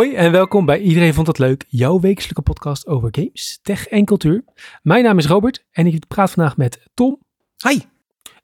Hoi 0.00 0.14
en 0.14 0.32
welkom 0.32 0.64
bij 0.64 0.80
Iedereen 0.80 1.14
Vond 1.14 1.26
Het 1.26 1.38
Leuk, 1.38 1.64
jouw 1.68 2.00
wekelijke 2.00 2.42
podcast 2.42 2.86
over 2.86 3.08
games, 3.12 3.58
tech 3.62 3.86
en 3.86 4.04
cultuur. 4.04 4.44
Mijn 4.82 5.04
naam 5.04 5.18
is 5.18 5.26
Robert 5.26 5.64
en 5.72 5.86
ik 5.86 6.06
praat 6.08 6.30
vandaag 6.30 6.56
met 6.56 6.80
Tom. 6.94 7.18
Hi. 7.68 7.80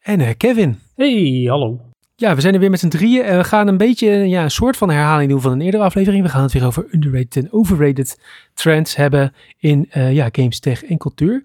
En 0.00 0.20
uh, 0.20 0.28
Kevin. 0.36 0.78
Hey, 0.96 1.46
hallo. 1.48 1.80
Ja, 2.16 2.34
we 2.34 2.40
zijn 2.40 2.54
er 2.54 2.60
weer 2.60 2.70
met 2.70 2.80
z'n 2.80 2.88
drieën 2.88 3.24
en 3.24 3.36
we 3.36 3.44
gaan 3.44 3.68
een 3.68 3.76
beetje 3.76 4.08
ja, 4.08 4.42
een 4.42 4.50
soort 4.50 4.76
van 4.76 4.90
herhaling 4.90 5.30
doen 5.30 5.40
van 5.40 5.52
een 5.52 5.60
eerdere 5.60 5.82
aflevering. 5.82 6.22
We 6.22 6.28
gaan 6.28 6.42
het 6.42 6.52
weer 6.52 6.66
over 6.66 6.86
underrated 6.90 7.36
en 7.36 7.52
overrated 7.52 8.20
trends 8.54 8.96
hebben 8.96 9.32
in 9.58 9.90
uh, 9.96 10.12
ja, 10.12 10.28
games, 10.32 10.60
tech 10.60 10.84
en 10.84 10.98
cultuur. 10.98 11.44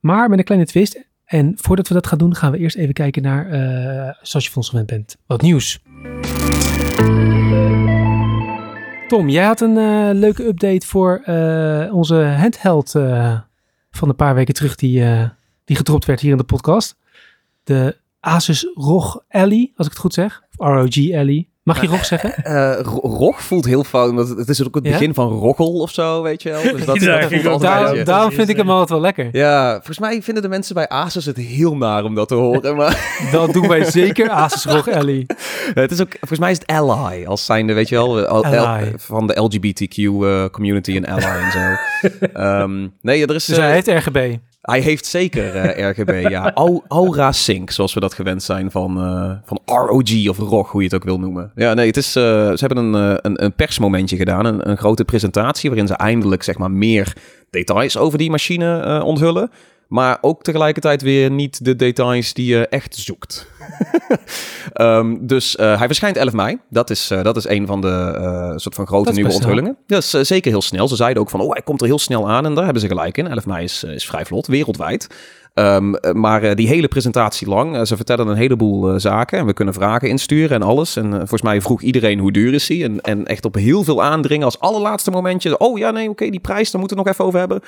Maar 0.00 0.28
met 0.28 0.38
een 0.38 0.44
kleine 0.44 0.66
twist. 0.66 1.06
En 1.24 1.52
voordat 1.56 1.88
we 1.88 1.94
dat 1.94 2.06
gaan 2.06 2.18
doen, 2.18 2.34
gaan 2.34 2.52
we 2.52 2.58
eerst 2.58 2.76
even 2.76 2.94
kijken 2.94 3.22
naar, 3.22 3.46
uh, 3.46 4.14
zoals 4.22 4.44
je 4.44 4.50
van 4.50 4.62
ons 4.62 4.68
gewend 4.68 4.86
bent, 4.86 5.16
wat 5.26 5.42
nieuws. 5.42 5.80
Tom, 9.08 9.28
jij 9.28 9.44
had 9.44 9.60
een 9.60 9.76
uh, 9.76 10.10
leuke 10.12 10.46
update 10.46 10.86
voor 10.86 11.22
uh, 11.26 11.94
onze 11.94 12.14
handheld 12.14 12.94
uh, 12.94 13.40
van 13.90 14.08
een 14.08 14.16
paar 14.16 14.34
weken 14.34 14.54
terug 14.54 14.74
die, 14.74 15.04
die 15.64 15.76
gedropt 15.76 16.04
werd 16.04 16.20
hier 16.20 16.30
in 16.30 16.36
de 16.36 16.44
podcast. 16.44 16.96
De 17.64 17.96
Asus 18.20 18.70
ROG 18.74 19.24
Ally, 19.28 19.72
als 19.76 19.86
ik 19.86 19.92
het 19.92 20.00
goed 20.02 20.14
zeg. 20.14 20.42
Of 20.56 20.66
ROG 20.66 21.12
Ally. 21.12 21.48
Mag 21.68 21.80
je 21.80 21.86
ROG 21.86 22.04
zeggen? 22.04 22.34
Uh, 22.44 22.78
ROG 23.02 23.42
voelt 23.42 23.64
heel 23.64 23.84
fout, 23.84 24.10
omdat 24.10 24.28
het 24.28 24.48
is 24.48 24.66
ook 24.66 24.74
het 24.74 24.84
begin 24.84 25.06
ja? 25.06 25.12
van 25.12 25.28
roggel 25.28 25.72
of 25.72 25.90
zo, 25.90 26.22
weet 26.22 26.42
je 26.42 26.50
wel. 26.50 26.62
Dus 26.62 26.84
dat, 26.86 27.00
ja, 27.00 27.20
dat 27.20 27.42
voelt 27.42 27.60
daar, 27.60 28.04
daarom 28.04 28.32
vind 28.32 28.48
ik 28.48 28.56
hem 28.56 28.70
altijd 28.70 28.88
wel 28.88 29.00
lekker. 29.00 29.28
Ja, 29.32 29.72
volgens 29.72 29.98
mij 29.98 30.22
vinden 30.22 30.42
de 30.42 30.48
mensen 30.48 30.74
bij 30.74 30.88
Asus 30.88 31.24
het 31.24 31.36
heel 31.36 31.76
naar 31.76 32.04
om 32.04 32.14
dat 32.14 32.28
te 32.28 32.34
horen. 32.34 32.76
Maar... 32.76 33.18
dat 33.32 33.52
doen 33.52 33.68
wij 33.68 33.84
zeker, 33.84 34.30
Asus 34.30 34.64
ROG 34.64 34.88
Ally. 34.88 35.26
het 35.74 35.90
is 35.90 36.00
ook, 36.00 36.12
volgens 36.18 36.40
mij 36.40 36.50
is 36.50 36.58
het 36.58 36.66
Ally, 36.66 37.24
als 37.26 37.44
zijnde, 37.44 37.72
weet 37.72 37.88
je 37.88 37.94
wel, 37.94 38.26
Ally. 38.26 38.92
van 38.96 39.26
de 39.26 39.40
LGBTQ 39.40 39.96
uh, 39.96 40.44
community 40.44 40.96
en 40.96 41.06
Ally 41.06 41.44
en 41.44 41.50
zo. 41.52 42.40
um, 42.62 42.92
nee, 43.00 43.26
er 43.26 43.34
is... 43.34 43.44
Dus 43.44 43.56
hij 43.56 43.72
heeft 43.72 43.88
RGB. 43.88 44.36
Hij 44.68 44.80
heeft 44.80 45.06
zeker 45.06 45.76
uh, 45.78 45.90
RGB, 45.90 46.28
ja. 46.28 46.54
Aura 46.88 47.32
Sync, 47.32 47.70
zoals 47.70 47.94
we 47.94 48.00
dat 48.00 48.14
gewend 48.14 48.42
zijn 48.42 48.70
van, 48.70 49.04
uh, 49.04 49.32
van 49.44 49.60
ROG 49.64 50.28
of 50.28 50.38
ROG, 50.38 50.70
hoe 50.70 50.80
je 50.80 50.86
het 50.86 50.96
ook 50.96 51.04
wil 51.04 51.18
noemen. 51.18 51.52
Ja, 51.58 51.74
nee, 51.74 51.86
het 51.86 51.96
is, 51.96 52.16
uh, 52.16 52.22
ze 52.22 52.64
hebben 52.66 52.84
een, 52.84 53.18
een, 53.22 53.44
een, 53.44 53.54
persmomentje 53.54 54.16
gedaan, 54.16 54.44
een, 54.44 54.68
een, 54.68 54.76
grote 54.76 55.04
presentatie 55.04 55.70
waarin 55.70 55.88
ze 55.88 55.94
eindelijk 55.94 56.42
zeg 56.42 56.58
maar 56.58 56.70
meer 56.70 57.16
details 57.50 57.96
over 57.96 58.18
die 58.18 58.30
machine 58.30 59.02
onthullen. 59.04 59.50
Maar 59.88 60.18
ook 60.20 60.42
tegelijkertijd 60.42 61.02
weer 61.02 61.30
niet 61.30 61.64
de 61.64 61.76
details 61.76 62.34
die 62.34 62.46
je 62.46 62.68
echt 62.68 62.96
zoekt. 62.96 63.48
um, 64.74 65.18
dus 65.26 65.54
hij 65.56 65.86
verschijnt 65.86 66.16
11 66.16 66.32
mei. 66.32 66.58
Dat 66.70 66.90
is, 66.90 67.08
dat 67.22 67.36
is 67.36 67.48
een 67.48 67.66
van 67.66 67.80
de 67.80 68.52
soort 68.56 68.74
van 68.74 68.86
grote 68.86 69.12
nieuwe 69.12 69.32
onthullingen. 69.32 69.76
Dat 69.86 70.02
is 70.02 70.10
zeker 70.10 70.50
heel 70.50 70.62
snel. 70.62 70.88
Ze 70.88 70.96
zeiden 70.96 71.22
ook 71.22 71.30
van, 71.30 71.40
oh, 71.40 71.52
hij 71.52 71.62
komt 71.62 71.80
er 71.80 71.86
heel 71.86 71.98
snel 71.98 72.30
aan. 72.30 72.44
En 72.44 72.54
daar 72.54 72.64
hebben 72.64 72.82
ze 72.82 72.88
gelijk 72.88 73.16
in. 73.16 73.26
11 73.26 73.46
mei 73.46 73.64
is, 73.64 73.84
is 73.84 74.06
vrij 74.06 74.24
vlot, 74.24 74.46
wereldwijd. 74.46 75.06
Um, 75.58 75.94
maar 76.12 76.54
die 76.54 76.68
hele 76.68 76.88
presentatie 76.88 77.48
lang, 77.48 77.86
ze 77.86 77.96
vertellen 77.96 78.28
een 78.28 78.36
heleboel 78.36 79.00
zaken 79.00 79.38
en 79.38 79.46
we 79.46 79.52
kunnen 79.52 79.74
vragen 79.74 80.08
insturen 80.08 80.50
en 80.50 80.62
alles. 80.62 80.96
En 80.96 81.10
volgens 81.10 81.42
mij 81.42 81.60
vroeg 81.60 81.82
iedereen 81.82 82.18
hoe 82.18 82.32
duur 82.32 82.54
is 82.54 82.68
hij 82.68 82.84
en, 82.84 83.00
en 83.00 83.26
echt 83.26 83.44
op 83.44 83.54
heel 83.54 83.84
veel 83.84 84.02
aandringen 84.02 84.44
als 84.44 84.60
allerlaatste 84.60 85.10
momentje. 85.10 85.58
Oh 85.58 85.78
ja, 85.78 85.90
nee, 85.90 86.08
oké, 86.08 86.30
die 86.30 86.40
prijs, 86.40 86.70
daar 86.70 86.80
moeten 86.80 86.96
we 86.96 87.02
nog 87.02 87.12
even 87.12 87.24
over 87.24 87.38
hebben. 87.38 87.60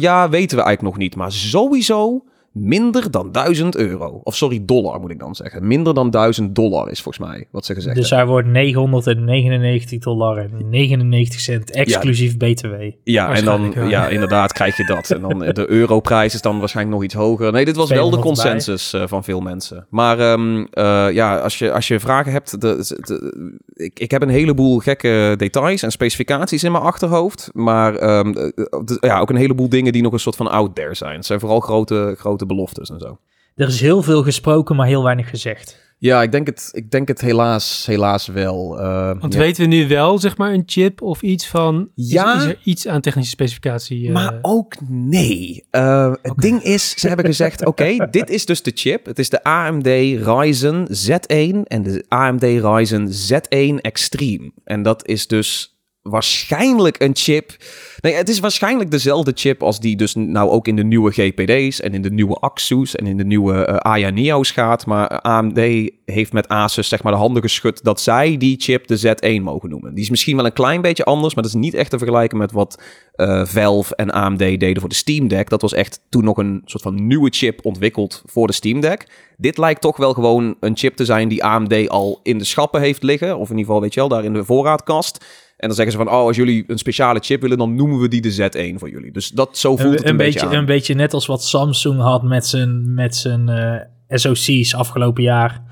Ja, 0.00 0.28
weten 0.28 0.56
we 0.56 0.62
eigenlijk 0.62 0.94
nog 0.94 0.96
niet, 1.04 1.16
maar 1.16 1.32
sowieso 1.32 2.24
minder 2.52 3.10
dan 3.10 3.32
1000 3.32 3.76
euro. 3.76 4.20
Of 4.24 4.36
sorry, 4.36 4.62
dollar 4.64 5.00
moet 5.00 5.10
ik 5.10 5.18
dan 5.18 5.34
zeggen. 5.34 5.66
Minder 5.66 5.94
dan 5.94 6.10
1000 6.10 6.54
dollar 6.54 6.90
is 6.90 7.00
volgens 7.00 7.28
mij 7.28 7.46
wat 7.50 7.64
ze 7.64 7.74
gezegd 7.74 7.96
dus 7.96 8.10
hebben. 8.10 8.34
Dus 8.34 8.44
hij 8.44 8.54
wordt 8.54 8.74
999 8.76 9.98
dollar 9.98 10.38
en 10.38 10.68
99 10.70 11.40
cent 11.40 11.70
exclusief 11.70 12.34
ja. 12.38 12.52
BTW. 12.52 12.74
Ja, 13.04 13.34
en 13.34 13.44
dan 13.44 13.74
ja, 13.88 14.08
inderdaad 14.08 14.52
krijg 14.52 14.76
je 14.76 14.84
dat. 14.84 15.10
En 15.10 15.20
dan 15.20 15.38
de 15.38 15.70
europrijs 15.70 16.34
is 16.34 16.42
dan 16.42 16.58
waarschijnlijk 16.58 16.96
nog 16.96 17.04
iets 17.04 17.14
hoger. 17.14 17.52
Nee, 17.52 17.64
dit 17.64 17.76
was 17.76 17.90
wel 17.90 18.10
de 18.10 18.18
consensus 18.18 18.94
uh, 18.94 19.02
van 19.06 19.24
veel 19.24 19.40
mensen. 19.40 19.86
Maar 19.90 20.32
um, 20.32 20.58
uh, 20.58 20.66
ja, 21.12 21.38
als 21.38 21.58
je, 21.58 21.72
als 21.72 21.88
je 21.88 22.00
vragen 22.00 22.32
hebt, 22.32 22.60
de, 22.60 22.96
de, 23.00 23.58
ik, 23.74 23.98
ik 23.98 24.10
heb 24.10 24.22
een 24.22 24.28
heleboel 24.28 24.78
gekke 24.78 25.34
details 25.36 25.82
en 25.82 25.90
specificaties 25.90 26.64
in 26.64 26.72
mijn 26.72 26.84
achterhoofd. 26.84 27.50
Maar 27.52 28.18
um, 28.18 28.32
de, 28.32 28.96
ja, 29.00 29.18
ook 29.18 29.30
een 29.30 29.36
heleboel 29.36 29.68
dingen 29.68 29.92
die 29.92 30.02
nog 30.02 30.12
een 30.12 30.18
soort 30.18 30.36
van 30.36 30.50
out 30.50 30.74
there 30.74 30.94
zijn. 30.94 31.16
Het 31.16 31.26
zijn 31.26 31.40
vooral 31.40 31.60
grote, 31.60 32.14
grote 32.18 32.41
beloftes 32.46 32.90
en 32.90 32.98
zo. 32.98 33.18
Er 33.54 33.68
is 33.68 33.80
heel 33.80 34.02
veel 34.02 34.22
gesproken, 34.22 34.76
maar 34.76 34.86
heel 34.86 35.02
weinig 35.02 35.28
gezegd. 35.28 35.80
Ja, 36.02 36.22
ik 36.22 36.32
denk 36.32 36.46
het, 36.46 36.68
ik 36.72 36.90
denk 36.90 37.08
het 37.08 37.20
helaas, 37.20 37.86
helaas 37.86 38.26
wel. 38.26 38.80
Uh, 38.80 39.20
Want 39.20 39.32
ja. 39.32 39.38
weten 39.38 39.62
we 39.62 39.68
nu 39.68 39.88
wel, 39.88 40.18
zeg 40.18 40.36
maar, 40.36 40.52
een 40.52 40.62
chip 40.66 41.02
of 41.02 41.22
iets 41.22 41.46
van... 41.46 41.88
Ja, 41.94 42.36
is, 42.36 42.42
is 42.42 42.48
er 42.48 42.58
iets 42.64 42.88
aan 42.88 43.00
technische 43.00 43.30
specificatie? 43.30 44.06
Uh... 44.06 44.12
Maar 44.12 44.38
ook 44.42 44.74
nee. 44.88 45.64
Uh, 45.70 45.80
okay. 45.82 46.16
Het 46.22 46.36
ding 46.36 46.62
is, 46.62 46.90
ze 46.90 47.06
hebben 47.06 47.26
gezegd, 47.26 47.60
oké, 47.66 47.82
okay, 47.82 48.08
dit 48.10 48.30
is 48.30 48.46
dus 48.46 48.62
de 48.62 48.72
chip. 48.74 49.06
Het 49.06 49.18
is 49.18 49.28
de 49.28 49.44
AMD 49.44 49.86
Ryzen 49.86 50.86
Z1 50.88 51.62
en 51.64 51.82
de 51.82 52.04
AMD 52.08 52.42
Ryzen 52.42 53.08
Z1 53.08 53.80
Extreme. 53.80 54.52
En 54.64 54.82
dat 54.82 55.06
is 55.06 55.26
dus 55.26 55.80
waarschijnlijk 56.02 57.02
een 57.02 57.16
chip. 57.16 57.56
Nee, 58.02 58.14
het 58.14 58.28
is 58.28 58.40
waarschijnlijk 58.40 58.90
dezelfde 58.90 59.32
chip 59.34 59.62
als 59.62 59.80
die 59.80 59.96
dus 59.96 60.14
nou 60.14 60.50
ook 60.50 60.66
in 60.68 60.76
de 60.76 60.84
nieuwe 60.84 61.10
GPD's 61.10 61.80
en 61.80 61.94
in 61.94 62.02
de 62.02 62.10
nieuwe 62.10 62.34
Axus 62.34 62.96
en 62.96 63.06
in 63.06 63.16
de 63.16 63.24
nieuwe 63.24 63.68
uh, 63.68 63.76
Aya 63.76 64.10
Neo's 64.10 64.50
gaat. 64.50 64.86
Maar 64.86 65.20
AMD 65.20 65.90
heeft 66.04 66.32
met 66.32 66.48
Asus 66.48 66.88
zeg 66.88 67.02
maar 67.02 67.12
de 67.12 67.18
handen 67.18 67.42
geschud 67.42 67.84
dat 67.84 68.00
zij 68.00 68.36
die 68.36 68.60
chip 68.60 68.86
de 68.86 68.98
Z1 68.98 69.42
mogen 69.42 69.68
noemen. 69.68 69.94
Die 69.94 70.02
is 70.02 70.10
misschien 70.10 70.36
wel 70.36 70.44
een 70.44 70.52
klein 70.52 70.80
beetje 70.80 71.04
anders, 71.04 71.34
maar 71.34 71.44
dat 71.44 71.52
is 71.52 71.60
niet 71.60 71.74
echt 71.74 71.90
te 71.90 71.98
vergelijken 71.98 72.38
met 72.38 72.52
wat 72.52 72.82
uh, 73.16 73.44
Valve 73.44 73.96
en 73.96 74.10
AMD 74.10 74.38
deden 74.38 74.80
voor 74.80 74.88
de 74.88 74.94
Steam 74.94 75.28
Deck. 75.28 75.48
Dat 75.48 75.62
was 75.62 75.72
echt 75.72 76.00
toen 76.08 76.24
nog 76.24 76.36
een 76.36 76.62
soort 76.64 76.82
van 76.82 77.06
nieuwe 77.06 77.30
chip 77.30 77.64
ontwikkeld 77.64 78.22
voor 78.26 78.46
de 78.46 78.52
Steam 78.52 78.80
Deck. 78.80 79.06
Dit 79.36 79.58
lijkt 79.58 79.80
toch 79.80 79.96
wel 79.96 80.12
gewoon 80.12 80.54
een 80.60 80.76
chip 80.76 80.96
te 80.96 81.04
zijn 81.04 81.28
die 81.28 81.44
AMD 81.44 81.88
al 81.88 82.20
in 82.22 82.38
de 82.38 82.44
schappen 82.44 82.80
heeft 82.80 83.02
liggen. 83.02 83.38
Of 83.38 83.50
in 83.50 83.56
ieder 83.56 83.64
geval, 83.64 83.80
weet 83.80 83.94
je 83.94 84.00
wel, 84.00 84.08
daar 84.08 84.24
in 84.24 84.32
de 84.32 84.44
voorraadkast. 84.44 85.24
En 85.62 85.68
dan 85.68 85.76
zeggen 85.76 85.92
ze 85.92 86.04
van, 86.04 86.14
oh, 86.14 86.26
als 86.26 86.36
jullie 86.36 86.64
een 86.66 86.78
speciale 86.78 87.20
chip 87.20 87.40
willen, 87.40 87.58
dan 87.58 87.74
noemen 87.74 88.00
we 88.00 88.08
die 88.08 88.20
de 88.20 88.34
Z1 88.34 88.78
voor 88.78 88.90
jullie. 88.90 89.12
Dus 89.12 89.28
dat, 89.28 89.58
zo 89.58 89.76
voelt 89.76 89.80
een, 89.80 89.92
het 89.92 90.04
een, 90.04 90.10
een 90.10 90.16
beetje 90.16 90.46
aan. 90.46 90.54
Een 90.54 90.64
beetje 90.64 90.94
net 90.94 91.14
als 91.14 91.26
wat 91.26 91.44
Samsung 91.44 92.00
had 92.00 92.22
met 92.22 92.46
zijn, 92.46 92.94
met 92.94 93.16
zijn 93.16 93.48
uh, 93.48 94.18
SoC's 94.18 94.74
afgelopen 94.74 95.22
jaar. 95.22 95.62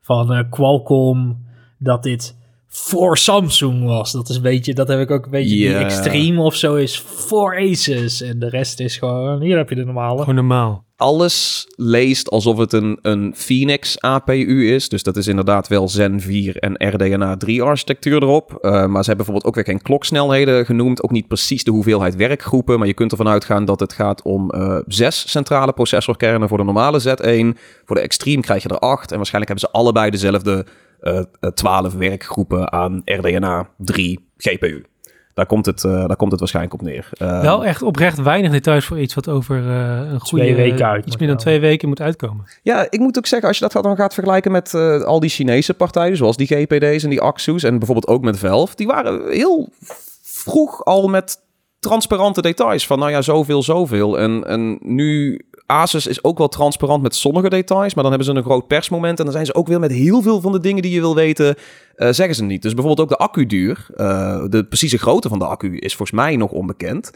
Van 0.00 0.32
uh, 0.32 0.42
Qualcomm, 0.50 1.46
dat 1.78 2.02
dit 2.02 2.36
voor 2.74 3.18
Samsung 3.18 3.84
was. 3.84 4.12
Dat 4.12 4.28
is 4.28 4.36
een 4.36 4.42
beetje, 4.42 4.74
dat 4.74 4.88
heb 4.88 5.00
ik 5.00 5.10
ook 5.10 5.24
een 5.24 5.30
beetje, 5.30 5.56
yeah. 5.56 5.76
die 5.76 5.84
Extreme 5.84 6.42
of 6.42 6.54
zo 6.54 6.74
is 6.74 7.00
voor 7.00 7.56
Asus. 7.56 8.22
En 8.22 8.38
de 8.38 8.48
rest 8.48 8.80
is 8.80 8.96
gewoon, 8.96 9.40
hier 9.40 9.56
heb 9.56 9.68
je 9.68 9.74
de 9.74 9.84
normale. 9.84 10.18
Gewoon 10.18 10.34
normaal 10.34 10.84
alles 11.02 11.66
leest 11.76 12.30
alsof 12.30 12.58
het 12.58 12.72
een, 12.72 12.98
een 13.02 13.32
Phoenix 13.36 14.00
APU 14.00 14.72
is. 14.74 14.88
Dus 14.88 15.02
dat 15.02 15.16
is 15.16 15.26
inderdaad 15.26 15.68
wel 15.68 15.88
Zen 15.88 16.20
4 16.20 16.56
en 16.56 16.88
RDNA 16.88 17.36
3 17.36 17.62
architectuur 17.62 18.22
erop. 18.22 18.50
Uh, 18.50 18.70
maar 18.70 19.04
ze 19.04 19.08
hebben 19.08 19.16
bijvoorbeeld 19.16 19.44
ook 19.44 19.54
weer 19.54 19.64
geen 19.64 19.82
kloksnelheden 19.82 20.64
genoemd. 20.66 21.02
Ook 21.02 21.10
niet 21.10 21.28
precies 21.28 21.64
de 21.64 21.70
hoeveelheid 21.70 22.16
werkgroepen. 22.16 22.78
Maar 22.78 22.86
je 22.86 22.94
kunt 22.94 23.10
ervan 23.10 23.28
uitgaan 23.28 23.64
dat 23.64 23.80
het 23.80 23.92
gaat 23.92 24.22
om 24.22 24.54
uh, 24.54 24.78
zes 24.86 25.30
centrale 25.30 25.72
processorkernen 25.72 26.48
voor 26.48 26.58
de 26.58 26.64
normale 26.64 27.00
Z1. 27.00 27.58
Voor 27.84 27.96
de 27.96 28.02
Extreme 28.02 28.42
krijg 28.42 28.62
je 28.62 28.68
er 28.68 28.78
acht. 28.78 29.10
En 29.10 29.16
waarschijnlijk 29.16 29.52
hebben 29.52 29.70
ze 29.70 29.78
allebei 29.78 30.10
dezelfde 30.10 30.66
uh, 31.02 31.50
12 31.54 31.94
werkgroepen 31.94 32.72
aan 32.72 33.02
RDNA 33.04 33.68
3 33.76 34.28
GPU. 34.36 34.84
Daar 35.34 35.46
komt, 35.46 35.66
het, 35.66 35.82
uh, 35.82 36.06
daar 36.06 36.16
komt 36.16 36.30
het 36.30 36.40
waarschijnlijk 36.40 36.74
op 36.74 36.82
neer. 36.82 37.08
Uh, 37.18 37.40
Wel 37.40 37.64
echt 37.64 37.82
oprecht 37.82 38.22
weinig 38.22 38.50
details 38.50 38.84
voor 38.84 39.00
iets 39.00 39.14
wat 39.14 39.28
over 39.28 39.56
uh, 39.56 40.12
een 40.12 40.20
goede... 40.20 40.44
Twee 40.44 40.54
weken 40.54 40.86
uit. 40.86 41.06
Iets 41.06 41.16
meer 41.16 41.28
dan 41.28 41.36
twee 41.36 41.60
weken 41.60 41.88
moet 41.88 42.00
uitkomen. 42.00 42.44
Ja, 42.62 42.86
ik 42.90 42.98
moet 42.98 43.18
ook 43.18 43.26
zeggen, 43.26 43.48
als 43.48 43.58
je 43.58 43.68
dat 43.68 43.82
dan 43.82 43.96
gaat 43.96 44.14
vergelijken 44.14 44.52
met 44.52 44.74
al 45.04 45.20
die 45.20 45.30
Chinese 45.30 45.74
partijen, 45.74 46.16
zoals 46.16 46.36
die 46.36 46.46
GPD's 46.46 47.04
en 47.04 47.10
die 47.10 47.20
Axus 47.20 47.62
en 47.62 47.78
bijvoorbeeld 47.78 48.06
ook 48.06 48.22
met 48.22 48.38
Valve, 48.38 48.76
die 48.76 48.86
waren 48.86 49.30
heel 49.30 49.68
vroeg 50.22 50.84
al 50.84 51.08
met 51.08 51.38
transparante 51.78 52.42
details 52.42 52.86
van, 52.86 52.98
nou 52.98 53.10
ja, 53.10 53.22
zoveel, 53.22 53.62
zoveel. 53.62 54.18
En, 54.18 54.44
en 54.46 54.78
nu 54.80 55.40
Asus 55.72 56.06
is 56.06 56.24
ook 56.24 56.38
wel 56.38 56.48
transparant 56.48 57.02
met 57.02 57.14
sommige 57.14 57.48
details, 57.48 57.94
maar 57.94 58.04
dan 58.04 58.12
hebben 58.12 58.32
ze 58.32 58.38
een 58.38 58.44
groot 58.44 58.66
persmoment 58.66 59.18
en 59.18 59.24
dan 59.24 59.34
zijn 59.34 59.46
ze 59.46 59.54
ook 59.54 59.66
weer 59.66 59.80
met 59.80 59.92
heel 59.92 60.22
veel 60.22 60.40
van 60.40 60.52
de 60.52 60.60
dingen 60.60 60.82
die 60.82 60.92
je 60.92 61.00
wil 61.00 61.14
weten, 61.14 61.56
uh, 61.96 62.08
zeggen 62.10 62.34
ze 62.34 62.44
niet. 62.44 62.62
Dus 62.62 62.74
bijvoorbeeld 62.74 63.10
ook 63.10 63.18
de 63.18 63.24
accuduur, 63.24 63.86
uh, 63.96 64.44
de 64.48 64.64
precieze 64.64 64.98
grootte 64.98 65.28
van 65.28 65.38
de 65.38 65.44
accu 65.44 65.78
is 65.78 65.96
volgens 65.96 66.20
mij 66.20 66.36
nog 66.36 66.50
onbekend. 66.50 67.10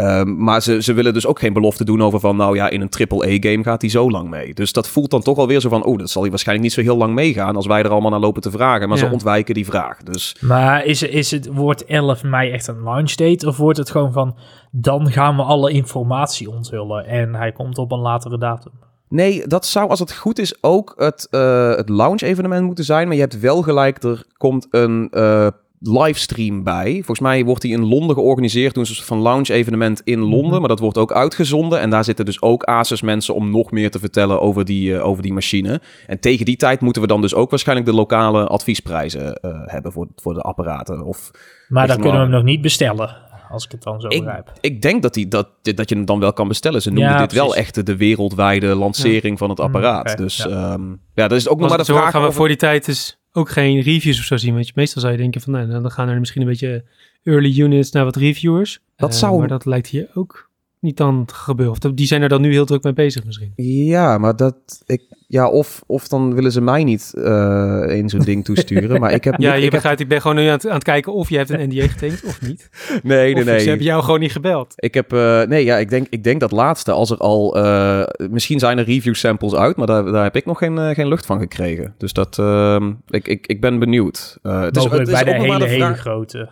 Um, 0.00 0.42
maar 0.42 0.62
ze, 0.62 0.82
ze 0.82 0.92
willen 0.92 1.14
dus 1.14 1.26
ook 1.26 1.38
geen 1.38 1.52
belofte 1.52 1.84
doen 1.84 2.02
over 2.02 2.20
van, 2.20 2.36
nou 2.36 2.56
ja, 2.56 2.68
in 2.68 2.80
een 2.80 3.08
AAA-game 3.08 3.62
gaat 3.62 3.80
hij 3.80 3.90
zo 3.90 4.10
lang 4.10 4.30
mee. 4.30 4.54
Dus 4.54 4.72
dat 4.72 4.88
voelt 4.88 5.10
dan 5.10 5.22
toch 5.22 5.38
alweer 5.38 5.60
zo 5.60 5.68
van, 5.68 5.84
oh, 5.84 5.98
dat 5.98 6.10
zal 6.10 6.22
hij 6.22 6.30
waarschijnlijk 6.30 6.68
niet 6.68 6.76
zo 6.76 6.90
heel 6.90 6.96
lang 6.96 7.14
meegaan 7.14 7.56
als 7.56 7.66
wij 7.66 7.82
er 7.82 7.90
allemaal 7.90 8.10
naar 8.10 8.20
lopen 8.20 8.42
te 8.42 8.50
vragen. 8.50 8.88
Maar 8.88 8.98
ja. 8.98 9.06
ze 9.06 9.12
ontwijken 9.12 9.54
die 9.54 9.64
vraag. 9.64 10.02
Dus... 10.02 10.36
Maar 10.40 10.84
is, 10.84 11.02
is 11.02 11.30
het, 11.30 11.46
wordt 11.46 11.84
11 11.84 12.22
mei 12.22 12.50
echt 12.50 12.66
een 12.66 12.82
launch 12.82 13.14
date? 13.14 13.46
Of 13.46 13.56
wordt 13.56 13.78
het 13.78 13.90
gewoon 13.90 14.12
van, 14.12 14.36
dan 14.70 15.10
gaan 15.10 15.36
we 15.36 15.42
alle 15.42 15.70
informatie 15.70 16.50
onthullen 16.50 17.06
en 17.06 17.34
hij 17.34 17.52
komt 17.52 17.78
op 17.78 17.92
een 17.92 17.98
latere 17.98 18.38
datum? 18.38 18.72
Nee, 19.08 19.46
dat 19.46 19.66
zou 19.66 19.88
als 19.88 19.98
het 19.98 20.12
goed 20.12 20.38
is 20.38 20.62
ook 20.62 20.94
het, 20.96 21.28
uh, 21.30 21.74
het 21.74 21.88
launch 21.88 22.20
evenement 22.20 22.66
moeten 22.66 22.84
zijn. 22.84 23.06
Maar 23.06 23.16
je 23.16 23.22
hebt 23.22 23.40
wel 23.40 23.62
gelijk, 23.62 24.02
er 24.02 24.24
komt 24.36 24.66
een... 24.70 25.08
Uh, 25.12 25.46
livestream 25.80 26.62
bij. 26.62 26.92
Volgens 26.92 27.20
mij 27.20 27.44
wordt 27.44 27.62
die 27.62 27.72
in 27.72 27.84
Londen 27.84 28.16
georganiseerd. 28.16 28.74
Doen 28.74 28.84
ze 28.84 28.90
een 28.90 28.96
soort 28.96 29.08
van 29.08 29.18
lounge 29.18 29.52
evenement 29.52 30.00
in 30.04 30.18
Londen. 30.18 30.50
Mhm. 30.50 30.58
Maar 30.58 30.68
dat 30.68 30.78
wordt 30.78 30.98
ook 30.98 31.12
uitgezonden. 31.12 31.80
En 31.80 31.90
daar 31.90 32.04
zitten 32.04 32.24
dus 32.24 32.42
ook 32.42 32.62
Asus 32.62 33.02
mensen 33.02 33.34
om 33.34 33.50
nog 33.50 33.70
meer 33.70 33.90
te 33.90 33.98
vertellen 33.98 34.40
over 34.40 34.64
die, 34.64 34.96
eh, 34.96 35.06
over 35.06 35.22
die 35.22 35.32
machine. 35.32 35.80
En 36.06 36.20
tegen 36.20 36.44
die 36.44 36.56
tijd 36.56 36.80
moeten 36.80 37.02
we 37.02 37.08
dan 37.08 37.20
dus 37.20 37.34
ook 37.34 37.50
waarschijnlijk 37.50 37.88
de 37.88 37.94
lokale 37.94 38.46
adviesprijzen 38.46 39.34
eh, 39.34 39.50
hebben 39.64 39.92
voor, 39.92 40.08
voor 40.16 40.34
de 40.34 40.40
apparaten. 40.40 41.04
Of 41.04 41.30
Maar 41.68 41.86
dan 41.86 41.96
kunnen 41.96 42.16
we 42.16 42.22
hem 42.22 42.30
nog 42.30 42.44
niet 42.44 42.60
bestellen, 42.60 43.16
als 43.48 43.64
ik 43.64 43.70
het 43.70 43.82
dan 43.82 44.00
zo 44.00 44.08
ik, 44.08 44.24
begrijp. 44.24 44.52
ik 44.60 44.82
denk 44.82 45.02
dat, 45.02 45.14
die, 45.14 45.28
dat, 45.28 45.48
dat 45.62 45.88
je 45.88 45.94
hem 45.94 46.04
dan 46.04 46.20
wel 46.20 46.32
kan 46.32 46.48
bestellen. 46.48 46.82
Ze 46.82 46.90
noemen 46.90 47.12
Ja, 47.12 47.18
dit 47.18 47.32
wel 47.32 47.56
echt 47.56 47.86
de 47.86 47.96
wereldwijde 47.96 48.74
lancering 48.74 49.38
van 49.38 49.50
het 49.50 49.60
apparaat. 49.60 50.04
Mm, 50.04 50.12
oké, 50.12 50.22
dus 50.22 50.36
ja. 50.36 50.48
ja. 50.48 50.78
ja, 51.14 51.28
dat 51.28 51.38
is 51.38 51.48
ook 51.48 51.58
nog 51.58 51.68
maar 51.68 51.78
de 51.78 51.84
zo 51.84 51.96
vraag 51.96 52.10
gaan 52.10 52.22
we 52.22 52.32
voor 52.32 52.48
die 52.48 52.56
tijd 52.56 52.84
dus 52.84 53.19
ook 53.32 53.48
geen 53.48 53.80
reviews 53.80 54.18
of 54.18 54.24
zo 54.24 54.36
zien. 54.36 54.54
Want 54.54 54.66
je- 54.66 54.72
meestal 54.74 55.00
zou 55.00 55.12
je 55.14 55.18
denken 55.18 55.40
van, 55.40 55.52
nou, 55.52 55.66
dan 55.68 55.90
gaan 55.90 56.08
er 56.08 56.18
misschien 56.18 56.40
een 56.42 56.48
beetje 56.48 56.84
early 57.22 57.60
units 57.60 57.90
naar 57.90 58.04
wat 58.04 58.16
reviewers. 58.16 58.80
Dat 58.96 59.10
Eh, 59.10 59.16
zou- 59.16 59.38
Maar 59.38 59.48
dat 59.48 59.64
lijkt 59.64 59.86
hier 59.86 60.08
ook 60.14 60.49
niet 60.80 60.96
dan 60.96 61.24
te 61.24 61.34
gebeuren. 61.34 61.74
Of 61.84 61.92
die 61.94 62.06
zijn 62.06 62.22
er 62.22 62.28
dan 62.28 62.40
nu 62.40 62.52
heel 62.52 62.64
druk 62.66 62.82
mee 62.82 62.92
bezig 62.92 63.24
misschien. 63.24 63.52
Ja, 63.86 64.18
maar 64.18 64.36
dat 64.36 64.54
ik 64.86 65.02
ja 65.26 65.48
of 65.48 65.82
of 65.86 66.08
dan 66.08 66.34
willen 66.34 66.52
ze 66.52 66.60
mij 66.60 66.84
niet 66.84 67.12
eh 67.14 67.84
in 67.88 68.08
zo'n 68.08 68.20
ding 68.20 68.44
toesturen. 68.44 69.00
Maar 69.00 69.12
ik 69.12 69.24
heb 69.24 69.34
Ja, 69.38 69.38
niet- 69.38 69.48
je 69.50 69.56
ik 69.56 69.62
heb, 69.62 69.70
begrijpt, 69.72 70.00
ik 70.00 70.08
ben 70.08 70.20
gewoon 70.20 70.36
nu 70.36 70.44
aan 70.46 70.52
het, 70.52 70.66
aan 70.66 70.74
het 70.74 70.84
kijken 70.84 71.12
of 71.12 71.28
je 71.28 71.36
hebt 71.36 71.50
een 71.50 71.68
NDA 71.68 71.86
getekend 71.88 72.24
of 72.24 72.40
niet. 72.42 72.68
nee, 73.02 73.34
nee, 73.34 73.34
Of 73.34 73.42
ze 73.42 73.50
hebben 73.50 73.76
nee. 73.76 73.82
jou 73.86 74.02
gewoon 74.02 74.20
niet 74.20 74.32
gebeld. 74.32 74.72
Ik 74.76 74.94
heb 74.94 75.12
eh, 75.12 75.42
nee, 75.42 75.64
ja, 75.64 75.76
ik 75.76 75.90
denk 75.90 76.06
ik 76.10 76.24
denk 76.24 76.40
dat 76.40 76.50
laatste 76.52 76.92
als 76.92 77.10
er 77.10 77.16
al 77.18 77.56
eh, 77.56 78.02
misschien 78.30 78.58
zijn 78.58 78.78
er 78.78 78.84
review 78.84 79.14
samples 79.14 79.54
uit, 79.54 79.76
maar 79.76 79.86
daar, 79.86 80.04
daar 80.04 80.22
heb 80.22 80.36
ik 80.36 80.46
nog 80.46 80.58
geen, 80.58 80.94
geen 80.94 81.08
lucht 81.08 81.26
van 81.26 81.38
gekregen. 81.40 81.94
Dus 81.98 82.12
dat 82.12 82.38
ehm, 82.38 82.92
ik, 83.08 83.28
ik, 83.28 83.46
ik 83.46 83.60
ben 83.60 83.78
benieuwd. 83.78 84.38
Eh, 84.42 84.60
het 84.60 84.76
is, 84.76 84.84
het 84.84 85.08
is 85.08 85.12
bij 85.14 85.24
de 85.24 85.30
hele, 85.32 85.64
hele 85.64 85.84
vraag- 85.84 85.98
grote. 86.00 86.50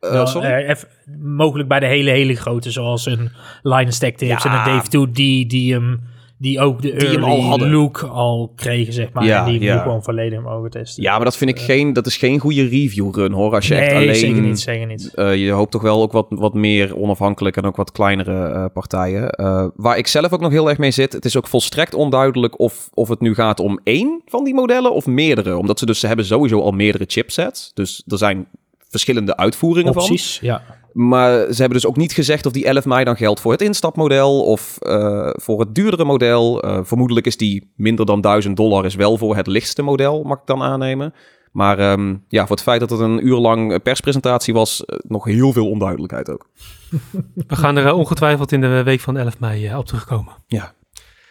Eh, 0.00 0.70
eh, 0.70 0.76
mogelijk 1.22 1.68
bij 1.68 1.80
de 1.80 1.86
hele, 1.86 2.10
hele 2.10 2.34
grote, 2.34 2.70
zoals 2.70 3.06
een 3.06 3.30
Line 3.62 3.92
Stack 3.92 4.14
Tips 4.16 4.42
Ja. 4.42 4.50
en 4.50 4.58
een 4.58 4.76
Dave 4.76 4.88
2, 4.88 5.10
die, 5.10 5.46
die, 5.46 5.72
hem, 5.72 6.00
die 6.38 6.60
ook 6.60 6.82
de 6.82 6.94
Die 6.96 7.08
hem 7.08 7.24
al 7.24 7.42
hadden. 7.42 7.70
look 7.70 8.02
al 8.02 8.52
kregen, 8.56 8.92
zeg 8.92 9.12
maar. 9.12 9.24
Ja, 9.24 9.46
en 9.46 9.52
die 9.52 9.60
ja. 9.60 9.82
gewoon 9.82 10.02
volledig 10.02 10.42
mogen 10.42 10.70
testen. 10.70 11.02
Ja, 11.02 11.16
maar 11.16 11.24
dat 11.24 11.36
vind 11.36 11.50
ik 11.50 11.58
geen, 11.58 11.92
dat 11.92 12.06
is 12.06 12.16
geen 12.16 12.38
goede 12.38 12.62
review 12.62 13.14
run 13.14 13.32
hoor. 13.32 13.54
Als 13.54 13.68
je 13.68 13.74
nee, 13.74 13.82
echt 13.82 13.94
alleen 13.94 14.14
zeker 14.14 14.42
niet, 14.42 14.60
zeker 14.60 14.86
niet. 14.86 15.14
Eh, 15.14 15.36
je 15.36 15.50
hoopt 15.50 15.70
toch 15.70 15.82
wel 15.82 16.02
ook 16.02 16.12
wat, 16.12 16.26
wat 16.28 16.54
meer 16.54 16.96
onafhankelijk 16.96 17.56
en 17.56 17.64
ook 17.64 17.76
wat 17.76 17.92
kleinere 17.92 18.46
eh, 18.48 18.64
partijen. 18.72 19.30
Eh, 19.30 19.66
waar 19.74 19.98
ik 19.98 20.06
zelf 20.06 20.32
ook 20.32 20.40
nog 20.40 20.50
heel 20.52 20.68
erg 20.68 20.78
mee 20.78 20.90
zit. 20.90 21.12
Het 21.12 21.24
is 21.24 21.36
ook 21.36 21.46
volstrekt 21.46 21.94
onduidelijk 21.94 22.58
of, 22.60 22.88
of 22.94 23.08
het 23.08 23.20
nu 23.20 23.34
gaat 23.34 23.60
om 23.60 23.80
één 23.84 24.22
van 24.26 24.44
die 24.44 24.54
modellen 24.54 24.92
of 24.92 25.06
meerdere. 25.06 25.56
Omdat 25.56 25.78
ze 25.78 25.86
dus, 25.86 26.00
ze 26.00 26.06
hebben 26.06 26.24
sowieso 26.24 26.60
al 26.60 26.72
meerdere 26.72 27.04
chipsets. 27.06 27.70
Dus 27.74 28.02
er 28.06 28.18
zijn 28.18 28.46
verschillende 28.90 29.36
uitvoeringen 29.36 29.92
van. 29.92 30.02
Opties, 30.02 30.38
ja. 30.40 30.62
Maar 30.92 31.30
ze 31.30 31.60
hebben 31.60 31.80
dus 31.80 31.86
ook 31.86 31.96
niet 31.96 32.12
gezegd 32.12 32.46
of 32.46 32.52
die 32.52 32.66
11 32.66 32.84
mei 32.84 33.04
dan 33.04 33.16
geldt 33.16 33.40
voor 33.40 33.52
het 33.52 33.62
instapmodel 33.62 34.44
of 34.44 34.78
eh, 34.78 35.30
voor 35.32 35.60
het 35.60 35.74
duurdere 35.74 36.04
model. 36.04 36.62
Eh, 36.62 36.78
vermoedelijk 36.82 37.26
is 37.26 37.36
die 37.36 37.72
minder 37.76 38.06
dan 38.06 38.20
1000 38.20 38.56
dollar 38.56 38.84
is 38.84 38.94
wel 38.94 39.16
voor 39.16 39.36
het 39.36 39.46
lichtste 39.46 39.82
model, 39.82 40.22
mag 40.22 40.38
ik 40.38 40.46
dan 40.46 40.62
aannemen. 40.62 41.14
Maar 41.52 41.78
ehm, 41.78 42.16
ja, 42.28 42.46
voor 42.46 42.56
het 42.56 42.64
feit 42.64 42.80
dat 42.80 42.90
het 42.90 43.00
een 43.00 43.26
uur 43.26 43.36
lang 43.36 43.82
perspresentatie 43.82 44.54
was, 44.54 44.84
eh, 44.84 44.98
nog 45.02 45.24
heel 45.24 45.52
veel 45.52 45.70
onduidelijkheid 45.70 46.30
ook. 46.30 46.50
We 47.48 47.56
gaan 47.56 47.76
er 47.76 47.92
ongetwijfeld 47.92 48.52
in 48.52 48.60
de 48.60 48.82
week 48.82 49.00
van 49.00 49.16
11 49.16 49.38
mei 49.38 49.76
op 49.76 49.86
terugkomen. 49.86 50.34
Ja. 50.46 50.72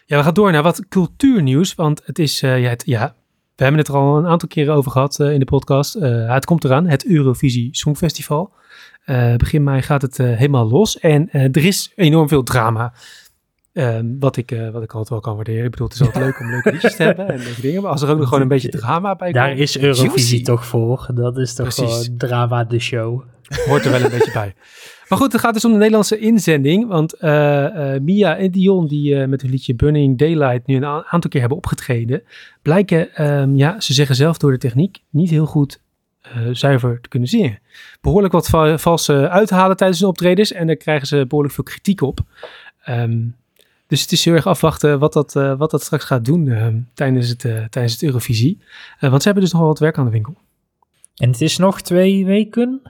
Ja, 0.06 0.18
we 0.18 0.24
gaan 0.24 0.34
door 0.34 0.52
naar 0.52 0.64
wat 0.64 0.88
cultuurnieuws. 0.90 1.76
Want 1.76 2.02
het 2.06 2.20
is, 2.20 2.42
eh, 2.42 2.62
ja, 2.62 2.70
het, 2.70 2.84
ja, 2.86 3.16
we 3.60 3.66
hebben 3.66 3.84
het 3.84 3.94
er 3.94 4.00
al 4.00 4.18
een 4.18 4.28
aantal 4.28 4.48
keren 4.48 4.74
over 4.74 4.92
gehad 4.92 5.20
eh, 5.20 5.32
in 5.32 5.40
de 5.40 5.46
podcast. 5.46 5.96
Eh, 5.96 6.34
het 6.34 6.46
komt 6.46 6.64
eraan, 6.64 6.88
het 6.88 7.06
Eurovisie 7.06 7.70
Songfestival. 7.72 8.54
Eh, 9.06 9.36
begin 9.36 9.64
mei 9.64 9.82
gaat 9.82 10.02
het 10.02 10.18
helemaal 10.18 10.70
los. 10.70 11.00
En 11.00 11.32
er 11.32 11.66
is 11.66 11.92
enorm 11.96 12.28
veel 12.28 12.44
drama. 12.44 12.94
Ehm, 13.74 14.06
wat, 14.20 14.38
ik, 14.38 14.52
eh, 14.52 14.70
wat 14.70 14.84
ik 14.84 14.92
altijd 14.92 15.10
wel 15.10 15.20
kan 15.20 15.36
waarderen. 15.36 15.64
Ik 15.66 15.72
bedoel, 15.72 15.88
het 15.88 15.96
is 15.96 16.02
altijd 16.06 16.24
leuk 16.26 16.40
om 16.40 16.50
leuke 16.50 16.72
liedjes 16.74 16.96
te 16.96 17.04
hebben 17.04 17.28
en 17.30 17.38
leuke 17.44 17.62
dingen. 17.62 17.82
Maar 17.82 17.92
als 17.92 18.02
er 18.02 18.10
ook 18.10 18.18
nog 18.18 18.28
gewoon 18.28 18.42
een 18.44 18.48
beetje 18.48 18.70
drama 18.70 19.16
bij 19.16 19.32
Daar 19.32 19.48
komt, 19.48 19.60
is 19.60 19.78
Eurovisie 19.80 20.08
Juicy. 20.10 20.44
toch 20.44 20.66
voor. 20.66 21.08
Dat 21.14 21.38
is 21.38 21.54
toch 21.54 21.74
Precies. 21.76 21.96
gewoon 22.04 22.18
drama 22.18 22.64
de 22.64 22.80
show. 22.80 23.24
hoort 23.66 23.86
er 23.86 23.92
wel 23.92 24.02
een 24.02 24.10
beetje 24.10 24.32
bij. 24.32 24.54
Maar 25.10 25.18
goed, 25.20 25.32
het 25.32 25.42
gaat 25.42 25.54
dus 25.54 25.66
om 25.66 25.72
de 25.72 25.78
Nederlandse 25.78 26.18
inzending. 26.20 26.88
Want 26.88 27.14
eh, 27.14 27.94
eh, 27.96 28.02
Mia 28.02 28.38
en 28.38 28.52
Dion, 28.52 28.88
die 28.88 29.16
eh, 29.22 29.28
met 29.28 29.42
hun 29.42 29.52
liedje 29.52 29.76
Burning 29.76 30.18
Daylight 30.18 30.68
nu 30.68 30.76
een 30.76 30.86
aantal 30.86 31.30
keer 31.30 31.40
hebben 31.40 31.58
opgetreden, 31.58 32.24
blijken, 32.62 33.14
ehm, 33.16 33.56
ja, 33.56 33.80
ze 33.80 33.94
zeggen 33.94 34.16
zelf 34.16 34.38
door 34.38 34.52
de 34.52 34.58
techniek, 34.58 34.98
niet 35.10 35.30
heel 35.30 35.46
goed 35.46 35.82
eh, 36.22 36.32
zuiver 36.52 37.02
te 37.02 37.10
kunnen 37.10 37.30
zingen. 37.30 37.60
Behoorlijk 38.02 38.34
wat 38.34 38.48
va- 38.48 38.78
valse 38.78 39.30
uithalen 39.30 39.78
tijdens 39.78 40.00
hun 40.00 40.10
optredens 40.10 40.52
en 40.52 40.68
daar 40.68 40.76
krijgen 40.76 41.08
ze 41.08 41.26
behoorlijk 41.28 41.56
veel 41.56 41.64
kritiek 41.64 42.02
op. 42.02 42.20
Ehm, 42.84 43.18
dus 43.90 44.02
het 44.02 44.12
is 44.12 44.26
heel 44.26 44.34
erg 44.34 44.48
afwachten 44.48 45.00
wat 45.00 45.14
dat, 45.14 45.36
eh, 45.36 45.58
wat 45.58 45.72
dat 45.72 45.84
straks 45.84 46.04
gaat 46.04 46.26
doen 46.26 46.48
ehm, 46.48 46.78
tijdens, 46.94 47.30
het, 47.30 47.46
eh, 47.46 47.64
tijdens 47.70 47.94
het 47.94 48.04
Eurovisie. 48.04 48.58
Eh, 49.00 49.10
want 49.10 49.22
ze 49.22 49.28
hebben 49.28 49.44
dus 49.44 49.52
nog 49.54 49.62
wel 49.62 49.70
wat 49.70 49.80
werk 49.80 49.98
aan 49.98 50.06
de 50.06 50.12
winkel. 50.12 50.36
En 51.16 51.30
het 51.30 51.42
is 51.42 51.58
nog 51.58 51.82
twee 51.82 52.26
weken. 52.26 52.82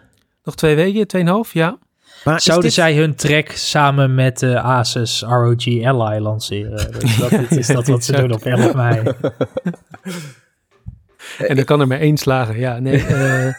Nog 0.44 0.56
twee 0.56 0.76
weken, 0.76 1.08
tweeënhalf, 1.08 1.54
ja. 1.54 1.78
Maar 2.24 2.42
Zouden 2.42 2.66
dit- 2.66 2.76
zij 2.76 2.96
hun 2.96 3.16
track 3.16 3.50
samen 3.52 4.16
met 4.16 4.40
de 4.40 4.60
Asus 4.62 5.22
ROG 5.22 5.84
Ally 5.84 6.20
lanceren? 6.20 6.92
Dus 7.00 7.18
dat 7.18 7.52
is 7.52 7.68
dat 7.68 7.88
wat 7.88 8.04
ze 8.04 8.12
doen 8.12 8.34
op 8.34 8.46
11 8.46 8.74
mei. 8.74 9.04
En 11.38 11.56
dan 11.56 11.66
kan 11.66 11.80
er 11.80 11.88
maar 11.88 12.00
één 12.00 12.18
slagen. 12.18 12.60
Ja, 12.60 12.80
nee, 12.80 13.06
eh, 13.06 13.54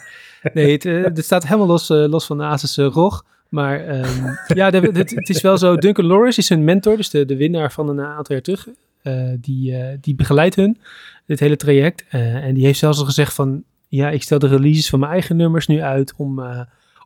nee 0.53 0.71
het, 0.71 0.85
eh, 0.85 1.03
het 1.03 1.23
staat 1.25 1.43
helemaal 1.43 1.67
los, 1.67 1.89
eh, 1.89 2.05
los 2.07 2.25
van 2.25 2.37
de 2.37 2.43
Asus 2.43 2.77
ROG. 2.77 3.25
Maar 3.51 3.85
ehm, 3.85 4.25
ja, 4.59 4.69
het, 4.69 5.29
is 5.29 5.41
wel 5.41 5.57
zo. 5.57 5.75
Duncan 5.75 6.05
Lawrence 6.05 6.39
is 6.39 6.49
hun 6.49 6.63
mentor, 6.63 6.97
dus 6.97 7.09
de, 7.09 7.25
de 7.25 7.35
winnaar 7.35 7.71
van 7.71 7.89
een 7.89 8.01
aantal 8.01 8.35
jaar 8.35 8.43
terug. 8.43 8.67
Eh, 9.01 9.29
die, 9.39 9.77
eh, 9.77 9.97
die 10.01 10.15
begeleidt 10.15 10.55
hun, 10.55 10.77
dit 11.25 11.39
hele 11.39 11.55
traject. 11.55 12.05
Eh, 12.09 12.35
en 12.35 12.53
die 12.53 12.65
heeft 12.65 12.79
zelfs 12.79 12.99
al 12.99 13.05
gezegd 13.05 13.33
van... 13.33 13.63
Ja, 13.87 14.09
ik 14.09 14.23
stel 14.23 14.39
de 14.39 14.47
releases 14.47 14.89
van 14.89 14.99
mijn 14.99 15.11
eigen 15.11 15.35
nummers 15.35 15.67
nu 15.67 15.81
uit 15.81 16.13
om, 16.17 16.41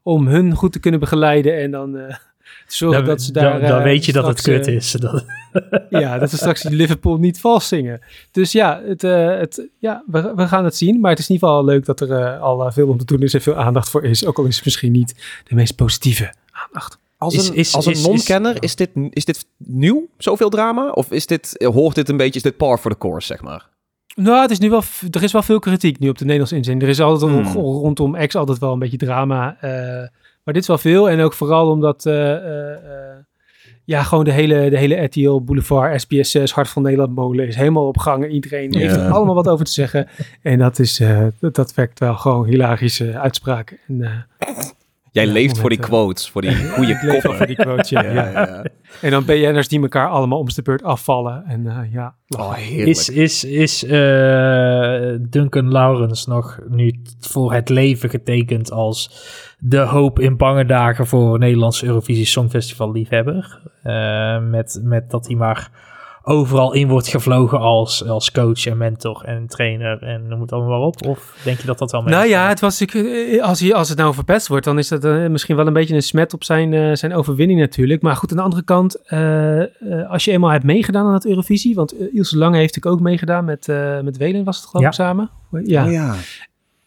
om 0.03 0.27
hun 0.27 0.53
goed 0.53 0.71
te 0.71 0.79
kunnen 0.79 0.99
begeleiden. 0.99 1.61
En 1.61 1.71
dan 1.71 1.97
zorgen 2.67 2.97
Dan, 2.99 3.07
dat 3.09 3.21
ze 3.21 3.31
daar... 3.31 3.59
dan, 3.59 3.69
dan 3.69 3.77
eh, 3.77 3.83
weet 3.83 4.05
je 4.05 4.11
dat 4.11 4.27
het 4.27 4.41
kut 4.41 4.67
eh, 4.67 4.75
is. 4.75 4.91
Dat, 4.99 5.23
ja, 5.89 6.17
dat 6.17 6.29
ze 6.29 6.37
straks 6.37 6.61
die 6.61 6.75
Liverpool 6.75 7.17
niet 7.17 7.39
vals 7.39 7.67
zingen. 7.67 7.99
Dus 8.31 8.51
ja, 8.51 8.81
het, 8.85 9.03
eh, 9.03 9.37
het, 9.37 9.67
ja 9.79 10.03
we, 10.07 10.33
we 10.35 10.47
gaan 10.47 10.63
het 10.63 10.75
zien. 10.75 10.99
Maar 10.99 11.09
het 11.11 11.19
is 11.19 11.27
in 11.29 11.33
ieder 11.33 11.49
geval 11.49 11.65
leuk 11.65 11.85
dat 11.85 11.99
er 12.01 12.11
eh, 12.11 12.41
al 12.41 12.71
veel 12.71 12.87
om 12.87 12.97
te 12.97 13.05
doen 13.05 13.21
is 13.21 13.33
en 13.33 13.41
veel 13.41 13.55
aandacht 13.55 13.89
voor 13.89 14.03
is. 14.03 14.25
Ook 14.25 14.37
al 14.37 14.43
is 14.45 14.55
het 14.55 14.65
misschien 14.65 14.91
niet 14.91 15.15
de 15.43 15.55
meest 15.55 15.75
positieve 15.75 16.33
aandacht. 16.51 16.97
Als 17.17 17.33
Is- 17.35 17.47
een, 17.47 17.55
is- 17.55 17.75
als 17.75 17.85
een 17.85 17.91
is- 17.91 18.05
non-kenner, 18.07 18.53
is- 18.55 18.59
is, 18.59 18.75
dit, 18.75 18.89
is 19.09 19.25
dit 19.25 19.45
nieuw, 19.57 20.07
zoveel 20.17 20.49
drama? 20.49 20.89
Of 20.89 21.11
is 21.11 21.25
dit, 21.25 21.65
hoort 21.73 21.95
dit 21.95 22.09
een 22.09 22.17
beetje, 22.17 22.35
is 22.35 22.41
dit 22.43 22.57
par 22.57 22.77
for 22.77 22.91
the 22.91 22.97
course, 22.97 23.27
zeg 23.27 23.41
maar? 23.41 23.67
Nou, 24.15 24.41
het 24.41 24.51
is 24.51 24.59
nu 24.59 24.69
wel, 24.69 24.81
er 25.11 25.23
is 25.23 25.31
wel 25.31 25.41
veel 25.43 25.59
kritiek 25.59 25.99
nu 25.99 26.09
op 26.09 26.17
de 26.17 26.23
Nederlandse 26.23 26.55
inzending. 26.55 26.83
Er 26.83 26.89
is 26.89 26.99
altijd 27.01 27.31
Hmm. 27.31 27.43
ro- 27.53 27.79
rondom 27.79 28.27
X 28.27 28.35
altijd 28.35 28.59
wel 28.59 28.73
een 28.73 28.79
beetje 28.79 28.97
drama. 28.97 29.57
eh, 29.61 30.07
maar 30.45 30.53
dit 30.53 30.61
is 30.63 30.67
wel 30.67 30.77
veel. 30.77 31.09
En 31.09 31.21
ook 31.21 31.33
vooral 31.33 31.69
omdat... 31.69 32.05
eh, 32.05 32.31
eh, 32.35 32.71
eh, 32.73 33.15
ja, 33.85 34.03
gewoon 34.03 34.23
de 34.23 34.31
hele, 34.31 34.69
de 34.69 34.77
hele 34.77 34.95
RTL 35.03 35.41
Boulevard, 35.41 36.01
SBS 36.01 36.31
6, 36.31 36.51
Hart 36.51 36.69
van 36.69 36.81
Nederland 36.81 37.15
molen 37.15 37.47
is 37.47 37.55
helemaal 37.55 37.87
op 37.87 37.97
gang. 37.97 38.27
Iedereen 38.29 38.75
heeft 38.77 38.95
er 38.95 39.09
allemaal 39.11 39.35
wat 39.35 39.47
over 39.47 39.65
te 39.65 39.71
zeggen. 39.71 40.07
En 40.41 40.59
dat, 40.59 40.79
is, 40.79 40.99
eh, 40.99 41.25
dat, 41.39 41.55
dat 41.55 41.73
werkt 41.73 41.99
wel 41.99 42.15
gewoon 42.15 42.45
hilarische 42.45 43.19
uitspraken. 43.19 43.77
En, 43.87 44.01
eh, 44.01 44.11
Jij 45.11 45.25
Ja, 45.25 45.31
leeft 45.31 45.57
voor 45.57 45.69
die 45.69 45.79
quotes, 45.79 46.29
voor 46.29 46.41
die 46.41 46.69
goede 46.75 46.99
koppen. 46.99 47.35
voor 47.37 47.45
die 47.45 47.55
quote, 47.55 47.95
ja, 47.95 48.01
Ja, 48.03 48.11
ja. 48.13 48.29
ja, 48.31 48.39
ja. 48.47 48.65
En 49.01 49.11
dan 49.11 49.25
BN'ers 49.25 49.67
die 49.67 49.81
elkaar 49.81 50.09
allemaal 50.09 50.39
om 50.39 50.47
de 50.49 50.61
beurt 50.61 50.83
afvallen. 50.83 51.43
En 51.47 51.67
eh, 51.67 51.91
ja, 51.93 52.15
Oh, 52.37 52.53
heerlijk. 52.53 52.87
is 52.87 53.09
is, 53.09 53.43
is 53.43 53.83
eh, 53.83 55.15
Duncan 55.29 55.71
Lawrence 55.71 56.29
nog 56.29 56.59
nu 56.69 57.01
voor 57.19 57.53
het 57.53 57.69
leven 57.69 58.09
getekend 58.09 58.71
als 58.71 59.11
de 59.67 59.77
hoop 59.77 60.19
in 60.19 60.37
bange 60.37 60.65
dagen 60.65 61.07
voor 61.07 61.39
Nederlandse 61.39 61.85
Eurovisie 61.85 62.25
Songfestival 62.25 62.91
liefhebber? 62.91 63.61
Eh, 63.83 64.39
met, 64.39 64.79
met 64.83 65.09
dat 65.11 65.27
hij 65.27 65.35
maar 65.35 65.69
overal 66.23 66.73
in 66.73 66.87
wordt 66.87 67.07
gevlogen 67.07 67.59
als, 67.59 68.07
als 68.07 68.31
coach 68.31 68.65
en 68.65 68.77
mentor 68.77 69.23
en 69.23 69.47
trainer 69.47 70.03
en 70.03 70.27
noem 70.27 70.41
het 70.41 70.51
allemaal 70.51 70.71
maar 70.71 70.87
op? 70.87 71.05
Of 71.05 71.37
denk 71.43 71.57
je 71.59 71.67
dat 71.67 71.77
dat 71.79 71.91
wel 71.91 72.01
mee 72.01 72.13
Nou 72.13 72.27
ja, 72.27 72.47
het 72.47 72.59
was 72.59 72.79
natuurlijk, 72.79 73.29
eh, 73.29 73.43
als, 73.43 73.59
hij, 73.59 73.73
als 73.73 73.89
het 73.89 73.97
nou 73.97 74.13
verpest 74.13 74.47
wordt, 74.47 74.65
dan 74.65 74.77
is 74.77 74.87
dat 74.87 75.03
eh, 75.05 75.27
misschien 75.27 75.55
wel 75.55 75.67
een 75.67 75.73
beetje 75.73 75.95
een 75.95 76.01
smet 76.01 76.33
op 76.33 76.43
zijn, 76.43 76.97
zijn 76.97 77.13
overwinning 77.13 77.59
natuurlijk. 77.59 78.01
Maar 78.01 78.15
goed, 78.15 78.31
aan 78.31 78.37
de 78.37 78.43
andere 78.43 78.63
kant, 78.63 79.01
eh, 79.05 79.61
eh, 79.61 79.67
als 80.09 80.25
je 80.25 80.31
eenmaal 80.31 80.51
hebt 80.51 80.63
meegedaan 80.63 81.05
aan 81.05 81.13
het 81.13 81.25
Eurovisie, 81.25 81.75
want 81.75 82.13
Ilse 82.13 82.37
Lange 82.37 82.57
heeft 82.57 82.75
natuurlijk 82.75 83.01
ook 83.01 83.07
meegedaan 83.07 83.45
met, 83.45 83.69
eh 83.69 84.01
met 84.01 84.17
Welen, 84.17 84.43
was 84.43 84.57
het 84.57 84.65
geloof 84.65 84.83
Ja. 84.83 84.89
ik 84.89 84.95
samen? 84.95 85.29
Ja. 85.63 85.85
Oh, 85.85 85.91
ja. 85.91 86.15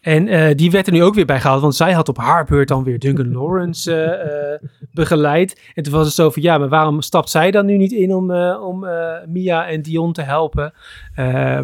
En 0.09 0.29
eh, 0.29 0.57
die 0.57 0.71
werd 0.71 0.87
er 0.87 0.93
nu 0.93 1.03
ook 1.03 1.15
weer 1.15 1.25
bij 1.25 1.41
gehaald, 1.41 1.61
want 1.61 1.75
zij 1.75 1.93
had 1.93 2.09
op 2.09 2.17
haar 2.17 2.45
beurt 2.45 2.69
dan 2.69 2.85
weer 2.85 2.99
Duncan 2.99 3.33
Lawrence 3.33 3.95
eh, 3.95 4.53
eh, 4.55 4.61
begeleid. 4.93 5.71
En 5.75 5.83
toen 5.83 5.93
was 5.93 6.07
het 6.07 6.15
zo 6.15 6.31
van, 6.31 6.43
ja, 6.43 6.59
maar 6.59 6.69
waarom 6.69 7.01
stapt 7.01 7.31
zij 7.31 7.51
dan 7.51 7.67
nu 7.67 7.77
niet 7.77 7.93
in 7.93 8.15
om, 8.15 8.33
om 8.55 8.87
Mia 9.27 9.69
en 9.69 9.83
Dion 9.83 10.13
te 10.13 10.23
helpen? 10.23 10.73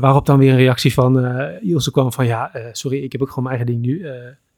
Waarop 0.00 0.26
dan 0.26 0.38
weer 0.38 0.50
een 0.50 0.56
reactie 0.56 0.92
van 0.92 1.26
Ilse 1.60 1.90
kwam 1.90 2.12
van, 2.12 2.26
ja, 2.26 2.50
sorry, 2.72 3.02
ik 3.02 3.12
heb 3.12 3.22
ook 3.22 3.28
gewoon 3.28 3.44
mijn 3.44 3.56
eigen 3.56 3.72
ding 3.72 3.86
nu. 3.86 4.06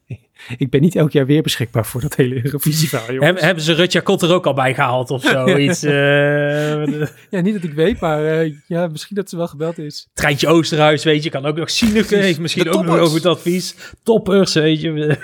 Ik 0.57 0.69
ben 0.69 0.81
niet 0.81 0.95
elk 0.95 1.11
jaar 1.11 1.25
weer 1.25 1.41
beschikbaar 1.41 1.85
voor 1.85 2.01
dat 2.01 2.15
hele 2.15 2.45
Eurovisie-verhaal, 2.45 3.07
jongens. 3.07 3.25
Hebben, 3.25 3.43
hebben 3.43 3.63
ze 3.63 3.73
Rutja 3.73 3.99
Kot 3.99 4.21
er 4.21 4.33
ook 4.33 4.45
al 4.45 4.53
bij 4.53 4.73
gehaald 4.73 5.11
of 5.11 5.23
zoiets? 5.23 5.83
eh 5.83 6.85
Ja, 7.29 7.41
niet 7.41 7.53
dat 7.53 7.63
ik 7.63 7.73
weet, 7.73 7.99
maar 7.99 8.25
eh, 8.25 8.53
ja, 8.67 8.87
misschien 8.87 9.15
dat 9.15 9.29
ze 9.29 9.37
wel 9.37 9.47
gebeld 9.47 9.77
is. 9.77 10.07
Treintje 10.13 10.47
Oosterhuis, 10.47 11.03
weet 11.03 11.23
je, 11.23 11.29
kan 11.29 11.45
ook 11.45 11.55
nog 11.55 11.69
zien. 11.69 11.91
Heeft 11.91 12.39
misschien 12.39 12.69
ook 12.69 12.85
nog 12.85 12.97
over 12.97 13.15
het 13.15 13.25
advies. 13.25 13.75
Toppers, 14.03 14.53
weet 14.53 14.81
je. 14.81 15.17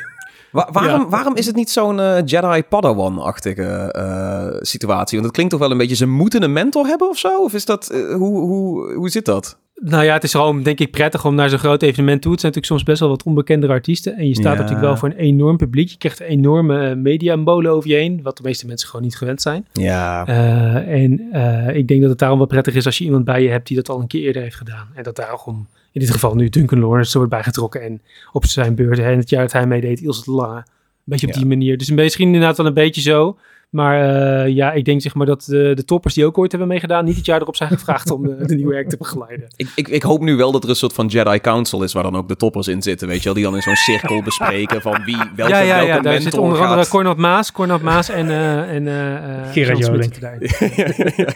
Wa- 0.52 0.70
waarom, 0.72 1.10
waarom 1.10 1.36
is 1.36 1.46
het 1.46 1.56
niet 1.56 1.70
zo'n 1.70 2.00
eh, 2.00 2.22
Jedi 2.26 2.64
Padawan-achtige 2.64 3.92
eh, 3.92 4.58
situatie? 4.62 5.14
Want 5.14 5.24
het 5.24 5.32
klinkt 5.32 5.52
toch 5.52 5.62
wel 5.62 5.72
een 5.72 5.78
beetje, 5.78 5.96
ze 5.96 6.06
moeten 6.06 6.44
een 6.44 6.54
mentor 6.54 6.86
hebben 6.86 7.10
of 7.10 7.18
zo? 7.18 7.44
Of 7.44 7.54
is 7.54 7.66
dat, 7.66 7.88
hoe, 7.92 8.40
hoe, 8.40 8.94
hoe 8.94 9.10
zit 9.10 9.26
dat? 9.26 9.58
Nou 9.76 10.04
ja, 10.04 10.14
het 10.14 10.24
is 10.24 10.32
gewoon, 10.32 10.64
denk 10.64 10.80
ik, 10.80 10.92
prettig 10.92 11.26
om 11.26 11.36
naar 11.36 11.50
zo'n 11.50 11.60
groot 11.60 11.82
evenement 11.82 12.22
toe. 12.22 12.32
Het 12.32 12.42
zijn 12.42 12.54
natuurlijk 12.54 12.82
soms 12.82 12.84
best 12.84 13.00
wel 13.00 13.10
wat 13.10 13.24
onbekendere 13.24 13.74
artiesten. 13.74 14.16
En 14.18 14.28
je 14.28 14.34
staat 14.34 14.44
Ja. 14.54 14.60
natuurlijk 14.60 14.82
wel 14.82 14.98
voor 14.98 15.10
een 15.10 15.16
enorm 15.16 15.58
publiek. 15.58 15.90
Je 15.90 15.98
krijgt 15.98 16.20
een 16.20 16.26
enorme 16.26 16.90
uh, 16.90 16.96
media-molen 16.96 17.72
over 17.72 17.90
je 17.90 17.96
heen, 17.96 18.20
wat 18.24 18.38
de 18.38 18.44
meeste 18.44 18.68
mensen 18.68 18.88
gewoon 18.88 19.06
niet 19.06 19.16
gewend 19.16 19.42
zijn. 19.42 19.68
Ja. 19.74 20.28
Uh, 20.28 20.76
en 21.04 21.22
uh, 21.34 21.76
ik 21.76 21.88
denk 21.88 22.02
dat 22.02 22.10
het 22.10 22.20
daarom 22.20 22.38
wel 22.38 22.48
prettig 22.48 22.76
is 22.76 22.86
als 22.86 22.98
je 22.98 23.04
iemand 23.04 23.26
bij 23.26 23.44
je 23.44 23.50
hebt 23.50 23.68
die 23.68 23.78
dat 23.78 23.90
al 23.90 24.00
een 24.00 24.08
keer 24.08 24.22
eerder 24.22 24.42
heeft 24.42 24.56
gedaan. 24.56 24.88
En 24.94 25.04
dat 25.04 25.16
daarom 25.16 25.68
in 25.92 26.00
dit 26.00 26.12
geval 26.12 26.36
nu 26.36 26.50
Duncan 26.50 26.80
Lawrence 26.80 27.18
wordt 27.18 27.32
bijgetrokken. 27.32 27.82
En 27.82 28.02
op 28.32 28.46
zijn 28.46 28.76
beurt, 28.76 29.00
en 29.00 29.18
het 29.18 29.30
jaar 29.30 29.42
dat 29.42 29.52
hij 29.52 29.68
meedeed, 29.68 30.02
Ilse 30.02 30.24
de 30.24 30.32
Lange. 30.32 30.56
Een 30.58 30.64
beetje 31.04 31.28
op 31.28 31.34
Ja. 31.34 31.40
die 31.40 31.48
manier. 31.48 31.78
Dus 31.78 31.90
misschien 31.90 32.26
inderdaad 32.26 32.58
wel 32.58 32.66
een 32.66 32.74
beetje 32.74 33.02
zo. 33.02 33.38
Maar 33.74 34.46
uh, 34.46 34.54
ja, 34.54 34.72
ik 34.72 34.86
denk 34.86 35.02
zeg 35.02 35.14
maar 35.16 35.26
dat 35.26 35.44
de, 35.44 35.72
de 35.76 35.86
toppers 35.86 36.14
die 36.14 36.26
ook 36.26 36.38
ooit 36.38 36.52
hebben 36.52 36.70
meegedaan, 36.70 37.06
niet 37.06 37.16
het 37.16 37.26
jaar 37.26 37.42
erop 37.42 37.56
zijn 37.56 37.70
gevraagd 37.70 38.12
om 38.12 38.24
de, 38.24 38.36
de 38.48 38.56
nieuwe 38.56 38.78
act 38.78 38.90
te 38.90 38.98
begeleiden. 38.98 39.48
Ik, 39.56 39.72
ik, 39.76 39.88
ik 39.88 40.04
hoop 40.04 40.22
nu 40.22 40.36
wel 40.36 40.52
dat 40.52 40.64
er 40.64 40.70
een 40.70 40.76
soort 40.76 40.94
van 40.94 41.08
Jedi 41.08 41.40
Council 41.40 41.84
is 41.84 41.94
waar 41.94 42.04
dan 42.04 42.16
ook 42.16 42.28
de 42.28 42.36
toppers 42.36 42.68
in 42.68 42.82
zitten, 42.82 43.08
weet 43.08 43.18
je 43.18 43.24
wel? 43.24 43.34
Die 43.34 43.44
dan 43.44 43.56
in 43.56 43.62
zo'n 43.62 43.76
cirkel 43.76 44.22
bespreken 44.32 44.82
van 44.82 45.04
wie, 45.06 45.18
welke, 45.36 45.54
ja, 45.54 45.60
ja, 45.60 45.76
welke 45.76 45.88
ja, 45.88 45.94
daar 45.94 46.04
mentor 46.04 46.22
zit 46.22 46.38
onder 46.38 46.60
andere. 46.60 46.88
Cornel 46.88 47.16
Maas, 47.16 47.52
Cornel 47.52 47.80
Maas 47.80 48.10
en, 48.10 48.26
uh, 48.26 48.76
en 48.76 48.86
uh, 48.86 49.52
Gerard 49.52 49.78
Joling. 49.78 50.14
Ja, 50.20 50.38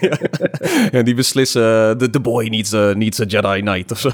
ja. 0.00 0.16
Ja, 0.90 1.02
die 1.02 1.14
beslissen, 1.14 1.98
de, 1.98 2.10
de 2.10 2.20
boy 2.20 2.46
needs 2.46 2.74
a, 2.74 2.92
needs 2.92 3.20
a 3.20 3.24
Jedi 3.24 3.60
Knight 3.60 3.90
of 3.90 3.98
zo. 3.98 4.10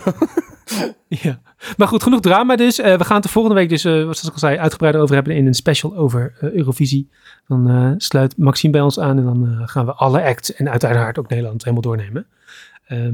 Ja, 1.09 1.41
maar 1.77 1.89
goed, 1.89 2.03
genoeg 2.03 2.21
drama 2.21 2.57
dus. 2.57 2.79
Uh, 2.79 2.97
we 2.97 3.05
gaan 3.05 3.15
het 3.15 3.25
de 3.25 3.31
volgende 3.31 3.57
week 3.59 3.69
dus, 3.69 3.85
uh, 3.85 3.93
zoals 3.93 4.25
ik 4.25 4.33
al 4.33 4.39
zei, 4.39 4.59
uitgebreider 4.59 5.03
over 5.03 5.15
hebben 5.15 5.37
in 5.37 5.47
een 5.47 5.55
special 5.55 5.97
over 5.97 6.35
uh, 6.43 6.53
Eurovisie. 6.53 7.09
Dan 7.49 7.95
sluit 7.99 8.37
Maxime 8.37 8.73
bij 8.73 8.83
ons 8.83 8.99
aan 8.99 9.19
en 9.19 9.25
dan 9.25 9.63
gaan 9.69 9.87
we 9.87 9.93
alle 9.93 10.23
acts 10.23 10.55
en 10.55 10.71
uiteraard 10.71 11.19
ook 11.19 11.29
Nederland 11.29 11.65
helemaal 11.65 11.83
doornemen. 11.83 12.27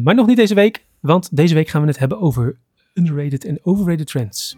Maar 0.03 0.15
nog 0.15 0.27
niet 0.27 0.37
deze 0.37 0.55
week, 0.55 0.85
want 1.01 1.37
deze 1.37 1.55
week 1.55 1.69
gaan 1.69 1.81
we 1.81 1.87
het 1.87 1.99
hebben 1.99 2.21
over 2.21 2.57
underrated 2.95 3.45
en 3.45 3.59
overrated 3.63 4.07
trends. 4.07 4.57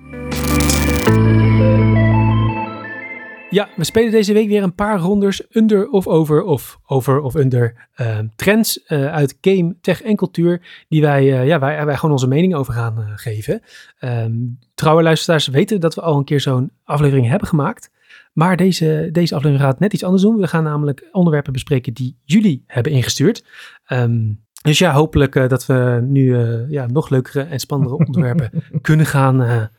Ja, 3.53 3.69
we 3.77 3.85
spelen 3.85 4.11
deze 4.11 4.33
week 4.33 4.49
weer 4.49 4.63
een 4.63 4.75
paar 4.75 4.99
rondes 4.99 5.43
under 5.51 5.89
of 5.89 6.07
over 6.07 6.43
of 6.43 6.81
over 6.87 7.21
of 7.21 7.35
under 7.35 7.89
uh, 8.01 8.19
trends 8.37 8.85
uh, 8.89 9.13
uit 9.13 9.39
game, 9.41 9.77
tech 9.81 10.03
en 10.03 10.17
cultuur 10.17 10.85
die 10.89 11.01
wij, 11.01 11.25
uh, 11.25 11.47
ja, 11.47 11.59
wij, 11.59 11.85
wij 11.85 11.95
gewoon 11.95 12.11
onze 12.11 12.29
mening 12.29 12.55
over 12.55 12.73
gaan 12.73 12.99
uh, 12.99 13.05
geven. 13.15 13.63
Um, 14.01 14.59
trouwe 14.75 15.03
luisteraars 15.03 15.47
weten 15.47 15.81
dat 15.81 15.95
we 15.95 16.01
al 16.01 16.19
een 16.19 16.25
keer 16.25 16.41
zo'n 16.41 16.71
aflevering 16.85 17.29
hebben 17.29 17.49
gemaakt. 17.49 17.91
Maar 18.33 18.57
deze, 18.57 19.09
deze 19.13 19.35
aflevering 19.35 19.69
gaat 19.69 19.81
net 19.81 19.93
iets 19.93 20.05
anders 20.05 20.23
doen. 20.23 20.37
We 20.37 20.47
gaan 20.47 20.65
namelijk 20.65 21.09
onderwerpen 21.13 21.53
bespreken 21.53 21.93
die 21.93 22.17
jullie 22.25 22.65
hebben 22.67 22.93
ingestuurd. 22.93 23.45
Um, 23.93 24.41
dus 24.63 24.79
ja, 24.79 24.93
hopelijk 24.93 25.49
dat 25.49 25.67
we 25.67 26.01
nu 26.03 26.37
ja, 26.69 26.87
nog 26.87 27.09
leukere 27.09 27.43
en 27.43 27.59
spannendere 27.59 27.99
onderwerpen 28.07 28.51
kunnen 28.81 29.07
gaan, 29.07 29.71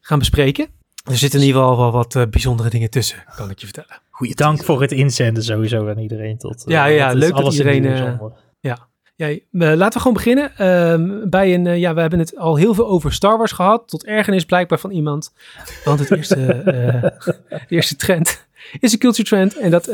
gaan 0.00 0.18
bespreken. 0.18 0.80
Er 1.02 1.16
zitten 1.16 1.40
in 1.40 1.46
ieder 1.46 1.60
geval 1.60 1.76
wel 1.76 1.92
wat 1.92 2.14
uh, 2.14 2.22
bijzondere 2.30 2.70
dingen 2.70 2.90
tussen, 2.90 3.24
kan 3.36 3.50
ik 3.50 3.58
je 3.58 3.66
vertellen. 3.66 4.00
Goeie 4.10 4.34
Dank 4.34 4.56
teaser. 4.56 4.72
voor 4.72 4.82
het 4.82 4.92
inzenden 4.92 5.42
sowieso 5.42 5.88
aan 5.88 5.98
iedereen. 5.98 6.38
Tot, 6.38 6.62
ja, 6.66 6.84
ja 6.84 7.12
leuk 7.12 7.36
dat 7.36 7.52
iedereen... 7.52 7.84
Uh, 7.84 8.12
ja. 8.60 8.90
Ja, 9.16 9.28
uh, 9.28 9.40
laten 9.50 9.92
we 9.92 9.98
gewoon 9.98 10.12
beginnen. 10.12 10.52
Uh, 10.52 11.28
bij 11.28 11.54
een, 11.54 11.78
ja, 11.78 11.94
we 11.94 12.00
hebben 12.00 12.18
het 12.18 12.36
al 12.36 12.56
heel 12.56 12.74
veel 12.74 12.86
over 12.86 13.12
Star 13.12 13.38
Wars 13.38 13.52
gehad. 13.52 13.88
Tot 13.88 14.04
ergernis 14.04 14.44
blijkbaar 14.44 14.78
van 14.78 14.90
iemand. 14.90 15.32
Want 15.84 15.98
het 15.98 16.10
eerste, 16.10 16.36
de 17.48 17.64
eerste 17.68 17.96
trend 17.96 18.46
is 18.80 18.92
een 18.92 18.98
culture 18.98 19.28
trend. 19.28 19.58
En 19.58 19.70
dat 19.70 19.88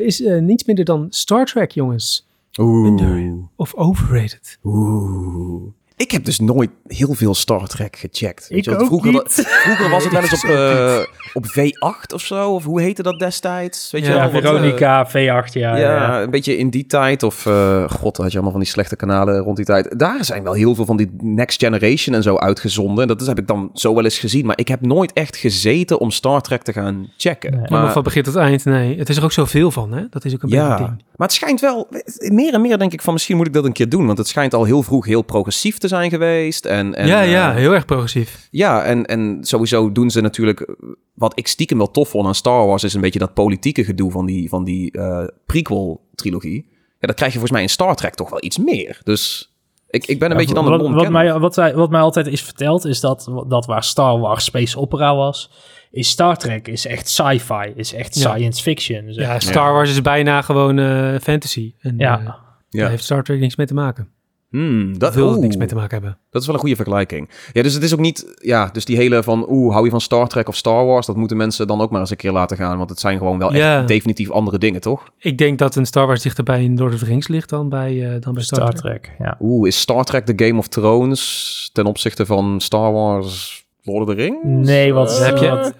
is 0.00 0.18
niets 0.40 0.64
minder 0.64 0.84
dan 0.84 1.06
Star 1.10 1.44
Trek, 1.44 1.70
jongens. 1.70 2.26
Oeh. 2.58 3.32
Of 3.56 3.74
overrated. 3.74 4.58
Oeh. 4.64 5.72
Ik 5.96 6.10
heb 6.10 6.24
dus 6.24 6.38
nooit 6.38 6.70
heel 6.86 7.14
veel 7.14 7.34
Star 7.34 7.66
Trek 7.66 7.96
gecheckt. 7.96 8.46
Ik 8.50 8.64
je 8.64 8.70
wel? 8.70 8.80
ook 8.80 8.86
vroeger, 8.86 9.12
niet. 9.12 9.46
vroeger 9.46 9.90
was 9.90 10.04
het 10.04 10.12
wel 10.12 10.22
eens 10.30 10.44
op, 10.44 10.50
uh, 10.50 10.98
op 11.32 11.46
V8 11.46 12.14
of 12.14 12.20
zo. 12.20 12.50
Of 12.50 12.64
hoe 12.64 12.80
heette 12.80 13.02
dat 13.02 13.18
destijds? 13.18 13.90
Weet 13.90 14.06
ja, 14.06 14.08
je 14.08 14.14
wel, 14.18 14.30
wat, 14.30 14.42
Veronica, 14.42 15.00
uh, 15.00 15.08
V8, 15.08 15.52
ja, 15.52 15.76
ja, 15.76 15.76
ja. 15.76 16.22
een 16.22 16.30
beetje 16.30 16.56
in 16.56 16.70
die 16.70 16.86
tijd. 16.86 17.22
Of, 17.22 17.46
uh, 17.46 17.90
god, 17.90 18.16
had 18.16 18.26
je 18.26 18.32
allemaal 18.32 18.50
van 18.50 18.60
die 18.60 18.70
slechte 18.70 18.96
kanalen 18.96 19.38
rond 19.38 19.56
die 19.56 19.64
tijd. 19.64 19.98
Daar 19.98 20.24
zijn 20.24 20.42
wel 20.42 20.52
heel 20.52 20.74
veel 20.74 20.84
van 20.84 20.96
die 20.96 21.10
Next 21.20 21.60
Generation 21.60 22.14
en 22.14 22.22
zo 22.22 22.36
uitgezonden. 22.36 23.02
En 23.02 23.16
dat 23.16 23.26
heb 23.26 23.38
ik 23.38 23.46
dan 23.46 23.70
zo 23.74 23.94
wel 23.94 24.04
eens 24.04 24.18
gezien. 24.18 24.46
Maar 24.46 24.58
ik 24.58 24.68
heb 24.68 24.80
nooit 24.80 25.12
echt 25.12 25.36
gezeten 25.36 26.00
om 26.00 26.10
Star 26.10 26.40
Trek 26.40 26.62
te 26.62 26.72
gaan 26.72 27.10
checken. 27.16 27.50
Nee. 27.50 27.60
Maar, 27.60 27.82
maar 27.82 27.92
van 27.92 28.02
begin 28.02 28.22
tot 28.22 28.36
eind, 28.36 28.64
nee. 28.64 28.98
Het 28.98 29.08
is 29.08 29.16
er 29.16 29.24
ook 29.24 29.32
zoveel 29.32 29.70
van, 29.70 29.92
hè? 29.92 30.04
Dat 30.10 30.24
is 30.24 30.34
ook 30.34 30.42
een 30.42 30.48
ja, 30.48 30.68
beetje 30.68 30.84
ding. 30.84 31.04
maar 31.16 31.26
het 31.26 31.36
schijnt 31.36 31.60
wel... 31.60 31.88
Meer 32.32 32.54
en 32.54 32.60
meer 32.60 32.78
denk 32.78 32.92
ik 32.92 33.02
van, 33.02 33.12
misschien 33.12 33.36
moet 33.36 33.46
ik 33.46 33.52
dat 33.52 33.64
een 33.64 33.72
keer 33.72 33.88
doen. 33.88 34.06
Want 34.06 34.18
het 34.18 34.28
schijnt 34.28 34.54
al 34.54 34.64
heel 34.64 34.82
vroeg 34.82 35.06
heel 35.06 35.22
progressief 35.22 35.78
te 35.78 35.83
zijn 35.88 36.10
geweest. 36.10 36.64
En, 36.64 36.94
en, 36.94 37.06
ja, 37.06 37.20
ja, 37.20 37.50
uh, 37.50 37.56
heel 37.56 37.72
erg 37.74 37.84
progressief. 37.84 38.48
Ja, 38.50 38.82
en, 38.82 39.04
en 39.06 39.38
sowieso 39.40 39.92
doen 39.92 40.10
ze 40.10 40.20
natuurlijk... 40.20 40.74
Wat 41.14 41.38
ik 41.38 41.46
stiekem 41.46 41.78
wel 41.78 41.90
tof 41.90 42.08
vond 42.08 42.26
aan 42.26 42.34
Star 42.34 42.66
Wars... 42.66 42.84
is 42.84 42.94
een 42.94 43.00
beetje 43.00 43.18
dat 43.18 43.34
politieke 43.34 43.84
gedoe 43.84 44.10
van 44.10 44.26
die, 44.26 44.48
van 44.48 44.64
die 44.64 44.98
uh, 44.98 45.24
prequel-trilogie. 45.46 46.66
Ja, 46.98 47.06
dat 47.06 47.16
krijg 47.16 47.32
je 47.32 47.38
volgens 47.38 47.50
mij 47.52 47.62
in 47.62 47.68
Star 47.68 47.96
Trek 47.96 48.14
toch 48.14 48.30
wel 48.30 48.44
iets 48.44 48.58
meer. 48.58 49.00
Dus 49.02 49.52
ik, 49.90 50.06
ik 50.06 50.18
ben 50.18 50.30
een 50.30 50.34
ja, 50.34 50.40
beetje 50.40 50.54
dan 50.54 50.78
wat, 50.78 50.90
wat 50.92 51.10
mij, 51.10 51.38
wat, 51.38 51.56
wij, 51.56 51.74
wat 51.74 51.90
mij 51.90 52.00
altijd 52.00 52.26
is 52.26 52.42
verteld... 52.42 52.84
is 52.84 53.00
dat, 53.00 53.44
dat 53.48 53.66
waar 53.66 53.84
Star 53.84 54.18
Wars 54.18 54.44
Space 54.44 54.78
Opera 54.78 55.16
was... 55.16 55.50
is 55.90 56.08
Star 56.08 56.36
Trek 56.36 56.68
is 56.68 56.86
echt 56.86 57.08
sci-fi. 57.08 57.72
Is 57.74 57.92
echt 57.94 58.14
Ja. 58.14 58.20
science 58.34 58.62
fiction. 58.62 59.12
Zeg. 59.12 59.26
Ja, 59.26 59.40
Star 59.40 59.72
Wars 59.72 59.90
is 59.90 60.02
bijna 60.02 60.42
gewoon 60.42 60.78
eh, 60.78 61.14
fantasy. 61.22 61.74
En, 61.80 61.94
Ja. 61.98 62.18
eh, 62.18 62.24
Ja. 62.24 62.80
Daar 62.80 62.90
heeft 62.90 63.04
Star 63.04 63.22
Trek 63.22 63.38
niks 63.40 63.56
mee 63.56 63.66
te 63.66 63.74
maken. 63.74 64.08
Hmm, 64.54 64.98
dat, 64.98 65.14
wil 65.14 65.38
niks 65.38 65.56
mee 65.56 65.68
te 65.68 65.74
maken 65.74 65.90
hebben. 65.90 66.18
dat 66.30 66.40
is 66.40 66.46
wel 66.46 66.56
een 66.56 66.60
goede 66.60 66.76
vergelijking. 66.76 67.30
Ja, 67.52 67.62
dus 67.62 67.74
het 67.74 67.82
is 67.82 67.92
ook 67.92 68.00
niet... 68.00 68.34
Ja, 68.40 68.68
dus 68.72 68.84
die 68.84 68.96
hele 68.96 69.22
van... 69.22 69.50
Oeh, 69.50 69.72
hou 69.72 69.84
je 69.84 69.90
van 69.90 70.00
Star 70.00 70.28
Trek 70.28 70.48
of 70.48 70.56
Star 70.56 70.86
Wars? 70.86 71.06
Dat 71.06 71.16
moeten 71.16 71.36
mensen 71.36 71.66
dan 71.66 71.80
ook 71.80 71.90
maar 71.90 72.00
eens 72.00 72.10
een 72.10 72.16
keer 72.16 72.32
laten 72.32 72.56
gaan. 72.56 72.78
Want 72.78 72.90
het 72.90 73.00
zijn 73.00 73.18
gewoon 73.18 73.38
wel 73.38 73.52
echt 73.52 73.88
definitief 73.88 74.30
andere 74.30 74.58
dingen, 74.58 74.80
toch? 74.80 75.10
Ik 75.18 75.38
denk 75.38 75.58
dat 75.58 75.76
een 75.76 75.86
Star 75.86 76.06
Wars 76.06 76.22
dichter 76.22 76.44
bij 76.44 76.64
een 76.64 76.76
Lord 76.76 76.92
of 76.92 76.98
the 76.98 77.04
Rings 77.04 77.28
ligt 77.28 77.48
dan 77.48 77.68
bij, 77.68 78.14
eh, 78.14 78.20
dan 78.20 78.34
bij 78.34 78.42
Star, 78.42 78.60
Star 78.60 78.72
Trek. 78.72 79.02
Trek, 79.02 79.16
ja. 79.18 79.36
Oeh, 79.40 79.68
is 79.68 79.80
Star 79.80 80.04
Trek 80.04 80.26
de 80.26 80.44
Game 80.46 80.58
of 80.58 80.68
Thrones 80.68 81.70
ten 81.72 81.86
opzichte 81.86 82.26
van 82.26 82.60
Star 82.60 82.92
Wars 82.92 83.63
Lord 83.86 84.08
of 84.08 84.14
the 84.14 84.20
Rings? 84.22 84.38
Nee, 84.68 84.92
wat... 84.92 85.08
Dus 85.08 85.18
heb 85.26 85.36
je- 85.36 85.48
wat- 85.48 85.74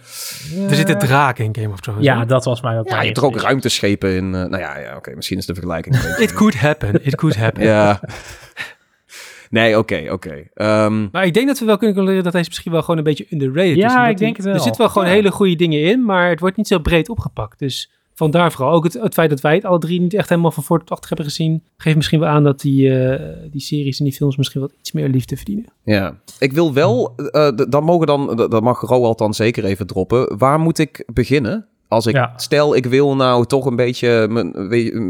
Er 0.70 0.74
zitten 0.74 0.98
draken 0.98 1.44
in 1.44 1.56
Game 1.62 1.72
of 1.72 1.80
Thrones. 1.80 2.04
ja, 2.04 2.24
dat 2.24 2.44
was 2.44 2.60
mij 2.60 2.78
ook 2.78 2.88
Ja, 2.88 3.00
je 3.00 3.06
hebt 3.06 3.16
er 3.18 3.24
ook 3.24 3.40
ruimteschepen 3.40 4.10
in. 4.14 4.24
eh, 4.34 4.40
nou 4.44 4.58
ja, 4.58 4.78
ja 4.78 4.96
oké, 4.96 5.14
misschien 5.14 5.38
is 5.38 5.46
de 5.46 5.54
vergelijking. 5.54 5.94
een 5.94 6.00
beetje- 6.08 6.22
It 6.22 6.32
could 6.32 6.54
happen. 6.60 7.06
It 7.06 7.14
could 7.16 7.36
happen. 7.36 7.62
ja. 7.64 8.00
Nee, 9.50 9.78
oké, 9.78 10.06
oké. 10.10 10.42
Ehm, 10.54 11.08
Maar 11.12 11.24
ik 11.26 11.34
denk 11.34 11.46
dat 11.46 11.58
we 11.58 11.64
wel 11.64 11.76
kunnen 11.76 11.94
concluderen 11.94 12.24
dat 12.24 12.32
deze 12.32 12.48
misschien 12.48 12.72
wel 12.72 12.80
gewoon 12.80 12.98
een 12.98 13.04
beetje 13.04 13.26
underrated 13.30 13.76
Ja, 13.76 13.86
is. 13.86 13.94
omdat 13.94 14.10
ik 14.10 14.16
denk 14.18 14.18
die- 14.18 14.28
het 14.36 14.44
wel. 14.44 14.54
Er 14.54 14.60
zitten 14.60 14.80
wel 14.80 14.90
gewoon 14.90 15.08
Ja. 15.08 15.14
hele 15.14 15.30
goede 15.30 15.54
dingen 15.56 15.80
in, 15.82 16.04
maar 16.04 16.28
het 16.28 16.40
wordt 16.40 16.56
niet 16.56 16.66
zo 16.68 16.78
breed 16.78 17.08
opgepakt. 17.08 17.58
Dus 17.58 17.90
vandaar 18.14 18.52
vooral 18.52 18.72
ook 18.74 18.84
het, 18.84 18.92
het 18.92 19.14
feit 19.14 19.30
dat 19.30 19.40
wij 19.40 19.54
het 19.54 19.64
alle 19.64 19.78
drie 19.78 20.00
niet 20.00 20.14
echt 20.14 20.28
helemaal 20.28 20.50
van 20.50 20.62
voor 20.62 20.78
tot 20.78 20.90
achter 20.90 21.08
hebben 21.08 21.26
gezien. 21.26 21.62
Geeft 21.76 21.96
misschien 21.96 22.20
wel 22.20 22.28
aan 22.28 22.44
dat 22.44 22.60
die, 22.60 22.98
eh, 22.98 23.36
die 23.50 23.60
series 23.60 23.98
en 23.98 24.04
die 24.04 24.14
films 24.14 24.36
misschien 24.36 24.60
wat 24.60 24.72
iets 24.78 24.92
meer 24.92 25.08
liefde 25.08 25.36
verdienen. 25.36 25.64
ja. 25.84 26.14
Ik 26.38 26.52
wil 26.52 26.72
wel, 26.72 27.14
eh, 27.16 27.48
dan 27.68 27.84
mogen 27.84 28.06
dan, 28.06 28.36
dat 28.36 28.62
mag 28.62 28.80
Roald 28.80 29.18
dan 29.18 29.34
zeker 29.34 29.64
even 29.64 29.86
droppen. 29.86 30.38
Waar 30.38 30.58
moet 30.60 30.78
ik 30.78 31.04
beginnen? 31.12 31.66
Als 31.88 32.06
ik, 32.06 32.14
Ja. 32.14 32.32
stel 32.36 32.76
ik 32.76 32.86
wil 32.86 33.16
nou 33.16 33.46
toch 33.46 33.66
een 33.66 33.76
beetje 33.76 34.08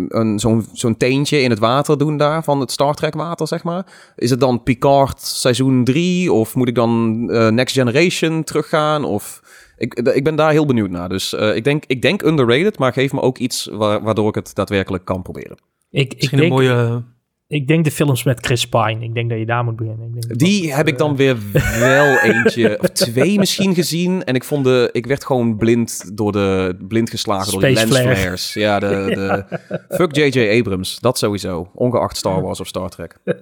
een, 0.08 0.38
zo'n, 0.38 0.66
zo'n 0.72 0.96
teentje 0.96 1.40
in 1.40 1.50
het 1.50 1.58
water 1.58 1.98
doen 1.98 2.16
daar, 2.16 2.44
van 2.44 2.60
het 2.60 2.70
Star 2.70 2.94
Trek 2.94 3.14
water, 3.14 3.46
zeg 3.48 3.64
maar. 3.64 3.86
Is 4.16 4.30
het 4.30 4.40
dan 4.40 4.62
Picard 4.62 5.20
seizoen 5.20 5.84
3? 5.84 6.32
Of 6.32 6.54
moet 6.54 6.68
ik 6.68 6.74
dan 6.74 7.24
eh, 7.30 7.48
Next 7.48 7.74
Generation 7.74 8.44
teruggaan? 8.44 9.04
Of... 9.04 9.40
Ik, 9.76 9.94
ik 9.94 10.24
ben 10.24 10.36
daar 10.36 10.50
heel 10.50 10.66
benieuwd 10.66 10.90
naar. 10.90 11.08
Dus 11.08 11.34
eh, 11.34 11.56
ik, 11.56 11.64
denk, 11.64 11.84
ik 11.86 12.02
denk 12.02 12.22
underrated, 12.22 12.78
maar 12.78 12.92
geef 12.92 13.12
me 13.12 13.20
ook 13.20 13.38
iets 13.38 13.68
wa- 13.72 14.02
waardoor 14.02 14.28
ik 14.28 14.34
het 14.34 14.54
daadwerkelijk 14.54 15.04
kan 15.04 15.22
proberen. 15.22 15.56
Ik, 15.90 16.14
ik, 16.14 16.30
denk, 16.30 16.42
een 16.42 16.48
mooie... 16.48 17.02
ik 17.48 17.68
denk 17.68 17.84
de 17.84 17.90
films 17.90 18.22
met 18.24 18.40
Chris 18.46 18.68
Pine. 18.68 18.96
Ik 19.00 19.14
denk 19.14 19.30
dat 19.30 19.38
je 19.38 19.46
daar 19.46 19.64
moet 19.64 19.76
beginnen. 19.76 20.06
Ik 20.06 20.12
denk 20.22 20.38
Die 20.38 20.66
dat, 20.66 20.76
heb 20.76 20.86
ik 20.86 20.92
eh, 20.92 20.98
dan 20.98 21.16
weer 21.16 21.36
wel 21.80 22.18
eentje 22.30 22.78
of 22.80 22.88
twee 22.88 23.38
misschien 23.38 23.74
gezien. 23.74 24.24
En 24.24 24.34
ik 24.34 24.44
vond 24.44 24.64
de, 24.64 24.88
ik 24.92 25.06
werd 25.06 25.24
gewoon 25.24 25.56
blind 25.56 26.16
door 26.16 26.32
de, 26.32 26.76
blind 26.88 27.10
geslagen 27.10 27.52
door 27.52 27.60
die 27.60 27.70
Space 27.76 27.86
flare. 27.92 28.04
lensflares. 28.06 28.52
Ja, 28.52 28.78
de, 28.78 28.86
de, 28.86 29.44
fuck 29.96 30.16
J.J. 30.16 30.58
Abrams, 30.58 31.00
dat 31.00 31.18
sowieso. 31.18 31.70
Ongeacht 31.74 32.16
Star 32.16 32.42
Wars 32.42 32.60
of 32.60 32.66
Star 32.66 32.88
Trek. 32.90 33.16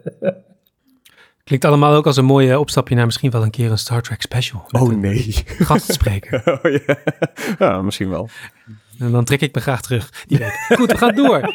Klinkt 1.45 1.65
allemaal 1.65 1.95
ook 1.95 2.07
als 2.07 2.17
een 2.17 2.25
mooie 2.25 2.59
opstapje 2.59 2.95
naar 2.95 3.05
misschien 3.05 3.31
wel 3.31 3.43
een 3.43 3.51
keer 3.51 3.71
een 3.71 3.79
Star 3.79 4.03
Trek 4.03 4.23
special. 4.23 4.65
Oh 4.71 4.93
een 4.93 5.01
nee. 5.01 5.33
gastspreker. 5.59 6.43
Oh, 6.65 6.73
ja. 6.87 6.99
ja, 7.59 7.83
misschien 7.83 8.09
wel. 8.09 8.29
En 8.99 9.11
dan 9.13 9.25
trek 9.25 9.41
ik 9.41 9.55
me 9.55 9.61
graag 9.61 9.83
terug. 9.83 10.25
Die 10.27 10.39
week. 10.39 10.67
Goed, 10.77 10.93
we 10.93 10.99
gaan 10.99 11.15
door. 11.15 11.41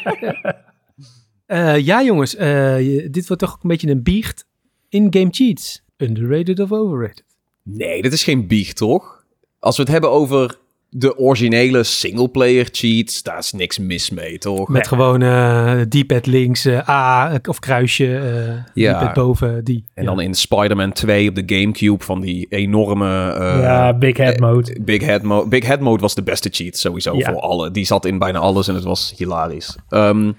Eh, 1.46 1.78
ja, 1.78 2.02
jongens. 2.02 2.34
eh, 2.36 2.76
dit 3.10 3.26
wordt 3.26 3.42
toch 3.42 3.54
ook 3.54 3.62
een 3.62 3.68
beetje 3.68 3.90
een 3.90 4.02
biecht. 4.02 4.46
In-game 4.88 5.28
cheats. 5.30 5.82
Underrated 5.96 6.60
of 6.60 6.72
overrated? 6.72 7.24
Nee, 7.62 8.02
dit 8.02 8.12
is 8.12 8.24
geen 8.24 8.46
biecht, 8.46 8.76
toch? 8.76 9.24
Als 9.58 9.76
we 9.76 9.82
het 9.82 9.90
hebben 9.90 10.10
over 10.10 10.58
de 10.90 11.16
originele 11.18 11.82
singleplayer 11.82 12.68
cheats, 12.72 13.22
daar 13.22 13.38
is 13.38 13.52
niks 13.52 13.78
mis 13.78 14.10
mee, 14.10 14.38
toch? 14.38 14.68
Met 14.68 14.88
gewoon 14.88 15.22
eh 15.22 15.80
D-pad 15.80 16.26
links, 16.26 16.64
eh, 16.64 16.88
A 16.88 17.40
of 17.48 17.58
kruisje, 17.58 18.16
eh 18.18 18.72
Ja. 18.74 18.98
D-pad 18.98 19.14
boven, 19.14 19.64
die. 19.64 19.84
En 19.94 20.02
Ja. 20.04 20.08
dan 20.08 20.20
in 20.20 20.34
Spider-Man 20.34 20.92
2 20.92 21.28
op 21.28 21.34
de 21.34 21.42
Gamecube 21.56 22.04
van 22.04 22.20
die 22.20 22.46
enorme... 22.48 23.32
eh, 23.32 23.60
ja, 23.60 23.94
Big 23.94 24.16
Head 24.16 24.38
Mode. 24.40 24.76
Big 24.80 25.02
Head 25.02 25.22
Mode. 25.22 25.48
Big 25.48 25.64
Head 25.66 25.80
Mode 25.80 26.00
was 26.00 26.14
de 26.14 26.22
beste 26.22 26.48
cheat 26.52 26.76
sowieso 26.76 27.16
Ja. 27.16 27.30
voor 27.32 27.40
alle. 27.40 27.70
Die 27.70 27.84
zat 27.86 28.04
in 28.04 28.18
bijna 28.18 28.38
alles 28.38 28.68
en 28.68 28.74
het 28.74 28.84
was 28.84 29.14
hilarisch. 29.16 29.76
Ehm, 29.88 30.32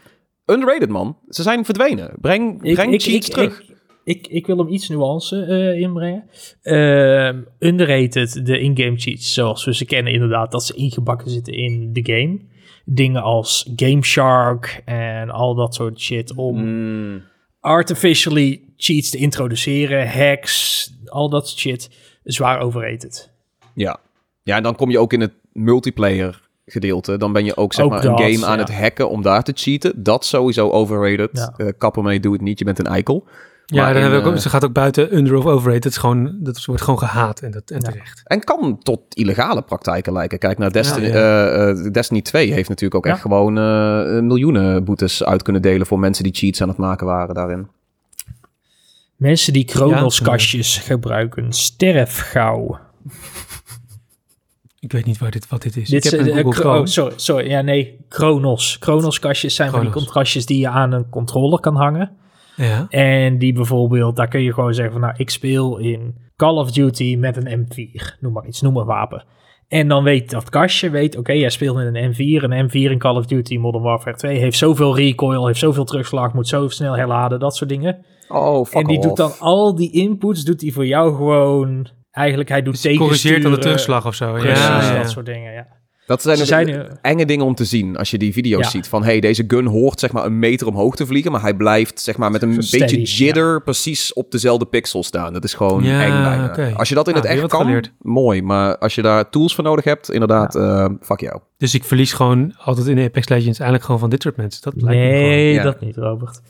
underrated, 0.45 0.89
man. 0.89 1.17
Ze 1.29 1.41
zijn 1.41 1.65
verdwenen. 1.65 2.11
Breng, 2.21 2.61
breng 2.73 3.01
cheats 3.01 3.29
terug. 3.29 3.59
Ik, 3.59 3.77
ik, 4.09 4.27
ik 4.27 4.45
wil 4.45 4.57
hem 4.57 4.67
iets 4.67 4.89
nuance 4.89 5.45
eh, 5.45 5.79
inbrengen. 5.81 6.29
Ehm, 6.61 7.41
underrated, 7.59 8.45
de 8.45 8.59
in-game 8.59 8.97
cheats, 8.97 9.33
zoals 9.33 9.65
we 9.65 9.75
ze 9.75 9.85
kennen 9.85 10.13
inderdaad, 10.13 10.51
dat 10.51 10.65
ze 10.65 10.73
ingebakken 10.73 11.31
zitten 11.31 11.53
in 11.53 11.93
de 11.93 12.13
game. 12.13 12.39
Dingen 12.85 13.21
als 13.21 13.71
Game 13.75 14.03
Shark 14.03 14.81
en 14.85 15.29
al 15.29 15.55
dat 15.55 15.75
soort 15.75 15.99
shit 15.99 16.33
om 16.35 16.57
Mm, 16.63 17.21
artificially 17.59 18.61
cheats 18.77 19.09
te 19.09 19.17
introduceren, 19.17 20.07
hacks, 20.07 20.89
al 21.05 21.29
dat 21.29 21.47
soort 21.47 21.59
shit, 21.59 21.89
zwaar 22.23 22.59
overrated. 22.59 23.31
ja. 23.73 23.99
ja, 24.43 24.55
en 24.55 24.63
dan 24.63 24.75
kom 24.75 24.89
je 24.89 24.99
ook 24.99 25.13
in 25.13 25.21
het 25.21 25.33
multiplayer 25.53 26.49
gedeelte. 26.65 27.17
Dan 27.17 27.33
ben 27.33 27.45
je 27.45 27.57
ook 27.57 27.73
zeg 27.73 27.85
Ook 27.85 27.91
maar 27.91 28.05
een 28.05 28.17
game 28.17 28.45
aan 28.45 28.57
ja. 28.57 28.63
het 28.63 28.73
hacken 28.73 29.09
om 29.09 29.21
daar 29.21 29.43
te 29.43 29.51
cheaten. 29.55 30.03
Dat 30.03 30.25
sowieso 30.25 30.69
overrated. 30.69 31.29
Ja. 31.31 31.65
Eh, 31.65 31.71
kappen 31.77 32.03
mee, 32.03 32.19
doe 32.19 32.33
het 32.33 32.41
niet. 32.41 32.59
Je 32.59 32.65
bent 32.65 32.79
een 32.79 32.85
eikel. 32.85 33.27
Ja, 33.71 33.85
dan 33.85 33.95
in, 33.95 34.01
hebben 34.01 34.21
we 34.21 34.27
ook, 34.27 34.33
eh, 34.35 34.39
ze 34.41 34.49
gaat 34.49 34.63
ook 34.65 34.73
buiten 34.73 35.15
under 35.17 35.35
of 35.35 35.45
overrated. 35.45 35.83
Het 35.83 35.93
is 35.93 35.99
gewoon, 35.99 36.37
dat 36.39 36.65
wordt 36.65 36.81
gewoon 36.81 36.99
gehaat 36.99 37.39
en, 37.39 37.51
dat, 37.51 37.69
en 37.69 37.79
Ja. 37.81 37.89
terecht. 37.91 38.21
En 38.23 38.43
kan 38.43 38.79
tot 38.83 39.01
illegale 39.09 39.61
praktijken 39.61 40.13
lijken. 40.13 40.39
Kijk 40.39 40.57
naar 40.57 40.71
Destiny. 40.71 41.07
Ja, 41.07 41.13
eh, 41.47 41.69
eh, 41.69 41.91
Destiny 41.93 42.21
2 42.21 42.53
heeft 42.53 42.69
natuurlijk 42.69 42.95
ook 42.95 43.05
Ja. 43.05 43.11
echt 43.11 43.21
gewoon 43.21 43.57
eh, 43.57 44.19
miljoenen 44.21 44.83
boetes 44.83 45.23
uit 45.23 45.41
kunnen 45.43 45.61
delen 45.61 45.87
voor 45.87 45.99
mensen 45.99 46.23
die 46.23 46.33
cheats 46.35 46.61
aan 46.61 46.67
het 46.67 46.77
maken 46.77 47.05
waren 47.05 47.35
daarin. 47.35 47.67
Mensen 49.15 49.53
die 49.53 49.65
Ja, 49.67 49.73
Kronos-kastjes 49.73 50.77
gebruiken, 50.77 51.53
sterf 51.53 52.19
gauw. 52.31 52.79
Ik 54.79 54.91
weet 54.91 55.05
niet 55.05 55.17
waar 55.17 55.31
dit, 55.31 55.47
wat 55.47 55.61
dit 55.61 55.77
is. 55.77 55.89
Dit 55.89 56.05
ik 56.05 56.11
heb 56.11 56.19
is, 56.19 56.27
een 56.27 56.33
Google 56.33 56.51
Kro- 56.51 56.61
Chrome. 56.61 56.79
oh, 56.79 56.85
sorry, 56.85 57.13
sorry, 57.15 57.49
ja 57.49 57.61
nee, 57.61 57.99
Kronos. 58.07 58.77
Kronos-kastjes 58.79 59.55
zijn 59.55 59.71
van 59.71 59.81
die 59.81 59.89
contrastjes 59.89 60.45
die 60.45 60.59
je 60.59 60.67
aan 60.67 60.91
een 60.91 61.09
controller 61.09 61.59
kan 61.59 61.75
hangen. 61.75 62.11
Ja. 62.59 62.87
En 62.89 63.37
die 63.37 63.53
bijvoorbeeld, 63.53 64.15
daar 64.15 64.27
kun 64.27 64.41
je 64.41 64.53
gewoon 64.53 64.73
zeggen 64.73 64.93
van, 64.93 65.01
nou, 65.01 65.13
ik 65.17 65.29
speel 65.29 65.77
in 65.77 66.15
Call 66.35 66.55
of 66.55 66.71
Duty 66.71 67.15
met 67.19 67.37
een 67.37 67.65
M4. 67.65 68.19
Noem 68.19 68.33
maar 68.33 68.45
iets, 68.47 68.61
noem 68.61 68.73
maar 68.73 68.85
wapen. 68.85 69.23
En 69.67 69.87
dan 69.87 70.03
weet 70.03 70.29
dat 70.29 70.49
kastje, 70.49 70.89
weet, 70.89 71.17
oké, 71.17 71.31
jij 71.31 71.49
speelt 71.49 71.75
met 71.75 71.95
een 71.95 72.13
M4. 72.13 72.43
Een 72.43 72.69
M4 72.69 72.91
in 72.91 72.97
Call 72.97 73.15
of 73.15 73.25
Duty 73.25 73.57
Modern 73.57 73.83
Warfare 73.83 74.17
2 74.17 74.37
heeft 74.37 74.57
zoveel 74.57 74.95
recoil, 74.95 75.47
heeft 75.47 75.59
zoveel 75.59 75.83
terugslag, 75.85 76.33
moet 76.33 76.47
zo 76.47 76.67
snel 76.67 76.97
herladen, 76.97 77.39
dat 77.39 77.55
soort 77.55 77.69
dingen. 77.69 78.05
Oh, 78.27 78.65
fuck 78.65 78.81
en 78.81 78.87
die 78.87 78.97
off. 78.97 79.07
doet 79.07 79.17
dan 79.17 79.31
al 79.39 79.75
die 79.75 79.91
inputs, 79.91 80.43
doet 80.43 80.61
hij 80.61 80.71
voor 80.71 80.85
jou 80.85 81.15
gewoon, 81.15 81.89
eigenlijk 82.11 82.49
hij 82.49 82.61
doet 82.61 82.81
Dus 82.81 82.97
corrigeert 82.97 83.41
dan 83.41 83.51
de 83.51 83.57
tegensturen. 83.57 83.61
terugslag 83.61 84.05
of 84.05 84.15
zo. 84.15 84.31
Precies, 84.31 84.67
ja, 84.67 84.93
ja. 84.93 85.01
dat 85.01 85.09
soort 85.11 85.25
dingen, 85.25 85.53
ja. 85.53 85.67
Dat 86.09 86.21
zijn, 86.21 86.35
Ze 86.37 86.41
de- 86.41 86.47
zijn 86.47 86.65
de- 86.65 86.71
nu- 86.71 86.85
enge 87.01 87.25
dingen 87.25 87.45
om 87.45 87.55
te 87.55 87.65
zien 87.65 87.97
als 87.97 88.11
je 88.11 88.17
die 88.17 88.33
video's 88.33 88.63
Ja. 88.63 88.69
ziet. 88.69 88.87
Van 88.87 89.03
hey, 89.03 89.19
deze 89.19 89.43
gun 89.47 89.65
hoort 89.65 89.99
zeg 89.99 90.11
maar 90.11 90.25
een 90.25 90.39
meter 90.39 90.67
omhoog 90.67 90.95
te 90.95 91.05
vliegen, 91.05 91.31
maar 91.31 91.41
hij 91.41 91.53
blijft 91.53 91.99
zeg 92.01 92.17
maar 92.17 92.31
met 92.31 92.41
een 92.41 92.63
steady, 92.63 92.95
beetje 92.95 93.23
jitter 93.25 93.61
precies 93.63 94.13
op 94.13 94.31
dezelfde 94.31 94.65
pixel 94.65 95.03
staan. 95.03 95.33
Dat 95.33 95.43
is 95.43 95.53
gewoon 95.53 95.83
Ja, 95.83 96.01
eng 96.03 96.09
bijna. 96.23 96.73
Als 96.75 96.89
je 96.89 96.95
dat 96.95 97.07
in 97.07 97.13
Ah, 97.15 97.21
het 97.21 97.29
echt 97.31 97.47
kan, 97.47 97.61
geleerd. 97.65 97.91
mooi. 97.99 98.41
Maar 98.41 98.77
als 98.77 98.95
je 98.95 99.01
daar 99.01 99.29
tools 99.29 99.55
voor 99.55 99.63
nodig 99.63 99.83
hebt, 99.83 100.11
inderdaad, 100.11 100.55
eh, 100.55 100.85
fuck 101.01 101.19
jou. 101.19 101.39
Dus 101.59 101.73
ik 101.73 101.83
verlies 101.83 102.13
gewoon 102.13 102.53
altijd 102.57 102.87
in 102.87 102.99
Apex 102.99 103.27
Legends 103.29 103.57
eigenlijk 103.59 103.83
gewoon 103.83 103.99
van 103.99 104.09
dit 104.09 104.21
soort 104.21 104.35
mensen. 104.37 104.61
Dat 104.61 104.73
lijkt 104.81 104.99
me 104.99 105.05
Nee, 105.07 105.53
ja. 105.53 105.63
dat 105.63 105.79
niet, 105.79 105.97
Robert. 105.97 106.41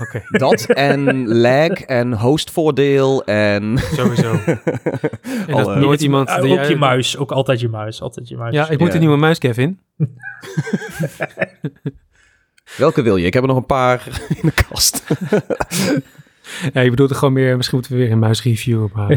Oké, 0.00 0.22
Dat 0.38 0.64
en 0.64 1.28
lag 1.28 1.68
en 1.70 2.12
hostvoordeel 2.12 3.24
en... 3.24 3.78
sowieso. 3.78 4.32
En 4.46 4.60
dat 5.46 5.66
Alle- 5.66 5.80
nooit 5.80 6.00
iemand... 6.02 6.28
Die- 6.42 6.58
ook 6.58 6.64
je 6.64 6.76
muis, 6.76 7.16
ook 7.16 7.32
altijd 7.32 7.60
je 7.60 7.68
muis, 7.68 8.00
altijd 8.02 8.28
je 8.28 8.36
muis. 8.36 8.54
Ja, 8.54 8.68
ik 8.70 8.78
moet 8.78 8.88
Ja. 8.88 8.94
een 8.94 9.00
nieuwe 9.00 9.16
muis, 9.16 9.38
Kevin. 9.38 9.78
Welke 12.76 13.02
wil 13.02 13.16
je? 13.16 13.26
Ik 13.26 13.32
heb 13.34 13.42
er 13.42 13.48
nog 13.48 13.58
een 13.58 13.66
paar 13.66 14.20
in 14.28 14.40
de 14.54 14.64
kast. 14.68 15.04
Ja, 16.72 16.80
je 16.80 16.90
bedoelt 16.90 17.10
er 17.10 17.16
gewoon 17.16 17.34
meer... 17.34 17.56
Misschien 17.56 17.78
moeten 17.78 17.96
we 17.96 18.02
weer 18.02 18.12
een 18.12 18.18
muis 18.18 18.42
reviewen. 18.42 18.90
Maar 18.94 19.08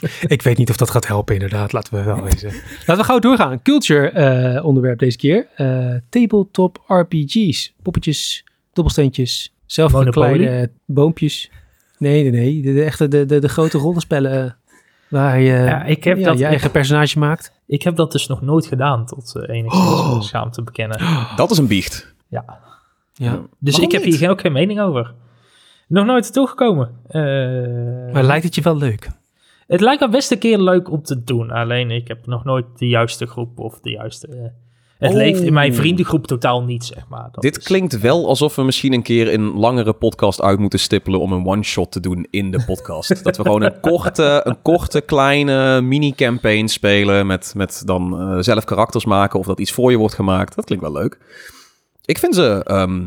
ik 0.26 0.42
weet 0.42 0.56
niet 0.58 0.70
of 0.70 0.76
dat 0.76 0.90
gaat 0.90 1.06
helpen, 1.06 1.34
inderdaad. 1.34 1.72
Laten 1.72 1.94
we 1.94 2.02
wel 2.02 2.22
wezen. 2.22 2.52
Laten 2.78 2.96
we 2.96 3.04
gauw 3.04 3.18
doorgaan. 3.18 3.62
Culture 3.62 4.08
eh, 4.08 4.64
onderwerp 4.64 4.98
deze 4.98 5.16
keer. 5.16 5.46
Eh, 5.56 5.94
tabletop 6.08 6.82
RPG's. 6.86 7.74
Poppetjes, 7.82 8.44
dobbelsteentjes, 8.72 9.54
zelfgekleide 9.66 10.70
boompjes. 10.86 11.50
Nee, 11.98 12.22
nee, 12.22 12.30
nee. 12.40 12.62
De, 12.62 12.72
de 12.74 12.84
echte, 12.84 13.08
de, 13.08 13.24
de, 13.26 13.38
de 13.38 13.48
grote 13.48 13.78
rollenspellen 13.78 14.44
eh, 14.44 14.50
waar 15.08 15.40
je 15.40 15.52
Ja, 15.52 15.84
ik 15.84 16.04
heb 16.04 16.18
ja, 16.18 16.24
dat- 16.24 16.38
je 16.38 16.44
eigen 16.44 16.70
personage 16.70 17.18
maakt. 17.18 17.52
Ik 17.66 17.82
heb 17.82 17.96
dat 17.96 18.12
dus 18.12 18.26
nog 18.26 18.42
nooit 18.42 18.66
gedaan, 18.66 19.06
tot 19.06 19.32
uh, 19.36 19.56
enigszins 19.56 19.84
Oh. 19.90 20.20
schaam 20.20 20.50
te 20.50 20.62
bekennen. 20.62 20.98
Dat 21.36 21.50
is 21.50 21.58
een 21.58 21.66
biecht. 21.66 22.14
Ja. 22.28 22.44
Ja. 23.12 23.40
Dus 23.58 23.72
Waarom 23.76 23.84
ik 23.84 23.92
heb 23.92 24.04
niet? 24.04 24.16
hier 24.20 24.30
ook 24.30 24.40
geen 24.40 24.52
mening 24.52 24.80
over. 24.80 25.12
Nog 25.88 26.06
nooit 26.06 26.32
toegekomen. 26.32 26.90
Eh 27.08 28.12
Maar 28.12 28.22
lijkt 28.24 28.44
het 28.44 28.54
je 28.54 28.60
wel 28.60 28.76
leuk? 28.76 29.08
Het 29.70 29.80
lijkt 29.80 30.00
me 30.00 30.08
best 30.08 30.30
een 30.30 30.38
keer 30.38 30.58
leuk 30.58 30.90
om 30.90 31.02
te 31.02 31.24
doen. 31.24 31.50
Alleen 31.50 31.90
ik 31.90 32.08
heb 32.08 32.26
nog 32.26 32.44
nooit 32.44 32.66
de 32.76 32.88
juiste 32.88 33.26
groep 33.26 33.58
of 33.58 33.80
de 33.80 33.90
juiste... 33.90 34.26
eh, 34.26 34.42
het 34.98 35.10
Oh. 35.10 35.16
leeft 35.16 35.40
in 35.40 35.52
mijn 35.52 35.74
vriendengroep 35.74 36.26
totaal 36.26 36.62
niet, 36.62 36.84
zeg 36.84 37.08
maar. 37.08 37.28
Dat 37.32 37.42
Dit 37.42 37.56
is- 37.56 37.64
klinkt 37.64 38.00
wel 38.00 38.28
alsof 38.28 38.56
we 38.56 38.62
misschien 38.62 38.92
een 38.92 39.02
keer 39.02 39.32
een 39.34 39.52
langere 39.52 39.92
podcast 39.92 40.42
uit 40.42 40.58
moeten 40.58 40.78
stippelen 40.78 41.20
om 41.20 41.32
een 41.32 41.46
one-shot 41.46 41.92
te 41.92 42.00
doen 42.00 42.26
in 42.30 42.50
de 42.50 42.64
podcast. 42.66 43.24
dat 43.24 43.36
we 43.36 43.42
gewoon 43.42 43.62
een 43.62 43.80
korte, 43.90 44.40
een 44.44 44.62
korte 44.62 45.00
kleine 45.00 45.80
mini-campaign 45.80 46.66
spelen 46.66 47.26
met, 47.26 47.52
met 47.56 47.82
dan 47.86 48.20
eh, 48.20 48.38
zelf 48.38 48.64
karakters 48.64 49.04
maken 49.04 49.38
of 49.38 49.46
dat 49.46 49.60
iets 49.60 49.72
voor 49.72 49.90
je 49.90 49.96
wordt 49.96 50.14
gemaakt. 50.14 50.54
Dat 50.56 50.64
klinkt 50.64 50.84
wel 50.84 50.92
leuk. 50.94 51.18
Ik 52.04 52.18
vind 52.18 52.34
ze 52.34 52.60
ehm, 52.64 53.06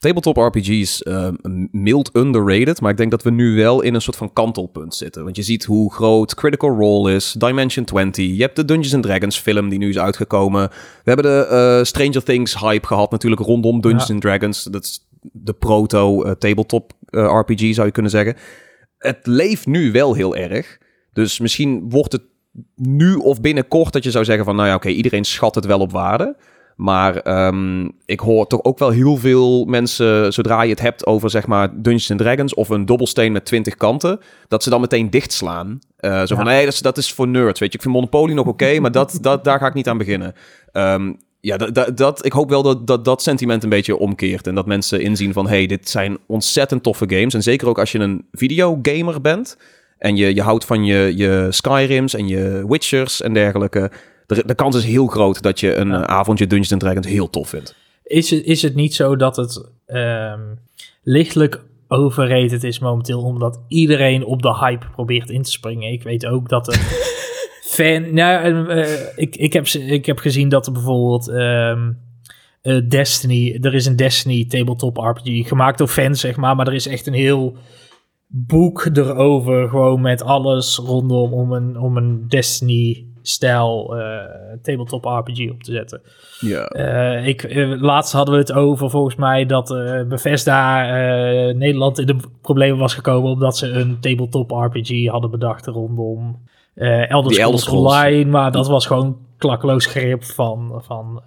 tabletop 0.00 0.36
RPG's 0.36 1.02
ehm, 1.02 1.34
mild 1.70 2.10
underrated, 2.16 2.80
maar 2.80 2.90
ik 2.90 2.96
denk 2.96 3.10
dat 3.10 3.22
we 3.22 3.30
nu 3.30 3.56
wel 3.56 3.80
in 3.80 3.94
een 3.94 4.00
soort 4.00 4.16
van 4.16 4.32
kantelpunt 4.32 4.94
zitten. 4.94 5.24
Want 5.24 5.36
je 5.36 5.42
ziet 5.42 5.64
hoe 5.64 5.92
groot 5.92 6.34
Critical 6.34 6.70
Role 6.70 7.14
is, 7.14 7.34
Dimension 7.38 7.84
20, 7.84 8.26
je 8.36 8.42
hebt 8.42 8.56
de 8.56 8.64
Dungeons 8.64 8.94
and 8.94 9.02
Dragons 9.02 9.38
film 9.38 9.68
die 9.68 9.78
nu 9.78 9.88
is 9.88 9.98
uitgekomen. 9.98 10.68
We 11.04 11.10
hebben 11.12 11.24
de 11.24 11.46
eh, 11.46 11.84
Stranger 11.84 12.22
Things 12.22 12.58
hype 12.58 12.86
gehad 12.86 13.10
natuurlijk 13.10 13.42
rondom 13.42 13.80
Dungeons 13.80 14.06
Ja. 14.06 14.14
and 14.14 14.22
Dragons. 14.22 14.62
Dat 14.62 14.84
is 14.84 15.08
de 15.20 15.52
proto 15.52 16.22
eh, 16.22 16.32
tabletop 16.32 16.92
eh, 17.04 17.38
RPG 17.40 17.74
zou 17.74 17.86
je 17.86 17.92
kunnen 17.92 18.10
zeggen. 18.10 18.36
Het 18.98 19.26
leeft 19.26 19.66
nu 19.66 19.92
wel 19.92 20.14
heel 20.14 20.36
erg. 20.36 20.78
Dus 21.12 21.38
misschien 21.38 21.90
wordt 21.90 22.12
het 22.12 22.22
nu 22.74 23.14
of 23.14 23.40
binnenkort 23.40 23.92
dat 23.92 24.04
je 24.04 24.10
zou 24.10 24.24
zeggen 24.24 24.44
van... 24.44 24.56
nou 24.56 24.68
ja, 24.68 24.74
oké, 24.74 24.88
iedereen 24.88 25.24
schat 25.24 25.54
het 25.54 25.66
wel 25.66 25.80
op 25.80 25.92
waarde. 25.92 26.36
Maar 26.80 27.16
ehm, 27.16 27.88
ik 28.04 28.20
hoor 28.20 28.46
toch 28.46 28.64
ook 28.64 28.78
wel 28.78 28.90
heel 28.90 29.16
veel 29.16 29.64
mensen... 29.64 30.32
zodra 30.32 30.62
je 30.62 30.70
het 30.70 30.80
hebt 30.80 31.06
over 31.06 31.30
zeg 31.30 31.46
maar 31.46 31.68
Dungeons 31.72 32.10
and 32.10 32.20
Dragons... 32.20 32.54
of 32.54 32.68
een 32.68 32.86
dobbelsteen 32.86 33.32
met 33.32 33.44
20 33.44 33.74
kanten... 33.74 34.20
dat 34.48 34.62
ze 34.62 34.70
dan 34.70 34.80
meteen 34.80 35.10
dichtslaan. 35.10 35.78
Eh 35.96 36.22
zo 36.26 36.34
van, 36.34 36.44
nee, 36.44 36.64
dat 36.64 36.72
is, 36.72 36.80
dat 36.80 36.98
is 36.98 37.12
voor 37.12 37.28
nerds, 37.28 37.60
weet 37.60 37.72
je. 37.72 37.76
Ik 37.78 37.82
vind 37.82 37.94
Monopoly 37.94 38.32
nog 38.32 38.46
oké, 38.46 38.78
maar 38.80 38.92
dat, 38.92 39.18
dat, 39.20 39.44
daar 39.44 39.58
ga 39.58 39.66
ik 39.66 39.74
niet 39.74 39.88
aan 39.88 39.98
beginnen. 39.98 40.34
Ehm, 40.72 41.12
ja, 41.40 41.56
dat, 41.56 41.74
dat, 41.74 41.96
dat, 41.96 42.24
ik 42.24 42.32
hoop 42.32 42.50
wel 42.50 42.62
dat, 42.62 42.86
dat 42.86 43.04
dat 43.04 43.22
sentiment 43.22 43.62
een 43.62 43.68
beetje 43.68 43.96
omkeert. 43.96 44.46
En 44.46 44.54
dat 44.54 44.66
mensen 44.66 45.00
inzien 45.00 45.32
van, 45.32 45.48
hey, 45.48 45.66
dit 45.66 45.88
zijn 45.88 46.18
ontzettend 46.26 46.82
toffe 46.82 47.04
games. 47.08 47.34
En 47.34 47.42
zeker 47.42 47.68
ook 47.68 47.78
als 47.78 47.92
je 47.92 47.98
een 47.98 48.24
videogamer 48.32 49.20
bent... 49.20 49.56
en 49.98 50.16
je, 50.16 50.34
je 50.34 50.42
houdt 50.42 50.64
van 50.64 50.84
je, 50.84 51.12
je 51.16 51.46
Skyrims 51.50 52.14
en 52.14 52.28
je 52.28 52.64
Witchers 52.68 53.22
en 53.22 53.32
dergelijke... 53.32 53.90
De, 54.36 54.42
de 54.46 54.54
kans 54.54 54.76
is 54.76 54.84
heel 54.84 55.06
groot 55.06 55.42
dat 55.42 55.60
je 55.60 55.74
een 55.74 55.88
Ja. 55.88 55.94
eh, 56.06 56.16
avondje 56.16 56.46
Dungeons 56.46 56.82
Dragons 56.82 57.06
heel 57.06 57.30
tof 57.30 57.48
vindt. 57.48 57.74
Is 58.04 58.30
het, 58.30 58.44
is 58.44 58.62
het 58.62 58.74
niet 58.74 58.94
zo 58.94 59.16
dat 59.16 59.36
het 59.36 59.68
ehm, 59.86 60.40
lichtelijk 61.02 61.62
overrated 61.88 62.64
is 62.64 62.78
momenteel, 62.78 63.22
omdat 63.22 63.60
iedereen 63.68 64.24
op 64.24 64.42
de 64.42 64.56
hype 64.56 64.86
probeert 64.92 65.30
in 65.30 65.42
te 65.42 65.50
springen? 65.50 65.92
Ik 65.92 66.02
weet 66.02 66.26
ook 66.26 66.48
dat 66.48 66.68
er 66.68 66.74
fan... 67.76 68.14
Nou, 68.14 68.66
eh, 68.68 69.00
ik, 69.16 69.36
ik, 69.36 69.52
heb, 69.52 69.68
ze- 69.68 69.84
ik 69.84 70.06
heb 70.06 70.18
gezien 70.18 70.48
dat 70.48 70.66
er 70.66 70.72
bijvoorbeeld 70.72 71.28
ehm, 71.28 71.92
eh, 72.62 72.88
Destiny... 72.88 73.58
Er 73.60 73.74
is 73.74 73.86
een 73.86 73.96
Destiny 73.96 74.44
tabletop 74.44 74.96
RPG 74.96 75.48
gemaakt 75.48 75.78
door 75.78 75.88
fans, 75.88 76.20
zeg 76.20 76.36
maar, 76.36 76.56
maar 76.56 76.66
er 76.66 76.74
is 76.74 76.86
echt 76.86 77.06
een 77.06 77.12
heel 77.12 77.56
boek 78.26 78.88
erover, 78.92 79.68
gewoon 79.68 80.00
met 80.00 80.22
alles 80.22 80.76
rondom 80.76 81.32
om 81.32 81.52
een, 81.52 81.78
om 81.78 81.96
een 81.96 82.24
Destiny-stijl 83.22 83.96
eh, 83.96 84.58
tabletop 84.62 85.04
RPG 85.04 85.50
op 85.50 85.62
te 85.62 85.72
zetten. 85.72 86.00
Ja. 86.40 86.64
Eh, 86.64 87.26
ik, 87.26 87.42
eh, 87.42 87.80
laatst 87.80 88.12
hadden 88.12 88.34
we 88.34 88.40
het 88.40 88.52
over 88.52 88.90
volgens 88.90 89.16
mij 89.16 89.46
dat 89.46 89.68
Bethesda 90.08 90.82
Nederland 91.52 91.98
in 91.98 92.06
de 92.06 92.16
problemen 92.42 92.78
was 92.78 92.94
gekomen 92.94 93.30
omdat 93.30 93.56
ze 93.56 93.68
een 93.68 94.00
tabletop 94.00 94.50
RPG 94.50 95.06
hadden 95.06 95.30
bedacht 95.30 95.66
rondom 95.66 96.48
Elder 96.74 97.34
Scrolls 97.34 97.62
Scrolls. 97.62 97.94
Online, 97.94 98.30
maar 98.30 98.52
dat 98.52 98.68
was 98.68 98.86
gewoon 98.86 99.16
klakkeloos 99.38 99.86
grip 99.86 100.24
van, 100.24 100.82
van 100.84 101.22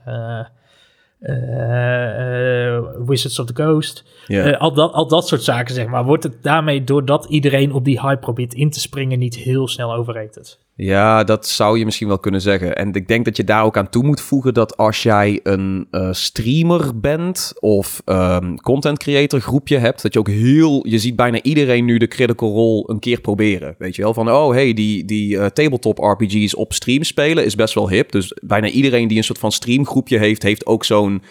Wizards 3.06 3.40
of 3.40 3.46
the 3.46 3.54
Coast. 3.54 4.04
ja. 4.28 4.52
Al, 4.52 4.74
dat, 4.74 4.94
al 4.94 5.08
dat 5.08 5.28
soort 5.28 5.44
zaken, 5.44 5.76
zeg 5.76 5.88
maar. 5.88 6.06
Wordt 6.06 6.24
het 6.24 6.44
daarmee, 6.44 6.84
doordat 6.84 7.26
iedereen 7.26 7.74
op 7.74 7.86
die 7.86 8.02
hype 8.02 8.20
probeert 8.20 8.54
in 8.54 8.70
te 8.70 8.80
springen, 8.80 9.20
niet 9.20 9.36
heel 9.36 9.68
snel 9.68 9.94
overrated? 9.94 10.60
Ja, 10.76 11.24
dat 11.24 11.48
zou 11.48 11.80
je 11.80 11.86
misschien 11.86 12.08
wel 12.08 12.20
kunnen 12.20 12.42
zeggen. 12.42 12.76
En 12.76 12.94
ik 12.94 13.08
denk 13.08 13.26
dat 13.26 13.38
je 13.38 13.44
daar 13.44 13.64
ook 13.64 13.78
aan 13.78 13.90
toe 13.90 14.04
moet 14.04 14.22
voegen 14.22 14.54
dat 14.54 14.78
als 14.78 15.04
jij 15.04 15.40
een 15.44 15.88
eh, 15.92 16.08
streamer 16.12 17.00
bent 17.00 17.54
of 17.60 18.02
ehm, 18.06 18.56
content 18.56 18.98
creator 18.98 19.40
groepje 19.40 19.78
hebt, 19.78 20.02
dat 20.02 20.14
je 20.14 20.20
ook 20.20 20.28
heel, 20.28 20.88
je 20.88 21.00
ziet 21.00 21.16
bijna 21.16 21.42
iedereen 21.42 21.86
nu 21.86 21.98
de 21.98 22.08
critical 22.08 22.52
role 22.52 22.84
een 22.88 23.00
keer 23.00 23.22
proberen. 23.22 23.76
Weet 23.78 23.96
je 23.96 24.02
wel, 24.02 24.14
van 24.14 24.32
oh 24.32 24.52
hey, 24.52 24.74
die, 24.74 25.06
die 25.06 25.38
eh, 25.38 25.46
tabletop 25.46 25.98
RPG's 25.98 26.56
op 26.56 26.74
stream 26.74 27.04
spelen 27.04 27.46
is 27.46 27.56
best 27.56 27.74
wel 27.74 27.90
hip. 27.90 28.12
Dus 28.12 28.38
bijna 28.42 28.68
iedereen 28.68 29.08
die 29.08 29.18
een 29.18 29.24
soort 29.24 29.40
van 29.40 29.52
streamgroepje 29.52 30.18
heeft, 30.18 30.44
heeft 30.44 30.66
ook 30.66 30.86
zo'n 30.86 31.22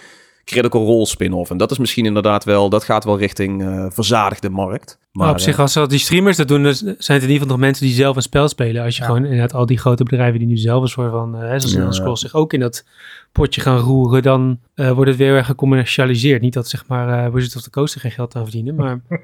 critical 0.45 0.85
role 0.85 1.07
spin-off. 1.07 1.51
En 1.51 1.57
dat 1.57 1.71
is 1.71 1.79
misschien 1.79 2.07
inderdaad 2.07 2.45
wel, 2.45 2.69
dat 2.69 2.85
gaat 2.85 3.05
wel 3.05 3.19
richting 3.19 3.63
eh, 3.63 3.87
verzadigde 3.91 4.51
markt. 4.51 4.99
Maar 5.13 5.29
op 5.31 5.37
eh, 5.37 5.43
zich, 5.43 5.59
als 5.59 5.73
dat 5.73 5.91
die 5.91 5.99
streamers 5.99 6.37
dat 6.37 6.49
doen, 6.49 6.63
dan 6.63 6.75
zijn 6.75 6.95
het 6.97 7.09
in 7.09 7.15
ieder 7.21 7.33
geval 7.33 7.47
nog 7.47 7.59
mensen 7.59 7.87
die 7.87 7.95
zelf 7.95 8.17
een 8.17 8.23
spel 8.23 8.49
spelen. 8.49 8.83
Als 8.85 8.95
je 8.97 9.01
Ja. 9.01 9.07
gewoon 9.09 9.25
inderdaad 9.25 9.55
al 9.55 9.67
die 9.67 9.79
grote 9.79 10.05
bedrijven 10.05 10.39
die 10.39 10.49
nu 10.49 10.57
zelf 10.57 10.83
een 10.83 10.89
soort 10.89 11.11
van, 11.11 11.35
eh, 11.35 11.41
hè, 11.41 11.59
zoals 11.61 11.73
Ja. 11.73 11.79
Elder 11.79 11.95
Scrolls 11.95 12.21
zich 12.21 12.35
ook 12.35 12.53
in 12.53 12.61
dat 12.61 12.85
potje 13.33 13.61
gaan 13.61 13.79
roeren, 13.79 14.23
dan 14.23 14.59
eh, 14.75 14.91
wordt 14.91 15.11
het 15.11 15.19
weer 15.19 15.37
erg 15.37 15.47
gecommercialiseerd. 15.47 16.43
Niet 16.43 16.53
dat 16.55 16.69
zeg 16.69 16.87
maar 16.87 17.25
eh 17.25 17.33
Wizards 17.33 17.57
of 17.57 17.63
the 17.63 17.71
Coast 17.71 17.95
er 17.95 18.01
geen 18.01 18.11
geld 18.11 18.37
aan 18.37 18.43
verdienen, 18.43 18.75
maar 18.75 19.01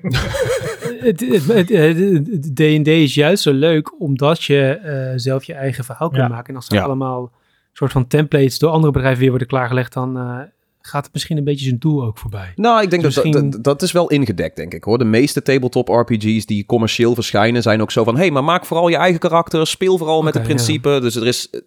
D&D 2.55 2.89
is 2.89 3.15
juist 3.15 3.43
zo 3.43 3.53
leuk 3.53 4.01
omdat 4.01 4.43
je 4.45 4.69
eh, 4.69 5.13
zelf 5.17 5.45
je 5.45 5.55
eigen 5.55 5.85
verhaal 5.85 6.09
kunt 6.11 6.29
maken. 6.29 6.49
En 6.49 6.57
als 6.57 6.69
er 6.69 6.75
Ja. 6.75 6.83
allemaal 6.83 7.33
soort 7.73 7.93
van 7.93 8.07
templates 8.07 8.59
door 8.59 8.71
andere 8.71 8.93
bedrijven 8.93 9.21
weer 9.21 9.31
worden 9.31 9.49
klaargelegd, 9.49 9.93
dan 9.93 10.17
eh, 10.19 10.39
gaat 10.89 11.05
het 11.05 11.13
misschien 11.13 11.37
een 11.37 11.45
beetje 11.45 11.65
zijn 11.65 11.79
doel 11.79 12.05
ook 12.05 12.19
voorbij. 12.19 12.53
Nou, 12.57 12.83
ik 12.83 12.91
denk 12.91 13.03
dat, 13.03 13.15
Misschien- 13.15 13.51
dat 13.51 13.65
dat 13.65 13.83
is 13.83 13.93
wel 13.93 14.09
ingedekt, 14.09 14.57
denk 14.57 14.75
ik 14.75 14.85
hoor. 14.85 14.99
De 14.99 15.05
meeste 15.05 15.43
tabletop 15.43 15.89
RPG's 15.89 16.47
die 16.47 16.67
commercieel 16.67 17.15
verschijnen 17.15 17.63
zijn 17.63 17.83
ook 17.83 17.91
zo 17.91 18.05
van: 18.05 18.15
hé, 18.15 18.21
hey, 18.21 18.31
maar 18.31 18.45
maak 18.45 18.67
vooral 18.67 18.89
je 18.89 18.97
eigen 18.97 19.21
karakter, 19.21 19.67
speel 19.67 19.99
vooral 19.99 20.23
met 20.23 20.35
het 20.35 20.43
principe. 20.43 20.99
Dus 21.01 21.15
er 21.15 21.27
is 21.27 21.51
eh, 21.51 21.61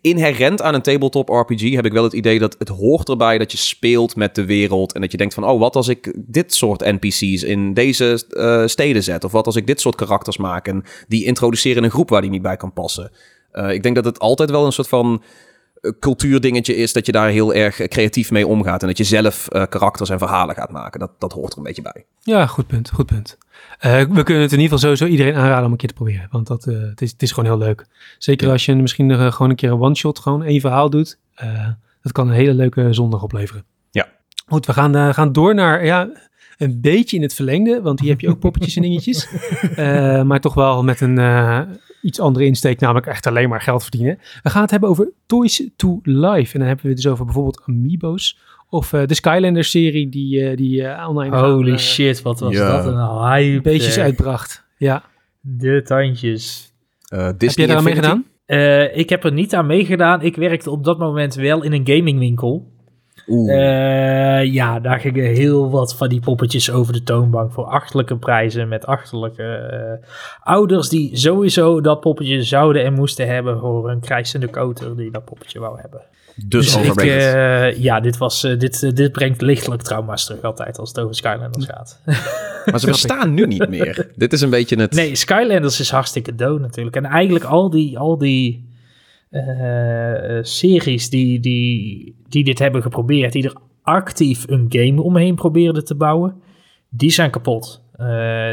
inherent 0.00 0.62
aan 0.62 0.74
een 0.74 0.82
tabletop 0.82 1.28
RPG 1.28 1.74
heb 1.74 1.84
ik 1.84 1.92
wel 1.92 2.04
het 2.04 2.12
idee 2.12 2.38
dat 2.38 2.56
het 2.58 2.68
hoort 2.68 3.08
erbij 3.08 3.38
dat 3.38 3.52
je 3.52 3.58
speelt 3.58 4.16
met 4.16 4.34
de 4.34 4.44
wereld 4.44 4.92
en 4.92 5.00
dat 5.00 5.10
je 5.10 5.16
denkt 5.18 5.34
van: 5.34 5.44
oh, 5.44 5.58
wat 5.58 5.76
als 5.76 5.88
ik 5.88 6.14
dit 6.16 6.54
soort 6.54 6.80
NPC's 6.80 7.42
in 7.42 7.74
deze 7.74 8.24
eh, 8.30 8.66
steden 8.66 9.02
zet, 9.02 9.24
of 9.24 9.32
wat 9.32 9.46
als 9.46 9.56
ik 9.56 9.66
dit 9.66 9.80
soort 9.80 9.94
karakters 9.94 10.36
maak 10.36 10.68
en 10.68 10.84
die 11.08 11.24
introduceren 11.24 11.78
in 11.78 11.84
een 11.84 11.90
groep 11.90 12.08
waar 12.08 12.20
die 12.20 12.30
niet 12.30 12.42
bij 12.42 12.56
kan 12.56 12.72
passen. 12.72 13.10
Eh, 13.50 13.72
ik 13.72 13.82
denk 13.82 13.94
dat 13.94 14.04
het 14.04 14.18
altijd 14.18 14.50
wel 14.50 14.66
een 14.66 14.72
soort 14.72 14.88
van 14.88 15.22
cultuurdingetje 16.00 16.74
is 16.76 16.92
dat 16.92 17.06
je 17.06 17.12
daar 17.12 17.28
heel 17.28 17.54
erg 17.54 17.80
eh, 17.80 17.88
creatief 17.88 18.30
mee 18.30 18.46
omgaat. 18.46 18.80
En 18.82 18.88
dat 18.88 18.98
je 18.98 19.04
zelf 19.04 19.48
eh, 19.48 19.62
karakters 19.68 20.10
en 20.10 20.18
verhalen 20.18 20.54
gaat 20.54 20.70
maken. 20.70 21.00
Dat, 21.00 21.10
dat 21.18 21.32
hoort 21.32 21.52
er 21.52 21.58
een 21.58 21.64
beetje 21.64 21.82
bij. 21.82 22.04
Ja, 22.22 22.46
goed 22.46 22.66
punt, 22.66 22.90
goed 22.90 23.06
punt. 23.06 23.38
Eh, 23.78 24.02
we 24.10 24.22
kunnen 24.22 24.42
het 24.42 24.52
in 24.52 24.60
ieder 24.60 24.78
geval 24.78 24.78
sowieso 24.78 25.06
iedereen 25.06 25.34
aanraden 25.34 25.64
om 25.66 25.70
een 25.72 25.76
keer 25.76 25.88
te 25.88 25.94
proberen. 25.94 26.28
Want 26.30 26.46
dat, 26.46 26.66
eh, 26.66 26.80
het, 26.80 27.00
is, 27.02 27.10
het 27.10 27.22
is 27.22 27.32
gewoon 27.32 27.50
heel 27.50 27.58
leuk. 27.66 27.86
Zeker 28.18 28.46
Ja. 28.46 28.52
als 28.52 28.64
je 28.64 28.74
misschien 28.74 29.10
eh, 29.10 29.32
gewoon 29.32 29.50
een 29.50 29.56
keer 29.56 29.70
een 29.70 29.80
one-shot, 29.80 30.18
gewoon 30.18 30.42
één 30.42 30.60
verhaal 30.60 30.90
doet. 30.90 31.18
Eh, 31.34 31.68
dat 32.02 32.12
kan 32.12 32.28
een 32.28 32.34
hele 32.34 32.54
leuke 32.54 32.92
zondag 32.92 33.22
opleveren. 33.22 33.64
Ja. 33.90 34.08
Goed, 34.46 34.66
we 34.66 34.72
gaan, 34.72 34.94
eh, 34.94 35.12
gaan 35.14 35.32
door 35.32 35.54
naar 35.54 35.84
ja, 35.84 36.08
een 36.58 36.80
beetje 36.80 37.16
in 37.16 37.22
het 37.22 37.34
verlengde. 37.34 37.82
Want 37.82 38.00
hier 38.00 38.10
heb 38.10 38.20
je 38.20 38.28
ook 38.28 38.38
poppetjes 38.38 38.76
en 38.76 38.82
dingetjes. 38.82 39.28
Eh, 39.76 40.22
maar 40.22 40.40
toch 40.40 40.54
wel 40.54 40.82
met 40.84 41.00
een 41.00 41.18
eh, 41.18 41.60
iets 42.02 42.20
andere 42.20 42.44
insteek, 42.44 42.80
namelijk 42.80 43.06
echt 43.06 43.26
alleen 43.26 43.48
maar 43.48 43.60
geld 43.60 43.82
verdienen. 43.82 44.18
We 44.42 44.50
gaan 44.50 44.62
het 44.62 44.70
hebben 44.70 44.88
over 44.88 45.10
Toys 45.26 45.68
to 45.76 46.00
Life. 46.02 46.52
En 46.52 46.58
dan 46.58 46.68
hebben 46.68 46.84
we 46.84 46.92
het 46.92 47.02
dus 47.02 47.06
over 47.12 47.24
bijvoorbeeld 47.24 47.62
Amiibo's. 47.66 48.38
Of 48.70 48.92
eh, 48.92 49.06
de 49.06 49.14
Skylander-serie 49.14 50.08
die, 50.08 50.44
eh, 50.44 50.56
die 50.56 50.84
eh, 50.84 51.08
online 51.08 51.36
gaan, 51.36 51.50
Holy 51.50 51.78
shit, 51.78 52.22
wat 52.22 52.40
was 52.40 52.52
ja. 52.52 52.76
dat 52.76 52.86
een 52.86 53.26
hype. 53.30 53.60
beetjes 53.60 53.94
zeg. 53.94 54.04
uitbracht. 54.04 54.64
Ja. 54.76 55.02
De 55.40 55.82
tandjes. 55.82 56.72
Eh, 57.08 57.24
Heb 57.24 57.38
Disney 57.38 57.66
jij 57.66 57.74
daar 57.74 57.76
aan 57.76 57.90
meegedaan? 57.90 58.24
Eh, 58.46 58.96
ik 58.96 59.08
heb 59.08 59.24
er 59.24 59.32
niet 59.32 59.54
aan 59.54 59.66
meegedaan. 59.66 60.22
Ik 60.22 60.36
werkte 60.36 60.70
op 60.70 60.84
dat 60.84 60.98
moment 60.98 61.34
wel 61.34 61.62
in 61.62 61.72
een 61.72 61.86
gamingwinkel. 61.86 62.72
Oeh. 63.28 63.52
Eh, 63.52 64.52
ja, 64.52 64.80
daar 64.80 65.00
gingen 65.00 65.24
heel 65.24 65.70
wat 65.70 65.96
van 65.96 66.08
die 66.08 66.20
poppetjes 66.20 66.70
over 66.70 66.92
de 66.92 67.02
toonbank 67.02 67.52
voor 67.52 67.64
achterlijke 67.64 68.16
prijzen 68.16 68.68
met 68.68 68.86
achterlijke 68.86 69.42
eh, 69.42 70.08
ouders 70.42 70.88
die 70.88 71.16
sowieso 71.16 71.80
dat 71.80 72.00
poppetje 72.00 72.42
zouden 72.42 72.84
en 72.84 72.92
moesten 72.92 73.26
hebben 73.26 73.58
voor 73.58 73.90
een 73.90 74.00
krijsende 74.00 74.48
koter 74.48 74.96
die 74.96 75.10
dat 75.10 75.24
poppetje 75.24 75.58
wou 75.58 75.80
hebben. 75.80 76.00
dus 76.46 76.76
ik, 76.76 76.90
overrated. 76.90 77.34
eh, 77.34 77.82
ja, 77.82 78.00
dit, 78.00 78.16
was, 78.16 78.44
eh, 78.44 78.58
dit, 78.58 78.96
dit 78.96 79.12
brengt 79.12 79.40
lichtelijk 79.40 79.82
trauma's 79.82 80.24
terug 80.26 80.42
altijd 80.42 80.78
als 80.78 80.88
het 80.88 81.00
over 81.00 81.14
Skylanders 81.14 81.66
gaat. 81.66 82.00
maar 82.70 82.80
ze 82.80 82.86
bestaan 82.86 83.34
nu 83.34 83.46
niet 83.46 83.68
meer. 83.68 84.10
Dit 84.16 84.32
is 84.32 84.40
een 84.40 84.50
beetje 84.50 84.80
het... 84.80 84.92
Nee, 84.92 85.14
Skylanders 85.14 85.80
is 85.80 85.90
hartstikke 85.90 86.34
dood 86.34 86.60
natuurlijk. 86.60 86.96
En 86.96 87.04
eigenlijk 87.04 87.44
al 87.44 87.70
die, 87.70 87.98
al 87.98 88.18
die 88.18 88.66
eh, 89.30 90.38
eh, 90.38 90.44
series 90.44 91.10
die, 91.10 91.40
die, 91.40 92.16
die 92.28 92.44
dit 92.44 92.58
hebben 92.58 92.82
geprobeerd, 92.82 93.32
die 93.32 93.44
er 93.44 93.56
actief 93.82 94.44
een 94.48 94.66
game 94.68 95.02
omheen 95.02 95.34
probeerden 95.34 95.84
te 95.84 95.94
bouwen, 95.94 96.42
die 96.88 97.10
zijn 97.10 97.30
kapot. 97.30 97.82
Eh, 97.92 98.06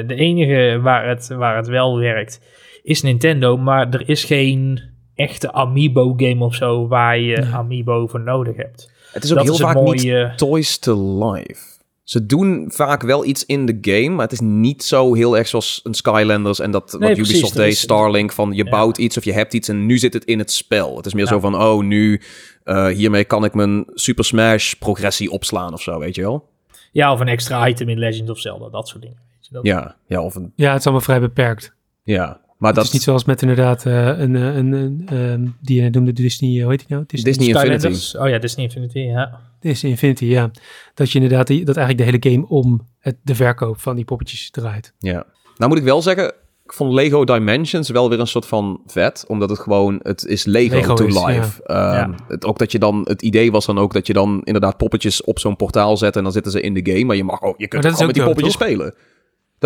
de 0.08 0.16
enige 0.16 0.80
waar 0.82 1.08
het, 1.08 1.28
waar 1.28 1.56
het 1.56 1.68
wel 1.68 1.98
werkt 1.98 2.42
is 2.84 3.02
Nintendo, 3.02 3.58
maar 3.58 3.90
er 3.90 4.10
is 4.10 4.24
geen 4.24 4.82
echte 5.16 5.52
Amiibo 5.54 6.14
game 6.18 6.44
of 6.44 6.56
zo 6.56 6.88
waar 6.88 7.20
je. 7.20 7.46
Amiibo 7.46 8.08
voor 8.08 8.22
nodig 8.22 8.56
hebt. 8.56 8.92
Het 9.12 9.24
is 9.24 9.30
ook 9.32 9.36
dat 9.38 9.46
heel 9.46 9.54
is 9.56 9.60
vaak 9.62 9.76
niet 9.76 9.84
mooie- 9.84 10.34
Toys 10.36 10.78
to 10.78 11.26
Life. 11.32 11.75
Ze 12.06 12.26
doen 12.26 12.66
vaak 12.74 13.02
wel 13.02 13.26
iets 13.26 13.46
in 13.46 13.66
de 13.66 13.78
game, 13.82 14.10
maar 14.10 14.24
het 14.24 14.32
is 14.32 14.40
niet 14.40 14.84
zo 14.84 15.14
heel 15.14 15.38
erg 15.38 15.48
zoals 15.48 15.80
een 15.84 15.94
Skylanders 15.94 16.60
en 16.60 16.72
dat 16.72 16.92
Nee, 16.92 17.00
wat 17.00 17.12
precies, 17.18 17.30
Ubisoft 17.30 17.56
deed, 17.56 17.78
Starlink, 17.78 18.32
van 18.32 18.52
je 18.52 18.64
Ja. 18.64 18.70
bouwt 18.70 18.98
iets 18.98 19.18
of 19.18 19.24
je 19.24 19.34
hebt 19.34 19.54
iets 19.54 19.68
en 19.68 19.86
nu 19.86 19.98
zit 19.98 20.14
het 20.14 20.26
in 20.26 20.40
het 20.40 20.52
spel. 20.52 20.98
Het 20.98 21.06
is 21.06 21.14
meer 21.14 21.24
Ja. 21.24 21.30
zo 21.30 21.40
van, 21.40 21.56
oh, 21.56 21.84
nu 21.84 22.22
eh, 22.64 22.88
hiermee 22.88 23.24
kan 23.24 23.44
ik 23.44 23.54
mijn 23.54 23.86
Super 23.94 24.26
Smash 24.26 24.74
progressie 24.74 25.32
opslaan 25.32 25.74
of 25.74 25.82
zo, 25.82 26.00
weet 26.00 26.16
je 26.16 26.22
wel? 26.22 26.50
Ja, 26.92 27.12
of 27.12 27.20
een 27.20 27.28
extra 27.28 27.68
item 27.68 27.90
in 27.90 27.98
Legend 28.00 28.30
of 28.30 28.40
Zelda, 28.40 28.70
dat 28.70 28.88
soort 28.88 29.02
dingen. 29.02 29.18
Weet 29.32 29.46
je, 29.48 29.54
dat, 29.54 29.66
Ja, 29.66 29.96
ja, 30.08 30.22
of 30.22 30.36
een, 30.36 30.52
Ja, 30.56 30.70
het 30.70 30.80
is 30.80 30.86
allemaal 30.86 31.04
vrij 31.04 31.20
beperkt. 31.20 31.74
ja. 32.04 32.44
Maar 32.58 32.70
Het 32.70 32.76
dat 32.76 32.86
is 32.86 32.92
niet 32.92 33.02
zoals 33.02 33.26
met 33.26 33.42
inderdaad 33.42 33.86
eh, 33.86 34.06
een, 34.06 34.36
eh, 34.36 34.56
een, 34.56 34.72
een, 34.72 35.04
ehm, 35.10 35.48
die 35.62 35.82
je 35.82 35.90
noemde 35.90 36.14
Disney, 36.14 36.56
eh, 36.58 36.62
hoe 36.62 36.72
heet 36.72 36.80
die 36.80 36.90
nou? 36.90 37.04
Disney, 37.08 37.34
Disney 37.34 37.48
Infinity. 37.48 37.78
Skylanders. 37.78 38.16
Oh 38.16 38.30
ja, 38.30 38.40
Disney 38.40 38.66
Infinity, 38.66 39.00
ja. 39.00 39.40
Disney 39.60 39.92
Infinity, 39.92 40.26
ja. 40.26 40.52
Dat 40.94 41.12
je 41.12 41.20
inderdaad, 41.20 41.48
die, 41.48 41.66
dat 41.66 41.78
eigenlijk 41.78 42.10
de 42.10 42.18
hele 42.18 42.36
game 42.36 42.48
om 42.50 42.88
het, 43.00 43.16
de 43.24 43.36
verkoop 43.36 43.80
van 43.82 43.96
die 43.96 44.06
poppetjes 44.06 44.50
draait. 44.52 44.94
Ja. 45.00 45.26
Nou 45.58 45.70
moet 45.70 45.80
ik 45.80 45.84
wel 45.84 46.02
zeggen, 46.02 46.34
ik 46.66 46.74
vond 46.74 46.94
Lego 46.94 47.24
Dimensions 47.24 47.90
wel 47.90 48.10
weer 48.10 48.20
een 48.20 48.28
soort 48.28 48.46
van 48.46 48.82
vet. 48.86 49.26
Omdat 49.28 49.50
het 49.50 49.60
gewoon, 49.60 50.00
het 50.02 50.26
is 50.26 50.46
Lego, 50.46 50.76
Lego 50.76 50.94
to 50.94 51.06
is, 51.06 51.26
life. 51.26 51.64
Ehm, 51.64 51.94
Ja. 51.94 52.16
het, 52.28 52.46
ook 52.46 52.58
dat 52.60 52.72
je 52.72 52.80
dan, 52.80 53.02
het 53.04 53.22
idee 53.22 53.52
was 53.52 53.66
dan 53.66 53.78
ook 53.78 53.94
dat 53.94 54.08
je 54.08 54.14
dan 54.14 54.42
inderdaad 54.44 54.78
poppetjes 54.78 55.24
op 55.24 55.40
zo'n 55.40 55.56
portaal 55.56 55.98
zet 55.98 56.16
en 56.16 56.24
dan 56.24 56.32
zitten 56.32 56.52
ze 56.52 56.62
in 56.62 56.74
de 56.74 56.92
game. 56.92 57.06
Maar 57.06 57.16
je 57.16 57.24
mag 57.24 57.42
ook, 57.42 57.58
je 57.58 57.68
kunt 57.68 57.86
ook 57.86 58.06
met 58.06 58.16
die 58.16 58.24
poppetjes 58.24 58.54
spelen. 58.54 58.96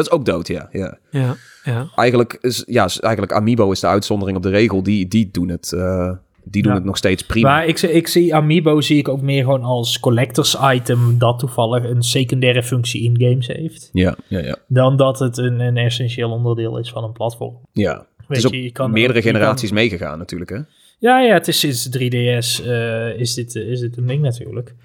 Dat 0.04 0.12
is 0.14 0.20
ook 0.20 0.26
dood, 0.26 0.48
ja. 0.48 0.70
ja. 0.72 0.98
Ja, 1.12 1.36
ja. 1.64 1.88
Eigenlijk 1.96 2.38
is, 2.42 2.64
ja, 2.68 2.88
eigenlijk 3.00 3.32
Amiibo 3.34 3.72
is 3.72 3.80
de 3.80 3.88
uitzondering 3.88 4.38
op 4.38 4.44
de 4.44 4.50
regel. 4.50 4.84
Die, 4.84 5.08
die 5.08 5.30
doen 5.32 5.50
het, 5.50 5.74
eh, 5.74 6.12
die 6.44 6.62
doen 6.62 6.72
Ja. 6.72 6.78
het 6.78 6.88
nog 6.88 6.98
steeds 6.98 7.24
prima. 7.24 7.50
Maar 7.50 7.66
ik, 7.68 7.78
zie- 7.78 7.92
ik 7.92 8.08
zie 8.08 8.36
Amiibo 8.36 8.82
zie 8.82 8.98
ik 8.98 9.08
ook 9.08 9.22
meer 9.22 9.44
gewoon 9.44 9.64
als 9.64 10.00
collectors 10.00 10.58
item 10.74 11.18
dat 11.18 11.40
toevallig 11.40 11.84
een 11.84 12.02
secundaire 12.02 12.64
functie 12.64 13.04
in 13.04 13.22
games 13.30 13.48
heeft. 13.48 13.90
Ja, 13.94 14.16
ja, 14.28 14.40
ja. 14.40 14.56
Dan 14.68 14.98
dat 14.98 15.20
het 15.20 15.38
een, 15.38 15.60
een 15.60 15.78
essentieel 15.78 16.32
onderdeel 16.32 16.78
is 16.78 16.90
van 16.90 17.04
een 17.04 17.12
platform. 17.14 17.58
ja. 17.74 18.06
Het 18.18 18.38
Weet 18.38 18.52
is 18.54 18.60
je, 18.60 18.64
je 18.64 18.72
kan 18.72 18.92
meerdere 18.92 19.18
ook- 19.18 19.24
je 19.24 19.32
kan- 19.32 19.40
generaties 19.40 19.72
meegegaan 19.72 20.18
natuurlijk, 20.18 20.50
hè? 20.50 20.58
Ja, 21.00 21.20
ja, 21.22 21.34
het 21.34 21.48
is 21.48 21.60
sinds 21.60 21.90
3DS 21.90 22.62
eh, 22.66 23.20
is, 23.20 23.34
dit, 23.34 23.56
is 23.56 23.80
dit 23.80 23.98
een 23.98 24.06
ding 24.08 24.22
natuurlijk. 24.22 24.76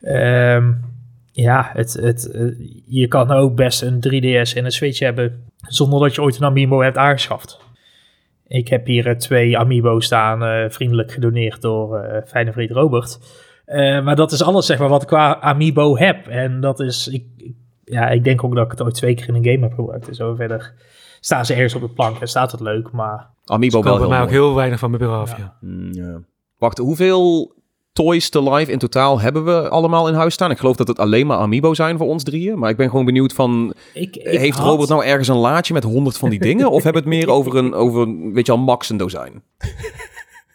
Ehm, 0.00 0.72
ja, 1.32 1.70
het, 1.72 1.92
het, 1.92 2.30
eh, 2.30 2.42
je 2.86 3.08
kan 3.08 3.30
ook 3.30 3.54
best 3.54 3.82
een 3.82 4.00
3DS 4.00 4.56
en 4.56 4.64
een 4.64 4.72
Switch 4.72 4.98
hebben 4.98 5.50
zonder 5.68 6.00
dat 6.00 6.14
je 6.14 6.22
ooit 6.22 6.36
een 6.36 6.44
Amiibo 6.44 6.82
hebt 6.82 6.96
aangeschaft. 6.96 7.60
Ik 8.52 8.68
heb 8.68 8.86
hier 8.86 9.06
eh, 9.06 9.16
twee 9.16 9.58
Amiibo's 9.58 10.04
staan, 10.04 10.42
eh, 10.42 10.70
vriendelijk 10.70 11.12
gedoneerd 11.12 11.60
door 11.60 11.98
eh 11.98 12.26
fijne 12.26 12.52
vriend 12.52 12.70
Robert. 12.70 13.18
Eh, 13.64 14.04
maar 14.04 14.16
dat 14.16 14.32
is 14.32 14.42
alles 14.42 14.66
zeg 14.66 14.78
maar, 14.78 14.88
wat 14.88 15.02
ik 15.02 15.08
qua 15.08 15.40
Amiibo 15.40 15.96
heb. 15.96 16.26
En 16.26 16.60
dat 16.60 16.80
is, 16.80 17.08
ik, 17.08 17.24
ja, 17.84 18.08
ik 18.08 18.24
denk 18.24 18.44
ook 18.44 18.54
dat 18.54 18.64
ik 18.64 18.70
het 18.70 18.82
ooit 18.82 18.94
twee 18.94 19.14
keer 19.14 19.28
in 19.28 19.34
een 19.34 19.44
game 19.44 19.66
heb 19.66 19.72
gebruikt. 19.74 20.08
En 20.08 20.14
zo 20.14 20.34
verder 20.34 20.74
staan 21.20 21.46
ze 21.46 21.54
ergens 21.54 21.74
op 21.74 21.80
de 21.80 21.88
plank 21.88 22.20
en 22.20 22.28
staat 22.28 22.52
het 22.52 22.60
leuk, 22.60 22.90
maar... 22.90 23.30
Amiibo 23.44 23.82
wel 23.82 23.92
komen 23.92 24.08
bij 24.08 24.08
heel 24.08 24.26
mij 24.26 24.26
ook 24.26 24.42
heel 24.42 24.54
weinig 24.54 24.78
van 24.78 24.90
mijn 24.90 25.02
bureau 25.02 25.22
af, 25.22 25.38
ja. 25.38 25.56
Mm, 25.60 25.92
ja. 25.92 26.20
Wacht, 26.58 26.78
hoeveel 26.78 27.54
toys 27.92 28.28
to 28.28 28.54
life 28.54 28.72
in 28.72 28.78
totaal 28.78 29.20
hebben 29.20 29.44
we 29.44 29.68
allemaal 29.68 30.08
in 30.08 30.14
huis 30.14 30.34
staan? 30.34 30.50
Ik 30.50 30.58
geloof 30.58 30.76
dat 30.76 30.88
het 30.88 30.98
alleen 30.98 31.26
maar 31.26 31.38
Amiibo 31.38 31.74
zijn 31.74 31.98
voor 31.98 32.06
ons 32.06 32.22
drieën. 32.22 32.58
Maar 32.58 32.70
ik 32.70 32.76
ben 32.76 32.90
gewoon 32.90 33.04
benieuwd 33.04 33.32
van... 33.32 33.74
Ik, 33.94 34.16
ik 34.16 34.38
heeft 34.38 34.58
had- 34.58 34.66
Robert 34.66 34.88
nou 34.88 35.04
ergens 35.04 35.28
een 35.28 35.36
laadje 35.36 35.74
met 35.74 35.82
honderd 35.84 36.18
van 36.18 36.30
die 36.30 36.38
dingen? 36.40 36.70
of 36.70 36.82
hebben 36.82 37.02
we 37.04 37.08
het 37.08 37.18
meer 37.18 37.34
over 37.36 37.56
een, 37.56 37.74
over, 37.74 38.32
weet 38.32 38.46
je 38.46 38.52
al, 38.52 38.58
max 38.58 38.88
een 38.90 38.96
dozijn? 38.96 39.32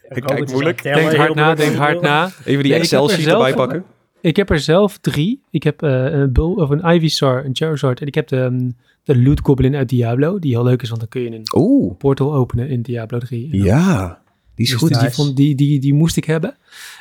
Robert 0.10 0.26
kijk 0.26 0.52
moeilijk. 0.52 0.84
Denk 0.84 1.14
hard 1.16 1.36
na, 1.36 1.56
denk 1.56 1.76
hard 1.76 2.02
na. 2.02 2.30
Even 2.46 2.64
die 2.64 2.74
ik 2.74 2.80
er 2.80 2.86
zelf- 2.86 3.18
erbij 3.26 3.54
pakken. 3.54 3.84
Ik 4.22 4.36
heb 4.36 4.50
er 4.50 4.60
zelf 4.60 4.98
drie. 4.98 5.42
Ik 5.52 5.64
heb 5.64 5.82
eh, 5.84 6.04
een 6.04 6.32
Bull 6.34 6.54
of 6.54 6.70
een 6.70 6.94
Ivysaur, 6.96 7.46
een 7.46 7.56
Charizard. 7.56 8.02
En 8.02 8.08
ik 8.08 8.16
heb 8.16 8.28
de, 8.28 8.42
ehm, 8.42 8.70
de 9.04 9.22
Loot 9.22 9.40
Goblin 9.44 9.76
uit 9.76 9.90
Diablo. 9.90 10.40
Die 10.40 10.52
heel 10.52 10.64
leuk 10.64 10.82
is, 10.82 10.88
want 10.90 11.00
dan 11.02 11.10
kun 11.10 11.22
je 11.22 11.32
een 11.32 11.48
Oeh, 11.56 11.98
portal 11.98 12.34
openen 12.34 12.70
in 12.70 12.82
Diablo 12.82 13.18
3. 13.20 13.44
En 13.52 13.58
dan- 13.58 13.68
ja. 13.68 14.22
Die 14.56 14.66
is 14.66 14.72
Dus 14.72 14.80
goed. 14.80 15.26
Die, 15.26 15.34
die, 15.36 15.56
die, 15.56 15.80
die 15.80 15.94
moest 15.94 16.18
ik 16.18 16.26
hebben. 16.26 16.56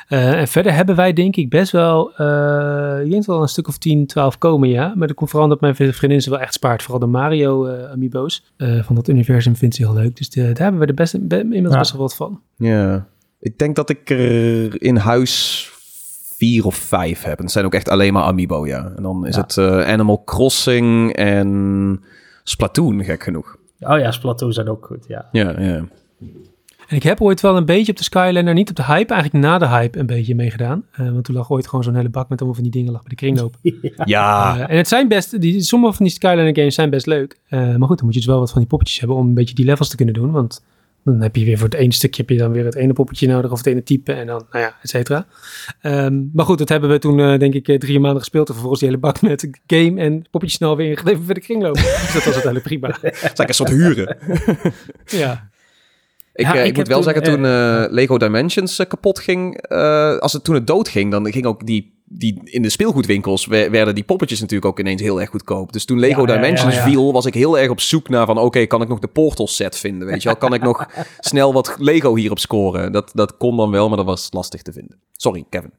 Eh, 0.07 0.39
en 0.39 0.47
verder 0.47 0.73
hebben 0.73 0.95
wij 0.95 1.13
denk 1.13 1.35
ik 1.35 1.49
best 1.49 1.71
wel, 1.71 2.15
eh 2.15 2.99
ik 3.05 3.11
denk 3.11 3.25
wel 3.25 3.41
een 3.41 3.47
stuk 3.47 3.67
of 3.67 3.77
10, 3.77 4.05
12 4.07 4.37
komen, 4.37 4.69
ja. 4.69 4.93
Maar 4.95 5.07
dat 5.07 5.15
komt 5.15 5.29
vooral 5.29 5.49
omdat 5.49 5.75
mijn 5.77 5.93
vriendin 5.93 6.21
ze 6.21 6.29
wel 6.29 6.39
echt 6.39 6.53
spaart. 6.53 6.81
Vooral 6.83 6.99
de 6.99 7.05
Mario 7.05 7.65
eh, 7.65 7.91
amiibo's 7.91 8.43
eh, 8.57 8.83
van 8.83 8.95
dat 8.95 9.07
universum 9.07 9.55
vindt 9.55 9.75
ze 9.75 9.83
heel 9.85 9.93
leuk. 9.93 10.15
Dus 10.17 10.29
de- 10.29 10.41
daar 10.41 10.55
hebben 10.63 10.79
we 10.81 10.85
er 10.85 10.93
best, 10.93 11.27
be- 11.27 11.39
inmiddels 11.39 11.73
Ja. 11.73 11.79
best 11.79 11.91
wel 11.91 12.01
wat 12.01 12.15
van. 12.15 12.41
Ja. 12.57 13.07
Ik 13.39 13.57
denk 13.57 13.75
dat 13.75 13.89
ik 13.89 14.09
er 14.09 14.81
in 14.81 14.95
huis 14.95 15.69
vier 16.35 16.65
of 16.65 16.75
vijf 16.75 17.23
heb. 17.23 17.37
En 17.37 17.43
het 17.43 17.51
zijn 17.53 17.65
ook 17.65 17.73
echt 17.73 17.89
alleen 17.89 18.13
maar 18.13 18.23
Amiibo, 18.23 18.67
ja. 18.67 18.91
En 18.95 19.03
dan 19.03 19.25
is 19.25 19.35
Ja. 19.35 19.41
het 19.41 19.57
eh, 19.57 19.87
Animal 19.87 20.23
Crossing 20.23 21.13
en 21.13 22.01
Splatoon, 22.43 23.03
gek 23.03 23.23
genoeg. 23.23 23.55
Oh 23.79 23.99
ja, 23.99 24.11
Splatoon 24.11 24.53
zijn 24.53 24.69
ook 24.69 24.85
goed, 24.85 25.05
ja. 25.07 25.25
Ja, 25.31 25.59
ja. 25.59 25.83
En 26.87 26.95
ik 26.95 27.03
heb 27.03 27.21
ooit 27.21 27.41
wel 27.41 27.57
een 27.57 27.65
beetje 27.65 27.91
op 27.91 27.97
de 27.97 28.03
Skylander, 28.03 28.53
niet 28.53 28.69
op 28.69 28.75
de 28.75 28.83
hype, 28.83 29.13
eigenlijk 29.13 29.45
na 29.45 29.57
de 29.57 29.67
hype 29.67 29.99
een 29.99 30.05
beetje 30.05 30.35
meegedaan. 30.35 30.83
Eh, 30.91 31.11
want 31.11 31.23
toen 31.23 31.35
lag 31.35 31.51
ooit 31.51 31.67
gewoon 31.67 31.83
zo'n 31.83 31.95
hele 31.95 32.09
bak 32.09 32.29
met 32.29 32.37
allemaal 32.39 32.55
van 32.55 32.63
die 32.69 32.73
dingen 32.73 32.91
lag 32.91 33.01
bij 33.01 33.09
de 33.09 33.15
kringloop. 33.15 33.55
Ja, 34.05 34.57
Eh, 34.57 34.69
en 34.69 34.77
het 34.77 34.87
zijn 34.87 35.07
best, 35.07 35.41
die, 35.41 35.61
sommige 35.61 35.93
van 35.93 36.05
die 36.05 36.13
Skylander 36.13 36.55
games 36.55 36.75
zijn 36.75 36.89
best 36.89 37.05
leuk. 37.05 37.39
Eh, 37.47 37.59
maar 37.59 37.87
goed, 37.87 37.97
dan 37.97 38.05
moet 38.05 38.13
je 38.13 38.19
dus 38.19 38.29
wel 38.29 38.39
wat 38.39 38.51
van 38.51 38.59
die 38.59 38.69
poppetjes 38.69 38.99
hebben 38.99 39.17
om 39.17 39.27
een 39.27 39.33
beetje 39.33 39.55
die 39.55 39.65
levels 39.65 39.89
te 39.89 39.95
kunnen 39.95 40.13
doen. 40.13 40.31
Want 40.31 40.63
dan 41.03 41.21
heb 41.21 41.35
je 41.35 41.45
weer 41.45 41.57
voor 41.57 41.67
het 41.69 41.77
ene 41.77 41.93
stukje 41.93 42.21
heb 42.21 42.29
je 42.29 42.37
dan 42.37 42.51
weer 42.51 42.65
het 42.65 42.75
ene 42.75 42.93
poppetje 42.93 43.27
nodig 43.27 43.51
of 43.51 43.57
het 43.57 43.67
ene 43.67 43.83
type 43.83 44.13
en 44.13 44.27
dan, 44.27 44.45
nou 44.51 44.63
ja, 44.63 44.75
et 44.81 44.89
cetera. 44.89 45.25
Ehm, 45.81 46.21
maar 46.33 46.45
goed, 46.45 46.57
dat 46.57 46.69
hebben 46.69 46.89
we 46.89 46.99
toen 46.99 47.19
eh, 47.19 47.39
denk 47.39 47.53
ik 47.53 47.79
drie 47.79 47.99
maanden 47.99 48.19
gespeeld. 48.19 48.47
En 48.47 48.53
vervolgens 48.53 48.81
die 48.81 48.89
hele 48.89 49.01
bak 49.01 49.21
met 49.21 49.49
game 49.67 50.01
en 50.01 50.21
poppetjes 50.21 50.57
snel 50.57 50.75
weer 50.75 50.89
ingeleverd 50.89 51.25
bij 51.25 51.33
de 51.33 51.41
kringloop. 51.41 51.75
dus 52.03 52.13
dat 52.13 52.23
was 52.23 52.33
uiteindelijk 52.33 52.63
prima. 52.65 52.87
het 52.87 53.13
is 53.13 53.21
eigenlijk 53.21 53.49
een 53.49 53.55
soort 53.55 53.69
huren. 53.69 54.17
ja. 55.23 55.49
Ik, 56.37 56.45
Ja, 56.45 56.53
eh, 56.55 56.61
ik 56.61 56.67
ik 56.67 56.75
moet 56.77 56.87
wel 56.87 57.01
toen, 57.01 57.13
zeggen, 57.13 57.33
toen 57.33 57.45
eh, 57.45 57.83
eh, 57.83 57.91
Lego 57.91 58.17
Dimensions 58.17 58.79
eh, 58.79 58.87
kapot 58.87 59.19
ging, 59.19 59.57
eh, 59.61 60.17
als 60.17 60.33
het 60.33 60.43
toen 60.43 60.55
het 60.55 60.67
dood 60.67 60.89
ging, 60.89 61.11
dan 61.11 61.31
ging 61.31 61.45
ook 61.45 61.65
die, 61.65 62.01
die 62.05 62.39
in 62.43 62.61
de 62.61 62.69
speelgoedwinkels 62.69 63.45
we- 63.45 63.69
werden 63.69 63.95
die 63.95 64.03
poppetjes 64.03 64.39
natuurlijk 64.39 64.65
ook 64.71 64.79
ineens 64.79 65.01
heel 65.01 65.21
erg 65.21 65.29
goedkoop. 65.29 65.73
Dus 65.73 65.85
toen 65.85 65.99
Lego 65.99 66.21
Ja, 66.21 66.27
ja, 66.27 66.33
ja, 66.33 66.39
Dimensions 66.41 66.75
ja. 66.75 66.83
viel, 66.83 67.13
was 67.13 67.25
ik 67.25 67.33
heel 67.33 67.59
erg 67.59 67.69
op 67.69 67.79
zoek 67.79 68.09
naar 68.09 68.25
van, 68.25 68.37
oké, 68.37 68.65
kan 68.65 68.81
ik 68.81 68.87
nog 68.87 68.99
de 68.99 69.07
Portal 69.07 69.47
set 69.47 69.77
vinden, 69.77 70.07
weet 70.07 70.21
je 70.21 70.27
wel? 70.29 70.37
Kan 70.37 70.53
ik 70.53 70.61
nog 70.61 70.85
snel 71.19 71.53
wat 71.53 71.75
Lego 71.79 72.15
hierop 72.15 72.39
scoren? 72.39 72.91
Dat, 72.91 73.11
dat 73.13 73.37
kon 73.37 73.57
dan 73.57 73.71
wel, 73.71 73.87
maar 73.87 73.97
dat 73.97 74.05
was 74.05 74.27
lastig 74.31 74.61
te 74.61 74.71
vinden. 74.73 74.97
Sorry, 75.11 75.45
Kevin. 75.49 75.71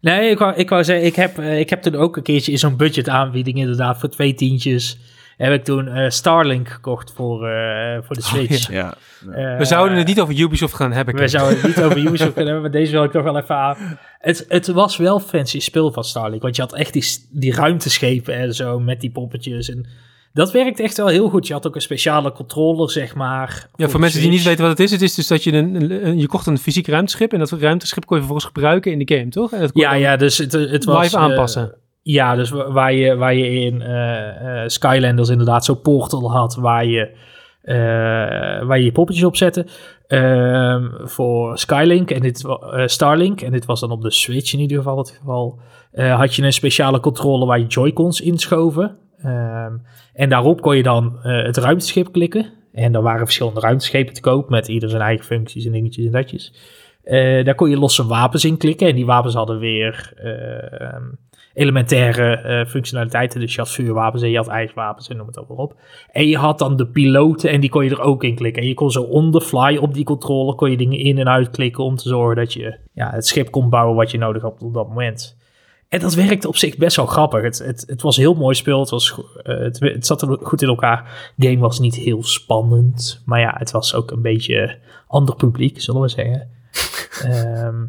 Nee, 0.00 0.30
ik 0.30 0.38
wou, 0.38 0.54
ik 0.54 0.68
wou 0.68 0.84
zeggen, 0.84 1.06
ik 1.06 1.14
heb, 1.16 1.38
eh, 1.38 1.58
ik 1.58 1.70
heb 1.70 1.82
toen 1.82 1.94
ook 1.94 2.16
een 2.16 2.22
keertje 2.22 2.52
in 2.52 2.58
zo'n 2.58 2.76
budget 2.76 3.08
aanbieding 3.08 3.56
inderdaad 3.58 4.00
voor 4.00 4.08
twee 4.08 4.34
tientjes. 4.34 4.98
Heb 5.42 5.52
ik 5.52 5.64
toen 5.64 5.88
eh, 5.88 6.10
Starlink 6.10 6.68
gekocht 6.68 7.12
voor, 7.12 7.48
eh, 7.48 7.98
voor 8.02 8.16
de 8.16 8.22
Switch. 8.22 8.70
Ja. 8.70 8.94
Eh, 9.32 9.58
We 9.58 9.64
zouden 9.64 9.98
het 9.98 10.06
niet 10.06 10.20
over 10.20 10.38
Ubisoft 10.38 10.74
gaan 10.74 10.92
hebben. 10.92 11.14
We 11.14 11.28
zouden 11.28 11.56
het 11.60 11.66
niet 11.66 11.82
over 11.82 11.98
Ubisoft 12.06 12.32
kunnen 12.32 12.52
hebben, 12.52 12.62
maar 12.70 12.80
deze 12.80 12.92
wil 12.92 13.04
ik 13.04 13.10
toch 13.10 13.22
wel 13.22 13.36
even 13.38 13.56
aan. 13.56 13.98
Het, 14.18 14.44
het 14.48 14.66
was 14.66 14.96
wel 14.96 15.20
fancy 15.20 15.60
speel 15.60 15.92
van 15.92 16.04
Starlink, 16.04 16.42
want 16.42 16.56
je 16.56 16.62
had 16.62 16.74
echt 16.74 16.92
die, 16.92 17.04
die 17.30 17.54
ruimteschepen 17.54 18.34
en 18.34 18.54
zo 18.54 18.80
met 18.80 19.00
die 19.00 19.10
poppetjes. 19.10 19.70
En 19.70 19.86
dat 20.32 20.52
werkt 20.52 20.80
echt 20.80 20.96
wel 20.96 21.06
heel 21.06 21.28
goed. 21.28 21.46
Je 21.46 21.52
had 21.52 21.66
ook 21.66 21.74
een 21.74 21.80
speciale 21.80 22.32
controller, 22.32 22.90
zeg 22.90 23.14
maar. 23.14 23.68
Ja, 23.76 23.88
voor 23.88 24.00
mensen 24.00 24.20
die 24.20 24.30
niet 24.30 24.42
weten 24.42 24.60
wat 24.60 24.70
het 24.70 24.80
is, 24.80 24.90
het 24.90 25.02
is 25.02 25.14
dus 25.14 25.26
dat 25.26 25.44
je 25.44 25.52
een, 25.52 26.18
je 26.18 26.26
kocht 26.26 26.46
een 26.46 26.58
fysiek 26.58 26.86
ruimteschip 26.86 27.32
en 27.32 27.38
dat 27.38 27.50
ruimteschip 27.50 28.06
kon 28.06 28.16
je 28.16 28.22
vervolgens 28.22 28.52
gebruiken 28.54 28.92
in 28.92 28.98
de 28.98 29.14
game, 29.14 29.28
toch? 29.28 29.52
En 29.52 29.60
dat 29.60 29.72
kon 29.72 29.82
Ja, 29.82 29.94
ja, 29.94 30.16
dus 30.16 30.38
het, 30.38 30.52
het 30.52 30.84
was... 30.84 31.02
live 31.02 31.16
aanpassen. 31.16 31.74
Ja, 32.02 32.34
dus 32.34 32.50
wa- 32.50 32.70
waar 32.72 32.92
je, 32.92 33.16
waar 33.16 33.34
je 33.34 33.50
in 33.50 33.82
eh, 33.82 34.62
eh, 34.62 34.68
Skylanders 34.68 35.28
inderdaad 35.28 35.64
zo'n 35.64 35.80
portal 35.80 36.32
had 36.32 36.54
waar 36.54 36.84
je, 36.84 37.10
eh, 37.62 37.74
waar 38.66 38.78
je 38.78 38.84
je 38.84 38.92
poppetjes 38.92 39.24
op 39.24 39.36
zette. 39.36 39.66
Ehm, 40.06 40.88
voor 41.02 41.58
Skylink 41.58 42.10
en 42.10 42.20
dit, 42.20 42.44
Starlink, 42.84 43.40
en 43.40 43.52
dit 43.52 43.64
was 43.64 43.80
dan 43.80 43.90
op 43.90 44.02
de 44.02 44.10
Switch 44.10 44.52
in 44.52 44.60
ieder 44.60 44.76
geval 44.76 44.98
het 44.98 45.10
geval, 45.10 45.58
had 45.94 46.34
je 46.34 46.42
een 46.42 46.52
speciale 46.52 47.00
controller 47.00 47.46
waar 47.46 47.58
je 47.58 47.66
Joy-Cons 47.66 48.20
inschoven. 48.20 48.96
Ehm, 49.18 49.72
en 50.14 50.28
daarop 50.28 50.60
kon 50.60 50.76
je 50.76 50.82
dan 50.82 51.18
het 51.22 51.56
ruimteschip 51.56 52.12
klikken. 52.12 52.46
En 52.72 52.94
er 52.94 53.02
waren 53.02 53.24
verschillende 53.24 53.60
ruimteschepen 53.60 54.14
te 54.14 54.20
koop 54.20 54.48
met 54.50 54.68
ieder 54.68 54.88
zijn 54.88 55.02
eigen 55.02 55.24
functies 55.24 55.64
en 55.64 55.72
dingetjes 55.72 56.06
en 56.06 56.12
datjes. 56.12 56.52
Daar 57.44 57.54
kon 57.54 57.70
je 57.70 57.78
losse 57.78 58.06
wapens 58.06 58.44
in 58.44 58.56
klikken. 58.56 58.88
En 58.88 58.94
die 58.94 59.06
wapens 59.06 59.34
hadden 59.34 59.58
weer 59.58 60.12
eh, 60.16 60.96
elementaire 61.54 62.36
eh, 62.36 62.66
functionaliteiten. 62.66 63.40
Dus 63.40 63.54
je 63.54 63.60
had 63.60 63.70
vuurwapens 63.70 64.22
en 64.22 64.30
je 64.30 64.36
had 64.36 64.48
ijswapens 64.48 65.08
en 65.08 65.16
noem 65.16 65.26
het 65.26 65.36
allemaal 65.36 65.56
op. 65.56 65.76
En 66.10 66.28
je 66.28 66.36
had 66.36 66.58
dan 66.58 66.76
de 66.76 66.86
piloten 66.86 67.50
en 67.50 67.60
die 67.60 67.70
kon 67.70 67.84
je 67.84 67.90
er 67.90 68.00
ook 68.00 68.24
in 68.24 68.34
klikken. 68.34 68.62
En 68.62 68.68
je 68.68 68.74
kon 68.74 68.90
zo 68.90 69.02
on 69.02 69.30
the 69.30 69.40
fly 69.40 69.76
op 69.76 69.94
die 69.94 70.04
controller 70.04 70.54
kon 70.54 70.70
je 70.70 70.76
dingen 70.76 70.98
in 70.98 71.18
en 71.18 71.28
uit 71.28 71.50
klikken 71.50 71.84
om 71.84 71.96
te 71.96 72.08
zorgen 72.08 72.36
dat 72.36 72.52
je 72.52 72.78
ja, 72.92 73.10
het 73.10 73.26
schip 73.26 73.50
kon 73.50 73.68
bouwen 73.68 73.96
wat 73.96 74.10
je 74.10 74.18
nodig 74.18 74.42
had 74.42 74.62
op 74.62 74.74
dat 74.74 74.88
moment. 74.88 75.40
En 75.92 76.00
dat 76.00 76.14
werkte 76.14 76.48
op 76.48 76.56
zich 76.56 76.76
best 76.76 76.96
wel 76.96 77.06
grappig. 77.06 77.42
Het, 77.42 77.58
het, 77.58 77.84
het 77.86 78.02
was 78.02 78.16
heel 78.16 78.34
mooi 78.34 78.54
speel. 78.54 78.80
Het, 78.80 78.90
was, 78.90 79.20
eh, 79.42 79.58
het, 79.58 79.80
het 79.80 80.06
zat 80.06 80.22
er 80.22 80.38
goed 80.42 80.62
in 80.62 80.68
elkaar. 80.68 81.32
De 81.36 81.46
game 81.46 81.60
was 81.60 81.78
niet 81.78 81.94
heel 81.94 82.22
spannend. 82.22 83.22
Maar 83.24 83.40
ja, 83.40 83.54
het 83.58 83.70
was 83.70 83.94
ook 83.94 84.10
een 84.10 84.22
beetje 84.22 84.78
ander 85.06 85.36
publiek, 85.36 85.80
zullen 85.80 86.00
we 86.00 86.08
zeggen. 86.08 86.48
Ehm, 87.22 87.84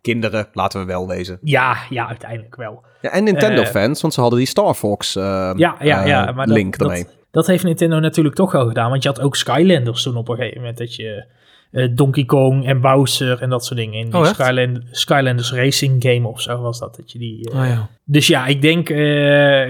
Kinderen, 0.00 0.48
laten 0.52 0.80
we 0.80 0.86
wel 0.86 1.08
wezen. 1.08 1.38
ja, 1.42 1.76
ja, 1.90 2.08
uiteindelijk 2.08 2.56
wel. 2.56 2.84
Ja, 3.02 3.10
en 3.10 3.24
Nintendo-fans, 3.24 3.96
Eh, 3.96 4.02
want 4.02 4.14
ze 4.14 4.20
hadden 4.20 4.38
die 4.38 4.48
Star 4.48 4.74
Fox 4.74 5.16
eh, 5.16 5.22
Ja, 5.56 5.76
ja, 5.80 6.04
ja. 6.04 6.28
eh, 6.28 6.34
Maar 6.34 6.46
dat, 6.46 6.56
link 6.56 6.76
ermee. 6.76 7.02
Dat, 7.04 7.14
dat 7.30 7.46
heeft 7.46 7.64
Nintendo 7.64 7.98
natuurlijk 7.98 8.34
toch 8.34 8.52
wel 8.52 8.66
gedaan. 8.66 8.90
Want 8.90 9.02
je 9.02 9.08
had 9.08 9.20
ook 9.20 9.36
Skylanders 9.36 10.02
toen 10.02 10.16
op 10.16 10.28
een 10.28 10.36
gegeven 10.36 10.58
moment. 10.60 10.78
Dat 10.78 10.94
je 10.94 11.24
eh, 11.70 11.88
Donkey 11.94 12.24
Kong 12.24 12.66
en 12.66 12.80
Bowser 12.80 13.42
en 13.42 13.50
dat 13.50 13.64
soort 13.64 13.78
dingen. 13.78 13.98
In 14.06 14.14
Oh? 14.14 14.24
Skyland, 14.24 14.78
Skylanders 14.90 15.52
Racing 15.52 16.02
Game 16.02 16.28
of 16.28 16.40
zo 16.40 16.60
was 16.60 16.78
dat. 16.78 16.96
dat 16.96 17.12
je 17.12 17.18
die, 17.18 17.50
eh, 17.50 17.60
Oh 17.60 17.66
ja. 17.66 17.88
Dus 18.04 18.26
ja, 18.26 18.46
ik 18.46 18.62
denk, 18.62 18.90
eh, 18.90 18.98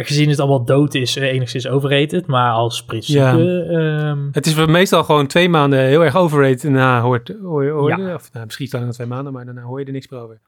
gezien 0.07 0.29
het 0.29 0.39
allemaal 0.41 0.65
dood 0.65 0.95
is, 0.95 1.17
enigszins 1.17 1.69
overrated. 1.69 2.27
Maar 2.27 2.53
als 2.53 2.85
principe... 2.85 3.67
ehm, 3.71 4.19
Het 4.33 4.47
is 4.47 4.55
meestal 4.67 5.05
gewoon 5.05 5.27
twee 5.27 5.49
maanden 5.49 5.79
heel 5.79 6.05
erg 6.05 6.17
overrated. 6.17 6.65
En 6.65 6.73
daarna 6.73 7.01
hoort, 7.01 7.33
hoor 7.43 7.89
Ja. 7.89 8.15
of 8.15 8.33
nou, 8.33 8.45
misschien 8.45 8.69
dan 8.71 8.91
twee 8.91 9.07
maanden, 9.07 9.33
maar 9.33 9.45
daarna 9.45 9.63
hoor 9.63 9.81
je 9.81 9.87
er 9.87 9.93
niks 9.93 10.09
meer 10.09 10.21
over. 10.21 10.41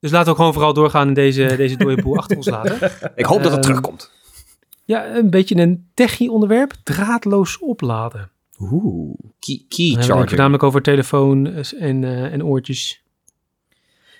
Dus 0.00 0.10
laten 0.10 0.24
we 0.24 0.30
ook 0.30 0.36
gewoon 0.36 0.52
vooral 0.52 0.72
doorgaan 0.72 1.08
en 1.08 1.14
deze, 1.14 1.54
deze 1.56 1.76
dode 1.76 2.02
boel 2.02 2.16
achter 2.16 2.36
ons 2.36 2.46
laten. 2.48 2.90
Ik 3.14 3.24
hoop 3.24 3.42
dat 3.42 3.52
het 3.52 3.52
Ehm, 3.52 3.60
terugkomt. 3.60 4.10
Ja, 4.84 5.14
een 5.16 5.30
beetje 5.30 5.56
een 5.56 5.88
techie 5.94 6.30
onderwerp. 6.30 6.72
Draadloos 6.82 7.58
opladen. 7.58 8.30
Oeh, 8.60 9.14
key, 9.38 9.64
key 9.68 9.88
Dan 9.88 9.88
hebben 9.88 9.94
we 9.94 9.96
het 9.98 10.06
charger. 10.06 10.28
voornamelijk 10.28 10.62
over 10.62 10.82
telefoon 10.82 11.46
en, 11.78 12.04
eh, 12.04 12.32
en 12.32 12.44
oortjes. 12.44 13.02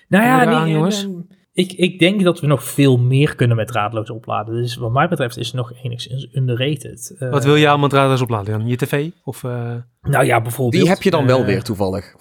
Nou 0.07 0.23
ja, 0.23 0.39
Kom 0.39 0.49
eraan, 0.51 0.63
nee, 0.63 0.73
jongens. 0.73 1.03
ehm, 1.03 1.11
ik, 1.53 1.71
ik 1.71 1.99
denk 1.99 2.23
dat 2.23 2.39
we 2.39 2.47
nog 2.47 2.63
veel 2.63 2.97
meer 2.97 3.35
kunnen 3.35 3.55
met 3.57 3.67
draadloos 3.67 4.09
opladen. 4.09 4.55
Dus 4.55 4.75
wat 4.75 4.91
mij 4.91 5.07
betreft 5.07 5.37
is 5.37 5.47
het 5.47 5.55
nog 5.55 5.73
enigszins 5.83 6.27
underrated. 6.33 7.15
Eh, 7.19 7.29
Wat 7.29 7.43
wil 7.43 7.55
je 7.55 7.69
allemaal 7.69 7.89
draadloos 7.89 8.21
opladen 8.21 8.59
dan? 8.59 8.67
Je 8.67 8.75
tv? 8.75 9.09
Of, 9.23 9.43
eh, 9.43 9.73
Nou 10.01 10.25
ja, 10.25 10.41
bijvoorbeeld... 10.41 10.81
Die 10.83 10.91
heb 10.91 11.01
je 11.03 11.11
dan 11.11 11.25
wel 11.25 11.39
eh, 11.39 11.45
weer 11.45 11.63
toevallig. 11.63 12.15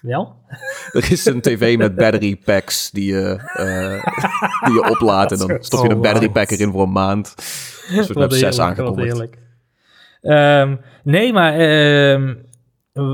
Wel? 0.00 0.36
Er 0.92 1.12
is 1.12 1.26
een 1.26 1.40
tv 1.40 1.76
met 1.76 1.94
battery 1.94 2.36
packs 2.36 2.90
die 2.90 3.12
je, 3.12 3.50
eh, 3.54 4.04
die 4.64 4.74
je 4.74 4.90
oplaadt. 4.90 5.32
En 5.32 5.38
dan 5.38 5.56
stop 5.60 5.84
je 5.84 5.90
een 5.90 6.00
battery 6.00 6.30
pack 6.30 6.50
erin 6.50 6.72
voor 6.72 6.82
een 6.82 6.92
maand. 6.92 7.34
Dus 7.36 8.06
we 8.06 8.20
hebben 8.20 8.38
zes 8.38 8.58
aangekondigd. 8.58 9.28
Ehm, 10.20 10.76
nee, 11.02 11.32
maar 11.32 11.54
ehm, 11.54 12.34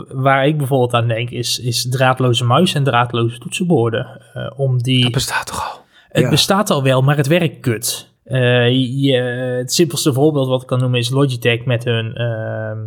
waar 0.09 0.46
ik 0.46 0.57
bijvoorbeeld 0.59 0.92
aan 0.92 1.09
denk 1.09 1.31
is, 1.31 1.59
is 1.59 1.88
draadloze 1.88 2.44
muis 2.44 2.75
en 2.75 2.85
draadloze 2.85 3.38
toetsenborden. 3.38 4.20
Eh, 4.35 4.51
om 4.57 4.83
die, 4.83 5.03
dat 5.03 5.12
bestaat 5.12 5.46
toch 5.46 5.72
al? 5.72 5.85
het 6.09 6.22
ja. 6.22 6.31
bestaat 6.31 6.70
al 6.70 6.83
wel, 6.83 7.03
maar 7.03 7.16
het 7.16 7.27
werkt 7.27 7.61
kut. 7.61 8.14
Eh, 8.25 8.68
je, 9.03 9.16
het 9.59 9.72
simpelste 9.72 10.12
voorbeeld 10.12 10.49
wat 10.49 10.62
ik 10.62 10.66
kan 10.66 10.79
noemen 10.79 10.99
is 10.99 11.11
Logitech 11.11 11.64
met 11.64 11.85
hun 11.85 12.14
ehm, 12.14 12.79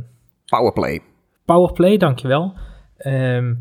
Powerplay. 0.46 1.02
Powerplay, 1.46 1.98
dankjewel. 1.98 2.54
Ehm 2.98 3.54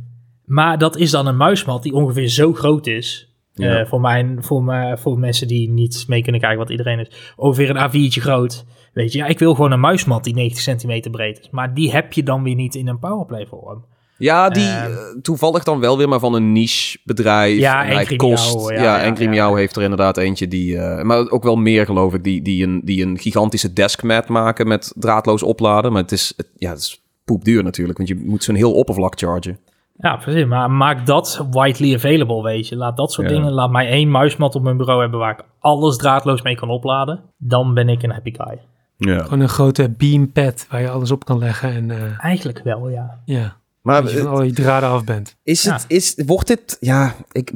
maar 0.49 0.79
dat 0.79 0.97
is 0.97 1.11
dan 1.11 1.27
een 1.27 1.37
muismat 1.37 1.83
die 1.83 1.93
ongeveer 1.93 2.29
zo 2.29 2.53
groot 2.53 2.87
is. 2.87 3.33
Ja. 3.55 3.79
Eh, 3.79 3.87
voor, 3.87 4.01
mijn, 4.01 4.39
voor, 4.43 4.63
mijn, 4.65 4.99
voor 4.99 5.19
mensen 5.19 5.49
die 5.49 5.71
niet 5.71 6.05
mee 6.09 6.23
kunnen 6.23 6.41
kijken 6.41 6.59
wat 6.59 6.71
iedereen 6.71 6.99
is. 6.99 7.33
Ongeveer 7.37 7.71
een 7.77 7.91
A4'tje 7.91 8.21
groot. 8.21 8.65
Weet 8.93 9.13
je, 9.13 9.19
ja, 9.19 9.27
ik 9.27 9.39
wil 9.39 9.55
gewoon 9.55 9.73
een 9.73 9.81
muismat 9.81 10.25
die 10.25 10.35
90 10.35 10.63
centimeter 10.63 11.11
breed 11.11 11.39
is. 11.41 11.49
Maar 11.51 11.75
die 11.75 11.91
heb 11.93 12.13
je 12.13 12.23
dan 12.23 12.43
weer 12.43 12.55
niet 12.55 12.75
in 12.75 12.89
een 12.89 12.99
powerplay 12.99 13.47
vorm. 13.47 13.85
Ja, 14.19 14.49
die 14.51 14.63
Ehm. 14.69 14.93
eh, 14.93 14.99
toevallig 15.23 15.65
dan 15.65 15.81
wel 15.81 15.99
weer 15.99 16.09
maar 16.09 16.19
van 16.19 16.35
een 16.35 16.53
niche 16.53 16.99
bedrijf. 17.05 17.59
Ja, 17.59 17.85
En 17.87 17.95
hij 17.95 18.17
kost. 18.17 18.71
Ja, 18.71 19.05
ja. 19.07 19.29
Meow 19.29 19.57
heeft 19.57 19.77
er 19.77 19.83
inderdaad 19.83 20.17
eentje 20.17 20.49
die... 20.49 20.79
eh, 20.79 21.03
maar 21.05 21.31
ook 21.31 21.43
wel 21.43 21.57
meer 21.57 21.85
geloof 21.85 22.15
ik, 22.15 22.25
die, 22.25 22.43
die, 22.43 22.65
een, 22.65 22.81
die 22.85 23.03
een 23.05 23.19
gigantische 23.19 23.73
deskmat 23.73 24.29
maken 24.29 24.69
met 24.69 24.93
draadloos 24.97 25.43
opladen. 25.43 25.93
Maar 25.93 26.03
het 26.03 26.13
is, 26.13 26.33
het, 26.37 26.49
ja, 26.57 26.71
het 26.71 26.79
is 26.79 27.03
poepduur 27.25 27.63
natuurlijk, 27.63 27.99
want 27.99 28.11
je 28.11 28.17
moet 28.25 28.45
zo'n 28.45 28.55
heel 28.55 28.73
oppervlak 28.73 29.19
chargen. 29.19 29.59
Ja, 30.01 30.17
precies. 30.17 30.45
Maar 30.47 30.71
maak 30.71 31.07
dat 31.07 31.47
widely 31.51 31.95
available, 31.95 32.43
weet 32.43 32.69
je. 32.69 32.77
Laat 32.77 32.97
dat 32.97 33.13
soort 33.13 33.29
Ja. 33.29 33.35
dingen. 33.35 33.53
Laat 33.53 33.71
mij 33.71 33.89
één 33.89 34.11
muismat 34.11 34.55
op 34.55 34.63
mijn 34.63 34.77
bureau 34.77 35.01
hebben 35.01 35.19
waar 35.19 35.33
ik 35.39 35.45
alles 35.59 35.97
draadloos 35.97 36.43
mee 36.43 36.55
kan 36.57 36.69
opladen. 36.71 37.21
Dan 37.37 37.75
ben 37.75 37.89
ik 37.89 38.03
een 38.03 38.11
happy 38.11 38.33
guy. 38.37 38.59
Ja. 38.97 39.23
Gewoon 39.23 39.41
een 39.41 39.49
grote 39.49 39.91
beampad 39.91 40.67
waar 40.71 40.81
je 40.81 40.91
alles 40.91 41.11
op 41.11 41.25
kan 41.25 41.39
leggen 41.39 41.73
en 41.75 41.91
eh, 41.91 42.25
Eigenlijk 42.25 42.61
wel, 42.65 42.89
ja. 42.89 43.19
ja, 43.25 43.57
Maar 43.83 44.03
dat 44.03 44.13
je 44.13 44.19
van 44.19 44.27
al 44.31 44.43
je 44.43 44.53
draden 44.53 44.89
af 44.89 45.05
bent. 45.05 45.37
is 45.43 45.63
Ja. 45.63 45.73
het, 45.73 45.85
is, 45.89 46.23
wordt 46.27 46.47
dit... 46.47 46.77
Ja, 46.81 47.15
ik... 47.33 47.53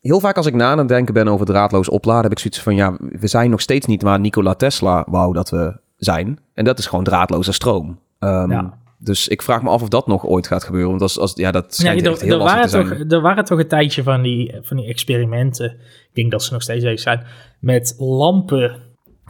Heel 0.00 0.20
vaak 0.20 0.36
als 0.36 0.46
ik 0.46 0.54
na 0.54 0.70
aan 0.70 0.78
het 0.78 0.88
denken 0.88 1.14
ben 1.14 1.28
over 1.28 1.46
draadloos 1.46 1.88
opladen, 1.88 2.22
heb 2.22 2.32
ik 2.32 2.38
zoiets 2.38 2.60
van, 2.60 2.74
ja, 2.74 2.96
we 3.20 3.26
zijn 3.26 3.50
nog 3.50 3.60
steeds 3.60 3.86
niet 3.86 4.02
waar 4.02 4.20
Nikola 4.20 4.54
Tesla 4.54 5.04
wou 5.08 5.32
dat 5.32 5.50
we 5.50 5.76
zijn. 5.96 6.38
En 6.54 6.64
dat 6.64 6.78
is 6.78 6.86
gewoon 6.86 7.04
draadloze 7.04 7.52
stroom. 7.52 7.98
Ehm, 8.18 8.50
Ja. 8.50 8.78
Dus 9.04 9.28
ik 9.28 9.42
vraag 9.42 9.62
me 9.62 9.68
af 9.70 9.82
of 9.82 9.88
dat 9.88 10.06
nog 10.06 10.26
ooit 10.26 10.46
gaat 10.46 10.64
gebeuren. 10.64 10.90
Want 10.90 11.02
als, 11.02 11.18
als, 11.18 11.32
ja, 11.34 11.50
dat 11.50 11.64
Ja, 11.64 11.70
schijnt 11.72 12.06
echt 12.06 12.20
er, 12.20 12.26
heel 12.26 12.38
er, 12.38 12.44
waren 12.44 12.62
te 12.62 12.68
zijn. 12.68 12.88
toch, 12.88 12.98
er 13.10 13.20
waren 13.20 13.44
toch 13.44 13.58
een 13.58 13.68
tijdje 13.68 14.02
van 14.02 14.22
die, 14.22 14.54
van 14.62 14.76
die 14.76 14.86
experimenten. 14.86 15.70
Ik 15.70 16.10
denk 16.12 16.30
dat 16.30 16.42
ze 16.42 16.52
nog 16.52 16.62
steeds 16.62 16.84
bezig 16.84 17.00
zijn. 17.00 17.24
Met 17.60 17.94
lampen 17.98 18.76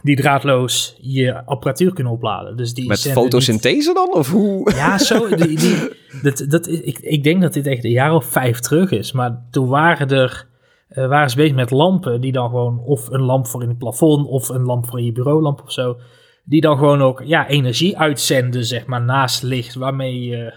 die 0.03 0.15
draadloos 0.15 0.95
je 1.01 1.45
apparatuur 1.45 1.93
kunnen 1.93 2.13
opladen. 2.13 2.57
Dus 2.57 2.73
die 2.73 2.87
Met 2.87 3.11
fotosynthese 3.11 3.93
dan? 3.93 4.13
Of 4.13 4.31
hoe? 4.31 4.71
Ja, 4.75 4.97
zo. 4.97 5.27
Die, 5.35 5.57
die, 5.57 6.47
dat, 6.47 6.67
ik, 6.67 6.99
ik 6.99 7.23
denk 7.23 7.41
dat 7.41 7.53
dit 7.53 7.67
echt 7.67 7.83
een 7.83 7.91
jaar 7.91 8.13
of 8.15 8.25
vijf 8.25 8.59
terug 8.59 8.91
is. 8.91 9.11
Maar 9.11 9.45
toen 9.51 9.67
waren 9.67 10.09
er. 10.09 10.47
eh, 10.89 11.07
waren 11.07 11.29
ze 11.29 11.35
bezig 11.35 11.55
met 11.55 11.71
lampen 11.71 12.21
die 12.21 12.31
dan 12.31 12.49
gewoon. 12.49 12.79
Of 12.85 13.09
een 13.09 13.21
lamp 13.21 13.47
voor 13.47 13.61
in 13.63 13.69
het 13.69 13.77
plafond. 13.77 14.27
Of 14.27 14.49
een 14.49 14.63
lamp 14.63 14.85
voor 14.87 14.99
in 14.99 15.05
je 15.05 15.11
bureaulamp 15.11 15.61
of 15.61 15.71
zo. 15.71 15.97
Die 16.45 16.61
dan 16.61 16.77
gewoon 16.77 17.01
ook 17.01 17.21
ja, 17.25 17.47
energie 17.47 17.97
uitzenden, 17.97 18.65
zeg 18.65 18.85
maar, 18.85 19.01
naast 19.01 19.43
licht. 19.43 19.75
Waarmee 19.75 20.19
je. 20.23 20.53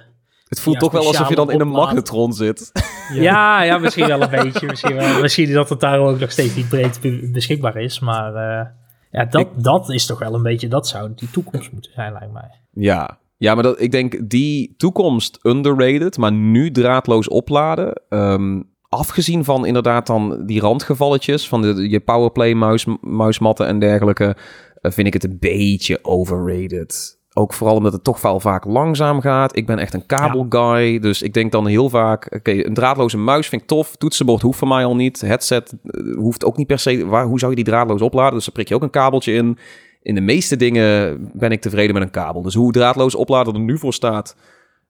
Het 0.49 0.61
voelt 0.61 0.75
Ja, 0.77 0.81
toch 0.83 0.93
wel 0.93 1.07
alsof 1.07 1.29
je 1.29 1.35
dan 1.35 1.51
in 1.51 1.61
een 1.61 1.69
magnetron 1.69 2.33
zit. 2.33 2.73
Ja, 3.13 3.63
ja, 3.63 3.79
misschien 3.79 4.07
wel 4.07 4.23
een 4.23 4.43
beetje. 4.43 4.67
Misschien, 4.67 4.95
wel, 4.95 5.21
misschien 5.21 5.53
dat 5.53 5.69
het 5.69 5.81
daar 5.81 5.99
ook 5.99 6.19
nog 6.21 6.31
steeds 6.31 6.55
niet 6.57 6.69
breed 6.69 6.99
be- 7.01 7.29
beschikbaar 7.33 7.77
is. 7.77 8.01
Maar 8.01 8.35
eh, 8.35 8.67
ja, 9.11 9.25
dat, 9.25 9.49
dat 9.57 9.91
is 9.91 10.07
toch 10.07 10.19
wel 10.19 10.35
een 10.35 10.43
beetje, 10.43 10.69
dat 10.69 10.89
zou 10.89 11.13
die 11.15 11.31
toekomst 11.31 11.73
moeten 11.73 11.93
zijn, 11.95 12.13
lijkt 12.13 12.33
mij. 12.33 12.51
Ja, 12.73 13.19
ja 13.37 13.55
maar 13.55 13.63
dat, 13.63 13.81
ik 13.81 13.91
denk 13.91 14.31
die 14.31 14.75
toekomst 14.77 15.39
underrated, 15.43 16.17
maar 16.19 16.33
nu 16.33 16.71
draadloos 16.71 17.29
opladen. 17.29 18.03
ehm, 18.09 18.61
afgezien 18.89 19.45
van 19.45 19.67
inderdaad 19.67 20.07
dan 20.07 20.47
die 20.47 20.61
randgevalletjes 20.61 21.49
van 21.49 21.63
de, 21.63 21.89
je 21.91 22.01
powerplay 22.01 22.53
muis, 22.55 22.87
muismatten 23.01 23.67
en 23.67 23.79
dergelijke, 23.79 24.37
vind 24.93 25.07
ik 25.07 25.13
het 25.13 25.25
een 25.25 25.37
beetje 25.41 25.99
overrated. 26.03 27.19
Ook 27.39 27.53
vooral 27.53 27.77
omdat 27.77 27.93
het 27.93 28.05
toch 28.05 28.21
wel 28.21 28.41
vaak 28.41 28.65
langzaam 28.65 29.21
gaat. 29.21 29.57
Ik 29.57 29.67
ben 29.67 29.79
echt 29.79 29.95
een 29.95 30.07
kabelguy, 30.07 30.99
dus 30.99 31.23
ik 31.23 31.35
denk 31.35 31.53
dan 31.53 31.67
heel 31.67 31.89
vaak... 31.89 32.35
Oké, 32.35 32.65
een 32.65 32.75
draadloze 32.75 33.19
muis 33.19 33.49
vind 33.49 33.63
ik 33.63 33.69
tof. 33.69 33.97
Toetsenbord 33.97 34.43
hoeft 34.43 34.59
voor 34.59 34.69
mij 34.69 34.85
al 34.85 34.97
niet. 34.97 35.21
Headset 35.21 35.75
eh, 35.85 36.17
hoeft 36.17 36.45
ook 36.45 36.57
niet 36.57 36.67
per 36.67 36.79
se... 36.79 37.07
Waar, 37.07 37.25
hoe 37.25 37.39
zou 37.39 37.51
je 37.51 37.57
die 37.57 37.65
draadloos 37.65 38.03
opladen? 38.03 38.35
Dus 38.35 38.45
dan 38.45 38.55
prik 38.55 38.69
je 38.69 38.75
ook 38.75 38.83
een 38.83 38.91
kabeltje 38.91 39.33
in. 39.33 39.59
In 40.03 40.15
de 40.15 40.21
meeste 40.21 40.57
dingen 40.57 41.19
ben 41.33 41.51
ik 41.51 41.61
tevreden 41.61 41.95
met 41.95 42.03
een 42.03 42.11
kabel. 42.11 42.43
Dus 42.43 42.55
hoe 42.55 42.73
draadloos 42.73 43.15
opladen 43.15 43.55
er 43.55 43.61
nu 43.61 43.79
voor 43.79 43.95
staat... 43.95 44.37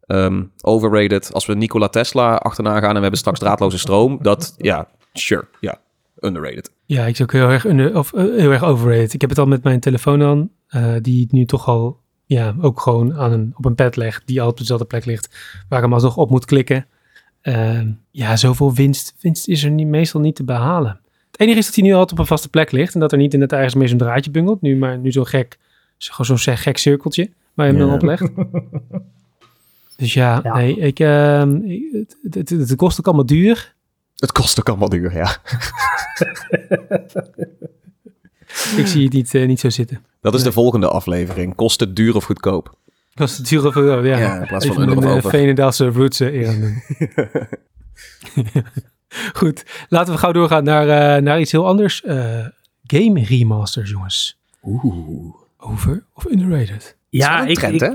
ehm, 0.00 0.42
overrated. 0.60 1.32
Als 1.32 1.46
we 1.46 1.54
Nikola 1.54 1.88
Tesla 1.88 2.36
achterna 2.36 2.78
gaan 2.78 2.88
en 2.88 2.94
we 2.94 3.00
hebben 3.00 3.18
straks 3.18 3.38
draadloze 3.38 3.78
stroom... 3.78 4.18
dat, 4.22 4.54
ja, 4.56 4.88
sure, 5.12 5.48
ja, 5.60 5.78
underrated. 6.20 6.70
Ja, 6.84 7.04
ik 7.04 7.12
is 7.14 7.22
ook 7.22 7.32
heel 7.32 7.48
erg, 7.48 7.64
under, 7.66 7.98
of, 7.98 8.12
eh, 8.12 8.22
heel 8.24 8.50
erg 8.52 8.62
overrated. 8.64 9.12
Ik 9.12 9.20
heb 9.20 9.30
het 9.30 9.38
al 9.38 9.46
met 9.46 9.62
mijn 9.62 9.80
telefoon 9.80 10.22
aan, 10.22 10.50
eh, 10.66 10.94
die 11.00 11.26
nu 11.30 11.44
toch 11.44 11.68
al 11.68 12.00
ja, 12.24 12.54
ook 12.60 12.80
gewoon 12.80 13.14
aan 13.14 13.32
een, 13.32 13.52
op 13.56 13.64
een 13.64 13.74
pad 13.74 13.96
legt, 13.96 14.26
die 14.26 14.42
al 14.42 14.48
op 14.48 14.58
dezelfde 14.58 14.86
plek 14.86 15.04
ligt, 15.04 15.36
waar 15.68 15.78
ik 15.78 15.84
hem 15.84 15.94
alsnog 15.94 16.16
op 16.16 16.30
moet 16.30 16.44
klikken. 16.44 16.86
Ehm, 17.40 17.90
ja, 18.10 18.36
zoveel 18.36 18.74
winst, 18.74 19.14
winst 19.20 19.48
is 19.48 19.64
er 19.64 19.70
niet, 19.70 19.86
meestal 19.86 20.20
niet 20.20 20.34
te 20.36 20.44
behalen. 20.44 21.00
Het 21.30 21.40
enige 21.40 21.58
is 21.58 21.66
dat 21.66 21.74
hij 21.74 21.84
nu 21.84 21.92
altijd 21.92 22.12
op 22.12 22.18
een 22.18 22.26
vaste 22.26 22.48
plek 22.48 22.70
ligt 22.72 22.94
en 22.94 23.00
dat 23.00 23.12
er 23.12 23.18
niet 23.18 23.34
in 23.34 23.40
het 23.40 23.52
ergens 23.52 23.74
mee 23.74 23.88
zo'n 23.88 23.98
draadje 23.98 24.30
bungelt. 24.30 24.60
Nu 24.62 24.76
maar 24.76 24.98
nu 24.98 25.12
zo'n 25.12 25.26
gek, 25.26 25.58
zo- 25.96 26.12
gewoon 26.14 26.38
zo'n 26.38 26.56
gek 26.56 26.76
cirkeltje 26.78 27.30
waar 27.54 27.66
je 27.66 27.72
hem 27.72 27.80
dan 27.80 27.90
Ja. 27.90 27.94
oplegt. 27.94 28.30
Dus 29.96 30.14
ja, 30.14 30.40
Ja. 30.42 30.54
nee, 30.56 30.76
ik, 30.76 30.98
ehm, 31.00 31.56
ik- 31.56 31.92
het, 31.92 32.16
het, 32.22 32.34
het, 32.50 32.68
het 32.68 32.76
kost 32.76 32.98
ook 32.98 33.06
allemaal 33.06 33.26
duur. 33.26 33.74
Het 34.16 34.32
kost 34.32 34.58
ook 34.58 34.68
allemaal 34.68 34.88
duur, 34.88 35.12
ja. 35.12 35.36
Ik 38.76 38.86
zie 38.86 39.04
het 39.04 39.12
niet, 39.12 39.34
eh, 39.34 39.46
niet 39.46 39.60
zo 39.60 39.70
zitten. 39.70 40.04
Dat 40.20 40.34
is 40.34 40.42
de 40.42 40.52
volgende 40.52 40.88
aflevering. 40.88 41.54
Kost 41.54 41.80
het 41.80 41.96
duur 41.96 42.14
of 42.16 42.24
goedkoop? 42.24 42.76
Kost 43.14 43.36
het 43.36 43.48
duur 43.48 43.66
of 43.66 43.74
ja, 43.74 43.82
ja. 44.04 44.18
Ja, 44.18 44.40
in 44.40 44.46
plaats 44.46 44.66
van 44.66 44.76
Even 44.76 44.88
under 44.88 44.98
of 44.98 45.04
een 45.04 45.10
eh, 45.10 45.16
over. 45.16 45.30
Veenendaalse 45.30 45.86
roots 45.88 46.20
eh, 46.20 46.34
eer 46.34 46.48
aan 46.48 46.60
doen. 46.60 46.82
Goed, 49.34 49.64
laten 49.88 50.12
we 50.12 50.18
gauw 50.18 50.32
doorgaan 50.32 50.64
naar, 50.64 50.88
eh, 51.16 51.22
naar 51.22 51.40
iets 51.40 51.52
heel 51.52 51.66
anders. 51.66 52.02
Eh, 52.02 52.46
game 52.86 53.24
remasters, 53.24 53.90
jongens. 53.90 54.38
Oeh. 54.62 55.34
Over 55.58 56.04
of 56.14 56.24
underrated? 56.24 56.96
Ja, 57.08 57.42
een 57.42 57.48
ik, 57.48 57.58
trend, 57.58 57.74
ik- 57.74 57.80
hè? 57.80 57.90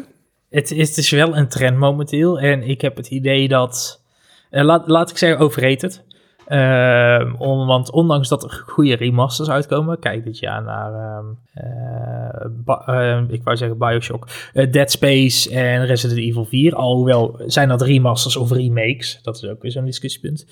Het, 0.49 0.71
is, 0.71 0.87
het 0.89 0.97
is 0.97 1.09
wel 1.09 1.37
een 1.37 1.47
trend 1.47 1.77
momenteel. 1.77 2.39
En 2.39 2.63
ik 2.63 2.81
heb 2.81 2.95
het 2.95 3.07
idee 3.07 3.47
dat. 3.47 4.01
eh, 4.49 4.63
laat, 4.63 4.87
laat 4.87 5.09
ik 5.09 5.17
zeggen, 5.17 5.39
overrated. 5.39 6.03
Ehm, 6.51 7.33
om, 7.37 7.67
want 7.67 7.91
ondanks 7.91 8.29
dat 8.29 8.43
er 8.43 8.63
goede 8.67 8.95
remasters 8.95 9.49
uitkomen. 9.49 9.99
Kijk 9.99 10.23
dit 10.23 10.39
jaar 10.39 10.63
naar. 10.63 10.93
ehm, 10.93 11.25
eh, 11.53 13.11
ehm, 13.11 13.25
ik 13.29 13.43
wou 13.43 13.57
zeggen 13.57 13.77
Bioshock. 13.77 14.27
eh, 14.53 14.71
Dead 14.71 14.91
Space 14.91 15.49
en 15.49 15.85
Resident 15.85 16.19
Evil 16.19 16.45
4. 16.45 16.75
Alhoewel 16.75 17.39
zijn 17.45 17.67
dat 17.67 17.81
remasters 17.81 18.35
of 18.37 18.51
remakes. 18.51 19.19
Dat 19.23 19.35
is 19.35 19.45
ook 19.45 19.61
weer 19.61 19.71
zo'n 19.71 19.85
discussiepunt. 19.85 20.45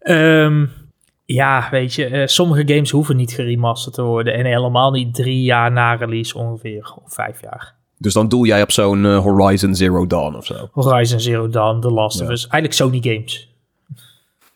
Ehm, 0.00 0.66
ja, 1.24 1.68
weet 1.70 1.94
je. 1.94 2.06
eh, 2.06 2.26
sommige 2.26 2.62
games 2.74 2.90
hoeven 2.90 3.16
niet 3.16 3.32
geremasterd 3.32 3.94
te 3.94 4.02
worden. 4.02 4.34
En 4.34 4.44
helemaal 4.44 4.90
niet 4.90 5.14
drie 5.14 5.42
jaar 5.42 5.72
na 5.72 5.94
release 5.94 6.38
ongeveer. 6.38 6.92
Of 7.04 7.12
vijf 7.14 7.42
jaar. 7.42 7.74
Dus 7.98 8.12
dan 8.12 8.28
doel 8.28 8.44
jij 8.46 8.62
op 8.62 8.70
zo'n 8.70 9.04
eh, 9.06 9.18
Horizon 9.18 9.74
Zero 9.74 10.06
Dawn 10.06 10.34
of 10.36 10.46
zo. 10.46 10.68
Horizon 10.72 11.20
Zero 11.20 11.48
Dawn, 11.48 11.80
The 11.80 11.90
Last 11.90 12.22
of. 12.22 12.28
Us. 12.28 12.46
Eigenlijk 12.46 12.72
Sony 12.72 13.14
games. 13.14 13.49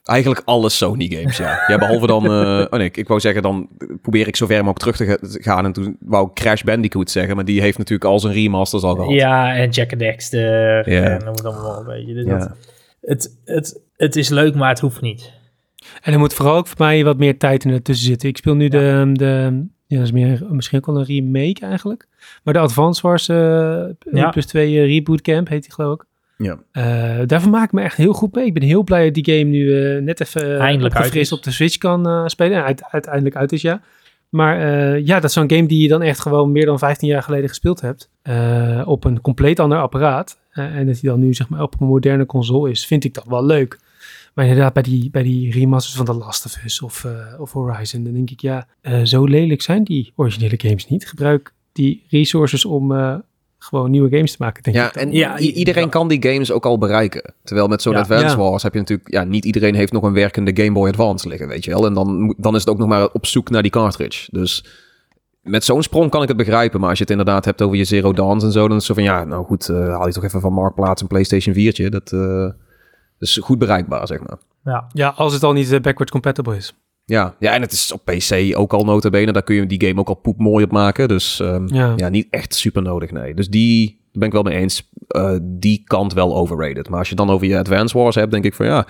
Eigenlijk 0.05 0.43
alle 0.45 0.69
Sony 0.69 1.07
games, 1.09 1.37
ja. 1.37 1.65
Ja, 1.67 1.79
behalve 1.79 2.07
dan... 2.07 2.25
eh, 2.25 2.31
oh 2.71 2.71
nee, 2.71 2.87
ik, 2.87 2.97
ik 2.97 3.09
wou 3.09 3.21
zeggen, 3.21 3.43
dan 3.43 3.69
probeer 4.03 4.27
ik 4.27 4.37
zo 4.37 4.47
ver 4.47 4.65
mogelijk 4.65 4.79
terug 4.79 4.97
te 4.97 5.05
ga- 5.05 5.29
te 5.39 5.43
gaan. 5.43 5.65
En 5.65 5.73
toen 5.73 5.97
wou 6.01 6.27
ik 6.29 6.35
Crash 6.35 6.63
Bandicoot 6.63 7.11
zeggen, 7.11 7.37
maar 7.37 7.45
die 7.45 7.61
heeft 7.61 7.79
natuurlijk 7.79 8.11
al 8.11 8.21
zijn 8.21 8.33
remasters 8.35 8.83
al 8.83 8.95
gehad. 8.95 9.11
Ja, 9.11 9.55
en 9.55 9.71
Jack 9.71 9.91
and 9.91 10.01
Dexter. 10.01 10.91
Ja. 10.93 11.03
En 11.03 11.25
noem 11.25 11.35
het 11.35 11.45
allemaal 11.45 11.65
wel 11.71 11.79
een 11.79 11.85
beetje. 12.07 12.15
Dus 12.15 12.25
Ja. 12.25 12.39
dat, 12.39 12.51
het, 13.01 13.39
het, 13.45 13.81
het 13.97 14.17
is 14.17 14.29
leuk, 14.29 14.55
maar 14.55 14.69
het 14.69 14.81
hoeft 14.81 15.01
niet. 15.01 15.33
En 16.03 16.13
er 16.13 16.19
moet 16.19 16.35
vooral 16.35 16.57
ook 16.57 16.67
voor 16.67 16.79
mij 16.87 17.05
wat 17.05 17.19
meer 17.19 17.39
tijd 17.39 17.65
in 17.65 17.71
ertussen 17.73 18.07
zitten. 18.07 18.29
Ik 18.29 18.37
speel 18.37 18.55
nu 18.55 18.69
de, 18.69 19.11
de 19.13 19.65
ja, 19.87 19.97
dat 19.97 20.07
is 20.07 20.13
meer, 20.13 20.43
misschien 20.49 20.79
ook 20.79 20.87
wel 20.87 20.99
een 20.99 21.05
remake 21.05 21.67
eigenlijk. 21.67 22.07
Maar 22.43 22.55
de 22.55 22.61
Advance 22.61 23.03
Wars 23.03 23.29
eh 23.29 23.37
Ja. 24.13 24.31
plus 24.31 24.47
2 24.47 24.79
eh, 24.79 24.87
Reboot 24.87 25.21
Camp 25.21 25.49
heet 25.49 25.63
die 25.63 25.73
geloof 25.73 25.95
ik. 25.95 26.05
Ja. 26.37 26.59
Eh, 26.73 27.27
daarvan 27.27 27.51
maak 27.51 27.65
ik 27.65 27.73
me 27.73 27.81
echt 27.83 27.97
heel 27.97 28.13
goed 28.13 28.35
mee. 28.35 28.47
Ik 28.47 28.55
ben 28.55 28.63
heel 28.63 28.83
blij 28.83 29.05
dat 29.11 29.25
die 29.25 29.35
game 29.39 29.51
nu 29.51 29.83
eh, 29.97 30.03
net 30.03 30.21
even 30.21 30.43
uh, 30.51 30.61
Eindelijk 30.61 30.95
op 31.33 31.43
de 31.43 31.51
Switch 31.51 31.77
kan 31.79 32.09
eh, 32.09 32.23
spelen. 32.27 32.57
En 32.57 32.65
uit- 32.65 32.85
uiteindelijk 32.91 33.37
uit 33.37 33.53
is, 33.53 33.63
ja. 33.63 33.81
Maar 34.29 34.61
eh, 34.61 35.07
ja, 35.07 35.15
dat 35.15 35.25
is 35.25 35.33
zo'n 35.33 35.51
game 35.51 35.67
die 35.67 35.83
je 35.83 35.89
dan 35.89 36.03
echt 36.03 36.21
gewoon 36.21 36.53
meer 36.53 36.67
dan 36.67 36.79
15 36.79 37.09
jaar 37.09 37.23
geleden 37.23 37.49
gespeeld 37.49 37.81
hebt. 37.81 38.11
eh, 38.23 38.83
op 38.85 39.05
een 39.05 39.21
compleet 39.21 39.61
ander 39.61 39.79
apparaat. 39.79 40.39
Eh, 40.51 40.65
en 40.77 40.87
dat 40.87 41.01
hij 41.01 41.11
dan 41.11 41.21
nu 41.21 41.35
zeg 41.35 41.49
maar 41.49 41.63
op 41.63 41.81
een 41.81 41.87
moderne 41.87 42.27
console 42.27 42.71
is, 42.71 42.87
vind 42.87 43.05
ik 43.05 43.15
dat 43.15 43.25
wel 43.29 43.45
leuk. 43.45 43.79
Maar 44.35 44.45
inderdaad, 44.47 44.73
bij 44.73 44.83
die, 44.83 45.11
bij 45.11 45.23
die 45.23 45.53
remasters 45.53 45.97
van 45.97 46.05
The 46.05 46.13
Last 46.15 46.45
of 46.47 46.65
Us 46.65 46.83
of, 46.83 47.05
eh, 47.05 47.41
of 47.41 47.53
Horizon, 47.53 48.05
dan 48.05 48.13
denk 48.13 48.31
ik, 48.31 48.41
ja, 48.41 48.67
eh, 48.81 49.01
zo 49.03 49.25
lelijk 49.25 49.63
zijn 49.63 49.85
die 49.85 50.13
originele 50.17 50.55
games 50.61 50.89
niet. 50.89 51.09
Gebruik 51.09 51.53
die 51.73 52.05
resources 52.09 52.65
om 52.65 52.93
eh, 52.93 53.15
gewoon 53.65 53.91
nieuwe 53.91 54.11
games 54.11 54.31
te 54.31 54.37
maken, 54.41 54.63
denk 54.63 54.77
Ja, 54.77 54.87
ik. 54.89 54.95
en 54.95 55.13
Ja, 55.13 55.39
iedereen 55.39 55.83
ja. 55.83 55.89
kan 55.89 56.09
die 56.09 56.23
games 56.33 56.53
ook 56.53 56.67
al 56.67 56.79
bereiken. 56.79 57.35
Terwijl 57.45 57.69
met 57.69 57.83
zo'n 57.83 57.93
Ja. 57.93 57.99
Advance 57.99 58.25
Ja. 58.27 58.37
Wars 58.37 58.63
heb 58.63 58.73
je 58.73 58.79
natuurlijk... 58.79 59.11
Ja, 59.13 59.25
niet 59.25 59.45
iedereen 59.45 59.75
heeft 59.75 59.93
nog 59.93 60.03
een 60.03 60.13
werkende 60.13 60.63
Game 60.63 60.73
Boy 60.73 60.89
Advance 60.89 61.29
liggen, 61.29 61.49
weet 61.49 61.65
je 61.65 61.71
wel. 61.71 61.87
En 61.87 61.95
dan, 61.95 62.21
moet- 62.21 62.35
dan 62.39 62.55
is 62.55 62.61
het 62.61 62.71
ook 62.71 62.79
nog 62.79 62.89
maar 62.89 63.09
op 63.13 63.27
zoek 63.27 63.51
naar 63.51 63.63
die 63.63 63.71
cartridge. 63.71 64.29
Dus 64.33 64.65
met 65.43 65.65
zo'n 65.65 65.83
sprong 65.83 66.11
kan 66.11 66.23
ik 66.23 66.29
het 66.29 66.37
begrijpen. 66.37 66.81
Maar 66.81 66.89
als 66.89 66.99
je 66.99 67.05
het 67.05 67.13
inderdaad 67.13 67.45
hebt 67.45 67.63
over 67.63 67.77
je 67.77 67.85
Zero 67.85 68.13
Dawns 68.13 68.45
en 68.45 68.53
zo... 68.53 68.69
dan 68.69 68.77
is 68.77 68.77
het 68.77 68.85
zo 68.85 68.95
van, 68.95 69.03
ja, 69.03 69.25
nou 69.25 69.45
goed, 69.45 69.69
eh, 69.69 69.77
haal 69.89 70.07
je 70.07 70.13
toch 70.13 70.25
even 70.25 70.41
van 70.41 70.53
Marktplaats 70.53 71.03
een 71.03 71.09
PlayStation 71.09 71.55
4'tje. 71.55 71.89
Dat 71.89 72.13
eh, 72.13 72.49
is 73.19 73.39
goed 73.43 73.59
bereikbaar, 73.59 74.07
zeg 74.07 74.19
maar. 74.21 74.39
Ja, 74.65 74.87
Ja, 74.93 75.09
als 75.17 75.33
het 75.33 75.43
al 75.43 75.53
niet 75.53 75.73
eh, 75.73 75.81
backwards 75.81 76.13
compatible 76.13 76.57
is. 76.57 76.75
Ja, 77.07 77.35
ja, 77.39 77.53
en 77.55 77.61
het 77.61 77.73
is 77.73 77.93
op 77.93 78.05
PC 78.05 78.53
ook 78.57 78.73
al 78.73 78.85
nota 78.85 79.11
bene. 79.11 79.33
Daar 79.33 79.43
kun 79.43 79.55
je 79.55 79.67
die 79.67 79.87
game 79.87 80.01
ook 80.01 80.09
al 80.09 80.15
poep 80.15 80.39
mooi 80.39 80.65
op 80.65 80.71
maken. 80.71 81.09
Dus 81.09 81.41
ehm, 81.41 81.75
Ja. 81.75 81.93
ja, 81.97 82.09
niet 82.09 82.27
echt 82.31 82.55
super 82.55 82.83
nodig, 82.83 83.11
nee. 83.11 83.35
Dus 83.35 83.49
die 83.49 83.89
daar 83.89 84.13
ben 84.13 84.27
ik 84.29 84.33
wel 84.33 84.43
mee 84.43 84.61
eens. 84.63 84.89
eh, 85.09 85.37
die 85.43 85.83
kant 85.85 86.13
wel 86.13 86.37
overrated. 86.37 86.89
Maar 86.89 86.99
als 86.99 87.09
je 87.09 87.15
dan 87.15 87.31
over 87.31 87.47
je 87.47 87.59
Advance 87.59 87.99
Wars 87.99 88.15
hebt, 88.15 88.31
denk 88.33 88.45
ik 88.45 88.55
van 88.55 88.67
ja, 88.67 88.87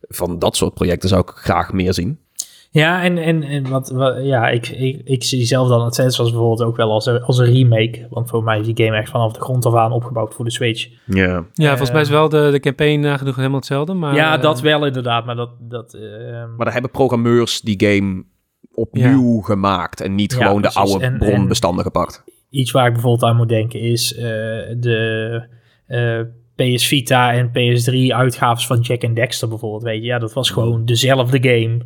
van 0.00 0.38
dat 0.38 0.56
soort 0.56 0.74
projecten 0.74 1.08
zou 1.08 1.20
ik 1.20 1.28
graag 1.34 1.72
meer 1.72 1.94
zien. 1.94 2.18
Ja, 2.70 3.02
en, 3.02 3.18
en, 3.18 3.42
en 3.42 3.68
wat, 3.70 3.90
wat- 3.90 4.16
ja, 4.24 4.48
ik, 4.48 4.68
ik, 4.68 5.00
ik 5.04 5.24
zie 5.24 5.44
zelf 5.44 5.68
dan 5.68 5.80
Advance 5.80 6.22
was 6.22 6.30
bijvoorbeeld 6.30 6.62
ook 6.68 6.76
wel 6.76 6.90
als 6.90 7.06
een, 7.06 7.22
als 7.22 7.38
een 7.38 7.52
remake. 7.52 8.06
Want 8.10 8.28
voor 8.28 8.42
mij 8.44 8.58
is 8.60 8.66
die 8.74 8.84
game 8.86 8.96
echt 8.96 9.10
vanaf 9.10 9.32
de 9.32 9.40
grond 9.40 9.66
af 9.66 9.74
aan 9.74 9.92
opgebouwd 9.92 10.34
voor 10.34 10.44
de 10.44 10.50
Switch. 10.50 10.88
Ja. 11.06 11.44
Ja, 11.52 11.68
volgens 11.68 11.90
mij 11.90 12.00
is 12.00 12.08
wel 12.08 12.28
de, 12.28 12.48
de 12.50 12.60
campaign 12.60 13.00
nagenoeg 13.00 13.36
helemaal 13.36 13.56
hetzelfde. 13.58 13.94
Maar, 13.94 14.14
ja, 14.14 14.36
eh, 14.36 14.42
dat 14.42 14.60
wel 14.60 14.86
inderdaad, 14.86 15.26
maar 15.26 15.36
dat... 15.36 15.50
dat 15.60 15.94
ehm, 15.94 16.54
Maar 16.56 16.64
daar 16.64 16.72
hebben 16.72 16.90
programmeurs 16.90 17.60
die 17.60 17.84
game 17.86 18.24
opnieuw 18.74 19.40
gemaakt. 19.40 20.00
En 20.00 20.14
niet 20.14 20.32
Ja, 20.38 20.46
gewoon 20.46 20.62
de 20.62 20.72
oude 20.72 21.04
En- 21.04 21.18
bronbestanden 21.18 21.84
gepakt. 21.84 22.24
iets 22.50 22.70
waar 22.70 22.86
ik 22.86 22.92
bijvoorbeeld 22.92 23.30
aan 23.30 23.36
moet 23.36 23.48
denken 23.48 23.80
is 23.80 24.14
eh, 24.14 24.22
de 24.78 25.42
eh, 25.86 26.20
PS 26.56 26.86
Vita 26.86 27.32
en 27.32 27.48
PS3 27.48 28.14
uitgaves 28.14 28.66
van 28.66 28.80
Jack 28.80 29.04
and 29.04 29.16
Dexter 29.16 29.48
bijvoorbeeld. 29.48 29.82
Weet 29.82 30.00
je, 30.00 30.06
ja, 30.06 30.18
dat 30.18 30.32
was 30.32 30.50
gewoon 30.50 30.84
dezelfde 30.84 31.38
game. 31.50 31.78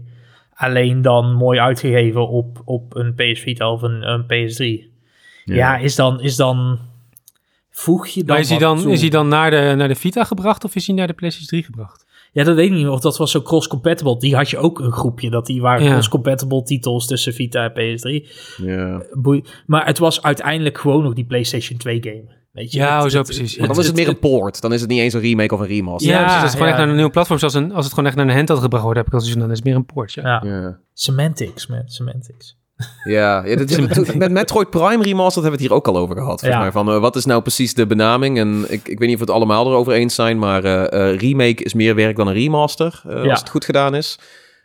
Alleen 0.61 1.03
dan 1.03 1.35
mooi 1.35 1.59
uitgegeven 1.59 2.29
op, 2.29 2.63
op 2.65 2.97
een 2.97 3.15
PS 3.15 3.41
Vita 3.41 3.73
of 3.73 3.83
een, 3.83 4.03
een 4.09 4.23
PS3. 4.25 4.89
Ja. 5.45 5.77
is 5.77 5.95
dan, 5.95 6.21
is 6.21 6.37
dan, 6.37 6.79
voeg 7.71 8.07
je 8.07 8.21
dan 8.25 8.29
Maar 8.29 8.39
is 8.39 8.49
hij 8.51 8.59
dan, 8.59 8.79
toe? 8.81 8.93
is 8.93 9.01
hij 9.01 9.11
dan 9.11 9.29
naar, 9.29 9.51
de, 9.51 9.75
naar 9.77 9.89
de 9.89 9.95
Vita 9.95 10.25
gebracht 10.25 10.65
of 10.65 10.75
is 10.75 10.87
hij 10.87 10.97
naar 10.97 11.07
de 11.07 11.13
PlayStation 11.13 11.49
3 11.49 11.63
gebracht? 11.63 12.07
Ja, 12.33 12.45
dat 12.45 12.55
weet 12.57 12.67
ik 12.71 12.77
niet 12.77 12.87
of 12.87 13.01
dat 13.01 13.17
was 13.17 13.31
zo 13.31 13.43
cross-compatible. 13.43 14.19
Die 14.19 14.37
had 14.37 14.51
je 14.51 14.59
ook 14.59 14.79
een 14.81 14.93
groepje, 14.93 15.31
dat 15.31 15.47
die 15.47 15.61
waren 15.61 15.85
Ja. 15.85 15.91
cross-compatible 15.91 16.63
titels 16.63 17.07
tussen 17.07 17.33
Vita 17.35 17.71
en 17.71 17.73
PS3. 17.73 18.29
Ja. 18.57 19.03
Boei- 19.13 19.45
Maar 19.67 19.87
het 19.87 19.99
was 19.99 20.23
uiteindelijk 20.23 20.79
gewoon 20.79 21.03
nog 21.03 21.13
die 21.15 21.25
PlayStation 21.25 21.79
2 21.79 21.99
game. 22.03 22.25
Weet 22.53 22.73
je? 22.73 22.79
Ja, 22.79 23.03
Het- 23.03 23.11
zo 23.13 23.19
het- 23.19 23.27
precies, 23.27 23.55
ja. 23.55 23.67
Dan 23.67 23.79
is 23.79 23.87
het 23.87 23.97
meer 23.97 24.09
een 24.09 24.19
poort. 24.19 24.61
Dan 24.61 24.73
is 24.73 24.81
het 24.81 24.91
niet 24.91 24.99
eens 25.01 25.15
een 25.15 25.21
remake 25.21 25.55
of 25.55 25.61
een 25.61 25.67
remaster. 25.67 26.11
Ja, 26.11 26.19
Ja, 26.19 26.25
precies. 26.25 26.43
Als 26.43 26.51
het 26.53 26.61
gewoon 26.61 26.67
ja. 26.69 26.73
echt 26.75 26.83
naar 26.85 26.93
een 26.95 27.01
nieuw 27.01 27.11
platform, 27.11 27.39
zoals 27.39 27.55
een, 27.55 27.73
als 27.73 27.85
het 27.85 27.95
gewoon 27.95 28.09
echt 28.09 28.19
naar 28.19 28.29
een 28.29 28.35
handheld 28.35 28.61
gebracht 28.61 28.85
wordt, 28.85 28.99
heb 28.99 29.07
ik 29.07 29.13
al 29.13 29.19
zoiets 29.21 29.39
van, 29.39 29.47
dan 29.49 29.51
is 29.57 29.59
het 29.59 29.67
meer 29.67 29.77
een 29.77 29.87
port. 29.87 30.13
Ja. 30.13 30.41
Ja. 30.45 30.61
Ja. 30.61 30.79
Semantics, 30.95 31.67
man. 31.67 31.83
Semantics. 31.87 32.59
Ja, 33.05 33.45
ja 33.47 33.57
dit- 33.57 33.93
toen- 33.95 34.19
met 34.19 34.31
Metroid 34.31 34.71
Prime 34.71 35.03
Remastered 35.03 35.35
hebben 35.35 35.43
we 35.43 35.51
het 35.51 35.61
hier 35.61 35.73
ook 35.73 35.89
al 35.89 35.97
over 35.97 36.15
gehad. 36.17 36.29
Volgens 36.41 36.51
Ja. 36.53 36.59
mij, 36.61 36.73
van 36.73 36.89
eh, 36.91 36.99
wat 37.01 37.17
is 37.17 37.25
nou 37.25 37.43
precies 37.43 37.75
de 37.75 37.87
benaming? 37.87 38.39
En 38.39 38.65
ik, 38.69 38.89
ik 38.89 38.99
weet 38.99 39.09
niet 39.09 39.13
of 39.13 39.19
we 39.19 39.27
het 39.27 39.31
allemaal 39.31 39.67
erover 39.67 39.93
eens 39.93 40.15
zijn, 40.15 40.39
maar 40.39 40.65
eh, 40.65 41.11
eh, 41.13 41.19
remake 41.19 41.63
is 41.65 41.75
meer 41.75 41.95
werk 41.95 42.17
dan 42.17 42.27
een 42.27 42.33
remaster, 42.35 43.03
Ja. 43.09 43.15
als 43.31 43.41
het 43.41 43.49
goed 43.51 43.65
gedaan 43.65 43.95
is. 43.95 44.19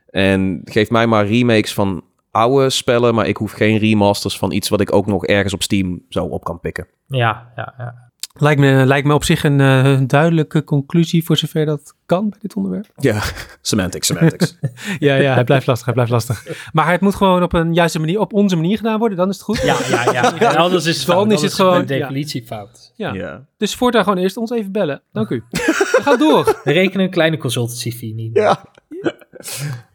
En 0.09 0.61
geef 0.63 0.89
mij 0.89 1.07
maar 1.07 1.27
remakes 1.27 1.73
van 1.73 2.03
oude 2.35 2.69
spellen, 2.69 3.15
maar 3.15 3.27
ik 3.27 3.37
hoef 3.37 3.51
geen 3.51 3.77
remasters 3.77 4.37
van 4.37 4.51
iets 4.51 4.69
wat 4.69 4.81
ik 4.81 4.93
ook 4.93 5.05
nog 5.05 5.25
ergens 5.25 5.53
op 5.53 5.63
Steam 5.63 6.01
zo 6.09 6.25
op 6.25 6.43
kan 6.43 6.59
pikken. 6.59 6.87
Ja, 7.07 7.51
ja, 7.55 7.73
ja. 7.77 8.03
Lijkt, 8.37 8.59
me, 8.59 8.85
lijkt 8.85 9.07
me 9.07 9.13
op 9.13 9.23
zich 9.23 9.43
een 9.43 9.61
eh, 9.61 9.97
duidelijke 10.07 10.63
conclusie 10.63 11.23
voor 11.25 11.37
zover 11.37 11.65
dat 11.65 11.93
kan 12.05 12.29
bij 12.29 12.39
dit 12.41 12.55
onderwerp. 12.55 12.85
Ja, 12.95 13.21
semantics, 13.61 14.07
semantics. 14.07 14.57
Ja, 14.99 15.15
ja, 15.15 15.33
hij 15.33 15.43
blijft 15.43 15.67
lastig, 15.67 15.85
hij 15.85 15.93
blijft 15.93 16.11
lastig. 16.11 16.69
Maar 16.73 16.91
het 16.91 17.01
moet 17.01 17.15
gewoon 17.15 17.43
op 17.43 17.53
een 17.53 17.73
juiste 17.73 17.99
manier, 17.99 18.19
op 18.19 18.33
onze 18.33 18.55
manier 18.55 18.77
gedaan 18.77 18.99
worden, 18.99 19.17
dan 19.17 19.29
is 19.29 19.35
het 19.35 19.43
goed. 19.43 19.61
Ja, 19.61 19.77
ja, 19.89 20.11
ja. 20.39 20.53
Anders 20.55 20.85
is 20.85 20.97
het 20.97 21.07
Dan 21.07 21.31
is 21.31 21.41
het 21.41 21.53
gewoon- 21.53 21.79
een 21.79 21.85
definitie 21.85 22.45
fout. 22.45 22.93
Ja. 22.95 23.13
ja. 23.13 23.45
Dus 23.57 23.75
voortaan 23.75 24.03
gewoon 24.03 24.19
eerst 24.19 24.37
ons 24.37 24.51
even 24.51 24.71
bellen. 24.71 25.01
Dank 25.11 25.29
u. 25.29 25.43
We 25.49 25.99
gaan 26.01 26.17
door. 26.19 26.59
We 26.63 26.71
rekenen 26.71 27.05
een 27.05 27.11
kleine 27.11 27.37
consultancy 27.37 27.91
fee 27.91 28.13
niet. 28.13 28.35
Ja. 28.37 28.63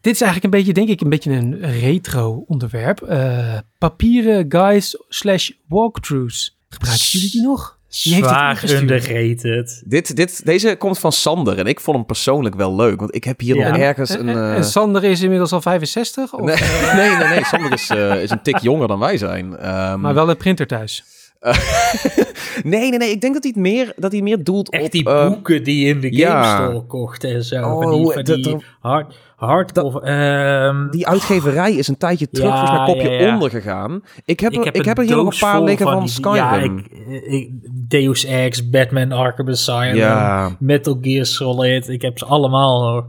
Dit 0.01 0.13
is 0.13 0.21
eigenlijk 0.21 0.43
een 0.43 0.49
beetje, 0.59 0.73
denk 0.73 0.89
ik, 0.89 1.01
een 1.01 1.09
beetje 1.09 1.31
een 1.31 1.59
retro 1.79 2.43
onderwerp. 2.47 3.01
Eh, 3.01 3.57
papieren 3.77 4.45
guys 4.49 5.03
slash 5.09 5.49
walkthroughs. 5.67 6.57
Gebruiken 6.69 7.05
jullie 7.09 7.31
die 7.31 7.41
nog? 7.41 7.79
Zwaar 7.87 8.63
underrated. 8.69 9.83
Dit, 9.85 10.15
dit, 10.15 10.45
deze 10.45 10.75
komt 10.75 10.99
van 10.99 11.11
Sander 11.11 11.57
en 11.59 11.65
ik 11.65 11.79
vond 11.79 11.97
hem 11.97 12.05
persoonlijk 12.05 12.55
wel 12.55 12.75
leuk, 12.75 12.99
want 12.99 13.15
ik 13.15 13.23
heb 13.23 13.39
hier 13.39 13.55
Ja. 13.55 13.67
nog 13.69 13.77
ergens 13.77 14.09
En, 14.09 14.19
een... 14.27 14.35
en- 14.35 14.51
eh, 14.51 14.55
en 14.55 14.63
Sander 14.63 15.03
is 15.03 15.21
inmiddels 15.21 15.51
al 15.51 15.61
65, 15.61 16.33
of, 16.33 16.39
Nee, 16.45 16.55
nee, 17.07 17.15
nee, 17.17 17.27
nee. 17.27 17.43
Sander 17.45 17.71
is, 17.73 17.89
eh, 17.89 18.21
is 18.21 18.29
een 18.29 18.41
tik 18.41 18.57
jonger 18.57 18.87
dan 18.87 18.99
wij 18.99 19.17
zijn. 19.17 19.57
Ehm, 19.57 19.99
maar 19.99 20.13
wel 20.13 20.29
een 20.29 20.37
printer 20.37 20.67
thuis. 20.67 21.03
nee, 22.63 22.89
nee, 22.89 22.97
nee. 22.97 23.11
Ik 23.11 23.21
denk 23.21 23.33
dat 23.33 23.43
hij 23.43 23.51
het 23.55 23.61
meer, 23.61 23.93
dat 23.95 24.11
hij 24.11 24.21
meer 24.21 24.43
doelt 24.43 24.69
Echt 24.69 24.83
op... 24.83 24.91
die 24.91 25.05
eh, 25.09 25.27
boeken 25.27 25.63
die 25.63 25.85
je 25.85 25.93
in 25.93 25.99
de 25.99 26.15
ja. 26.15 26.43
Game 26.43 26.63
Store 26.69 26.85
kocht 26.85 27.23
en 27.23 27.43
zo. 27.43 27.55
Oh, 27.63 27.81
van 27.83 27.91
die, 27.91 28.11
van 28.11 28.23
dat- 28.23 28.43
die 28.43 28.57
hard, 28.79 29.15
hardcover. 29.35 30.01
ehm, 30.01 30.89
die 30.89 31.07
uitgeverij 31.07 31.73
is 31.73 31.87
een 31.87 31.97
tijdje 31.97 32.29
terug 32.29 32.49
Ja, 32.49 32.57
volgens 32.57 32.77
mijn 32.79 32.97
kopje 32.97 33.17
ja, 33.17 33.25
ja. 33.27 33.33
onder 33.33 33.49
gegaan. 33.49 34.03
Ik 34.25 34.39
heb, 34.39 34.53
er, 34.53 34.67
ik 34.67 34.75
een 34.75 34.85
heb 34.85 34.97
er 34.97 35.03
hier 35.03 35.15
nog 35.15 35.33
een 35.33 35.39
paar 35.39 35.63
liggen 35.63 35.87
van, 35.87 36.09
Skyrim. 36.09 36.35
Ja, 36.35 36.53
ik, 36.55 36.87
ik, 37.25 37.49
Deus 37.71 38.25
Ex, 38.25 38.69
Batman 38.69 39.11
Arkham 39.11 39.49
Asylum, 39.49 39.95
Ja. 39.95 40.55
Metal 40.59 40.97
Gear 41.01 41.25
Solid. 41.25 41.89
Ik 41.89 42.01
heb 42.01 42.17
ze 42.17 42.25
allemaal 42.25 42.89
hoor. 42.91 43.05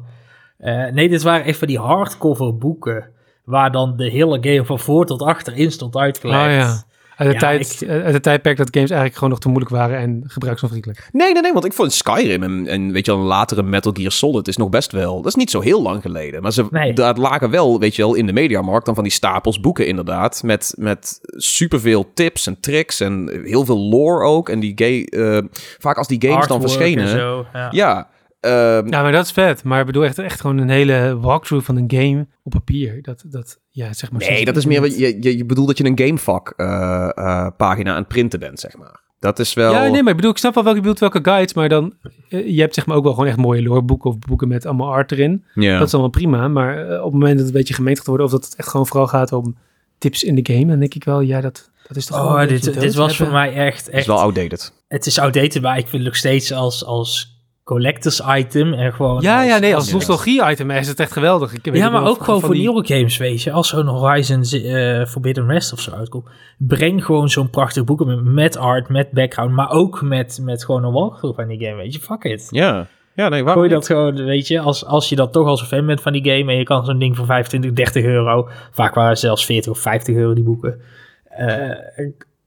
Eh, 0.58 0.92
nee, 0.92 1.08
dit 1.08 1.22
waren 1.22 1.44
echt 1.46 1.58
van 1.58 1.68
die 1.68 1.78
hardcover 1.78 2.56
boeken. 2.58 3.10
Waar 3.44 3.72
dan 3.72 3.96
de 3.96 4.10
hele 4.10 4.38
game 4.40 4.64
van 4.64 4.78
voor 4.78 5.06
tot 5.06 5.22
achter 5.22 5.56
in 5.56 5.72
stond 5.72 5.96
uitgelegd. 5.96 6.40
Oh 6.46 6.50
ja. 6.52 6.82
Uit 7.22 7.30
de, 7.30 7.34
Ja, 7.34 7.40
tijd, 7.40 7.80
ik- 7.82 7.88
uit 7.88 8.22
tijdperk 8.22 8.56
dat 8.56 8.68
games 8.70 8.88
eigenlijk 8.90 9.14
gewoon 9.18 9.30
nog 9.30 9.38
te 9.40 9.48
moeilijk 9.48 9.70
waren 9.74 9.98
en 9.98 10.22
gebruiksonvriendelijk. 10.26 11.08
Nee, 11.12 11.32
nee, 11.32 11.42
nee, 11.42 11.52
want 11.52 11.64
ik 11.64 11.72
vond 11.72 11.92
Skyrim 11.92 12.42
en, 12.42 12.66
en 12.66 12.92
weet 12.92 13.06
je 13.06 13.12
wel, 13.12 13.20
een 13.20 13.26
latere 13.26 13.62
Metal 13.62 13.92
Gear 13.94 14.12
Solid 14.12 14.48
is 14.48 14.56
nog 14.56 14.68
best 14.68 14.92
wel... 14.92 15.16
Dat 15.16 15.26
is 15.26 15.34
niet 15.34 15.50
zo 15.50 15.60
heel 15.60 15.82
lang 15.82 16.02
geleden. 16.02 16.42
Maar 16.42 16.52
ze 16.52 16.66
Nee. 16.70 16.92
daar 16.92 17.16
lagen 17.16 17.50
wel, 17.50 17.78
weet 17.78 17.96
je 17.96 18.02
wel, 18.02 18.14
in 18.14 18.26
de 18.26 18.32
mediamarkt 18.32 18.86
dan 18.86 18.94
van 18.94 19.04
die 19.04 19.12
stapels 19.12 19.60
boeken 19.60 19.86
inderdaad. 19.86 20.42
Met, 20.44 20.74
met 20.78 21.18
superveel 21.22 22.10
tips 22.14 22.46
en 22.46 22.60
tricks 22.60 23.00
en 23.00 23.40
heel 23.44 23.64
veel 23.64 23.78
lore 23.78 24.24
ook. 24.24 24.48
En 24.48 24.60
die 24.60 24.72
gay, 24.74 25.02
eh, 25.04 25.38
vaak 25.78 25.96
als 25.98 26.08
die 26.08 26.28
games 26.28 26.46
dan 26.46 26.60
verschenen... 26.60 27.04
en 27.04 27.10
zo, 27.18 27.46
ja. 27.52 27.68
Ja, 27.70 28.08
ehm, 28.42 28.88
Ja, 28.88 29.02
maar 29.02 29.12
dat 29.12 29.24
is 29.24 29.32
vet. 29.32 29.64
Maar 29.64 29.80
ik 29.80 29.86
bedoel 29.86 30.04
echt, 30.04 30.18
echt 30.18 30.40
gewoon 30.40 30.58
een 30.58 30.68
hele 30.68 31.18
walkthrough 31.20 31.66
van 31.66 31.76
een 31.76 31.90
game 31.96 32.26
op 32.42 32.52
papier. 32.52 33.02
Dat, 33.02 33.24
dat 33.26 33.58
ja, 33.68 33.92
zeg 33.92 34.10
maar... 34.12 34.20
Nee, 34.20 34.44
dat 34.44 34.56
is 34.56 34.66
meer... 34.66 34.80
wat- 34.80 34.98
Je, 34.98 35.22
je, 35.22 35.36
je 35.36 35.44
bedoelt 35.44 35.66
dat 35.66 35.78
je 35.78 35.84
een 35.84 35.98
gamevak 35.98 36.52
eh, 36.56 37.08
eh, 37.14 37.46
pagina 37.56 37.90
aan 37.90 37.98
het 37.98 38.08
printen 38.08 38.38
bent, 38.40 38.60
zeg 38.60 38.76
maar. 38.76 39.00
Dat 39.18 39.38
is 39.38 39.54
wel... 39.54 39.72
Ja, 39.72 39.82
nee, 39.88 40.02
maar 40.02 40.10
ik 40.10 40.16
bedoel, 40.16 40.30
ik 40.30 40.38
snap 40.38 40.54
wel 40.54 40.62
welke 40.64 40.78
je 40.78 40.84
bedoelt, 40.88 41.12
welke 41.12 41.30
guides, 41.30 41.54
maar 41.54 41.68
dan, 41.68 41.94
eh, 42.28 42.48
je 42.54 42.60
hebt 42.60 42.74
zeg 42.74 42.86
maar 42.86 42.96
ook 42.96 43.04
wel 43.04 43.12
gewoon 43.12 43.28
echt 43.28 43.36
mooie 43.36 43.62
loreboeken 43.62 44.10
of 44.10 44.18
boeken 44.18 44.48
met 44.48 44.66
allemaal 44.66 44.92
art 44.92 45.12
erin. 45.12 45.44
Ja. 45.54 45.78
Dat 45.78 45.86
is 45.86 45.92
allemaal 45.92 46.10
prima, 46.10 46.48
maar 46.48 46.98
op 46.98 47.02
het 47.04 47.12
moment 47.12 47.30
dat 47.30 47.38
het 47.38 47.46
een 47.46 47.52
beetje 47.60 47.74
gemeenigd 47.74 48.06
wordt 48.06 48.22
of 48.22 48.30
dat 48.30 48.44
het 48.44 48.56
echt 48.56 48.68
gewoon 48.68 48.86
vooral 48.86 49.06
gaat 49.06 49.32
om 49.32 49.56
tips 49.98 50.22
in 50.22 50.34
de 50.34 50.52
game, 50.54 50.66
dan 50.66 50.78
denk 50.78 50.94
ik 50.94 51.04
wel, 51.04 51.20
ja, 51.20 51.40
dat, 51.40 51.70
dat 51.88 51.96
is 51.96 52.06
toch 52.06 52.16
Oh, 52.18 52.48
dit, 52.48 52.80
dit 52.80 52.94
was 52.94 53.16
voor 53.16 53.30
mij 53.30 53.52
echt... 53.54 53.78
Het 53.78 53.88
is 53.88 53.94
echt 53.94 54.06
wel 54.06 54.20
outdated. 54.20 54.72
het 54.88 55.06
is 55.06 55.18
outdated, 55.18 55.62
maar 55.62 55.74
ik 55.78 55.82
vind 55.82 55.92
het 55.92 56.04
nog 56.04 56.16
steeds 56.16 56.52
als, 56.52 56.84
als 56.84 57.31
collectors 57.72 58.22
item 58.36 58.72
en 58.74 58.92
gewoon... 58.92 59.20
Ja, 59.20 59.42
ja, 59.42 59.58
nee, 59.58 59.74
als 59.74 59.86
Ja. 59.88 59.92
nostalgie-item 59.94 60.70
is 60.70 60.88
het 60.88 61.00
echt 61.00 61.12
geweldig. 61.12 61.52
Ik 61.54 61.64
weet 61.64 61.76
Ja, 61.76 61.90
maar 61.90 62.00
ook 62.06 62.16
van- 62.16 62.24
gewoon 62.24 62.40
van 62.40 62.48
voor 62.48 62.58
die- 62.58 62.68
nieuwe 62.68 62.86
games, 62.86 63.16
weet 63.16 63.42
je. 63.42 63.52
Als 63.52 63.68
zo'n 63.68 63.86
Horizon 63.86 64.42
eh, 64.42 65.04
Forbidden 65.06 65.46
West 65.46 65.72
of 65.72 65.80
zo 65.80 65.90
uitkomt. 65.90 66.28
Breng 66.58 67.04
gewoon 67.04 67.28
zo'n 67.28 67.50
prachtig 67.50 67.84
boek 67.84 68.04
met, 68.04 68.24
met 68.24 68.56
art, 68.56 68.88
met 68.88 69.10
background. 69.10 69.52
Maar 69.54 69.70
ook 69.70 70.02
met, 70.02 70.38
met 70.42 70.64
gewoon 70.64 70.84
een 70.84 70.92
walkthrough 70.92 71.36
van 71.38 71.48
die 71.48 71.64
game, 71.64 71.76
weet 71.76 71.92
je. 71.92 72.00
Fuck 72.00 72.24
it. 72.24 72.46
Ja. 72.50 72.86
Ja, 73.14 73.28
nee, 73.28 73.44
waarom 73.44 73.62
Gooi 73.62 73.74
dat 73.74 73.86
gewoon, 73.86 74.24
weet 74.24 74.46
je. 74.48 74.60
Als, 74.60 74.84
als 74.86 75.08
je 75.08 75.16
dan 75.16 75.30
toch 75.30 75.46
als 75.46 75.60
een 75.60 75.66
fan 75.66 75.86
bent 75.86 76.00
van 76.00 76.12
die 76.12 76.24
game... 76.24 76.52
en 76.52 76.58
je 76.58 76.64
kan 76.64 76.84
zo'n 76.84 76.98
ding 76.98 77.16
voor 77.16 77.26
25, 77.26 77.72
30 77.72 78.04
euro... 78.04 78.48
vaak 78.70 78.94
waren 78.94 79.16
zelfs 79.18 79.44
40 79.44 79.72
of 79.72 79.78
50 79.78 80.14
euro 80.16 80.34
die 80.34 80.44
boeken. 80.44 80.80
Eh, 81.24 81.70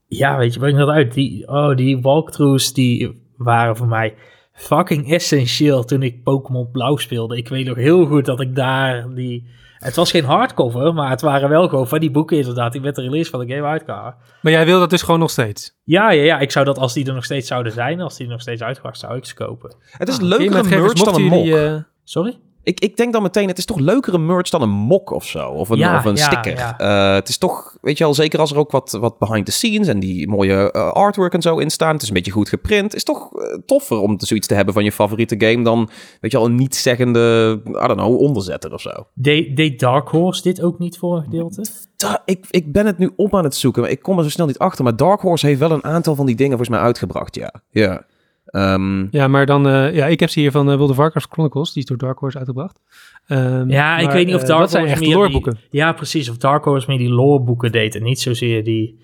ja, 0.08 0.36
weet 0.36 0.54
je, 0.54 0.60
breng 0.60 0.78
dat 0.78 0.88
uit. 0.88 1.14
Die, 1.14 1.48
oh, 1.48 1.76
die 1.76 2.00
walkthroughs 2.00 2.72
die 2.72 3.22
waren 3.36 3.76
voor 3.76 3.86
mij 3.88 4.14
fucking 4.56 5.12
essentieel 5.12 5.84
toen 5.84 6.02
ik 6.02 6.22
Pokémon 6.22 6.70
Blauw 6.70 6.96
speelde. 6.96 7.36
Ik 7.36 7.48
weet 7.48 7.66
nog 7.66 7.76
heel 7.76 8.06
goed 8.06 8.24
dat 8.24 8.40
ik 8.40 8.54
daar 8.54 9.14
die... 9.14 9.46
Het 9.76 9.96
was 9.96 10.10
geen 10.10 10.24
hardcover, 10.24 10.94
maar 10.94 11.10
het 11.10 11.20
waren 11.20 11.48
wel 11.48 11.68
gewoon 11.68 11.88
van 11.88 12.00
die 12.00 12.10
boeken 12.10 12.36
inderdaad... 12.36 12.72
die 12.72 12.80
met 12.80 12.94
de 12.94 13.02
release 13.02 13.30
van 13.30 13.46
de 13.46 13.54
game 13.54 13.66
uitkwamen. 13.66 14.14
Maar 14.42 14.52
jij 14.52 14.64
wil 14.66 14.78
dat 14.78 14.90
dus 14.90 15.02
gewoon 15.02 15.20
nog 15.20 15.30
steeds? 15.30 15.76
Ja, 15.84 16.10
ja, 16.10 16.22
ja. 16.22 16.38
Ik 16.38 16.50
zou 16.50 16.64
dat 16.64 16.78
als 16.78 16.92
die 16.92 17.06
er 17.06 17.14
nog 17.14 17.24
steeds 17.24 17.48
zouden 17.48 17.72
zijn... 17.72 18.00
als 18.00 18.16
die 18.16 18.26
er 18.26 18.32
nog 18.32 18.40
steeds 18.40 18.62
uitgebracht, 18.62 18.98
zou 18.98 19.16
ik 19.16 19.24
ze 19.24 19.34
kopen. 19.34 19.74
Het 19.90 20.08
is 20.08 20.14
Ah, 20.20 20.40
eens, 20.40 20.68
merch 20.68 20.92
dan 20.92 21.14
een 21.14 21.22
mok. 21.22 21.46
eh, 21.46 21.74
Sorry? 22.04 22.38
Ik, 22.66 22.80
ik 22.80 22.96
denk 22.96 23.12
dan 23.12 23.22
meteen, 23.22 23.48
het 23.48 23.58
is 23.58 23.64
toch 23.64 23.78
leukere 23.78 24.18
merch 24.18 24.48
dan 24.48 24.62
een 24.62 24.70
mok 24.70 25.10
of 25.10 25.24
zo. 25.24 25.48
Of 25.48 25.68
een, 25.68 25.78
Ja, 25.78 25.96
of 25.98 26.04
een 26.04 26.14
ja, 26.16 26.24
sticker. 26.24 26.56
ja. 26.56 26.78
Eh, 26.78 27.14
het 27.14 27.28
is 27.28 27.38
toch, 27.38 27.76
weet 27.80 27.98
je 27.98 28.04
wel, 28.04 28.14
zeker 28.14 28.40
als 28.40 28.50
er 28.50 28.56
ook 28.58 28.70
wat, 28.70 28.92
wat 29.00 29.18
behind 29.18 29.46
the 29.46 29.52
scenes 29.52 29.88
en 29.88 30.00
die 30.00 30.28
mooie 30.28 30.72
eh, 30.72 30.90
artwork 30.92 31.32
en 31.34 31.42
zo 31.42 31.58
in 31.58 31.70
staan. 31.70 31.92
Het 31.92 32.02
is 32.02 32.08
een 32.08 32.14
beetje 32.14 32.30
goed 32.30 32.48
geprint. 32.48 32.94
is 32.94 33.04
toch 33.04 33.32
eh, 33.32 33.58
toffer 33.66 33.98
om 33.98 34.14
zoiets 34.18 34.46
te 34.46 34.54
hebben 34.54 34.74
van 34.74 34.84
je 34.84 34.92
favoriete 34.92 35.34
game 35.38 35.62
dan, 35.64 35.88
weet 36.20 36.30
je 36.32 36.36
wel, 36.38 36.46
een 36.46 36.54
niet-zeggende, 36.54 37.60
I 37.66 37.72
don't 37.72 37.92
know, 37.92 38.20
onderzetter 38.20 38.72
of 38.72 38.80
zo. 38.80 38.90
Deed 39.14 39.56
deed 39.56 39.80
Dark 39.80 40.08
Horse 40.08 40.42
dit 40.42 40.62
ook 40.62 40.78
niet 40.78 40.98
voor 40.98 41.16
een 41.16 41.22
gedeelte? 41.22 41.64
Da- 41.96 42.22
ik, 42.24 42.46
ik 42.50 42.72
ben 42.72 42.86
het 42.86 42.98
nu 42.98 43.10
op 43.16 43.34
aan 43.34 43.44
het 43.44 43.54
zoeken, 43.54 43.82
maar 43.82 43.90
ik 43.90 44.02
kom 44.02 44.18
er 44.18 44.24
zo 44.24 44.30
snel 44.30 44.46
niet 44.46 44.58
achter. 44.58 44.84
Maar 44.84 44.96
Dark 44.96 45.20
Horse 45.20 45.46
heeft 45.46 45.58
wel 45.60 45.70
een 45.70 45.84
aantal 45.84 46.14
van 46.14 46.26
die 46.26 46.36
dingen 46.36 46.56
volgens 46.56 46.76
mij 46.76 46.86
uitgebracht, 46.86 47.34
ja. 47.34 47.52
Ja. 47.70 48.04
Ehm, 48.46 49.06
Ja, 49.10 49.28
maar 49.28 49.46
dan, 49.46 49.68
eh, 49.68 49.94
ja, 49.94 50.06
ik 50.06 50.20
heb 50.20 50.28
ze 50.28 50.40
hier 50.40 50.50
van 50.50 50.70
eh 50.70 50.80
of 50.80 50.96
Warcraft 50.96 51.28
Chronicles, 51.30 51.72
die 51.72 51.82
is 51.82 51.88
door 51.88 51.98
Dark 51.98 52.18
Horse 52.18 52.36
uitgebracht. 52.38 52.80
Ehm, 53.26 53.70
Ja, 53.70 53.98
ik 53.98 54.10
weet 54.10 54.26
niet 54.26 54.34
of 54.34 54.40
eh, 54.40 54.46
Dark 54.46 54.60
dat 54.60 54.70
zijn 54.70 54.82
Horse 54.86 54.98
echt 55.00 55.06
meer 55.06 55.14
die- 55.16 55.18
loreboeken. 55.18 55.58
Ja, 55.70 55.92
precies. 55.92 56.28
Of 56.30 56.36
Dark 56.36 56.64
Horse 56.64 56.88
meer 56.90 56.98
die 56.98 57.08
loreboeken 57.10 57.72
deed 57.72 57.94
en 57.94 58.02
niet 58.02 58.20
zozeer 58.20 58.64
die 58.64 58.98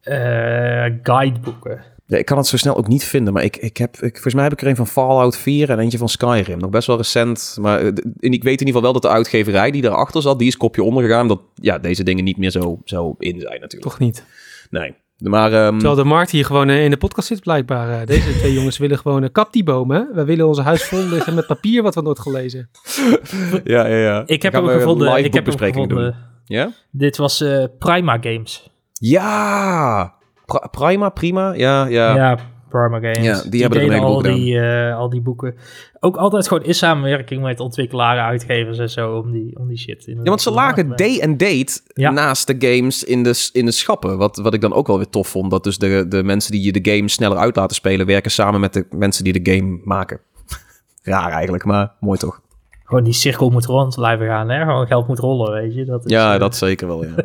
eh, 0.00 0.84
guideboeken. 1.02 1.82
ja, 2.06 2.16
ik 2.16 2.24
kan 2.24 2.36
het 2.36 2.46
zo 2.46 2.56
snel 2.56 2.76
ook 2.76 2.88
niet 2.88 3.04
vinden, 3.04 3.32
maar 3.32 3.42
ik, 3.44 3.56
ik 3.56 3.76
heb, 3.76 3.94
ik, 3.96 4.12
volgens 4.12 4.34
mij 4.34 4.42
heb 4.42 4.52
ik 4.52 4.60
er 4.60 4.66
een 4.66 4.76
van 4.76 4.86
Fallout 4.86 5.36
4 5.36 5.70
en 5.70 5.78
eentje 5.78 5.98
van 5.98 6.08
Skyrim. 6.08 6.58
Nog 6.58 6.70
best 6.70 6.86
wel 6.86 6.96
recent, 6.96 7.56
maar 7.60 7.80
en 7.80 7.94
ik 8.20 8.42
weet 8.42 8.60
in 8.60 8.66
ieder 8.66 8.66
geval 8.66 8.82
wel 8.82 8.92
dat 8.92 9.02
de 9.02 9.08
uitgeverij 9.08 9.70
die 9.70 9.82
daarachter 9.82 10.22
zat, 10.22 10.38
die 10.38 10.48
is 10.48 10.56
kopje 10.56 10.82
ondergegaan, 10.82 11.28
dat 11.28 11.40
ja, 11.54 11.78
deze 11.78 12.02
dingen 12.04 12.24
niet 12.24 12.36
meer 12.36 12.50
zo, 12.50 12.80
zo 12.84 13.14
in 13.18 13.40
zijn 13.40 13.60
natuurlijk. 13.60 13.82
Toch 13.90 13.98
niet. 13.98 14.24
Nee. 14.70 14.94
Maar 15.18 15.52
ehm, 15.52 15.72
Terwijl 15.72 15.94
de 15.94 16.04
markt 16.04 16.30
hier 16.30 16.44
gewoon 16.44 16.68
eh, 16.68 16.84
in 16.84 16.90
de 16.90 16.96
podcast 16.96 17.26
zit 17.28 17.40
blijkbaar. 17.40 18.00
Eh, 18.00 18.06
deze 18.06 18.36
twee 18.38 18.52
jongens 18.58 18.78
willen 18.78 18.98
gewoon 18.98 19.22
een 19.22 19.32
kap 19.32 19.52
die 19.52 19.64
bomen. 19.64 20.08
We 20.12 20.24
willen 20.24 20.46
ons 20.46 20.58
huis 20.58 20.84
vol 20.84 21.08
liggen 21.08 21.34
met 21.34 21.46
papier 21.46 21.82
wat 21.82 21.94
we 21.94 22.02
nooit 22.02 22.18
gelezen. 22.18 22.70
ja, 23.64 23.86
ja, 23.86 23.96
ja. 23.96 24.22
Ik 24.26 24.42
heb 24.42 24.52
hem 24.52 24.66
gevonden. 24.66 25.24
Ik 25.24 25.34
heb 25.34 25.46
hem 25.46 25.58
gevonden. 25.58 25.96
doen. 25.98 26.14
Ja? 26.44 26.70
Dit 26.90 27.16
was 27.16 27.40
eh, 27.40 27.64
Prima 27.78 28.18
Games. 28.20 28.70
Ja! 28.92 30.14
Pri- 30.46 30.68
Prima, 30.70 31.08
prima. 31.08 31.52
Ja, 31.52 31.86
ja. 31.86 32.14
Ja, 32.14 32.38
Prima 32.68 32.98
Games. 33.00 33.24
Ja, 33.24 33.50
die 33.50 33.60
hebben 33.60 33.80
er 33.80 33.92
een 33.92 34.00
al 34.00 34.22
die, 34.22 34.60
eh, 34.60 34.96
al 34.96 35.10
die 35.10 35.20
boeken. 35.20 35.54
Ook 36.00 36.16
altijd 36.16 36.48
gewoon 36.48 36.62
in 36.62 36.74
samenwerking 36.74 37.42
met 37.42 37.60
ontwikkelaars, 37.60 38.20
uitgevers 38.20 38.78
en 38.78 38.90
zo 38.90 39.16
om 39.16 39.32
die, 39.32 39.58
om 39.58 39.68
die 39.68 39.78
shit. 39.78 40.06
In 40.06 40.16
Ja, 40.16 40.22
want 40.22 40.40
ze 40.40 40.50
lagen 40.50 40.96
day 40.96 41.18
en 41.18 41.36
date 41.36 41.80
Ja. 41.94 42.10
naast 42.10 42.46
de 42.46 42.56
games 42.58 43.04
in 43.04 43.22
de, 43.22 43.50
in 43.52 43.64
de 43.64 43.70
schappen. 43.72 44.18
Wat, 44.18 44.36
wat 44.36 44.54
ik 44.54 44.60
dan 44.60 44.72
ook 44.72 44.86
wel 44.86 44.96
weer 44.96 45.08
tof 45.08 45.28
vond. 45.28 45.50
Dat 45.50 45.64
dus 45.64 45.78
de, 45.78 46.06
de 46.08 46.22
mensen 46.22 46.52
die 46.52 46.62
je 46.62 46.80
de 46.80 46.92
game 46.92 47.08
sneller 47.08 47.38
uit 47.38 47.56
laten 47.56 47.76
spelen... 47.76 48.06
werken 48.06 48.30
samen 48.30 48.60
met 48.60 48.72
de 48.72 48.86
mensen 48.90 49.24
die 49.24 49.42
de 49.42 49.52
game 49.52 49.80
maken. 49.84 50.20
Raar 51.02 51.30
eigenlijk, 51.30 51.64
maar 51.64 51.92
mooi 52.00 52.18
toch? 52.18 52.40
Gewoon 52.86 53.04
die 53.04 53.12
cirkel 53.12 53.50
moet 53.50 53.64
rond 53.64 53.94
blijven 53.94 54.26
gaan. 54.26 54.48
Hè? 54.48 54.64
Gewoon 54.64 54.86
geld 54.86 55.06
moet 55.08 55.18
rollen, 55.18 55.52
weet 55.52 55.74
je. 55.74 55.84
Dat 55.84 56.04
is, 56.04 56.10
Ja, 56.10 56.34
eh, 56.34 56.40
dat 56.40 56.56
zeker 56.56 56.86
wel, 56.86 57.04
ja. 57.04 57.14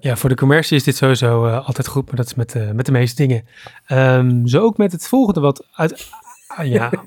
Ja, 0.00 0.16
voor 0.16 0.28
de 0.28 0.34
commercie 0.34 0.76
is 0.76 0.84
dit 0.84 0.96
sowieso 0.96 1.46
eh, 1.46 1.66
altijd 1.66 1.86
goed, 1.86 2.06
maar 2.06 2.16
dat 2.16 2.26
is 2.26 2.34
met, 2.34 2.54
eh, 2.54 2.70
met 2.70 2.86
de 2.86 2.92
meeste 2.92 3.16
dingen. 3.16 3.44
Ehm, 3.86 4.46
zo 4.46 4.60
ook 4.60 4.76
met 4.76 4.92
het 4.92 5.08
volgende 5.08 5.40
wat 5.40 5.66
uit... 5.72 6.08
ah, 6.46 6.66
ja. 6.66 6.90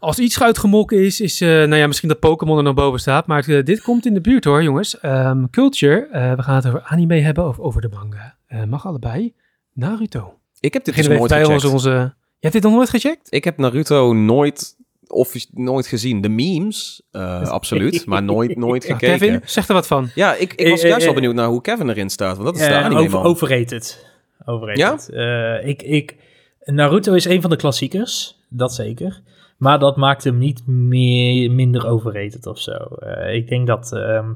Als 0.00 0.18
iets 0.18 0.42
uitgemolken 0.42 1.04
is, 1.04 1.20
is 1.20 1.40
eh, 1.40 1.48
nou 1.48 1.74
ja, 1.74 1.86
misschien 1.86 2.08
dat 2.08 2.18
Pokémon 2.18 2.56
er 2.56 2.62
nog 2.62 2.74
boven 2.74 3.00
staat. 3.00 3.26
Maar 3.26 3.42
dit 3.64 3.82
komt 3.82 4.06
in 4.06 4.14
de 4.14 4.20
buurt 4.20 4.44
hoor, 4.44 4.62
jongens. 4.62 5.00
Ehm, 5.00 5.46
culture, 5.50 6.08
eh, 6.12 6.32
we 6.32 6.42
gaan 6.42 6.54
het 6.54 6.66
over 6.66 6.82
anime 6.84 7.20
hebben 7.20 7.48
of 7.48 7.58
over 7.58 7.80
de 7.80 7.88
manga. 7.88 8.36
Eh, 8.46 8.64
mag 8.64 8.86
allebei. 8.86 9.34
Naruto. 9.72 10.34
Ik 10.60 10.72
heb 10.72 10.84
dit 10.84 10.96
dus 10.96 11.08
nooit 11.08 11.28
bij 11.28 11.40
gecheckt. 11.44 11.64
ons 11.64 11.72
onze... 11.72 11.90
Je 11.90 12.46
hebt 12.46 12.52
dit 12.52 12.62
nog 12.62 12.72
nooit 12.72 12.90
gecheckt? 12.90 13.32
Ik 13.32 13.44
heb 13.44 13.58
Naruto 13.58 14.12
nooit, 14.12 14.76
of, 15.08 15.34
nooit 15.52 15.86
gezien. 15.86 16.20
De 16.20 16.28
memes, 16.28 17.02
eh, 17.10 17.48
absoluut. 17.58 18.06
Maar 18.06 18.22
nooit, 18.22 18.56
nooit 18.56 18.86
Ja, 18.86 18.92
gekeken. 18.94 19.18
Kevin, 19.18 19.40
zeg 19.44 19.68
er 19.68 19.74
wat 19.74 19.86
van. 19.86 20.10
Ja, 20.14 20.34
ik, 20.34 20.52
ik 20.54 20.68
was 20.68 20.82
Eh, 20.82 20.88
juist 20.88 20.98
eh, 20.98 21.04
wel 21.04 21.14
benieuwd 21.14 21.34
naar 21.34 21.48
hoe 21.48 21.60
Kevin 21.60 21.88
erin 21.88 22.10
staat. 22.10 22.36
Want 22.36 22.48
dat 22.48 22.56
is 22.56 22.66
de 22.66 22.74
eh, 22.74 22.84
anime, 22.84 23.00
over, 23.00 23.24
overrated. 23.24 24.06
Overrated. 24.44 25.08
Ja? 25.12 25.58
ik, 25.58 25.82
ik, 25.82 26.16
Naruto 26.64 27.14
is 27.14 27.24
een 27.24 27.40
van 27.40 27.50
de 27.50 27.56
klassiekers, 27.56 28.36
dat 28.48 28.74
zeker. 28.74 29.22
Maar 29.58 29.78
dat 29.78 29.96
maakt 29.96 30.24
hem 30.24 30.38
niet 30.38 30.66
meer, 30.66 31.50
minder 31.50 31.86
overrated 31.86 32.46
of 32.46 32.58
zo. 32.58 32.72
Eh, 32.72 33.34
ik 33.34 33.48
denk 33.48 33.66
dat 33.66 33.92
ehm, 33.92 34.32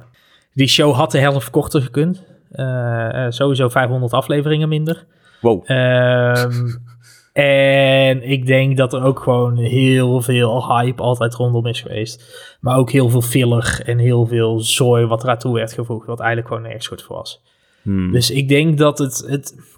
die 0.55 0.67
show 0.67 0.95
had 0.95 1.11
de 1.11 1.19
helft 1.19 1.51
korter 1.51 1.83
gekund. 1.83 2.25
Eh, 2.51 3.27
sowieso 3.29 3.69
500 3.69 4.13
afleveringen 4.13 4.69
minder. 4.69 5.07
Wow. 5.41 5.63
Ehm, 5.65 6.51
en 7.33 8.23
ik 8.31 8.47
denk 8.47 8.77
dat 8.77 8.93
er 8.93 9.03
ook 9.05 9.21
gewoon 9.21 9.57
heel 9.57 10.21
veel 10.21 10.77
hype 10.77 11.03
altijd 11.03 11.35
rondom 11.35 11.67
is 11.67 11.81
geweest. 11.81 12.25
Maar 12.61 12.77
ook 12.77 12.91
heel 12.91 13.09
veel 13.09 13.23
filler 13.23 13.81
en 13.85 13.99
heel 13.99 14.27
veel 14.27 14.61
zooi 14.61 15.07
wat 15.07 15.23
eraan 15.25 15.53
werd 15.53 15.73
gevoegd. 15.73 16.07
Wat 16.07 16.19
eigenlijk 16.19 16.49
gewoon 16.49 16.63
nergens 16.63 16.87
goed 16.87 17.03
voor 17.03 17.17
was. 17.17 17.43
Hmm. 17.83 18.13
Dus 18.13 18.31
ik 18.31 18.49
denk 18.49 18.79
dat 18.79 18.99
het... 18.99 19.25
Het, 19.27 19.71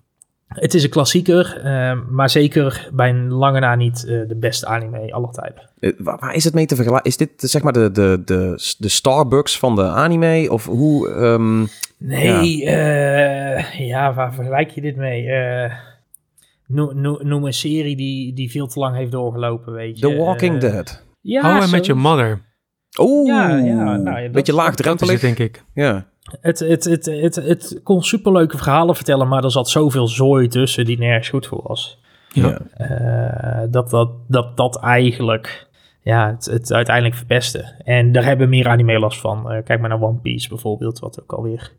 het 0.49 0.75
is 0.75 0.85
een 0.85 0.91
klassieker, 0.91 1.61
ehm, 1.65 1.99
maar 2.11 2.31
zeker 2.31 2.89
bij 2.93 3.09
een 3.09 3.31
lange 3.31 3.61
na 3.61 3.75
niet 3.75 4.05
eh, 4.05 4.29
de 4.29 4.37
beste 4.37 4.67
anime 4.67 5.13
aller 5.13 5.31
tijden. 5.31 5.71
Eh, 5.81 5.93
Waar, 5.99 6.19
waar 6.21 6.35
is 6.35 6.45
het 6.45 6.55
mee 6.55 6.67
te 6.67 6.75
vergelijken? 6.75 7.11
Is 7.11 7.17
dit 7.17 7.31
zeg 7.37 7.63
maar 7.63 7.73
de, 7.73 7.91
de, 7.91 8.23
de, 8.25 8.75
de 8.79 8.89
Starbucks 8.89 9.59
van 9.59 9.77
de 9.77 9.83
anime? 9.83 10.47
Of 10.51 10.67
hoe... 10.67 11.09
ehm, 11.09 11.67
Nee, 11.99 12.57
ja, 12.59 13.65
ja 13.79 14.15
waar 14.15 14.35
vergelijk 14.35 14.71
je 14.71 14.81
dit 14.81 14.97
mee? 14.97 15.27
Eh, 15.27 15.73
noem, 16.75 17.45
een 17.45 17.53
serie 17.53 17.97
die, 17.97 18.33
die 18.35 18.51
veel 18.51 18.67
te 18.67 18.79
lang 18.79 18.97
heeft 18.97 19.13
doorgelopen, 19.13 19.73
weet 19.73 19.99
je. 19.99 20.07
The 20.07 20.17
Walking 20.17 20.55
Eh, 20.55 20.61
Dead. 20.61 21.05
Ja, 21.21 21.59
How 21.59 21.69
I 21.69 21.71
Met 21.71 21.87
Your 21.87 22.01
Mother. 22.01 22.43
Oeh, 22.99 23.27
Ja, 23.27 23.57
ja, 23.57 23.97
nou 23.97 24.21
ja, 24.21 24.31
beetje 24.31 24.55
laagdrempelig. 24.55 25.21
denk 25.21 25.39
ik. 25.39 25.65
Ja. 25.75 26.07
Het, 26.41 26.59
het, 26.59 26.85
het, 26.85 27.05
het, 27.07 27.35
het 27.35 27.81
kon 27.83 28.03
superleuke 28.03 28.57
verhalen 28.57 28.95
vertellen, 28.95 29.29
maar 29.29 29.45
er 29.45 29.51
zat 29.51 29.69
zoveel 29.69 30.09
zooi 30.09 30.49
tussen 30.49 30.85
die 30.85 30.99
nergens 30.99 31.29
goed 31.29 31.47
voor 31.47 31.63
was. 31.67 32.03
Ja. 32.33 32.59
Eh, 32.75 33.63
dat, 33.71 33.91
dat, 33.91 34.11
dat 34.29 34.57
dat 34.57 34.81
eigenlijk 34.81 35.69
ja, 36.03 36.31
het, 36.31 36.45
het 36.45 36.73
uiteindelijk 36.73 37.17
verpestte. 37.17 37.75
En 37.85 38.13
daar 38.13 38.25
hebben 38.25 38.49
meer 38.49 38.69
anime 38.69 38.99
last 38.99 39.21
van. 39.21 39.51
Eh, 39.51 39.65
kijk 39.65 39.81
maar 39.81 39.89
naar 39.89 40.03
One 40.03 40.19
Piece 40.19 40.49
bijvoorbeeld, 40.49 40.99
wat 40.99 41.23
ook 41.23 41.33
alweer 41.33 41.73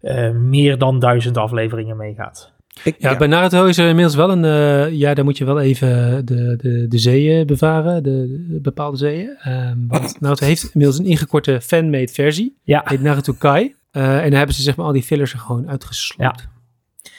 eh, 0.00 0.30
meer 0.30 0.78
dan 0.78 0.98
duizend 0.98 1.36
afleveringen 1.36 1.96
meegaat. 1.96 2.52
Ik, 2.84 2.94
Ja, 2.98 3.10
ja. 3.10 3.16
bij 3.16 3.26
Naruto 3.26 3.64
is 3.64 3.78
er 3.78 3.88
inmiddels 3.88 4.14
wel 4.16 4.30
een... 4.30 4.44
eh, 4.44 4.92
ja, 4.92 5.14
daar 5.14 5.24
moet 5.24 5.38
je 5.38 5.44
wel 5.44 5.60
even 5.60 6.24
de, 6.26 6.56
de, 6.56 6.86
de 6.88 6.98
zeeën 6.98 7.46
bevaren, 7.46 8.02
de, 8.02 8.44
de 8.48 8.60
bepaalde 8.60 8.96
zeeën. 8.96 9.36
Ehm, 9.42 9.76
want 9.88 10.16
Naruto 10.20 10.46
heeft 10.46 10.64
inmiddels 10.72 10.98
een 10.98 11.06
ingekorte 11.06 11.60
fanmade 11.60 12.08
versie. 12.12 12.56
Ja, 12.62 12.82
Heet 12.84 13.00
Naruto 13.02 13.32
Kai. 13.38 13.74
Eh, 13.90 14.02
en 14.24 14.28
daar 14.28 14.38
hebben 14.38 14.56
ze 14.56 14.62
zeg 14.62 14.76
maar 14.76 14.86
al 14.86 14.92
die 14.92 15.02
fillers 15.02 15.32
er 15.32 15.38
gewoon 15.38 15.68
uitgesloten. 15.68 16.48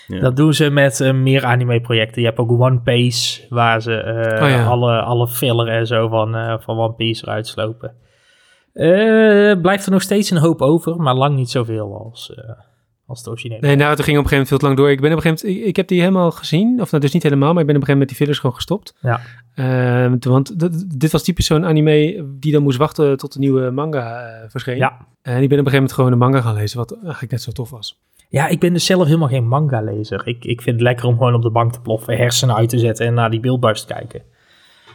Ja. 0.08 0.20
dat 0.20 0.36
doen 0.36 0.54
ze 0.54 0.70
met 0.70 1.00
eh, 1.02 1.14
meer 1.14 1.46
anime-projecten. 1.46 2.22
Je 2.22 2.28
hebt 2.28 2.40
ook 2.40 2.52
One 2.52 2.80
Piece, 2.82 3.46
waar 3.50 3.82
ze 3.82 3.94
eh, 3.94 4.44
Oh 4.44 4.50
ja. 4.50 4.66
alle, 4.66 5.02
alle 5.02 5.28
filler 5.28 5.68
en 5.68 5.88
zo 5.88 6.08
van, 6.08 6.36
eh, 6.36 6.56
van 6.60 6.78
One 6.80 6.94
Piece 6.94 7.24
eruit 7.28 7.48
slopen. 7.48 7.94
Eh, 8.74 9.62
blijft 9.62 9.86
er 9.86 9.92
nog 9.92 10.02
steeds 10.02 10.30
een 10.30 10.38
hoop 10.38 10.62
over, 10.62 10.96
maar 11.02 11.16
lang 11.16 11.36
niet 11.36 11.50
zoveel 11.50 12.00
als, 12.06 12.34
eh, 12.36 12.50
als 13.12 13.20
het 13.20 13.28
originele. 13.30 13.62
Nee, 13.62 13.76
Naruto 13.76 14.04
ging 14.04 14.18
op 14.18 14.24
een 14.24 14.30
gegeven 14.30 14.32
moment 14.32 14.48
veel 14.48 14.58
te 14.58 14.66
lang 14.66 14.78
door. 14.78 14.92
Ik, 14.92 15.02
ben 15.02 15.12
op 15.12 15.16
een 15.16 15.22
gegeven 15.22 15.46
moment, 15.48 15.62
ik, 15.64 15.70
ik 15.70 15.76
heb 15.76 15.88
die 15.88 16.00
helemaal 16.00 16.32
gezien. 16.32 16.82
Of 16.82 16.92
nou, 16.92 17.04
dus 17.04 17.14
niet 17.14 17.24
helemaal, 17.24 17.54
maar 17.54 17.62
ik 17.62 17.68
ben 17.68 17.76
op 17.76 17.82
een 17.82 17.88
gegeven 17.88 18.00
moment 18.00 18.00
met 18.00 18.08
die 18.08 18.18
fillers 18.18 18.40
gewoon 18.40 18.56
gestopt. 18.56 18.96
Ja. 19.02 19.20
Ehm, 19.56 20.18
want 20.20 21.00
dit 21.00 21.12
was 21.12 21.24
typisch 21.24 21.46
zo'n 21.46 21.66
anime 21.66 22.26
die 22.40 22.52
dan 22.52 22.64
moest 22.64 22.78
wachten 22.78 23.18
tot 23.18 23.34
de 23.34 23.40
nieuwe 23.40 23.70
manga 23.72 24.20
eh, 24.22 24.50
verscheen. 24.50 24.78
Ja. 24.78 24.98
En 25.22 25.42
ik 25.42 25.50
ben 25.50 25.60
op 25.60 25.66
een 25.66 25.72
gegeven 25.72 25.74
moment 25.74 25.94
gewoon 25.94 26.12
de 26.12 26.18
manga 26.18 26.42
gaan 26.42 26.54
lezen, 26.56 26.78
wat 26.78 26.98
eigenlijk 27.04 27.32
net 27.32 27.42
zo 27.42 27.52
tof 27.52 27.70
was. 27.70 28.00
Ja, 28.30 28.48
ik 28.48 28.60
ben 28.60 28.74
dus 28.74 28.86
zelf 28.86 29.06
helemaal 29.06 29.28
geen 29.28 29.48
manga-lezer. 29.48 30.28
Ik, 30.28 30.46
ik 30.46 30.62
vind 30.62 30.76
het 30.76 30.86
lekker 30.86 31.06
om 31.06 31.18
gewoon 31.18 31.34
op 31.34 31.42
de 31.42 31.52
bank 31.52 31.74
te 31.74 31.82
ploffen, 31.82 32.18
hersenen 32.18 32.56
uit 32.56 32.70
te 32.70 32.80
zetten 32.80 33.06
en 33.06 33.14
naar 33.14 33.30
die 33.30 33.40
beeldbuis 33.40 33.82
te 33.86 33.94
kijken. 33.94 34.22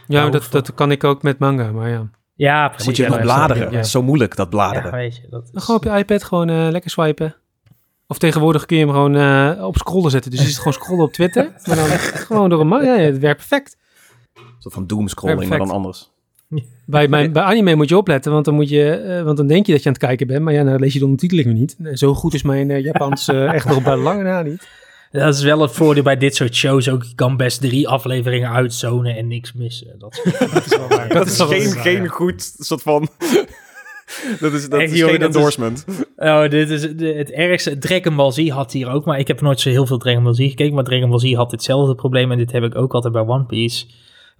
Ja, 0.07 0.19
Nou, 0.19 0.31
dat, 0.31 0.41
of- 0.41 0.49
dat 0.49 0.73
kan 0.73 0.91
ik 0.91 1.03
ook 1.03 1.21
met 1.21 1.39
manga, 1.39 1.71
maar 1.71 1.89
ja. 1.89 2.09
Ja, 2.35 2.59
Dan 2.61 2.69
precies. 2.69 2.85
moet 2.87 2.97
je 2.97 3.03
ja, 3.03 3.09
nog 3.09 3.21
bladeren. 3.21 3.63
ja. 3.63 3.69
Dat 3.75 3.85
is 3.85 3.91
zo 3.91 4.01
moeilijk, 4.03 4.35
dat 4.35 4.45
Ja, 4.45 4.51
bladeren. 4.51 4.91
weet 4.91 5.15
je. 5.15 5.21
Dat 5.29 5.49
Dan 5.51 5.61
gewoon 5.61 5.79
op 5.79 5.83
je 5.85 5.97
iPad 5.97 6.23
gewoon 6.23 6.49
eh, 6.49 6.67
lekker 6.71 6.89
swipen. 6.91 7.35
Of 8.07 8.17
tegenwoordig 8.17 8.65
kun 8.65 8.77
je 8.77 8.83
hem 8.83 8.93
gewoon 8.93 9.15
eh, 9.15 9.65
op 9.65 9.77
scrollen 9.77 10.11
zetten. 10.11 10.31
Dus 10.31 10.39
je 10.39 10.47
zit 10.47 10.57
gewoon 10.57 10.73
scrollen 10.73 11.05
op 11.05 11.13
Twitter. 11.13 11.51
Maar 11.65 11.75
dan 11.75 11.85
gewoon 11.99 12.49
door 12.49 12.59
een 12.59 12.67
manga. 12.67 12.93
Ja, 12.93 13.01
het 13.01 13.19
werkt 13.19 13.37
perfect. 13.37 13.77
Een 14.33 14.43
soort 14.59 14.73
van 14.73 14.87
doomscrolling, 14.87 15.39
maar 15.39 15.47
Perfect. 15.47 15.69
dan 15.69 15.77
anders. 15.77 16.11
Bij, 16.85 17.09
bij, 17.09 17.31
bij 17.31 17.43
anime 17.43 17.75
moet 17.75 17.89
je 17.89 17.97
opletten, 17.97 18.31
want 18.31 18.45
dan, 18.45 18.53
moet 18.53 18.69
je, 18.69 18.91
eh, 18.91 19.23
want 19.23 19.37
dan 19.37 19.47
denk 19.47 19.65
je 19.65 19.71
dat 19.71 19.81
je 19.81 19.87
aan 19.87 19.95
het 19.95 20.03
kijken 20.03 20.27
bent. 20.27 20.41
Maar 20.41 20.53
ja, 20.53 20.63
dan 20.63 20.79
lees 20.79 20.93
je 20.93 20.99
de 20.99 21.05
ondertiteling 21.05 21.47
weer 21.47 21.55
niet. 21.55 21.99
Zo 21.99 22.13
goed 22.13 22.33
is 22.33 22.41
mijn 22.41 22.71
eh, 22.71 22.83
Japans 22.83 23.27
eh, 23.29 23.53
echt 23.53 23.65
nog 23.65 23.83
bij 23.83 23.95
lange 23.95 24.23
na 24.23 24.41
niet. 24.41 24.67
dat 25.11 25.35
is 25.35 25.43
wel 25.43 25.61
het 25.61 25.71
voordeel 25.71 26.03
bij 26.03 26.17
dit 26.17 26.35
soort 26.35 26.55
shows 26.55 26.89
ook. 26.89 27.03
Je 27.03 27.15
kan 27.15 27.37
best 27.37 27.61
drie 27.61 27.87
afleveringen 27.87 28.51
uitzonen 28.51 29.15
en 29.15 29.27
niks 29.27 29.53
missen. 29.53 29.99
Dat, 29.99 30.21
dat 30.51 30.65
is 30.65 30.77
wel 30.77 30.87
waar. 30.87 31.09
Dat 31.09 31.27
is 31.27 31.39
geen, 31.39 31.73
waar, 31.73 31.83
geen 31.83 32.03
ja. 32.03 32.07
goed 32.07 32.53
soort 32.57 32.81
van... 32.81 33.07
dat 34.39 34.53
is, 34.53 34.69
dat 34.69 34.79
Echt, 34.79 34.91
is 34.91 35.01
geen 35.03 35.19
dat 35.19 35.29
is- 35.29 35.35
endorsement. 35.35 35.85
Oh, 36.17 36.49
dit 36.49 36.69
is 36.69 36.81
de- 36.95 37.13
het 37.13 37.31
ergste. 37.31 37.77
Dragon 37.77 38.15
Ball 38.15 38.31
Z 38.31 38.49
had 38.49 38.71
hier 38.71 38.89
ook, 38.89 39.05
maar 39.05 39.19
ik 39.19 39.27
heb 39.27 39.41
nooit 39.41 39.59
zo 39.59 39.69
heel 39.69 39.85
veel 39.85 39.97
Dragon 39.97 40.23
Ball 40.23 40.33
Z 40.33 40.37
gekeken. 40.37 40.73
Maar 40.73 40.83
Dragon 40.83 41.09
Ball 41.09 41.19
Z 41.19 41.33
had 41.33 41.51
hetzelfde 41.51 41.95
probleem 41.95 42.31
en 42.31 42.37
dit 42.37 42.51
heb 42.51 42.63
ik 42.63 42.75
ook 42.75 42.93
altijd 42.93 43.13
bij 43.13 43.21
One 43.25 43.45
Piece. 43.45 43.85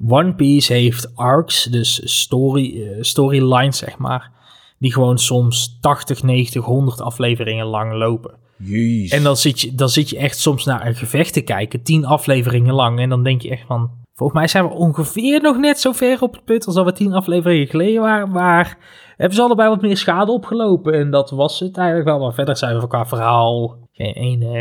One 0.08 0.36
Piece 0.36 0.74
heeft 0.74 1.12
arcs, 1.16 1.64
dus 1.64 2.02
story, 2.04 2.82
eh, 2.84 2.98
storylines 3.02 3.78
zeg 3.78 3.98
maar, 3.98 4.32
die 4.80 4.94
gewoon 4.94 5.18
soms 5.18 5.78
80, 5.82 6.24
90, 6.24 6.64
100 6.66 7.02
afleveringen 7.02 7.66
lang 7.66 7.94
lopen. 7.94 8.32
Jeez. 8.58 9.12
En 9.12 9.24
dan 9.24 9.38
zit, 9.38 9.62
je, 9.62 9.76
dan 9.76 9.90
zit 9.90 10.10
je 10.10 10.18
echt 10.18 10.38
soms 10.40 10.66
naar 10.66 10.88
een 10.88 10.96
gevecht 10.96 11.34
te 11.34 11.42
kijken, 11.42 11.82
10 11.84 12.06
afleveringen 12.06 12.74
lang. 12.74 13.00
En 13.00 13.10
dan 13.10 13.24
denk 13.24 13.42
je 13.42 13.50
echt 13.50 13.64
van, 13.68 13.92
volgens 14.18 14.40
mij 14.40 14.48
zijn 14.48 14.68
we 14.68 14.74
ongeveer 14.74 15.42
nog 15.42 15.58
net 15.58 15.80
zo 15.80 15.92
ver 15.92 16.22
op 16.22 16.34
het 16.34 16.44
punt 16.44 16.66
als 16.66 16.76
dat 16.76 16.86
we 16.86 16.92
10 16.92 17.14
afleveringen 17.14 17.68
geleden 17.68 18.02
waren. 18.02 18.32
Maar 18.32 18.78
hebben 19.18 19.36
ze 19.36 19.42
allebei 19.44 19.70
wat 19.70 19.82
meer 19.82 19.98
schade 19.98 20.32
opgelopen. 20.32 20.94
En 20.94 21.12
dat 21.12 21.30
was 21.30 21.60
het 21.60 21.78
eigenlijk 21.78 22.08
wel. 22.08 22.20
Maar 22.20 22.34
verder 22.34 22.58
zijn 22.58 22.80
we 22.80 22.88
qua 22.88 23.06
verhaal 23.06 23.78
geen 23.92 24.14
ene 24.14 24.52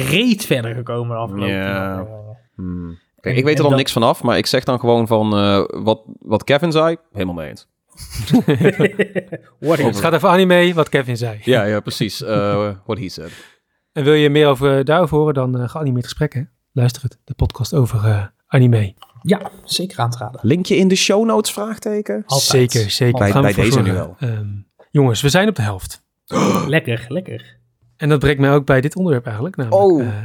reet 0.00 0.46
verder 0.46 0.74
gekomen 0.74 1.16
de 1.16 1.22
afgelopen 1.22 1.48
10 1.48 1.56
Ja. 1.56 1.92
afleveringen. 1.92 2.38
Hmm. 2.54 2.98
Kijk, 3.20 3.36
ik 3.36 3.44
weet 3.44 3.58
er 3.58 3.64
dan 3.64 3.76
niks 3.76 3.92
vanaf, 3.92 4.22
maar 4.22 4.38
ik 4.38 4.46
zeg 4.46 4.64
dan 4.64 4.80
gewoon 4.80 5.06
van 5.06 5.36
eh, 5.36 5.64
wat, 5.66 6.02
wat 6.18 6.44
Kevin 6.44 6.72
zei, 6.72 6.96
helemaal 7.12 7.34
mee 7.34 7.48
eens. 7.48 7.68
What 9.60 9.78
Het 9.78 10.00
gaat 10.00 10.14
over 10.14 10.28
anime, 10.28 10.74
wat 10.74 10.88
Kevin 10.88 11.16
zei. 11.16 11.38
Ja, 11.42 11.62
ja 11.62 11.80
precies. 11.80 12.22
Uh, 12.22 12.70
what 12.84 12.98
he 12.98 13.08
said. 13.08 13.30
En 13.92 14.04
wil 14.04 14.12
je 14.12 14.30
meer 14.30 14.48
over 14.48 14.84
daarover 14.84 15.16
horen, 15.16 15.34
dan 15.34 15.60
uh, 15.60 15.68
geanimeerd 15.68 16.04
gesprekken. 16.04 16.50
Luister 16.72 17.02
het, 17.02 17.18
de 17.24 17.34
podcast 17.34 17.74
over 17.74 18.04
uh, 18.04 18.24
anime. 18.46 18.94
Ja, 19.26 19.50
zeker 19.64 19.98
aan 19.98 20.10
te 20.10 20.18
raden. 20.18 20.40
Linkje 20.42 20.76
in 20.76 20.88
de 20.88 20.94
show 20.94 21.24
notes, 21.24 21.52
vraagteken? 21.52 22.22
Altijd. 22.26 22.72
Zeker, 22.72 22.90
zeker. 22.90 23.18
Bij, 23.32 23.40
bij 23.42 23.52
deze 23.52 23.82
nu 23.82 23.92
wel. 23.92 24.16
Um, 24.20 24.66
jongens, 24.90 25.20
we 25.20 25.28
zijn 25.28 25.48
op 25.48 25.54
de 25.54 25.62
helft. 25.62 26.02
lekker, 26.66 27.04
lekker. 27.08 27.58
En 27.96 28.08
dat 28.08 28.18
brengt 28.18 28.40
mij 28.40 28.52
ook 28.52 28.66
bij 28.66 28.80
dit 28.80 28.96
onderwerp 28.96 29.24
eigenlijk. 29.24 29.56
Namelijk, 29.56 29.82
oh. 29.82 30.00
Uh, 30.00 30.24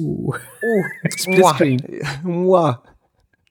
Oeh. 0.00 0.38
Oeh. 0.62 0.86
Splitscreen. 1.20 2.02
Mwah. 2.22 2.76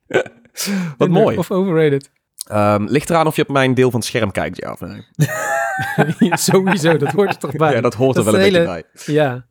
Wat 0.97 1.09
mooi. 1.09 1.37
Of 1.37 1.51
overrated. 1.51 2.11
Um, 2.51 2.87
ligt 2.87 3.09
eraan 3.09 3.27
of 3.27 3.35
je 3.35 3.41
op 3.41 3.47
mijn 3.47 3.73
deel 3.73 3.89
van 3.91 3.99
het 3.99 4.09
scherm 4.09 4.31
kijkt, 4.31 4.57
ja 4.57 4.71
of 4.71 4.79
nee? 4.79 5.05
ja, 6.29 6.35
sowieso, 6.35 6.97
dat 6.97 7.11
hoort 7.11 7.29
er 7.29 7.37
toch 7.37 7.51
bij. 7.51 7.73
Ja, 7.73 7.81
dat 7.81 7.93
hoort 7.93 8.17
er 8.17 8.23
wel 8.23 8.33
een 8.33 8.39
hele... 8.39 8.57
beetje 8.57 8.85
bij. 9.05 9.13
Ja, 9.15 9.45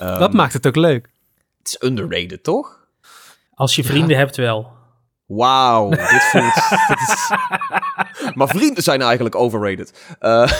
um, 0.00 0.18
dat 0.18 0.32
maakt 0.32 0.52
het 0.52 0.66
ook 0.66 0.76
leuk. 0.76 1.08
Het 1.58 1.66
is 1.66 1.88
underrated, 1.88 2.42
toch? 2.42 2.77
Als 3.58 3.76
je 3.76 3.84
vrienden 3.84 4.10
ja. 4.10 4.16
hebt 4.16 4.36
wel. 4.36 4.70
Wauw, 5.26 5.90
dit 5.90 6.28
voelt... 6.30 6.54
dit 6.88 7.00
is... 7.00 7.30
Maar 8.34 8.48
vrienden 8.48 8.82
zijn 8.82 9.02
eigenlijk 9.02 9.34
overrated. 9.34 10.16
Uh, 10.20 10.50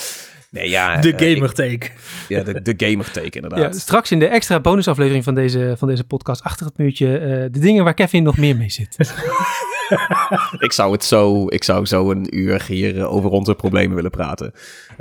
nee, 0.50 0.70
ja... 0.70 0.96
De 0.96 1.12
gamer 1.16 1.52
take. 1.52 1.90
Ja, 2.28 2.42
de, 2.42 2.62
de 2.62 2.74
gamer 2.76 3.10
take, 3.10 3.30
inderdaad. 3.30 3.58
Ja, 3.58 3.80
straks 3.80 4.10
in 4.10 4.18
de 4.18 4.26
extra 4.26 4.60
bonusaflevering 4.60 5.24
van 5.24 5.34
deze, 5.34 5.74
van 5.78 5.88
deze 5.88 6.04
podcast, 6.04 6.42
achter 6.42 6.66
het 6.66 6.78
muurtje, 6.78 7.20
uh, 7.20 7.26
de 7.26 7.58
dingen 7.58 7.84
waar 7.84 7.94
Kevin 7.94 8.22
nog 8.22 8.36
meer 8.36 8.56
mee 8.56 8.70
zit. 8.70 8.96
ik, 10.58 10.72
zou 10.72 10.92
het 10.92 11.04
zo, 11.04 11.46
ik 11.48 11.64
zou 11.64 11.86
zo 11.86 12.10
een 12.10 12.36
uur 12.38 12.64
hier 12.66 12.96
uh, 12.96 13.12
over 13.12 13.30
onze 13.30 13.54
problemen 13.54 13.94
willen 13.94 14.10
praten. 14.10 14.52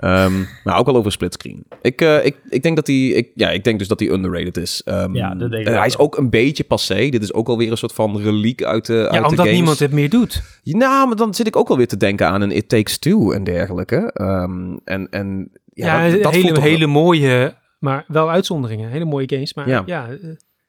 Um, 0.03 0.47
maar 0.63 0.77
ook 0.77 0.87
al 0.87 0.95
over 0.95 1.11
splitscreen. 1.11 1.63
Ik, 1.81 2.01
uh, 2.01 2.25
ik, 2.25 2.37
ik 2.49 2.63
denk 2.63 2.75
dat 2.75 2.87
hij, 2.87 3.07
ik, 3.07 3.31
ja, 3.35 3.49
ik 3.49 3.63
denk 3.63 3.79
dus 3.79 3.87
dat 3.87 3.99
hij 3.99 4.09
underrated 4.09 4.57
is. 4.57 4.81
Um, 4.85 5.15
ja, 5.15 5.35
dat 5.35 5.51
denk 5.51 5.67
ik 5.67 5.73
hij 5.73 5.85
is 5.85 5.97
ook 5.97 6.17
een 6.17 6.29
beetje 6.29 6.63
passé. 6.63 7.09
Dit 7.09 7.23
is 7.23 7.33
ook 7.33 7.47
alweer 7.47 7.71
een 7.71 7.77
soort 7.77 7.93
van 7.93 8.21
reliek 8.21 8.63
uit 8.63 8.85
de, 8.85 8.93
ja, 8.93 8.99
uit 9.01 9.13
omdat 9.15 9.29
de 9.29 9.35
games. 9.35 9.51
niemand 9.51 9.79
het 9.79 9.91
meer 9.91 10.09
doet. 10.09 10.43
Nou, 10.63 11.07
maar 11.07 11.15
dan 11.15 11.33
zit 11.33 11.47
ik 11.47 11.55
ook 11.55 11.69
alweer 11.69 11.87
te 11.87 11.97
denken 11.97 12.27
aan 12.27 12.41
een 12.41 12.51
It 12.51 12.69
Takes 12.69 12.97
Two 12.97 13.31
en 13.31 13.43
dergelijke. 13.43 14.11
Um, 14.21 14.79
en, 14.83 15.07
en 15.09 15.51
ja, 15.73 16.05
ja, 16.05 16.11
dat, 16.11 16.23
dat 16.23 16.33
hele, 16.33 16.61
hele 16.61 16.87
mooie, 16.87 17.55
maar 17.79 18.05
wel 18.07 18.29
uitzonderingen. 18.29 18.89
Hele 18.89 19.05
mooie 19.05 19.29
games, 19.29 19.53
maar 19.53 19.67
ja. 19.67 20.07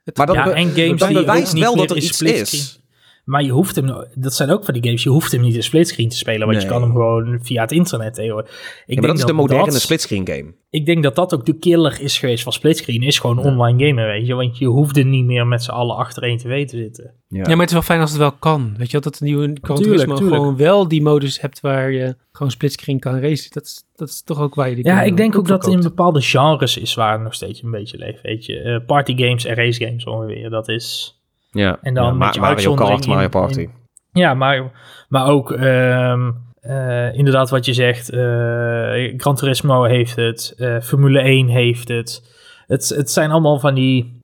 het, 0.05 0.17
maar 0.17 0.27
dat 0.27 0.37
ja, 0.37 0.51
en 0.51 0.69
games 0.69 1.03
die 1.03 1.12
bewijst 1.12 1.53
niet 1.53 1.62
wel 1.62 1.75
meer 1.75 1.87
dat 1.87 1.97
er 1.97 2.03
iets 2.03 2.23
is. 2.23 2.83
Maar 3.25 3.43
je 3.43 3.51
hoeft 3.51 3.77
hem, 3.77 4.07
dat 4.14 4.35
zijn 4.35 4.51
ook 4.51 4.64
van 4.64 4.75
die 4.75 4.83
games, 4.85 5.03
je 5.03 5.09
hoeft 5.11 5.33
hem 5.33 5.41
niet 5.41 5.55
in 5.55 5.62
splitscreen 5.62 6.09
te 6.09 6.16
spelen, 6.16 6.41
want 6.47 6.53
Nee. 6.53 6.61
je 6.66 6.72
kan 6.72 6.83
hem 6.83 6.91
gewoon 6.91 7.39
via 7.43 7.61
het 7.62 7.72
internet 7.72 8.14
tegenwoordig. 8.14 8.51
Ik 8.51 8.59
Ja, 8.59 8.85
denk 8.87 9.01
maar 9.01 9.09
dat 9.09 9.18
is 9.18 9.25
de 9.25 9.33
moderne 9.33 9.64
dat- 9.70 9.81
splitscreen 9.81 10.27
game. 10.29 10.55
Ik 10.70 10.87
denk 10.87 11.03
dat 11.03 11.14
dat 11.14 11.35
ook 11.35 11.47
de 11.47 11.59
killer 11.59 12.01
is 12.01 12.18
geweest 12.18 12.43
van 12.43 12.53
splitscreen, 12.53 13.03
is 13.03 13.18
gewoon 13.18 13.39
online 13.39 13.87
gamen, 13.87 14.07
weet 14.07 14.27
je. 14.27 14.35
Want 14.35 14.59
je 14.59 14.66
hoefde 14.66 15.03
niet 15.03 15.25
meer 15.25 15.47
met 15.47 15.62
z'n 15.62 15.70
allen 15.70 15.97
achter 15.97 16.22
één 16.22 16.37
tv 16.39 16.66
te 16.68 16.77
zitten. 16.77 17.05
Ja. 17.29 17.39
Ja, 17.39 17.49
maar 17.49 17.57
het 17.57 17.66
is 17.66 17.72
wel 17.72 17.83
fijn 17.83 18.01
als 18.01 18.11
het 18.11 18.18
wel 18.18 18.33
kan. 18.33 18.75
Weet 18.79 18.91
je 18.91 19.01
dat 19.01 19.18
de 19.18 19.25
nieuwe 19.25 19.43
Gran 19.45 19.77
Tuurlijk, 19.77 19.85
Turismo 19.85 20.14
tuurlijk. 20.14 20.37
gewoon 20.37 20.57
wel 20.57 20.89
die 20.89 21.03
modus 21.03 21.41
hebt 21.41 21.61
waar 21.61 21.91
je 21.93 22.16
gewoon 22.33 22.51
splitscreen 22.53 22.99
kan 22.99 23.18
racen. 23.20 23.51
Dat 23.53 23.62
is, 23.64 23.85
dat 23.95 24.09
is 24.09 24.22
toch 24.22 24.41
ook 24.41 24.55
waar 24.55 24.68
je 24.68 24.75
die 24.75 24.87
Ja, 24.87 25.03
ik 25.03 25.16
denk 25.16 25.37
ook 25.37 25.47
dat 25.49 25.64
het 25.64 25.75
in 25.75 25.81
bepaalde 25.81 26.20
genres 26.22 26.77
is 26.77 26.95
waar 26.95 27.12
het 27.12 27.22
nog 27.22 27.35
steeds 27.35 27.62
een 27.62 27.70
beetje 27.70 27.99
leeft, 27.99 28.22
weet 28.22 28.45
je. 28.47 28.59
Eh, 28.61 28.87
party 28.87 29.16
games 29.16 29.45
en 29.45 29.55
race 29.55 29.85
games 29.87 30.05
ongeveer, 30.05 30.51
dat 30.51 30.68
is... 30.68 31.18
Ja. 31.55 31.79
En 31.83 31.95
dan 31.95 32.05
ja, 32.05 32.13
met 32.13 32.35
je 32.35 32.41
Mario 32.41 32.75
Kart, 32.75 33.07
Mario 33.07 33.29
Party. 33.29 33.61
in- 33.61 33.71
Ja, 34.13 34.35
maar, 34.35 34.73
maar 35.09 35.27
ook 35.29 35.53
ehm, 35.53 36.31
eh, 36.61 37.15
inderdaad 37.15 37.51
wat 37.51 37.65
je 37.65 37.73
zegt. 37.73 38.11
eh 38.11 39.15
Gran 39.17 39.35
Turismo 39.35 39.83
heeft 39.85 40.17
het. 40.17 40.55
eh, 40.57 40.81
Formule 40.81 41.21
1 41.21 41.49
heeft 41.49 41.89
het. 41.89 42.35
het. 42.67 42.89
Het 42.89 43.11
zijn 43.11 43.31
allemaal 43.31 43.59
van 43.59 43.75
die 43.75 44.21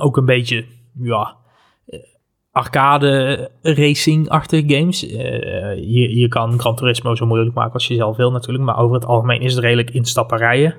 ook 0.00 0.16
een 0.16 0.24
beetje 0.24 0.64
ja, 1.02 1.36
arcade 2.52 3.50
racing-achtige 3.62 4.74
games. 4.74 5.06
Eh, 5.06 5.74
je, 5.76 6.16
je 6.18 6.28
kan 6.28 6.58
Gran 6.60 6.76
Turismo 6.76 7.14
zo 7.14 7.26
moeilijk 7.26 7.54
maken 7.54 7.72
als 7.72 7.86
je 7.86 7.94
zelf 7.94 8.16
wil 8.16 8.30
natuurlijk. 8.30 8.64
Maar 8.64 8.78
over 8.78 8.94
het 8.94 9.06
algemeen 9.06 9.40
is 9.40 9.54
het 9.54 9.64
redelijk 9.64 9.90
instapperijen. 9.90 10.74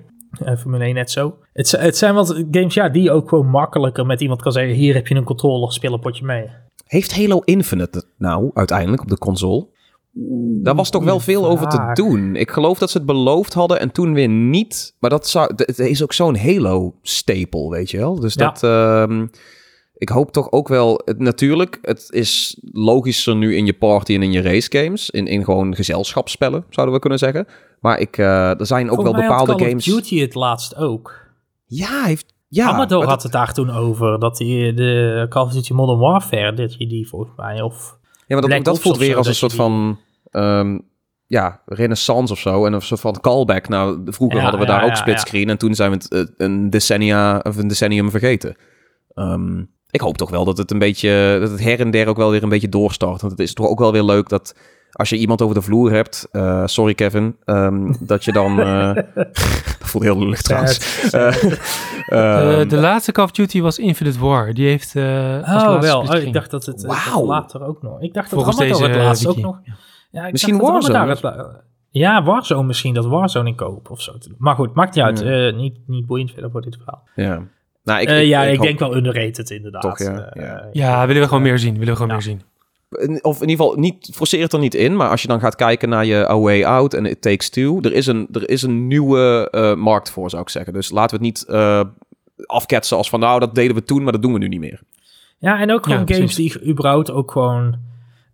Eh, 0.45 0.57
Formule 0.57 0.83
1 0.83 0.93
net 0.93 1.11
zo. 1.11 1.37
Het, 1.53 1.71
het 1.71 1.97
zijn 1.97 2.13
wat 2.13 2.43
games 2.51 2.73
ja, 2.73 2.89
die 2.89 3.03
je 3.03 3.11
ook 3.11 3.29
gewoon 3.29 3.47
makkelijker 3.47 4.05
met 4.05 4.21
iemand 4.21 4.41
kan 4.41 4.51
zeggen... 4.51 4.73
hier 4.73 4.93
heb 4.93 5.07
je 5.07 5.15
een 5.15 5.23
controller, 5.23 5.71
speel 5.73 5.93
een 5.93 5.99
potje 5.99 6.25
mee. 6.25 6.47
Heeft 6.85 7.15
Halo 7.15 7.39
Infinite 7.39 7.97
het 7.97 8.07
nou 8.17 8.51
uiteindelijk 8.53 9.01
op 9.01 9.07
de 9.09 9.17
console? 9.17 9.67
Daar 10.63 10.75
was 10.75 10.89
toch 10.89 11.03
wel 11.03 11.19
veel 11.19 11.45
over 11.47 11.67
te 11.67 11.89
doen. 11.93 12.35
Ik 12.35 12.51
geloof 12.51 12.77
dat 12.77 12.89
ze 12.89 12.97
het 12.97 13.05
beloofd 13.05 13.53
hadden 13.53 13.79
en 13.79 13.91
toen 13.91 14.13
weer 14.13 14.29
niet. 14.29 14.95
Maar 14.99 15.09
dat 15.09 15.27
zou, 15.27 15.51
het 15.55 15.79
is 15.79 16.03
ook 16.03 16.13
zo'n 16.13 16.37
Halo-stapel, 16.37 17.69
weet 17.69 17.91
je 17.91 17.97
wel. 17.97 18.19
Dus 18.19 18.33
Ja. 18.33 18.45
dat... 18.51 18.63
ehm, 18.63 19.27
ik 19.97 20.09
hoop 20.09 20.31
toch 20.31 20.51
ook 20.51 20.67
wel... 20.67 21.01
Het, 21.05 21.19
natuurlijk, 21.19 21.79
het 21.81 22.07
is 22.09 22.59
logischer 22.71 23.35
nu 23.35 23.55
in 23.55 23.65
je 23.65 23.73
party 23.73 24.13
en 24.13 24.23
in 24.23 24.31
je 24.31 24.41
race 24.41 24.77
games. 24.77 25.09
In, 25.09 25.27
in 25.27 25.43
gewoon 25.43 25.75
gezelschapsspellen, 25.75 26.65
zouden 26.69 26.95
we 26.95 27.01
kunnen 27.01 27.19
zeggen. 27.19 27.45
Maar 27.85 27.99
ik, 27.99 28.17
eh, 28.17 28.59
er 28.59 28.65
zijn 28.65 28.89
ook 28.89 29.01
wel 29.01 29.13
bepaalde 29.13 29.55
Call 29.55 29.67
games... 29.67 29.87
of 29.87 29.93
Duty 29.93 30.19
het 30.19 30.35
laatst 30.35 30.75
ook. 30.75 31.13
Ja, 31.65 32.03
heeft... 32.03 32.33
Ja, 32.47 32.87
had 32.87 33.23
het 33.23 33.31
daar 33.31 33.53
toen 33.53 33.69
over. 33.69 34.19
Dat 34.19 34.37
die, 34.37 34.73
de 34.73 35.25
Call 35.29 35.43
of 35.43 35.51
Duty 35.51 35.73
Modern 35.73 35.99
Warfare, 35.99 36.53
dat 36.53 36.75
je 36.77 36.87
die 36.87 37.07
volgens 37.07 37.31
mij... 37.35 37.61
Of, 37.61 37.97
Ja, 38.27 38.39
maar 38.39 38.49
dat, 38.49 38.63
dat 38.65 38.79
voelt 38.79 38.97
weer 38.97 39.17
als 39.17 39.27
een 39.27 39.35
soort 39.35 39.51
die- 39.51 39.59
van 39.59 39.99
ehm, 40.31 40.79
ja, 41.27 41.61
renaissance 41.65 42.33
of 42.33 42.39
zo. 42.39 42.65
En 42.65 42.73
een 42.73 42.81
soort 42.81 43.01
van 43.01 43.19
callback. 43.21 43.67
Nou, 43.67 44.01
vroeger 44.05 44.37
Ja, 44.37 44.43
hadden 44.43 44.61
we 44.61 44.67
ja, 44.67 44.73
daar 44.73 44.83
ook 44.83 44.89
ja, 44.89 44.95
splitscreen. 44.95 45.49
En 45.49 45.57
toen 45.57 45.75
zijn 45.75 45.91
we 45.91 45.97
het 45.97 46.11
eh, 46.11 46.23
een, 46.37 46.69
decennia, 46.69 47.39
of 47.43 47.57
een 47.57 47.67
decennium 47.67 48.09
vergeten. 48.09 48.55
Ehm, 49.13 49.63
ik 49.89 50.01
hoop 50.01 50.17
toch 50.17 50.29
wel 50.29 50.45
dat 50.45 50.57
het 50.57 50.71
een 50.71 50.79
beetje, 50.79 51.37
dat 51.39 51.51
het 51.51 51.63
her 51.63 51.79
en 51.79 51.91
der 51.91 52.07
ook 52.07 52.17
wel 52.17 52.31
weer 52.31 52.43
een 52.43 52.49
beetje 52.49 52.69
doorstart. 52.69 53.21
Want 53.21 53.31
het 53.33 53.41
is 53.41 53.53
toch 53.53 53.67
ook 53.67 53.79
wel 53.79 53.91
weer 53.91 54.03
leuk 54.03 54.29
dat 54.29 54.55
als 54.95 55.09
je 55.09 55.17
iemand 55.17 55.41
over 55.41 55.55
de 55.55 55.61
vloer 55.61 55.91
hebt, 55.91 56.27
eh, 56.31 56.61
sorry 56.65 56.93
Kevin, 56.93 57.35
ehm, 57.45 57.93
dat 57.99 58.23
je 58.25 58.31
dan, 58.31 58.59
eh 58.59 58.93
dat 59.79 59.89
voelt 59.89 60.03
heel 60.03 60.19
lullig 60.19 60.41
trouwens. 60.41 61.09
Eh, 61.11 61.35
Eh, 62.05 62.59
ehm, 62.59 62.67
de 62.67 62.77
laatste 62.77 63.11
Call 63.11 63.23
of 63.23 63.31
Duty 63.31 63.61
was 63.61 63.79
Infinite 63.79 64.19
War. 64.19 64.53
Die 64.53 64.67
heeft 64.67 64.95
eh 64.95 65.53
als 65.53 65.63
oh, 65.63 65.69
laatste 65.69 65.87
wel. 65.87 66.01
Oh, 66.01 66.15
ik 66.15 66.33
dacht 66.33 66.51
dat 66.51 66.65
het 66.65 66.85
later 67.25 67.63
ook 67.65 67.81
nog... 67.81 68.01
Ik 68.01 68.13
dacht 68.13 68.29
dat 68.29 68.39
Volgens 68.43 68.59
Amador 68.59 68.87
deze, 68.87 68.91
het 68.91 69.05
laatst 69.05 69.23
eh, 69.23 69.29
ook 69.29 69.37
nog... 69.37 69.59
Ja, 70.11 70.25
ik 70.25 70.31
Misschien 70.31 70.57
Warzone? 70.57 71.63
Ja, 71.89 72.23
Warzone 72.23 72.63
misschien. 72.63 72.93
Dat 72.93 73.05
Warzone 73.05 73.49
in 73.49 73.55
koop 73.55 73.89
of 73.89 74.01
zo. 74.01 74.13
Maar 74.37 74.55
goed, 74.55 74.73
maakt 74.73 74.95
niet 74.95 75.03
uit. 75.03 75.19
Ja. 75.19 75.47
Eh, 75.47 75.55
niet, 75.55 75.77
niet 75.87 76.05
boeiend 76.05 76.31
verder 76.31 76.51
voor 76.51 76.61
dit 76.61 76.75
verhaal. 76.75 77.07
ja. 77.15 77.41
Nou, 77.83 78.01
ik, 78.01 78.09
ja, 78.09 78.43
ik, 78.43 78.61
denk 78.61 78.79
wel 78.79 78.95
underrated 78.95 79.49
inderdaad. 79.49 79.81
Toch, 79.81 79.99
ja, 79.99 80.19
Eh, 80.19 80.43
ja. 80.43 80.69
Ja, 80.71 81.07
willen 81.07 81.21
we 81.21 81.27
gewoon 81.27 81.43
meer 81.43 81.59
zien. 81.59 81.73
Willen 81.73 81.87
we 81.87 81.93
gewoon 81.93 82.07
Ja. 82.07 82.13
meer 82.13 82.23
zien. 82.23 82.41
Of 83.21 83.41
in 83.41 83.49
ieder 83.49 83.65
geval, 83.65 83.75
niet, 83.79 84.09
forceer 84.13 84.41
het 84.41 84.53
er 84.53 84.59
niet 84.59 84.73
in. 84.73 84.95
Maar 84.95 85.09
als 85.09 85.21
je 85.21 85.27
dan 85.27 85.39
gaat 85.39 85.55
kijken 85.55 85.89
naar 85.89 86.05
je 86.05 86.29
A 86.29 86.39
Way 86.39 86.63
Out 86.63 86.93
en 86.93 87.05
It 87.05 87.21
Takes 87.21 87.49
Two. 87.49 87.79
Er 87.81 87.93
is 87.93 88.07
een, 88.07 88.27
er 88.31 88.49
is 88.49 88.61
een 88.61 88.87
nieuwe 88.87 89.47
eh, 89.51 89.75
markt 89.75 90.09
voor, 90.09 90.29
zou 90.29 90.41
ik 90.41 90.49
zeggen. 90.49 90.73
Dus 90.73 90.91
laten 90.91 91.19
we 91.19 91.25
het 91.25 91.35
niet 91.35 91.45
eh, 91.47 91.81
afketsen 92.45 92.97
als 92.97 93.09
van... 93.09 93.19
Nou, 93.19 93.39
dat 93.39 93.55
deden 93.55 93.75
we 93.75 93.83
toen, 93.83 94.03
maar 94.03 94.11
dat 94.11 94.21
doen 94.21 94.33
we 94.33 94.39
nu 94.39 94.47
niet 94.47 94.59
meer. 94.59 94.81
Ja, 95.37 95.59
en 95.59 95.71
ook 95.71 95.83
gewoon 95.83 96.03
Ja, 96.05 96.15
games 96.15 96.35
die 96.35 96.67
überhaupt 96.67 97.11
ook 97.11 97.31
gewoon 97.31 97.77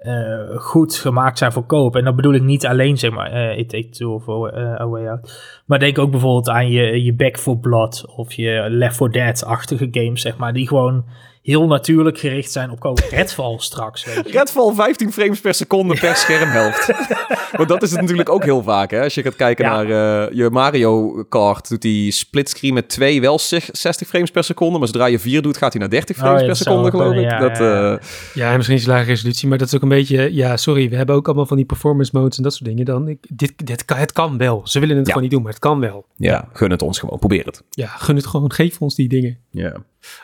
eh, 0.02 0.58
goed 0.58 0.96
gemaakt 0.96 1.38
zijn 1.38 1.52
voor 1.52 1.66
koop. 1.66 1.96
En 1.96 2.04
dan 2.04 2.16
bedoel 2.16 2.34
ik 2.34 2.42
niet 2.42 2.66
alleen, 2.66 2.98
zeg 2.98 3.12
maar, 3.12 3.32
eh 3.32 3.58
It 3.58 3.70
Take 3.70 3.90
Two 3.90 4.14
of 4.14 4.28
eh, 4.28 4.82
A 4.82 4.88
Way 4.88 5.08
Out. 5.08 5.62
Maar 5.66 5.80
denk 5.80 5.98
ook 5.98 6.12
bijvoorbeeld 6.12 6.50
aan 6.50 6.70
je, 6.70 7.04
je 7.04 7.14
Back 7.14 7.38
for 7.38 7.58
Blood 7.58 8.06
of 8.16 8.34
je 8.34 8.66
Left 8.70 8.96
4 8.96 9.12
Dead-achtige 9.12 9.88
games, 9.92 10.22
zeg 10.22 10.38
maar. 10.38 10.54
Die 10.54 10.68
gewoon 10.68 11.06
heel 11.42 11.68
natuurlijk 11.68 12.20
gericht 12.20 12.52
zijn 12.52 12.70
op. 12.72 13.00
Redfall 13.10 13.56
straks, 13.70 14.06
weet 14.06 14.16
je. 14.26 14.32
Redfall 14.32 14.74
15 14.74 15.12
frames 15.12 15.40
per 15.40 15.54
seconde 15.54 15.98
per 16.00 16.16
schermhelft. 16.24 16.92
Want 17.58 17.70
dat 17.70 17.82
is 17.84 17.92
het 17.92 18.02
natuurlijk 18.02 18.30
ook 18.30 18.44
heel 18.44 18.64
vaak. 18.64 18.92
Hè? 18.92 19.04
Als 19.04 19.14
je 19.14 19.22
gaat 19.22 19.36
kijken 19.36 19.66
Ja. 19.66 19.82
naar 19.84 19.86
eh, 20.28 20.36
je 20.38 20.50
Mario 20.50 21.24
Kart, 21.30 21.70
doet 21.70 21.84
hij 21.84 22.10
splitscreen 22.12 22.74
met 22.74 22.90
2 22.90 23.22
wel 23.22 23.40
zich- 23.40 23.70
60 23.72 24.08
frames 24.08 24.32
per 24.32 24.44
seconde. 24.44 24.78
Maar 24.80 24.88
zodra 24.88 25.06
je 25.06 25.20
4 25.20 25.42
doet, 25.42 25.58
gaat 25.58 25.72
hij 25.72 25.82
naar 25.82 25.90
30 25.90 26.16
Oh, 26.16 26.22
frames 26.22 26.42
ja, 26.42 26.48
per 26.48 26.56
seconde, 26.56 26.90
geloof 26.90 27.14
ik. 27.14 27.28
kunnen, 27.28 27.40
dat, 27.40 27.58
ja, 27.58 27.64
ja, 27.66 27.82
ja. 27.82 27.96
eh, 27.98 28.04
Ja, 28.34 28.50
en 28.50 28.56
misschien 28.58 28.78
is 28.78 28.86
lage 28.86 29.06
resolutie, 29.06 29.48
maar 29.48 29.58
dat 29.58 29.68
is 29.68 29.76
ook 29.76 29.82
een 29.82 29.90
beetje... 29.90 30.34
Ja, 30.34 30.58
sorry, 30.58 30.90
we 30.90 30.96
hebben 30.96 31.16
ook 31.16 31.26
allemaal 31.28 31.46
van 31.46 31.58
die 31.58 31.66
performance 31.66 32.12
modes 32.14 32.38
en 32.38 32.44
dat 32.44 32.54
soort 32.54 32.70
dingen. 32.70 32.86
Dan, 32.86 33.08
ik, 33.08 33.18
dit, 33.30 33.54
dit 33.68 33.86
kan, 33.86 33.98
het 33.98 34.12
kan 34.12 34.38
wel. 34.38 34.62
Ze 34.64 34.80
willen 34.80 34.96
het 34.98 35.06
Ja. 35.06 35.12
gewoon 35.14 35.24
niet 35.28 35.36
doen, 35.36 35.42
maar 35.44 35.52
het 35.52 35.62
kan 35.62 35.80
wel. 35.80 36.06
ja, 36.18 36.50
gun 36.54 36.72
het 36.72 36.82
ons 36.82 37.00
gewoon. 37.00 37.20
Probeer 37.20 37.46
het. 37.46 37.64
Ja, 37.70 37.88
gun 37.88 38.16
het 38.16 38.26
gewoon. 38.26 38.52
Geef 38.52 38.82
ons 38.82 38.96
die 38.96 39.08
dingen. 39.10 39.38
Ja. 39.52 39.76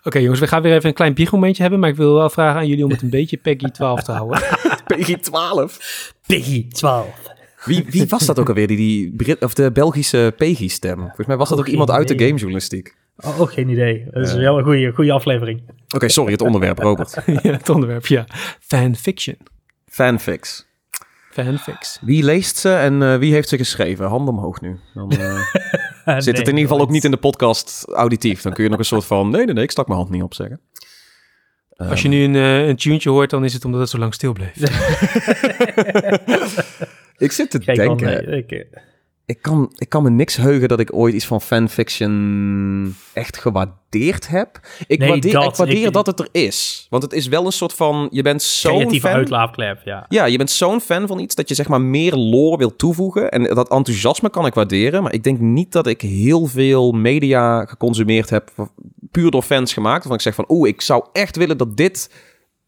Oké 0.04 0.20
jongens, 0.20 0.40
we 0.40 0.48
gaan 0.48 0.62
weer 0.62 0.74
even 0.74 0.90
een 0.90 0.96
klein 0.96 1.14
biegelmomentje 1.14 1.62
hebben. 1.62 1.80
Maar 1.80 1.90
ik 1.90 1.96
wil 1.96 2.14
wel 2.14 2.30
vragen 2.30 2.60
aan 2.60 2.68
jullie 2.68 2.84
om 2.84 2.92
het 2.92 3.02
een 3.02 3.10
beetje 3.10 3.38
Peggy 3.38 3.70
12 3.72 4.04
te 4.04 4.12
houden. 4.12 4.42
PG 4.86 5.18
12. 5.18 6.14
Piggy 6.28 6.68
12. 6.68 7.36
Wie, 7.66 7.86
wie 7.90 8.08
was 8.08 8.26
dat 8.26 8.40
ook 8.40 8.48
alweer, 8.48 8.68
die, 8.68 8.78
die 8.78 9.14
Brit, 9.16 9.44
of 9.44 9.54
de 9.54 9.72
Belgische 9.72 10.34
Peggy-stem? 10.38 11.00
Volgens 11.00 11.28
mij 11.28 11.38
was 11.38 11.50
dat 11.50 11.60
ook 11.60 11.68
iemand 11.68 11.92
uit 11.92 12.08
de 12.08 12.20
gamejournalistiek. 12.20 12.96
Oh, 13.18 13.40
oh, 13.40 13.52
geen 13.52 13.70
idee. 13.70 14.06
Dat 14.12 14.28
is 14.28 14.34
wel 14.34 14.58
een 14.58 14.64
goede, 14.64 14.92
goede 14.92 15.12
aflevering. 15.12 15.62
Oké, 15.96 16.10
sorry, 16.10 16.32
het 16.32 16.42
onderwerp, 16.42 16.80
Robert. 16.80 17.18
ja, 17.44 17.52
het 17.52 17.70
onderwerp, 17.70 18.06
ja. 18.06 18.26
Fanfiction. 18.60 19.38
Fanfics. 19.86 20.68
Fanfics. 21.32 22.00
Wie 22.02 22.24
leest 22.24 22.58
ze 22.58 22.74
en 22.74 23.02
eh, 23.02 23.18
wie 23.18 23.34
heeft 23.34 23.50
ze 23.50 23.58
geschreven? 23.58 24.06
Hand 24.06 24.28
omhoog 24.30 24.62
nu. 24.62 24.80
Dan 24.94 25.12
eh, 25.12 25.40
zit 26.18 26.38
het 26.38 26.48
in 26.48 26.56
ieder 26.56 26.60
geval 26.60 26.80
ook 26.80 26.90
niet 26.90 27.04
in 27.04 27.12
de 27.12 27.18
podcast 27.18 27.86
auditief. 27.94 28.42
Dan 28.42 28.54
kun 28.54 28.64
je 28.64 28.70
nog 28.70 28.80
een 28.80 28.86
soort 28.86 29.06
van, 29.06 29.30
nee, 29.30 29.46
nee, 29.46 29.54
nee, 29.54 29.64
ik 29.64 29.72
stak 29.72 29.88
mijn 29.88 30.00
hand 30.00 30.12
niet 30.12 30.24
op 30.24 30.34
zeggen. 30.34 30.60
Als 31.76 32.02
je 32.02 32.08
nu 32.08 32.24
een, 32.24 32.36
eh, 32.36 32.68
een 32.68 32.76
tuentje 32.76 33.10
hoort, 33.10 33.30
dan 33.30 33.44
is 33.44 33.54
het 33.54 33.66
omdat 33.66 33.82
het 33.82 33.90
zo 33.90 33.98
lang 33.98 34.14
stil 34.14 34.34
bleef. 34.34 34.56
Ik 37.18 37.32
zit 37.32 37.50
te 37.50 37.60
Kijk, 37.60 37.78
denken, 37.78 38.28
eh, 38.28 38.64
ik, 39.28 39.42
kan, 39.42 39.72
ik 39.78 39.90
kan 39.90 40.04
me 40.04 40.10
niks 40.10 40.36
heugen 40.36 40.68
dat 40.68 40.80
ik 40.80 40.94
ooit 40.94 41.14
iets 41.14 41.26
van 41.26 41.42
fanfiction 41.42 42.96
echt 43.14 43.38
gewaardeerd 43.38 44.28
heb. 44.28 44.60
Ik 44.88 45.00
Nee, 45.00 45.10
waardeer, 45.10 45.32
dat, 45.34 45.44
ik 45.44 45.56
waardeer 45.56 45.86
ik- 45.88 45.94
dat 45.94 46.06
het 46.06 46.20
er 46.20 46.28
is. 46.32 46.88
Want 46.90 47.04
het 47.04 47.14
is 47.14 47.28
wel 47.28 47.46
een 47.46 47.52
soort 47.52 47.74
van, 47.74 48.08
je 48.12 48.22
bent 48.22 48.42
zo'n 48.42 48.94
fan. 49.00 49.12
uitlaatklep, 49.12 49.82
ja. 49.84 50.06
Ja, 50.10 50.26
je 50.26 50.38
bent 50.38 50.52
zo'n 50.52 50.82
fan 50.82 51.08
van 51.08 51.20
iets 51.20 51.36
dat 51.36 51.50
je 51.50 51.56
zeg 51.56 51.68
maar 51.68 51.82
meer 51.82 52.14
lore 52.16 52.58
wil 52.58 52.76
toevoegen. 52.76 53.32
En 53.32 53.44
dat 53.44 53.70
enthousiasme 53.70 54.30
kan 54.30 54.46
ik 54.46 54.54
waarderen. 54.54 55.04
Maar 55.04 55.14
ik 55.14 55.24
denk 55.24 55.40
niet 55.40 55.72
dat 55.72 55.88
ik 55.88 56.02
heel 56.02 56.46
veel 56.46 56.92
media 56.92 57.66
geconsumeerd 57.66 58.30
heb. 58.30 58.52
Puur 59.12 59.32
door 59.32 59.42
fans 59.42 59.74
gemaakt. 59.74 59.98
Waarvan 59.98 60.16
ik 60.16 60.22
zeg 60.22 60.36
van, 60.36 60.46
oeh, 60.48 60.68
ik 60.70 60.82
zou 60.82 61.06
echt 61.14 61.36
willen 61.36 61.58
dat 61.58 61.78
dit 61.78 62.12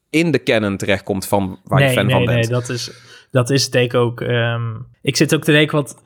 in 0.10 0.32
de 0.32 0.44
canon 0.44 0.78
terechtkomt 0.78 1.26
van 1.28 1.60
waar 1.64 1.80
nee, 1.80 1.88
je 1.90 1.94
fan 1.96 2.06
nee, 2.06 2.16
van 2.16 2.26
bent. 2.26 2.38
Nee, 2.40 2.48
dat 2.60 2.70
is, 2.70 2.92
dat 3.32 3.50
is 3.50 3.70
denk 3.70 3.94
ik 3.94 4.00
ook. 4.00 4.22
ehm, 4.22 4.62
ik 5.02 5.16
zit 5.16 5.36
ook 5.36 5.44
te 5.44 5.52
denken, 5.52 5.76
want 5.76 5.96
eh, 5.96 6.02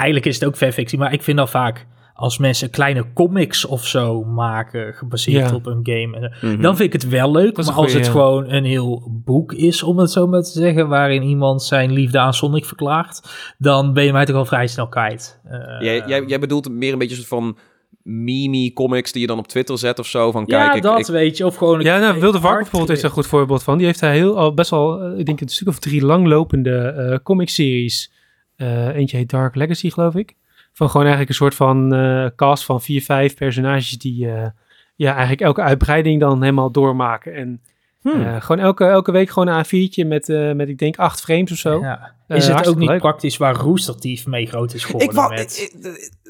eigenlijk 0.00 0.26
is 0.26 0.34
het 0.34 0.44
ook 0.48 0.56
fanfictie, 0.56 0.98
maar 0.98 1.12
ik 1.12 1.22
vind 1.22 1.36
dat 1.38 1.50
vaak 1.50 1.86
als 2.14 2.38
mensen 2.38 2.70
kleine 2.70 3.12
comics 3.14 3.64
of 3.64 3.86
zo 3.86 4.24
maken, 4.24 4.94
gebaseerd 4.94 5.48
Ja. 5.48 5.54
op 5.54 5.66
een 5.66 5.80
game, 5.82 6.16
en 6.16 6.32
Mhm. 6.52 6.62
dan 6.62 6.76
vind 6.76 6.94
ik 6.94 7.00
het 7.02 7.10
wel 7.10 7.30
leuk. 7.32 7.56
Maar 7.56 7.72
als 7.72 7.92
het 7.92 8.04
ja. 8.04 8.10
gewoon 8.10 8.50
een 8.50 8.64
heel 8.64 9.08
boek 9.24 9.52
is, 9.52 9.82
om 9.82 9.98
het 9.98 10.10
zo 10.10 10.26
maar 10.26 10.42
te 10.42 10.50
zeggen, 10.50 10.88
waarin 10.88 11.22
iemand 11.22 11.62
zijn 11.62 11.92
liefde 11.92 12.18
aan 12.18 12.34
Sonic 12.34 12.64
verklaart, 12.64 13.20
dan 13.58 13.92
ben 13.92 14.04
je 14.04 14.12
mij 14.12 14.24
toch 14.24 14.36
al 14.36 14.44
vrij 14.44 14.66
snel 14.66 14.88
kwijt. 14.88 15.40
Eh, 15.44 15.58
Jij, 15.80 16.02
jij, 16.06 16.24
jij 16.26 16.38
bedoelt 16.38 16.70
meer 16.70 16.92
een 16.92 16.98
beetje 16.98 17.16
een 17.16 17.22
soort 17.22 17.42
van 17.42 17.56
meme 18.02 18.72
comics 18.72 19.12
die 19.12 19.20
je 19.20 19.26
dan 19.26 19.38
op 19.38 19.48
Twitter 19.48 19.78
zet 19.78 19.98
of 19.98 20.06
zo. 20.06 20.30
Van 20.30 20.46
kijk, 20.46 20.62
ja, 20.62 20.74
ik, 20.74 20.82
dat 20.82 20.98
ik- 20.98 21.06
weet 21.06 21.36
je. 21.36 21.46
Of 21.46 21.56
gewoon 21.56 21.80
Ja, 21.80 21.98
nou, 21.98 22.20
Wilde 22.20 22.38
Varken 22.40 22.48
art- 22.50 22.60
bijvoorbeeld 22.70 22.98
is 22.98 23.04
een 23.04 23.10
goed 23.10 23.26
voorbeeld 23.26 23.62
van. 23.62 23.76
Die 23.78 23.86
heeft 23.86 24.00
daar 24.00 24.12
heel, 24.12 24.38
al 24.38 24.54
best 24.54 24.70
wel, 24.70 25.00
eh, 25.02 25.18
ik 25.18 25.26
denk 25.26 25.40
een 25.40 25.48
stuk 25.48 25.68
of 25.68 25.78
drie 25.78 26.04
langlopende 26.04 26.76
eh 26.78 27.18
comic-series. 27.22 28.12
Eh, 28.60 28.94
eentje 28.94 29.16
heet 29.16 29.30
Dark 29.30 29.54
Legacy, 29.54 29.90
geloof 29.90 30.14
ik. 30.14 30.36
Van 30.72 30.86
gewoon 30.86 31.06
eigenlijk 31.06 31.28
een 31.28 31.36
soort 31.36 31.54
van 31.54 31.94
eh, 31.94 32.26
cast 32.36 32.64
van 32.64 32.80
vier, 32.80 33.02
vijf 33.02 33.34
personages 33.34 33.98
die 33.98 34.30
eh, 34.30 34.48
ja, 34.96 35.10
eigenlijk 35.10 35.40
elke 35.40 35.62
uitbreiding 35.62 36.20
dan 36.20 36.40
helemaal 36.42 36.70
doormaken. 36.70 37.34
En 37.34 37.60
Hmm. 38.00 38.22
eh, 38.22 38.42
gewoon 38.42 38.64
elke, 38.64 38.84
elke 38.84 39.12
week 39.12 39.30
gewoon 39.30 39.48
een 39.48 39.64
A4'tje 39.64 40.06
met, 40.06 40.28
eh, 40.28 40.52
met 40.52 40.68
ik 40.68 40.78
denk 40.78 40.96
acht 40.96 41.20
frames 41.20 41.52
of 41.52 41.58
zo. 41.58 41.80
Ja. 41.80 42.12
Eh, 42.26 42.36
Is 42.36 42.46
het 42.46 42.68
ook 42.68 42.76
niet 42.76 42.88
leuk. 42.88 43.00
praktisch 43.00 43.36
waar 43.36 43.54
Rooster 43.54 43.96
Teeth 43.98 44.26
mee 44.26 44.46
groot 44.46 44.74
is 44.74 44.84
geworden? 44.84 45.08
Ik 45.08 45.14
wou, 45.14 45.34
met... 45.34 45.72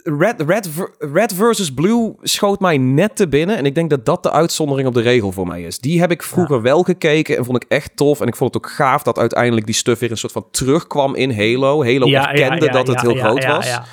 Red, 0.03 0.41
Red, 0.47 0.71
Red 0.99 1.35
versus 1.35 1.75
Blue 1.75 2.15
schoot 2.23 2.61
mij 2.61 2.79
net 2.79 3.17
te 3.17 3.29
binnen. 3.29 3.57
En 3.57 3.67
ik 3.67 3.75
denk 3.75 3.91
dat 3.91 4.07
dat 4.07 4.23
de 4.23 4.31
uitzondering 4.31 4.89
op 4.89 4.95
de 4.95 5.01
regel 5.01 5.33
voor 5.33 5.47
mij 5.47 5.63
is. 5.63 5.79
Die 5.79 6.01
heb 6.01 6.11
ik 6.11 6.23
vroeger 6.23 6.63
wel 6.63 6.83
gekeken 6.83 7.37
en 7.37 7.45
vond 7.45 7.63
ik 7.63 7.69
echt 7.71 7.97
tof. 7.97 8.21
En 8.21 8.27
ik 8.27 8.37
vond 8.37 8.55
het 8.55 8.65
ook 8.65 8.71
gaaf 8.71 9.03
dat 9.03 9.19
uiteindelijk 9.19 9.67
die 9.67 9.75
stuff 9.75 10.01
weer 10.01 10.11
een 10.11 10.17
soort 10.17 10.33
van 10.33 10.47
terugkwam 10.51 11.15
in 11.15 11.31
Halo. 11.33 11.85
Halo 11.85 12.07
erkende 12.13 12.69
dat 12.71 12.87
het 12.87 13.01
heel 13.01 13.17
ja, 13.17 13.25
groot 13.25 13.43
ja, 13.43 13.57
was. 13.57 13.67
ja. 13.67 13.85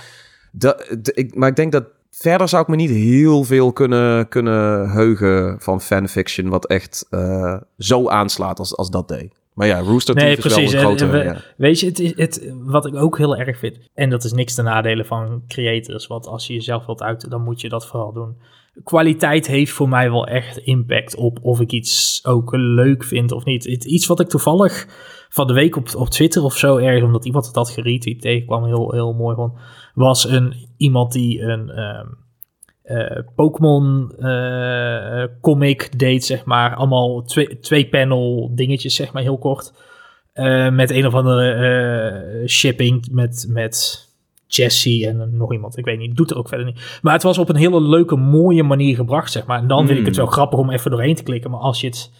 De- 0.51 1.11
ik, 1.13 1.36
maar 1.36 1.49
ik 1.49 1.55
denk 1.55 1.71
dat 1.71 1.84
verder 2.20 2.47
zou 2.47 2.61
ik 2.61 2.68
me 2.68 2.76
niet 2.76 2.89
heel 2.89 3.43
veel 3.43 3.74
kunnen, 3.74 4.28
kunnen 4.28 4.89
heugen 4.89 5.55
van 5.59 5.82
fanfiction... 5.82 6.49
wat 6.49 6.65
echt 6.65 7.07
eh, 7.09 7.57
zo 7.78 8.07
aanslaat 8.09 8.59
als, 8.59 8.78
als 8.78 8.89
dat 8.89 9.07
deed. 9.07 9.36
Maar 9.53 9.68
ja, 9.68 9.80
Rooster 9.80 10.15
Nee, 10.15 10.36
Teeth 10.36 10.45
is 10.45 10.53
wel 10.55 10.63
een 10.65 10.74
En- 10.74 10.80
grote... 10.80 11.07
we- 11.07 11.24
ja. 11.24 11.41
Weet 11.57 11.80
je, 11.80 11.86
het, 11.86 11.97
het, 12.15 12.53
wat 12.63 12.86
ik 12.86 12.95
ook 12.95 13.18
heel 13.18 13.36
erg 13.36 13.59
vind, 13.59 13.78
en 13.93 14.09
dat 14.09 14.24
is 14.24 14.32
niks 14.32 14.55
ten 14.55 14.63
nadele 14.65 15.05
van 15.05 15.43
creators, 15.47 16.07
want 16.07 16.28
als 16.28 16.47
je 16.47 16.53
jezelf 16.53 16.86
wilt 16.86 17.01
uiten, 17.01 17.30
dan 17.30 17.41
moet 17.43 17.61
je 17.61 17.70
dat 17.70 17.88
vooral 17.88 18.13
doen. 18.13 18.36
Kwaliteit 18.84 19.47
heeft 19.47 19.72
voor 19.72 19.89
mij 19.89 20.09
wel 20.11 20.28
echt 20.28 20.57
impact 20.57 21.15
op 21.15 21.39
of 21.41 21.59
ik 21.59 21.72
iets 21.72 22.20
ook 22.26 22.55
leuk 22.55 23.03
vind 23.03 23.32
of 23.32 23.45
niet. 23.45 23.65
Iets 23.65 24.07
wat 24.07 24.20
ik 24.20 24.28
toevallig 24.30 24.88
van 25.30 25.47
de 25.47 25.53
week 25.53 25.76
op, 25.76 25.95
op 25.95 26.09
Twitter 26.09 26.43
of 26.43 26.57
zo 26.57 26.78
ergens, 26.78 27.03
omdat 27.05 27.26
iemand 27.26 27.45
het 27.45 27.55
had 27.55 27.70
geretweet 27.70 28.22
tegenkwam, 28.22 28.65
heel, 28.65 28.91
heel 28.91 29.13
mooi 29.13 29.36
van, 29.36 29.57
was 29.98 30.30
een, 30.30 30.54
iemand 30.78 31.12
die 31.12 31.41
een 31.41 31.70
ehm, 31.70 32.06
eh, 32.84 33.24
Pokémon 33.36 34.12
eh, 34.20 35.24
comic 35.41 36.00
deed, 36.00 36.26
zeg 36.26 36.45
maar. 36.45 36.76
Allemaal 36.76 37.24
twee, 37.24 37.60
twee 37.60 37.88
panel 37.88 38.52
dingetjes, 38.56 38.95
zeg 38.95 39.14
maar, 39.14 39.22
heel 39.22 39.38
kort. 39.38 39.74
Eh, 40.34 40.70
met 40.70 40.89
een 40.91 41.06
of 41.06 41.14
andere 41.14 41.52
eh, 41.52 42.48
shipping 42.48 43.08
met, 43.12 43.45
met 43.50 44.08
Jesse 44.48 45.08
en 45.08 45.38
nog 45.38 45.54
iemand. 45.54 45.78
Ik 45.78 45.86
weet 45.86 46.00
niet, 46.00 46.16
doet 46.16 46.32
er 46.32 46.38
ook 46.38 46.48
verder 46.48 46.66
niet. 46.66 47.00
Maar 47.02 47.14
het 47.14 47.24
was 47.24 47.38
op 47.38 47.50
een 47.50 47.56
hele 47.56 47.82
leuke, 47.82 48.16
mooie 48.16 48.64
manier 48.64 48.95
gebracht, 48.95 49.32
zeg 49.32 49.45
maar. 49.45 49.60
En 49.60 49.68
dan 49.68 49.88
vind 49.88 50.00
ik 50.00 50.06
het 50.06 50.16
Hmm. 50.16 50.24
wel 50.24 50.34
grappig 50.34 50.60
om 50.60 50.70
even 50.70 50.91
doorheen 50.91 51.16
te 51.16 51.24
klikken. 51.24 51.52
Maar 51.52 51.60
als 51.60 51.82
je 51.82 51.88
het, 51.88 52.12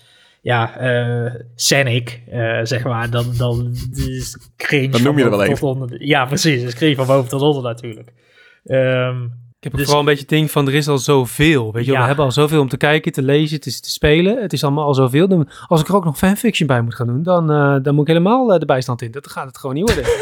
ja, 0.48 0.78
eh 0.78 1.34
Sonic, 1.56 2.22
eh, 2.30 2.60
zeg 2.64 2.84
maar, 2.84 3.10
dan, 3.10 3.26
dan 3.38 3.76
is 3.94 4.38
cringe 4.58 4.90
Dan 4.90 5.02
noem 5.04 5.18
je 5.18 5.24
van 5.24 5.32
er 5.32 5.38
wel 5.38 5.48
boven 5.48 5.60
tot 5.62 5.76
onder. 5.76 6.06
Ja, 6.06 6.26
precies. 6.26 6.64
Is 6.64 6.74
cringe 6.76 6.96
van 6.96 7.06
boven 7.08 7.30
tot 7.30 7.42
onder 7.42 7.64
natuurlijk. 7.64 8.14
Ehm, 8.66 9.24
Ik 9.24 9.64
heb 9.64 9.72
ook 9.72 9.78
Dus- 9.78 9.86
vooral 9.86 10.00
een 10.00 10.06
beetje 10.06 10.22
het 10.28 10.30
ding 10.30 10.52
van 10.52 10.68
er 10.68 10.74
is 10.74 10.88
al 10.88 10.98
zoveel. 10.98 11.74
Weet 11.74 11.86
je, 11.86 11.92
wel. 11.92 11.96
Ja. 11.96 12.02
we 12.02 12.08
hebben 12.08 12.26
al 12.26 12.32
zoveel 12.32 12.62
om 12.62 12.68
te 12.68 12.78
kijken, 12.78 13.12
te 13.12 13.22
lezen, 13.22 13.60
te, 13.60 13.80
te 13.82 13.90
spelen. 13.92 14.42
Het 14.42 14.54
is 14.54 14.64
allemaal 14.64 14.86
al 14.86 14.94
zoveel. 14.94 15.28
Dan, 15.28 15.50
als 15.68 15.82
ik 15.82 15.88
er 15.88 15.96
ook 15.96 16.06
nog 16.06 16.18
fanfiction 16.18 16.68
bij 16.68 16.82
moet 16.82 16.96
gaan 16.96 17.08
doen, 17.08 17.24
dan, 17.24 17.52
eh, 17.52 17.76
dan 17.82 17.94
moet 17.96 18.08
ik 18.08 18.14
helemaal 18.14 18.54
eh, 18.54 18.60
de 18.60 18.66
bijstand 18.66 19.02
in. 19.02 19.12
Dat 19.12 19.30
gaat 19.30 19.48
het 19.48 19.58
gewoon 19.58 19.76
niet 19.76 19.94
worden. 19.94 20.12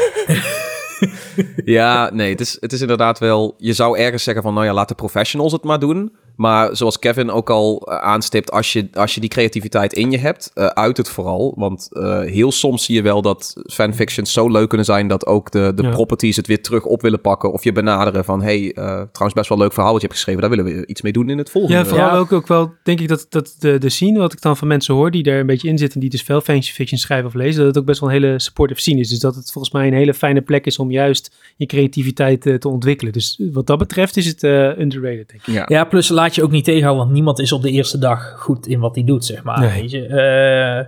Ja, 1.64 2.10
nee, 2.12 2.30
het 2.30 2.40
is, 2.40 2.56
het 2.60 2.72
is 2.72 2.80
inderdaad 2.80 3.18
wel... 3.18 3.54
Je 3.58 3.72
zou 3.72 3.98
ergens 3.98 4.22
zeggen 4.22 4.42
van, 4.42 4.54
nou 4.54 4.66
ja, 4.66 4.72
laat 4.72 4.88
de 4.88 4.94
professionals 4.94 5.52
het 5.52 5.64
maar 5.64 5.78
doen. 5.78 6.16
Maar 6.36 6.76
zoals 6.76 6.98
Kevin 6.98 7.30
ook 7.30 7.50
al 7.50 7.80
eh, 7.80 7.96
aanstipt, 7.98 8.50
als 8.50 8.72
je, 8.72 8.88
als 8.92 9.14
je 9.14 9.20
die 9.20 9.28
creativiteit 9.30 9.92
in 9.92 10.10
je 10.10 10.18
hebt, 10.18 10.50
eh, 10.54 10.66
uit 10.66 10.96
het 10.96 11.08
vooral. 11.08 11.54
Want 11.56 11.88
eh, 11.92 12.20
heel 12.20 12.52
soms 12.52 12.84
zie 12.84 12.94
je 12.94 13.02
wel 13.02 13.22
dat 13.22 13.54
fanfictions 13.72 14.32
zo 14.32 14.48
leuk 14.50 14.68
kunnen 14.68 14.86
zijn... 14.86 15.08
dat 15.08 15.26
ook 15.26 15.50
de, 15.50 15.72
de 15.74 15.82
Ja. 15.82 15.90
properties 15.90 16.36
het 16.36 16.46
weer 16.46 16.62
terug 16.62 16.84
op 16.84 17.02
willen 17.02 17.20
pakken... 17.20 17.52
of 17.52 17.64
je 17.64 17.72
benaderen 17.72 18.24
van, 18.24 18.42
hey, 18.42 18.72
eh, 18.74 18.84
trouwens 18.84 19.32
best 19.34 19.48
wel 19.48 19.58
leuk 19.58 19.72
verhaal 19.72 19.92
wat 19.92 20.00
je 20.00 20.06
hebt 20.06 20.18
geschreven... 20.18 20.40
daar 20.40 20.50
willen 20.50 20.64
we 20.64 20.86
iets 20.86 21.02
mee 21.02 21.12
doen 21.12 21.30
in 21.30 21.38
het 21.38 21.50
volgende. 21.50 21.76
Ja, 21.78 21.84
vooral 21.86 22.08
Ja. 22.08 22.16
ook, 22.16 22.32
ook 22.32 22.46
wel, 22.46 22.72
denk 22.82 23.00
ik 23.00 23.08
dat, 23.08 23.26
dat 23.28 23.56
de, 23.58 23.78
de 23.78 23.88
scene, 23.88 24.18
wat 24.18 24.32
ik 24.32 24.40
dan 24.40 24.56
van 24.56 24.68
mensen 24.68 24.94
hoor 24.94 25.10
die 25.10 25.24
er 25.24 25.40
een 25.40 25.46
beetje 25.46 25.68
in 25.68 25.78
zitten, 25.78 26.00
die 26.00 26.10
dus 26.10 26.22
veel 26.22 26.40
fanfiction 26.40 26.98
schrijven 26.98 27.26
of 27.26 27.34
lezen, 27.34 27.58
dat 27.58 27.66
het 27.66 27.78
ook 27.78 27.84
best 27.84 28.00
wel 28.00 28.08
een 28.08 28.14
hele 28.22 28.38
supportive 28.40 28.80
scene 28.80 29.00
is. 29.00 29.08
Dus 29.08 29.18
dat 29.18 29.34
het 29.34 29.52
volgens 29.52 29.74
mij 29.74 29.86
een 29.86 29.92
hele 29.94 30.14
fijne 30.14 30.40
plek 30.40 30.66
is 30.66 30.78
om 30.78 30.90
juist 30.90 31.36
je 31.56 31.66
creativiteit 31.66 32.40
te 32.60 32.68
ontwikkelen. 32.68 33.12
Dus 33.12 33.40
wat 33.52 33.66
dat 33.66 33.78
betreft 33.78 34.16
is 34.16 34.26
het 34.26 34.42
eh, 34.42 34.78
underrated, 34.78 35.28
denk 35.28 35.46
ik. 35.46 35.54
Ja. 35.54 35.64
Ja, 35.68 35.84
plus 35.84 36.08
laat 36.26 36.34
je 36.34 36.42
ook 36.42 36.50
niet 36.50 36.64
tegenhouden, 36.64 37.02
want 37.02 37.14
niemand 37.14 37.38
is 37.38 37.52
op 37.52 37.62
de 37.62 37.70
eerste 37.70 37.98
dag 37.98 38.34
goed 38.38 38.66
in 38.66 38.80
wat 38.80 38.94
hij 38.94 39.04
doet, 39.04 39.24
zeg 39.24 39.42
maar. 39.42 39.60
Nee. 39.60 39.80
Weet 39.80 39.90
je? 39.90 40.06
Eh, 40.06 40.78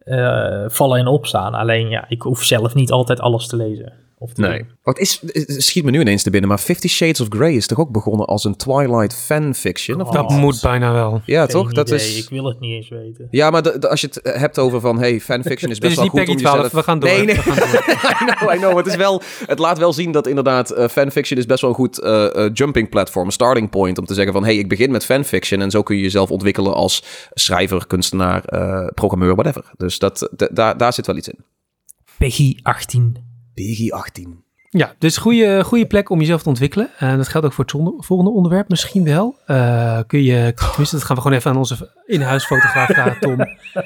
eh, 0.00 0.70
vallen 0.70 0.98
en 0.98 1.06
opstaan. 1.06 1.54
Alleen 1.54 1.88
ja, 1.88 2.04
ik 2.08 2.22
hoef 2.22 2.42
zelf 2.42 2.74
niet 2.74 2.90
altijd 2.90 3.20
alles 3.20 3.46
te 3.46 3.56
lezen. 3.56 3.92
Of 4.22 4.36
Nee. 4.36 4.66
Wat 4.82 4.98
is, 4.98 5.20
het 5.26 5.62
schiet 5.62 5.84
me 5.84 5.90
nu 5.90 6.00
ineens 6.00 6.22
te 6.22 6.30
binnen, 6.30 6.48
maar 6.48 6.58
Fifty 6.58 6.88
Shades 6.88 7.20
of 7.20 7.26
Grey 7.30 7.54
is 7.54 7.66
toch 7.66 7.78
ook 7.78 7.90
begonnen 7.90 8.26
als 8.26 8.44
een 8.44 8.56
Twilight 8.56 9.14
fanfiction? 9.14 10.00
Of 10.00 10.06
Oh. 10.06 10.12
Dat 10.12 10.30
moet 10.30 10.60
bijna 10.62 10.92
wel. 10.92 11.22
Ja, 11.24 11.40
Geen 11.40 11.48
toch? 11.50 11.72
Dat 11.72 11.86
idee, 11.90 11.98
is... 12.00 12.22
Ik 12.22 12.28
wil 12.28 12.44
het 12.44 12.60
niet 12.60 12.72
eens 12.74 12.88
weten. 12.88 13.28
Ja, 13.30 13.50
maar 13.50 13.62
de- 13.62 13.78
de- 13.78 13.88
als 13.88 14.00
je 14.00 14.06
het 14.06 14.20
hebt 14.36 14.58
over 14.58 14.80
van, 14.80 14.98
hey, 14.98 15.20
fanfiction 15.20 15.70
is 15.70 15.78
best 15.88 15.96
wel 15.96 16.04
goed 16.04 16.14
Peggy 16.14 16.30
om 16.30 16.36
12, 16.36 16.54
jezelf... 16.56 16.72
we 16.72 16.82
gaan 16.82 16.98
door. 16.98 17.10
Nee, 17.10 17.24
nee, 17.24 17.34
We 17.34 17.40
gaan 17.42 17.70
door. 17.70 17.84
I 18.22 18.24
know, 18.38 18.54
I 18.54 18.56
know. 18.58 18.76
Het, 18.76 18.86
is 18.86 18.96
wel, 18.96 19.22
het 19.46 19.58
laat 19.58 19.78
wel 19.78 19.92
zien 19.92 20.12
dat 20.12 20.26
inderdaad 20.26 20.70
eh, 20.70 20.88
fanfiction 20.88 21.38
is 21.38 21.46
best 21.46 21.60
wel 21.60 21.70
een 21.70 21.76
goed 21.76 21.98
eh, 22.00 22.44
eh, 22.44 22.50
jumping 22.54 22.88
platform, 22.88 23.26
een 23.26 23.32
starting 23.32 23.70
point 23.70 23.98
om 23.98 24.04
te 24.06 24.14
zeggen 24.14 24.32
van, 24.32 24.44
hey, 24.44 24.56
ik 24.56 24.68
begin 24.68 24.90
met 24.90 25.04
fanfiction 25.04 25.60
en 25.60 25.70
zo 25.70 25.82
kun 25.82 25.96
je 25.96 26.02
jezelf 26.02 26.30
ontwikkelen 26.30 26.74
als 26.74 27.04
schrijver, 27.32 27.86
kunstenaar, 27.86 28.44
eh, 28.44 28.86
programmeur, 28.94 29.34
whatever. 29.34 29.64
Dus 29.76 29.98
dat, 29.98 30.28
daar, 30.52 30.76
daar 30.76 30.92
zit 30.92 31.06
wel 31.06 31.16
iets 31.16 31.28
in. 31.28 31.38
Peggy 32.18 32.56
18. 32.62 33.28
Peggy 33.66 33.90
18. 33.90 34.44
Ja, 34.72 34.94
dus 34.98 35.16
goede, 35.16 35.64
goede 35.64 35.86
plek 35.86 36.10
om 36.10 36.20
jezelf 36.20 36.42
te 36.42 36.48
ontwikkelen. 36.48 36.90
En 36.98 37.16
dat 37.16 37.28
geldt 37.28 37.46
ook 37.46 37.52
voor 37.52 37.64
het 37.64 38.04
volgende 38.06 38.32
onderwerp 38.32 38.68
misschien 38.68 39.04
wel. 39.04 39.36
Eh, 39.46 39.98
kun 40.06 40.22
je, 40.22 40.52
tenminste 40.54 40.96
dat 40.96 41.04
gaan 41.04 41.16
we 41.16 41.22
gewoon 41.22 41.36
even 41.36 41.50
aan 41.50 41.56
onze 41.56 41.90
in-huis 42.06 42.44
fotograaf 42.44 42.88
vragen, 42.88 43.20
Tom. 43.20 43.36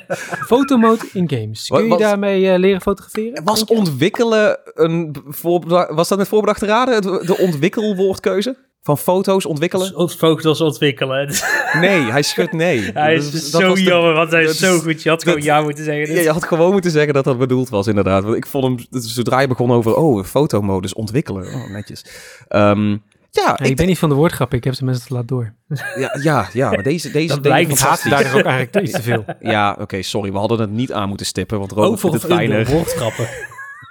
Fotomode 0.53 1.09
in 1.13 1.31
games. 1.31 1.69
Kun 1.69 1.85
je 1.89 1.97
daarmee 1.97 2.51
eh, 2.51 2.59
leren 2.59 2.81
fotograferen? 2.81 3.45
Was 3.45 3.65
ontwikkelen 3.65 4.59
een 4.75 5.17
voorbeda- 5.29 5.95
was 5.95 6.09
dat 6.09 6.19
een 6.19 6.27
voorbedacht 6.27 6.59
te 6.59 6.67
raden, 6.67 7.03
de 7.03 7.37
ontwikkelwoordkeuze? 7.39 8.57
Van 8.85 8.99
foto's 8.99 9.47
ontwikkelen? 9.47 9.97
Ont- 9.97 10.15
Foto's 10.15 10.61
ontwikkelen. 10.61 11.29
Nee, 11.81 12.01
hij 12.01 12.23
schudt 12.23 12.53
nee. 12.53 12.91
Hij 12.95 13.15
is 13.15 13.31
dat 13.51 13.61
zo 13.63 13.69
was 13.69 13.79
de- 13.79 13.85
jammer, 13.85 14.13
want 14.15 14.31
hij 14.31 14.43
dat 14.43 14.51
is 14.51 14.59
zo 14.59 14.79
goed. 14.79 15.03
Je 15.03 15.09
had 15.09 15.23
gewoon 15.23 15.39
dat- 15.39 15.47
ja 15.47 15.63
moeten 15.63 15.85
zeggen. 15.85 16.15
Ja, 16.15 16.21
je 16.21 16.31
had 16.31 16.45
gewoon 16.45 16.73
moeten 16.73 16.91
zeggen 16.91 17.15
dat 17.15 17.25
dat 17.25 17.39
bedoeld 17.39 17.69
was, 17.69 17.87
inderdaad. 17.87 18.23
Want 18.25 18.37
ik 18.37 18.47
vond 18.47 18.65
hem, 18.91 19.01
zodra 19.03 19.41
je 19.41 19.47
begon 19.47 19.71
over, 19.73 19.95
oh, 19.95 20.25
fotomodus 20.25 20.95
ontwikkelen. 20.95 21.47
Oh, 21.47 21.71
netjes. 21.71 22.05
Ehm, 22.49 22.91
Ja, 22.91 22.99
Ja, 23.31 23.59
ik 23.59 23.77
ben 23.77 23.87
niet 23.87 23.99
van 23.99 24.09
de 24.09 24.15
woordgrappen, 24.15 24.59
ik 24.59 24.65
heb 24.65 24.75
ze 24.75 24.85
mensen 24.85 25.07
te 25.07 25.15
laat 25.15 25.29
door. 25.29 25.55
ja, 25.99 26.19
ja, 26.23 26.49
ja, 26.53 26.71
maar 26.71 26.83
deze, 26.83 27.11
deze 27.11 27.27
Dat 27.35 27.43
dingen 27.43 27.43
blijkt. 27.43 27.71
Ik 27.71 27.79
haat 27.79 28.03
daar 28.09 28.35
ook 28.35 28.43
eigenlijk 28.45 28.87
iets 28.87 28.93
te 28.97 29.03
veel. 29.03 29.25
Ja, 29.41 29.77
oké, 29.81 30.03
sorry. 30.03 30.33
We 30.33 30.39
hadden 30.39 30.61
het 30.61 30.71
niet 30.71 30.93
aan 30.93 31.09
moeten 31.09 31.27
stippen, 31.27 31.59
want 31.59 31.73
Robert 31.73 31.93
Over 31.93 32.09
vindt 32.11 32.23
het 32.25 32.33
fijner. 32.33 32.67
woordgrappen. 32.67 33.29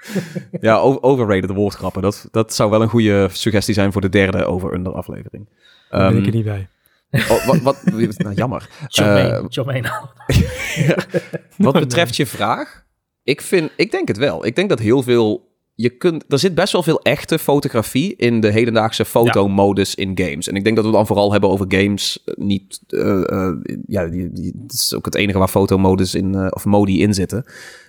Ja, 0.61 0.77
overrated 0.77 1.49
woordgrappen. 1.49 2.01
Dat, 2.01 2.27
dat 2.31 2.53
zou 2.53 2.69
wel 2.69 2.81
een 2.81 2.89
goede 2.89 3.27
suggestie 3.31 3.73
zijn 3.73 3.91
voor 3.91 4.01
de 4.01 4.09
derde 4.09 4.45
over-under 4.45 4.93
aflevering. 4.93 5.49
Daar 5.89 6.09
ben 6.13 6.17
ik 6.17 6.25
Ehm, 6.25 6.27
er 6.27 6.35
niet 6.35 6.45
bij. 6.45 6.67
oh, 7.29 7.45
wat, 7.45 7.61
wat, 7.67 7.77
nou, 8.17 8.33
jammer. 8.35 8.69
Jermaine, 8.87 9.91
Eh. 10.27 10.97
Wat 11.57 11.73
betreft 11.73 12.15
je 12.15 12.25
vraag, 12.25 12.85
ik, 13.23 13.41
vind, 13.41 13.71
ik 13.77 13.91
denk 13.91 14.07
het 14.07 14.17
wel. 14.17 14.45
Ik 14.45 14.55
denk 14.55 14.69
dat 14.69 14.79
heel 14.79 15.03
veel. 15.03 15.51
Je 15.75 15.89
kunt, 15.89 16.23
er 16.27 16.39
zit 16.39 16.55
best 16.55 16.71
wel 16.73 16.83
veel 16.83 17.01
echte 17.01 17.39
fotografie 17.39 18.15
in 18.15 18.39
de 18.39 18.49
hedendaagse 18.51 19.05
fotomodus 19.05 19.95
in 19.95 20.11
games. 20.15 20.47
En 20.47 20.55
ik 20.55 20.63
denk 20.63 20.75
dat 20.75 20.85
we 20.85 20.89
het 20.89 20.97
dan 20.99 21.07
vooral 21.07 21.31
hebben 21.31 21.49
over 21.49 21.65
games. 21.69 22.23
eh, 22.25 22.33
Niet, 22.37 22.79
eh, 22.87 23.29
eh, 23.31 23.53
ja, 23.87 24.05
die, 24.07 24.31
die, 24.31 24.55
het 24.63 24.73
is 24.73 24.93
ook 24.93 25.05
het 25.05 25.15
enige 25.15 25.37
waar 25.37 25.47
fotomodus 25.47 26.15
in, 26.15 26.53
of 26.53 26.65
modi 26.65 27.01
in 27.01 27.13
zitten. 27.13 27.43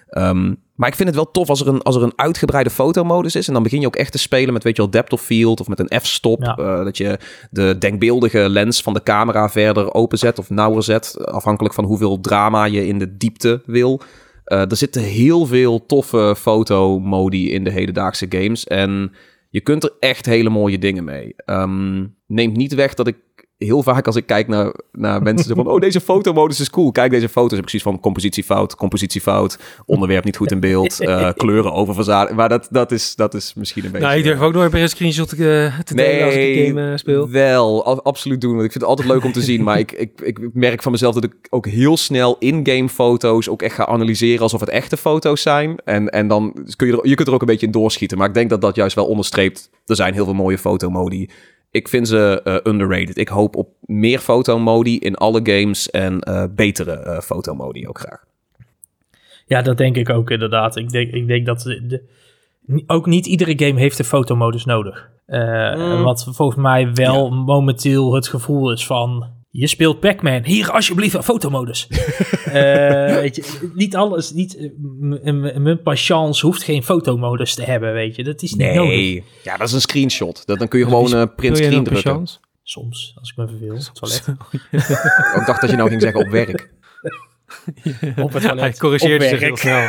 Ehm, 0.09 0.55
maar 0.75 0.89
ik 0.89 0.95
vind 0.95 1.09
het 1.09 1.17
wel 1.17 1.31
tof 1.31 1.49
als 1.49 1.61
er, 1.61 1.69
een, 1.69 1.83
als 1.83 1.97
er 1.97 2.03
een 2.03 2.13
uitgebreide 2.17 2.71
fotomodus 2.71 3.35
is. 3.35 3.47
En 3.47 3.53
dan 3.53 3.63
begin 3.63 3.81
je 3.81 3.87
ook 3.87 3.97
echt 3.97 4.13
te 4.13 4.19
spelen 4.19 4.53
met, 4.53 4.63
weet 4.63 4.77
je 4.77 4.83
wel, 4.83 4.91
depth 4.91 5.13
of 5.13 5.21
field 5.21 5.61
of 5.61 5.69
met 5.69 5.79
een 5.79 6.01
f-stop. 6.01 6.43
Ja. 6.43 6.57
Eh, 6.57 6.85
dat 6.85 6.97
je 6.97 7.19
de 7.51 7.79
denkbeeldige 7.79 8.49
lens 8.49 8.83
van 8.83 8.95
de 8.95 9.03
camera 9.03 9.49
verder 9.49 9.95
openzet 9.95 10.39
of 10.39 10.51
nauwer 10.51 10.83
zet. 10.83 11.27
Afhankelijk 11.27 11.75
van 11.75 11.85
hoeveel 11.85 12.21
drama 12.21 12.65
je 12.65 12.87
in 12.87 12.99
de 12.99 13.17
diepte 13.17 13.63
wil. 13.67 14.01
Eh, 14.45 14.71
er 14.71 14.77
zitten 14.77 15.03
heel 15.03 15.47
veel 15.47 15.87
toffe 15.87 16.35
fotomodi 16.39 17.53
in 17.53 17.65
de 17.65 17.71
hedendaagse 17.71 18.27
games. 18.29 18.65
En 18.65 19.13
je 19.51 19.61
kunt 19.61 19.85
er 19.85 19.93
echt 20.01 20.27
hele 20.27 20.51
mooie 20.51 20.79
dingen 20.79 21.05
mee. 21.05 21.33
Ehm, 21.37 22.07
neemt 22.27 22.57
niet 22.57 22.75
weg 22.75 22.95
dat 22.95 23.07
ik 23.07 23.17
heel 23.65 23.83
vaak 23.83 24.07
als 24.07 24.17
ik 24.17 24.27
kijk 24.27 24.49
naar, 24.49 24.75
naar 24.93 25.23
mensen 25.23 25.57
van... 25.57 25.67
oh, 25.67 25.81
deze 25.81 26.01
fotomodus 26.01 26.61
is 26.61 26.71
cool. 26.71 26.93
Kijk 26.93 27.11
deze 27.11 27.29
foto's. 27.29 27.51
Heb 27.51 27.59
ik 27.59 27.65
precies 27.65 27.83
van 27.83 28.01
compositiefout, 28.01 28.75
compositiefout... 28.75 29.59
onderwerp 29.87 30.25
niet 30.25 30.37
goed 30.37 30.51
in 30.51 30.61
beeld, 30.61 31.01
eh, 31.01 31.29
kleuren 31.37 31.73
oververzadigd. 31.73 32.37
Maar 32.37 32.49
dat, 32.49 32.69
dat, 32.71 32.93
is, 32.93 33.15
dat 33.15 33.35
is 33.35 33.55
misschien 33.55 33.85
een 33.85 33.91
beetje... 33.91 34.07
Nou, 34.07 34.19
ik 34.19 34.25
durf 34.25 34.41
ook 34.41 34.53
nooit 34.53 34.73
meer 34.73 34.83
een 34.83 34.89
screenshot 34.89 35.29
te, 35.29 35.35
eh, 35.37 35.81
te 35.81 35.95
delen 35.95 36.25
als 36.25 36.35
ik 36.35 36.57
een 36.57 36.67
game 36.67 36.91
eh, 36.91 36.97
speel. 36.97 37.31
Wel, 37.31 38.03
absoluut 38.03 38.41
doen. 38.41 38.53
Want 38.53 38.65
ik 38.65 38.71
vind 38.71 38.83
het 38.83 38.91
altijd 38.91 39.09
leuk 39.09 39.25
om 39.25 39.33
te 39.33 39.43
zien. 39.43 39.63
Maar 39.63 39.79
ik, 39.79 39.93
ik, 39.93 40.21
ik 40.21 40.39
merk 40.53 40.83
van 40.83 40.93
mezelf 40.93 41.15
dat 41.15 41.25
ik 41.25 41.35
ook 41.51 41.67
heel 41.67 41.97
snel 41.97 42.37
in-game 42.39 42.89
foto's 42.89 43.49
ook 43.49 43.63
echt 43.63 43.75
ga 43.75 43.87
analyseren 43.87 44.43
alsof 44.43 44.61
het 44.61 44.69
echte 44.69 44.97
foto's 44.97 45.43
zijn. 45.43 45.77
En, 45.85 46.09
en 46.09 46.29
dan 46.29 46.57
kun 46.77 46.87
je 46.87 46.93
er, 46.93 47.09
je 47.09 47.15
kunt 47.15 47.29
er 47.29 47.35
ook 47.35 47.41
een 47.41 47.47
beetje 47.47 47.67
in 47.67 47.73
doorschieten. 47.73 48.19
Maar 48.19 48.29
ik 48.29 48.35
denk 48.35 48.51
dat 48.51 48.61
dat 48.61 48.77
juist 48.77 48.95
wel 48.95 49.07
onderstreept. 49.07 49.71
Er 49.87 49.97
zijn 49.97 50.15
heel 50.15 50.25
veel 50.25 50.35
mooie 50.35 50.59
fotomodi. 50.59 51.29
Ik 51.75 51.89
vind 51.89 52.09
ze 52.09 52.41
eh, 52.45 52.73
underrated. 52.73 53.19
Ik 53.19 53.29
hoop 53.29 53.57
op 53.57 53.69
meer 53.81 54.19
fotomodi 54.19 54.99
in 54.99 55.15
alle 55.15 55.41
games 55.43 55.91
en 55.91 56.21
eh, 56.21 56.45
betere 56.51 56.93
eh, 56.93 57.19
fotomodi 57.21 57.89
ook 57.89 57.99
graag. 57.99 58.25
Ja, 59.47 59.63
dat 59.63 59.77
denk 59.79 59.97
ik 59.97 60.11
ook 60.11 60.31
inderdaad. 60.31 60.77
Ik 60.77 60.91
denk, 60.91 61.13
ik 61.13 61.27
denk 61.27 61.47
dat 61.47 61.61
de, 61.61 61.87
de- 61.87 62.83
ook 62.87 63.07
niet 63.07 63.27
iedere 63.27 63.67
game 63.67 63.81
heeft 63.81 63.97
de 63.97 64.05
fotomodus 64.05 64.65
nodig. 64.65 65.11
Mm. 65.27 66.03
Wat 66.03 66.29
volgens 66.31 66.59
mij 66.59 66.93
wel 66.93 67.31
momenteel 67.31 68.15
het 68.15 68.29
gevoel 68.29 68.73
is 68.73 68.87
van... 68.87 69.27
Je 69.57 69.67
speelt 69.67 70.01
Pac-Man, 70.01 70.45
hier 70.45 70.71
alsjeblieft 70.71 71.15
een 71.15 71.23
fotomodus. 71.23 71.87
Eh, 72.45 73.15
weet 73.15 73.37
je, 73.37 73.71
niet 73.75 73.97
alles, 73.97 74.33
niet, 74.33 74.57
eh, 74.57 75.33
mijn 75.57 75.83
patience 75.83 76.47
hoeft 76.47 76.63
geen 76.63 76.83
fotomodus 76.83 77.55
te 77.55 77.63
hebben, 77.63 77.93
weet 77.93 78.17
je. 78.17 78.25
Dat 78.25 78.43
is 78.43 78.55
niet 78.55 78.75
nodig. 78.75 78.95
Nee, 78.95 79.25
ja, 79.43 79.57
dat 79.57 79.69
is 79.69 79.75
een 79.75 79.81
screenshot. 79.81 80.47
Dat, 80.47 80.59
dan 80.59 80.69
kun 80.69 80.79
je 80.79 80.85
gewoon 80.85 81.15
eh 81.15 81.27
print 81.37 81.57
screen 81.57 81.85
drukken. 81.85 82.13
patience? 82.13 82.39
Soms, 82.63 83.17
als 83.21 83.31
ik 83.31 83.37
me 83.37 83.49
verveel, 83.49 83.75
het 83.75 83.91
toilet. 83.95 84.27
Ik 85.41 85.47
dacht 85.47 85.61
dat 85.61 85.71
je 85.71 85.77
nou 85.77 85.89
ging 85.89 86.01
zeggen 86.01 86.21
op 86.21 86.29
werk. 86.29 86.71
Op 88.17 88.33
het 88.33 88.43
toilet, 88.43 88.61
Hij 88.61 88.75
corrigeert 88.75 89.23
zich 89.23 89.41
heel 89.41 89.57
snel. 89.57 89.89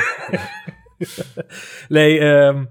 Nee, 1.88 2.20
ehm, 2.20 2.66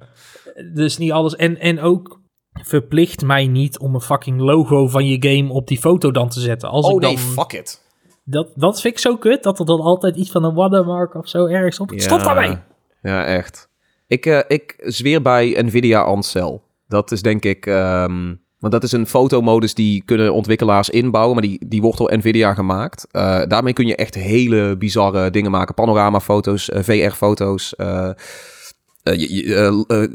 dus 0.75 0.99
niet 0.99 1.13
alles. 1.13 1.37
En, 1.37 1.59
en 1.59 1.81
ook 1.81 2.21
verplicht 2.63 3.23
mij 3.23 3.47
niet 3.47 3.79
om 3.79 3.95
een 3.95 4.01
fucking 4.01 4.41
logo 4.41 4.89
van 4.89 5.07
je 5.07 5.17
game 5.29 5.53
op 5.53 5.69
die 5.69 5.79
foto 5.79 6.11
dan 6.11 6.29
te 6.29 6.41
zetten. 6.41 6.69
Als 6.69 6.87
Oh 6.87 6.95
ik 6.95 7.01
dan, 7.01 7.15
nee, 7.15 7.23
fuck 7.23 7.53
it. 7.53 7.83
dat, 8.25 8.53
dat 8.55 8.81
vind 8.81 8.95
ik 8.95 9.01
zo 9.01 9.17
kut, 9.17 9.43
dat 9.43 9.59
er 9.59 9.67
dan 9.67 9.81
altijd 9.81 10.17
iets 10.17 10.31
van 10.31 10.45
een 10.45 10.55
watermark 10.55 11.15
of 11.15 11.29
zo 11.29 11.47
ergens 11.47 11.81
op. 11.81 11.93
Stop 11.97 12.21
daarmee! 12.21 12.57
Ja, 13.03 13.25
echt. 13.25 13.69
Ik, 14.07 14.27
eh, 14.27 14.41
ik 14.49 14.75
zweer 14.79 15.23
bij 15.23 15.63
Nvidia 15.63 16.01
Ancel. 16.01 16.63
Dat 16.89 17.13
is 17.13 17.23
denk 17.23 17.45
ik... 17.45 17.67
ehm, 17.67 18.35
want 18.59 18.73
dat 18.73 18.83
is 18.83 18.93
een 18.93 19.07
fotomodus 19.07 19.75
die 19.75 20.03
kunnen 20.05 20.33
ontwikkelaars 20.33 20.91
inbouwen, 20.91 21.35
maar 21.35 21.43
die, 21.43 21.67
die 21.67 21.81
wordt 21.83 21.99
door 21.99 22.17
Nvidia 22.17 22.55
gemaakt. 22.55 23.07
Eh, 23.11 23.43
daarmee 23.49 23.73
kun 23.73 23.87
je 23.87 23.97
echt 23.97 24.15
hele 24.15 24.77
bizarre 24.77 25.31
dingen 25.31 25.51
maken. 25.51 25.75
Panoramafoto's, 25.75 26.71
eh, 26.71 26.83
VR-foto's, 26.83 27.75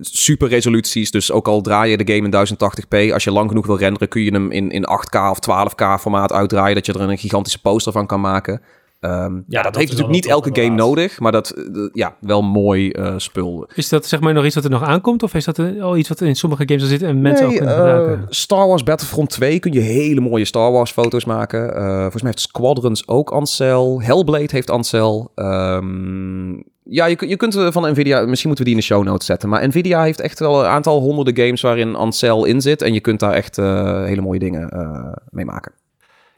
super 0.02 0.48
resoluties. 0.48 1.12
Dus 1.12 1.32
ook 1.32 1.48
al 1.48 1.62
draai 1.62 1.92
je 1.92 1.98
de 1.98 2.14
game 2.14 2.28
in 2.28 2.48
1080p, 2.48 3.14
als 3.14 3.24
je 3.24 3.32
lang 3.32 3.50
genoeg 3.50 3.66
wil 3.66 3.78
renderen, 3.78 4.08
kun 4.08 4.22
je 4.22 4.32
hem 4.32 4.52
in, 4.52 4.72
in 4.72 4.86
8K 4.86 5.20
of 5.30 5.40
12K 5.50 6.02
formaat 6.02 6.32
uitdraaien, 6.32 6.76
dat 6.76 6.86
je 6.86 6.94
er 6.94 7.02
een 7.02 7.18
gigantische 7.18 7.62
poster 7.62 7.92
van 7.92 8.08
kan 8.08 8.22
maken. 8.22 8.62
Ehm, 9.00 9.34
ja, 9.48 9.62
dat, 9.62 9.64
dat 9.64 9.76
heeft 9.76 9.90
natuurlijk 9.90 10.16
niet 10.16 10.26
elke 10.26 10.50
game 10.50 10.62
inderdaad. 10.62 10.88
nodig, 10.88 11.20
maar 11.20 11.32
dat, 11.32 11.50
eh, 11.50 11.64
ja, 11.94 12.16
wel 12.20 12.42
mooi 12.42 12.90
eh, 12.90 13.14
spul. 13.18 13.70
Is 13.74 13.90
dat 13.90 14.06
zeg 14.06 14.20
maar 14.20 14.34
nog 14.34 14.46
iets 14.46 14.56
wat 14.56 14.64
er 14.64 14.70
nog 14.70 14.84
aankomt? 14.84 15.24
Of 15.24 15.34
is 15.34 15.46
dat 15.46 15.60
eh, 15.60 15.84
al 15.84 15.98
iets 15.98 16.10
wat 16.10 16.22
in 16.22 16.36
sommige 16.36 16.64
games 16.66 16.82
al 16.82 16.88
zit 16.88 17.02
en 17.02 17.22
mensen 17.22 17.46
ook 17.46 17.52
Nee, 17.52 17.60
kunnen 17.60 17.78
eh, 17.78 17.82
gebruiken? 17.82 18.26
Star 18.30 18.68
Wars 18.68 18.84
Battlefront 18.84 19.30
2 19.30 19.60
kun 19.60 19.72
je 19.72 19.80
hele 19.80 20.20
mooie 20.20 20.46
Star 20.46 20.72
Wars 20.72 20.92
foto's 20.92 21.26
maken. 21.26 21.76
Eh, 21.76 22.00
volgens 22.00 22.22
mij 22.22 22.32
heeft 22.32 22.40
Squadrons 22.40 23.08
ook 23.08 23.30
Ancel. 23.30 24.02
Hellblade 24.02 24.50
heeft 24.52 24.70
Ancel. 24.70 25.32
Ehm, 25.36 26.52
ja, 26.90 27.06
je, 27.06 27.16
kun- 27.16 27.28
je 27.28 27.36
kunt 27.38 27.56
eh, 27.56 27.72
van 27.72 27.92
Nvidia... 27.92 28.26
Misschien 28.26 28.48
moeten 28.50 28.66
we 28.66 28.72
die 28.72 28.74
in 28.74 28.88
de 28.88 28.94
show 28.96 29.04
notes 29.04 29.26
zetten. 29.26 29.50
Maar 29.50 29.68
Nvidia 29.68 30.04
heeft 30.04 30.20
echt 30.20 30.40
wel 30.40 30.60
een 30.60 30.70
aantal 30.70 31.00
honderden 31.00 31.36
games 31.46 31.62
waarin 31.62 31.96
Ancel 31.96 32.46
in 32.46 32.62
zit. 32.62 32.82
En 32.82 32.94
je 32.94 33.00
kunt 33.00 33.20
daar 33.20 33.34
echt 33.34 33.58
eh, 33.58 34.04
hele 34.04 34.22
mooie 34.22 34.40
dingen 34.40 34.70
eh, 34.70 35.12
mee 35.30 35.46
maken. 35.46 35.72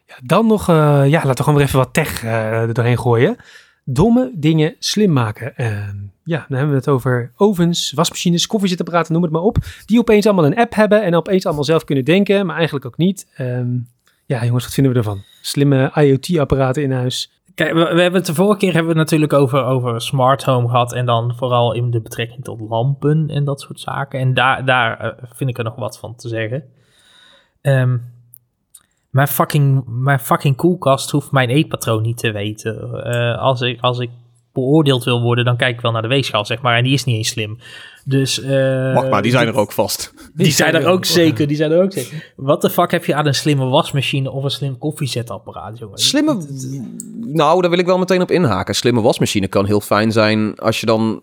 Ja, 0.06 0.14
dan 0.24 0.46
nog, 0.46 0.66
ja, 0.66 1.06
laten 1.08 1.28
we 1.34 1.42
gewoon 1.42 1.54
weer 1.54 1.64
even 1.66 1.78
wat 1.78 1.92
tech 1.94 2.24
er 2.24 2.72
doorheen 2.74 2.98
gooien. 2.98 3.36
Domme 3.84 4.30
dingen 4.34 4.74
slim 4.78 5.12
maken. 5.12 5.56
Ehm, 5.56 5.96
ja, 6.24 6.44
dan 6.48 6.56
hebben 6.58 6.68
we 6.70 6.74
het 6.80 6.88
over 6.88 7.32
ovens, 7.36 7.92
wasmachines, 7.94 8.46
koffiezetapparaten, 8.46 9.12
noem 9.12 9.22
het 9.22 9.32
maar 9.32 9.42
op. 9.42 9.56
Die 9.86 9.98
opeens 9.98 10.26
allemaal 10.26 10.44
een 10.46 10.56
app 10.56 10.74
hebben 10.74 11.02
en 11.02 11.14
opeens 11.14 11.46
allemaal 11.46 11.64
zelf 11.64 11.84
kunnen 11.84 12.04
denken, 12.04 12.46
maar 12.46 12.56
eigenlijk 12.56 12.86
ook 12.86 12.96
niet. 12.96 13.26
Ehm, 13.36 13.68
ja, 14.26 14.44
jongens, 14.44 14.64
wat 14.64 14.72
vinden 14.74 14.92
we 14.92 14.98
ervan? 14.98 15.22
Slimme 15.40 15.90
IoT-apparaten 15.94 16.82
in 16.82 16.92
huis. 16.92 17.41
Kijk, 17.54 17.72
we, 17.72 17.80
hebben 17.80 18.12
het 18.12 18.26
de 18.26 18.34
vorige 18.34 18.58
keer 18.58 18.72
hebben 18.72 18.92
we 18.92 18.98
het 18.98 19.10
natuurlijk 19.10 19.32
over, 19.32 19.64
over 19.64 20.00
smart 20.00 20.44
home 20.44 20.68
gehad. 20.68 20.92
En 20.92 21.06
dan 21.06 21.36
vooral 21.36 21.72
in 21.72 21.90
de 21.90 22.00
betrekking 22.00 22.44
tot 22.44 22.60
lampen 22.60 23.28
en 23.28 23.44
dat 23.44 23.60
soort 23.60 23.80
zaken. 23.80 24.20
En 24.20 24.34
daar, 24.34 24.64
daar 24.64 25.00
eh, 25.00 25.24
vind 25.34 25.50
ik 25.50 25.58
er 25.58 25.64
nog 25.64 25.76
wat 25.76 25.98
van 25.98 26.14
te 26.14 26.28
zeggen. 26.28 26.64
Ehm, 27.60 27.98
mijn, 29.10 29.28
fucking, 29.28 29.84
mijn 29.86 30.18
fucking 30.18 30.56
koelkast 30.56 31.10
hoeft 31.10 31.30
mijn 31.30 31.48
eetpatroon 31.48 32.02
niet 32.02 32.18
te 32.18 32.30
weten. 32.30 33.04
Eh, 33.04 33.38
als, 33.38 33.60
ik, 33.60 33.80
als 33.80 33.98
ik 33.98 34.10
beoordeeld 34.52 35.04
wil 35.04 35.22
worden, 35.22 35.44
dan 35.44 35.56
kijk 35.56 35.74
ik 35.74 35.80
wel 35.80 35.92
naar 35.92 36.02
de 36.02 36.08
weegschaal, 36.08 36.44
zeg 36.44 36.62
maar. 36.62 36.76
En 36.76 36.84
die 36.84 36.92
is 36.92 37.04
niet 37.04 37.16
eens 37.16 37.28
slim. 37.28 37.58
Dus, 38.04 38.42
eh, 38.42 38.94
Wacht 38.94 39.10
maar, 39.10 39.22
die 39.22 39.30
zijn 39.30 39.46
er 39.46 39.54
ook 39.56 39.72
vast. 39.72 40.12
Die 40.34 40.52
zijn 40.52 40.74
er 40.74 40.86
ook 40.86 41.04
zeker, 41.04 41.46
die 41.46 41.56
zijn 41.56 41.70
er 41.70 41.82
ook 41.82 41.92
zeker. 41.92 42.32
Wat 42.36 42.60
de 42.62 42.70
fuck 42.70 42.90
heb 42.90 43.04
je 43.04 43.14
aan 43.14 43.26
een 43.26 43.34
slimme 43.34 43.64
wasmachine 43.64 44.30
of 44.30 44.44
een 44.44 44.50
slim 44.50 44.78
koffiezetapparaat, 44.78 45.78
jongen? 45.78 45.98
Slimme... 45.98 46.46
Nou, 47.20 47.60
daar 47.60 47.70
wil 47.70 47.78
ik 47.78 47.86
wel 47.86 47.98
meteen 47.98 48.22
op 48.22 48.30
inhaken. 48.30 48.74
Slimme 48.74 49.00
wasmachine 49.00 49.48
kan 49.48 49.66
heel 49.66 49.80
fijn 49.80 50.12
zijn 50.12 50.58
als 50.58 50.80
je 50.80 50.86
dan... 50.86 51.22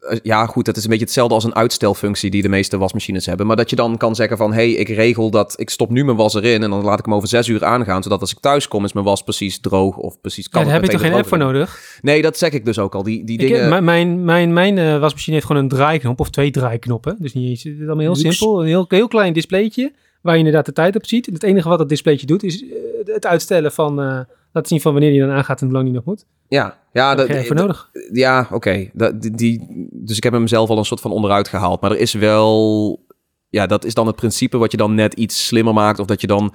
eh, 0.00 0.18
Ja, 0.22 0.46
goed, 0.46 0.64
dat 0.64 0.76
is 0.76 0.84
een 0.84 0.90
beetje 0.90 1.04
hetzelfde 1.04 1.34
als 1.34 1.44
een 1.44 1.54
uitstelfunctie 1.54 2.30
die 2.30 2.42
de 2.42 2.48
meeste 2.48 2.78
wasmachines 2.78 3.26
hebben. 3.26 3.46
Maar 3.46 3.56
dat 3.56 3.70
je 3.70 3.76
dan 3.76 3.96
kan 3.96 4.14
zeggen 4.14 4.36
van... 4.36 4.52
hey, 4.52 4.70
ik 4.70 4.88
regel 4.88 5.30
dat 5.30 5.54
ik 5.56 5.70
stop 5.70 5.90
nu 5.90 6.04
mijn 6.04 6.16
was 6.16 6.34
erin... 6.34 6.62
en 6.62 6.70
dan 6.70 6.84
laat 6.84 6.98
ik 6.98 7.04
hem 7.04 7.14
over 7.14 7.28
zes 7.28 7.48
uur 7.48 7.64
aangaan... 7.64 8.02
zodat 8.02 8.20
als 8.20 8.32
ik 8.32 8.38
thuis 8.38 8.68
kom 8.68 8.84
is 8.84 8.92
mijn 8.92 9.04
was 9.04 9.22
precies 9.22 9.60
droog 9.60 9.96
of 9.96 10.20
precies 10.20 10.44
Ja, 10.44 10.50
kan. 10.50 10.64
daar 10.64 10.72
heb 10.72 10.84
ik 10.84 10.90
toch 10.90 11.00
geen 11.00 11.12
app 11.12 11.26
voor 11.26 11.38
nodig? 11.38 11.98
Nee, 12.02 12.22
dat 12.22 12.38
zeg 12.38 12.52
ik 12.52 12.64
dus 12.64 12.78
ook 12.78 12.94
al. 12.94 13.02
Die, 13.02 13.24
die 13.24 13.38
Ik, 13.38 13.48
dingen... 13.48 13.68
mijn 13.82 14.24
mijn, 14.24 14.52
mijn, 14.52 14.78
eh, 14.78 14.98
wasmachine 14.98 15.34
heeft 15.34 15.46
gewoon 15.46 15.62
een 15.62 15.68
draaiknop 15.68 16.20
of 16.20 16.30
twee 16.30 16.50
draaiknoppen. 16.50 17.16
Dus 17.18 17.32
niet 17.32 17.48
eens, 17.48 17.62
het 17.62 17.72
is 17.72 17.86
allemaal 17.86 17.98
heel 17.98 18.16
simpel. 18.16 18.60
Een 18.60 18.66
heel, 18.66 18.84
heel 18.88 19.08
klein 19.08 19.32
displaytje 19.32 19.92
waar 20.22 20.32
je 20.32 20.38
inderdaad 20.38 20.66
de 20.66 20.72
tijd 20.72 20.96
op 20.96 21.06
ziet. 21.06 21.26
En 21.26 21.32
het 21.32 21.42
enige 21.42 21.68
wat 21.68 21.78
dat 21.78 21.88
displaytje 21.88 22.26
doet 22.26 22.42
is 22.42 22.62
eh, 22.62 22.68
het 23.04 23.26
uitstellen 23.26 23.72
van... 23.72 24.26
laten 24.52 24.68
zien 24.70 24.80
van 24.80 24.92
wanneer 24.92 25.10
die 25.10 25.20
dan 25.20 25.30
aangaat 25.30 25.60
en 25.60 25.66
hoe 25.66 25.74
lang 25.74 25.86
die 25.86 25.94
nog 25.94 26.04
moet. 26.04 26.26
ja, 26.48 26.78
ja, 26.92 27.14
Daar 27.14 27.16
dat, 27.16 27.28
heb 27.28 27.40
je 27.40 27.46
voor 27.46 27.56
nodig. 27.56 27.90
Ja, 28.12 28.48
oké. 28.50 28.90
Dat 28.92 29.22
Die, 29.22 29.30
die, 29.30 29.88
dus 29.92 30.16
ik 30.16 30.22
heb 30.22 30.32
hem 30.32 30.46
zelf 30.46 30.68
al 30.68 30.78
een 30.78 30.84
soort 30.84 31.00
van 31.00 31.12
onderuit 31.12 31.48
gehaald. 31.48 31.80
Maar 31.80 31.90
er 31.90 31.98
is 31.98 32.12
wel... 32.12 33.04
Ja, 33.48 33.66
dat 33.66 33.84
is 33.84 33.94
dan 33.94 34.06
het 34.06 34.16
principe 34.16 34.58
wat 34.58 34.70
je 34.70 34.76
dan 34.76 34.94
net 34.94 35.14
iets 35.14 35.46
slimmer 35.46 35.74
maakt. 35.74 35.98
Of 35.98 36.06
dat 36.06 36.20
je 36.20 36.26
dan 36.26 36.54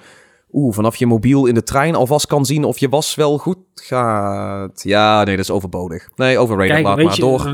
oeh, 0.52 0.74
vanaf 0.74 0.96
je 0.96 1.06
mobiel 1.06 1.46
in 1.46 1.54
de 1.54 1.62
trein 1.62 1.94
alvast 1.94 2.26
kan 2.26 2.44
zien 2.44 2.64
of 2.64 2.78
je 2.78 2.88
was 2.88 3.14
wel 3.14 3.38
goed 3.38 3.58
gaat. 3.74 4.82
Ja, 4.82 5.24
nee, 5.24 5.36
dat 5.36 5.44
is 5.44 5.50
overbodig. 5.50 6.08
Nee, 6.16 6.38
overrated, 6.38 6.72
Kijk, 6.72 6.84
laat 6.86 6.96
maar 6.96 7.14
je, 7.14 7.20
door. 7.20 7.52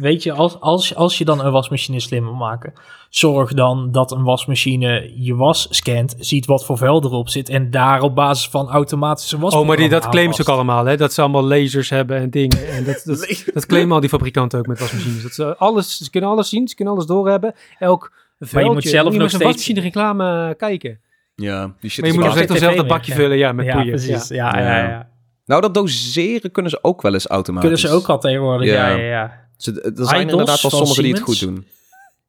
Weet 0.00 0.22
je, 0.22 0.32
als, 0.32 0.60
als, 0.60 0.94
als 0.94 1.18
je 1.18 1.24
dan 1.24 1.44
een 1.44 1.52
wasmachine 1.52 2.00
slim 2.00 2.24
wil 2.24 2.34
maken, 2.34 2.72
zorg 3.08 3.52
dan 3.52 3.92
dat 3.92 4.12
een 4.12 4.22
wasmachine 4.22 5.12
je 5.16 5.34
was 5.34 5.66
scant, 5.70 6.14
ziet 6.18 6.46
wat 6.46 6.64
voor 6.64 6.78
vuil 6.78 7.04
erop 7.04 7.28
zit 7.28 7.48
en 7.48 7.70
daar 7.70 8.02
op 8.02 8.14
basis 8.14 8.48
van 8.48 8.68
automatische 8.68 9.38
was. 9.38 9.54
Oh, 9.54 9.66
maar 9.66 9.76
die, 9.76 9.88
dat 9.88 10.08
claimen 10.08 10.34
ze 10.34 10.40
ook 10.42 10.48
allemaal, 10.48 10.84
hè? 10.84 10.96
Dat 10.96 11.12
ze 11.12 11.20
allemaal 11.20 11.44
lasers 11.44 11.90
hebben 11.90 12.16
en 12.16 12.30
dingen. 12.30 12.68
En 12.68 12.84
dat, 12.84 13.02
dat, 13.04 13.42
dat 13.54 13.66
claimen 13.66 13.94
al 13.94 14.00
die 14.00 14.08
fabrikanten 14.08 14.58
ook 14.58 14.66
met 14.66 14.80
wasmachines. 14.80 15.22
Dat 15.22 15.32
ze, 15.32 15.56
alles, 15.56 15.96
ze 15.96 16.10
kunnen 16.10 16.30
alles 16.30 16.48
zien, 16.48 16.68
ze 16.68 16.74
kunnen 16.74 16.94
alles 16.94 17.06
doorhebben. 17.06 17.54
Elk 17.78 18.12
veldje. 18.38 18.72
moet 18.72 18.84
zelf 18.84 19.04
moet 19.04 19.12
je 19.12 19.18
nog 19.18 19.28
steeds- 19.28 19.44
wasmachine 19.44 19.80
reclame 19.80 20.54
kijken. 20.54 21.00
Ja, 21.34 21.72
die 21.80 21.90
shit 21.90 22.00
Maar 22.00 22.10
je 22.10 22.18
is 22.18 22.24
moet 22.24 22.34
nog 22.34 22.44
steeds 22.44 22.60
zelf 22.60 22.74
dat 22.74 22.86
bakje 22.86 23.12
vullen, 23.12 23.38
ja, 23.38 23.52
met 23.52 23.66
ja, 23.66 23.82
precies. 23.82 24.28
Ja. 24.28 24.56
Ja, 24.56 24.60
ja, 24.60 24.78
ja. 24.78 24.88
Ja. 24.88 25.08
Nou, 25.46 25.60
dat 25.60 25.74
doseren 25.74 26.50
kunnen 26.50 26.70
ze 26.70 26.78
ook 26.82 27.02
wel 27.02 27.12
eens 27.12 27.26
automatisch. 27.26 27.70
Kunnen 27.70 27.88
ze 27.88 27.96
ook 27.96 28.08
al 28.08 28.18
tegenwoordig, 28.20 28.68
ja, 28.68 28.88
Ja. 28.88 28.96
ja, 28.96 29.04
ja. 29.04 29.47
Ze, 29.58 29.80
er 29.82 30.06
zijn 30.06 30.24
er 30.26 30.30
inderdaad 30.30 30.60
wel 30.62 30.70
sommigen 30.70 31.02
die 31.02 31.12
het 31.12 31.22
goed 31.22 31.40
doen. 31.40 31.66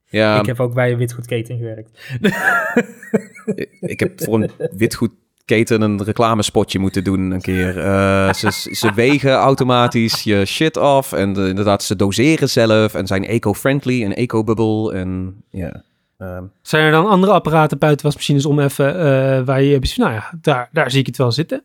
Ja, 0.10 0.40
Ik 0.40 0.46
heb 0.46 0.60
ook 0.60 0.74
bij 0.74 0.92
een 0.92 0.98
witgoedketen 0.98 1.58
gewerkt. 1.58 1.90
ik 3.82 4.00
heb 4.00 4.24
voor 4.24 4.42
een 4.42 4.52
witgoedketen 4.72 5.82
een 5.82 6.04
reclamespotje 6.04 6.80
moeten 6.80 7.04
doen 7.04 7.32
een 7.32 7.42
keer. 7.42 7.78
Eh, 7.80 8.34
ze, 8.34 8.52
ze 8.72 8.92
wegen 8.94 9.32
automatisch 9.34 10.24
je 10.24 10.46
shit 10.46 10.78
af 10.78 11.12
en 11.14 11.34
de- 11.34 11.48
inderdaad, 11.48 11.84
ze 11.84 11.96
doseren 11.96 12.50
zelf 12.50 12.94
en 12.94 13.08
zijn 13.08 13.26
eco-friendly 13.26 14.04
en 14.04 14.16
eco-bubble 14.16 14.94
en 14.94 15.42
ja. 15.50 15.84
Ehm, 16.18 16.44
Zijn 16.62 16.84
er 16.86 16.92
dan 16.92 17.08
andere 17.08 17.32
apparaten 17.32 17.78
buiten 17.78 18.06
wasmachines 18.06 18.46
om 18.46 18.60
even, 18.60 18.88
eh, 18.96 19.46
waar 19.46 19.62
je, 19.64 19.80
nou 19.96 20.14
ja, 20.14 20.32
daar, 20.42 20.70
daar 20.72 20.92
zie 20.92 21.00
ik 21.00 21.06
het 21.06 21.18
wel 21.18 21.32
zitten. 21.32 21.64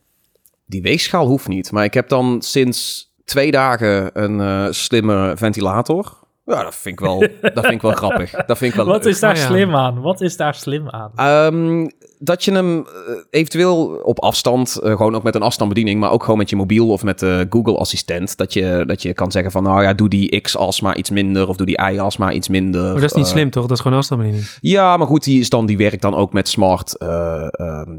die 0.66 0.82
weegschaal 0.82 1.26
hoeft 1.26 1.48
niet, 1.48 1.70
maar 1.72 1.84
ik 1.84 1.94
heb 1.94 2.08
dan 2.08 2.42
sinds 2.42 3.12
twee 3.24 3.50
dagen 3.50 4.10
een 4.22 4.40
eh, 4.40 4.66
slimme 4.70 5.32
ventilator. 5.36 6.22
Ja, 6.46 6.62
dat 6.62 6.74
vind 6.74 7.00
ik 7.00 7.06
wel, 7.06 7.18
dat 7.40 7.60
vind 7.60 7.74
ik 7.74 7.82
wel 7.82 7.92
grappig. 7.92 8.30
Dat 8.30 8.58
vind 8.58 8.70
ik 8.70 8.76
wel 8.76 8.86
Wat 8.86 9.04
leuk. 9.04 9.12
is 9.12 9.20
daar 9.20 9.36
ja. 9.36 9.46
slim 9.46 9.74
aan? 9.74 10.00
Wat 10.00 10.20
is 10.20 10.36
daar 10.36 10.54
slim 10.54 10.90
aan? 10.90 11.12
Ehm, 11.14 11.88
dat 12.18 12.44
je 12.44 12.52
hem 12.52 12.78
eh, 12.78 13.14
eventueel 13.30 13.86
op 13.86 14.20
afstand, 14.20 14.76
eh, 14.76 14.96
gewoon 14.96 15.14
ook 15.14 15.22
met 15.22 15.34
een 15.34 15.42
afstandsbediening, 15.42 16.00
maar 16.00 16.10
ook 16.10 16.22
gewoon 16.22 16.38
met 16.38 16.50
je 16.50 16.56
mobiel 16.56 16.88
of 16.88 17.02
met 17.02 17.18
de 17.18 17.46
Google 17.50 17.76
Assistent, 17.76 18.36
dat 18.36 18.52
je, 18.52 18.84
dat 18.86 19.02
je 19.02 19.12
kan 19.12 19.32
zeggen 19.32 19.52
van, 19.52 19.62
nou 19.62 19.82
ja, 19.82 19.94
doe 19.94 20.08
die 20.08 20.40
X-as 20.40 20.80
maar 20.80 20.96
iets 20.96 21.10
minder 21.10 21.48
of 21.48 21.56
doe 21.56 21.66
die 21.66 21.80
Y-as 21.92 22.16
maar 22.16 22.32
iets 22.32 22.48
minder. 22.48 22.82
Maar 22.82 23.00
dat 23.00 23.10
is 23.10 23.16
niet 23.16 23.26
slim, 23.26 23.50
toch? 23.50 23.66
Dat 23.66 23.76
is 23.76 23.82
gewoon 23.82 23.98
afstandsbediening. 23.98 24.50
Ja, 24.60 24.96
maar 24.96 25.06
goed, 25.06 25.24
die, 25.24 25.40
is 25.40 25.48
dan, 25.48 25.66
die 25.66 25.76
werkt 25.76 26.02
dan 26.02 26.14
ook 26.14 26.32
met 26.32 26.48
smart 26.48 26.98
eh, 26.98 27.46
ehm, 27.50 27.98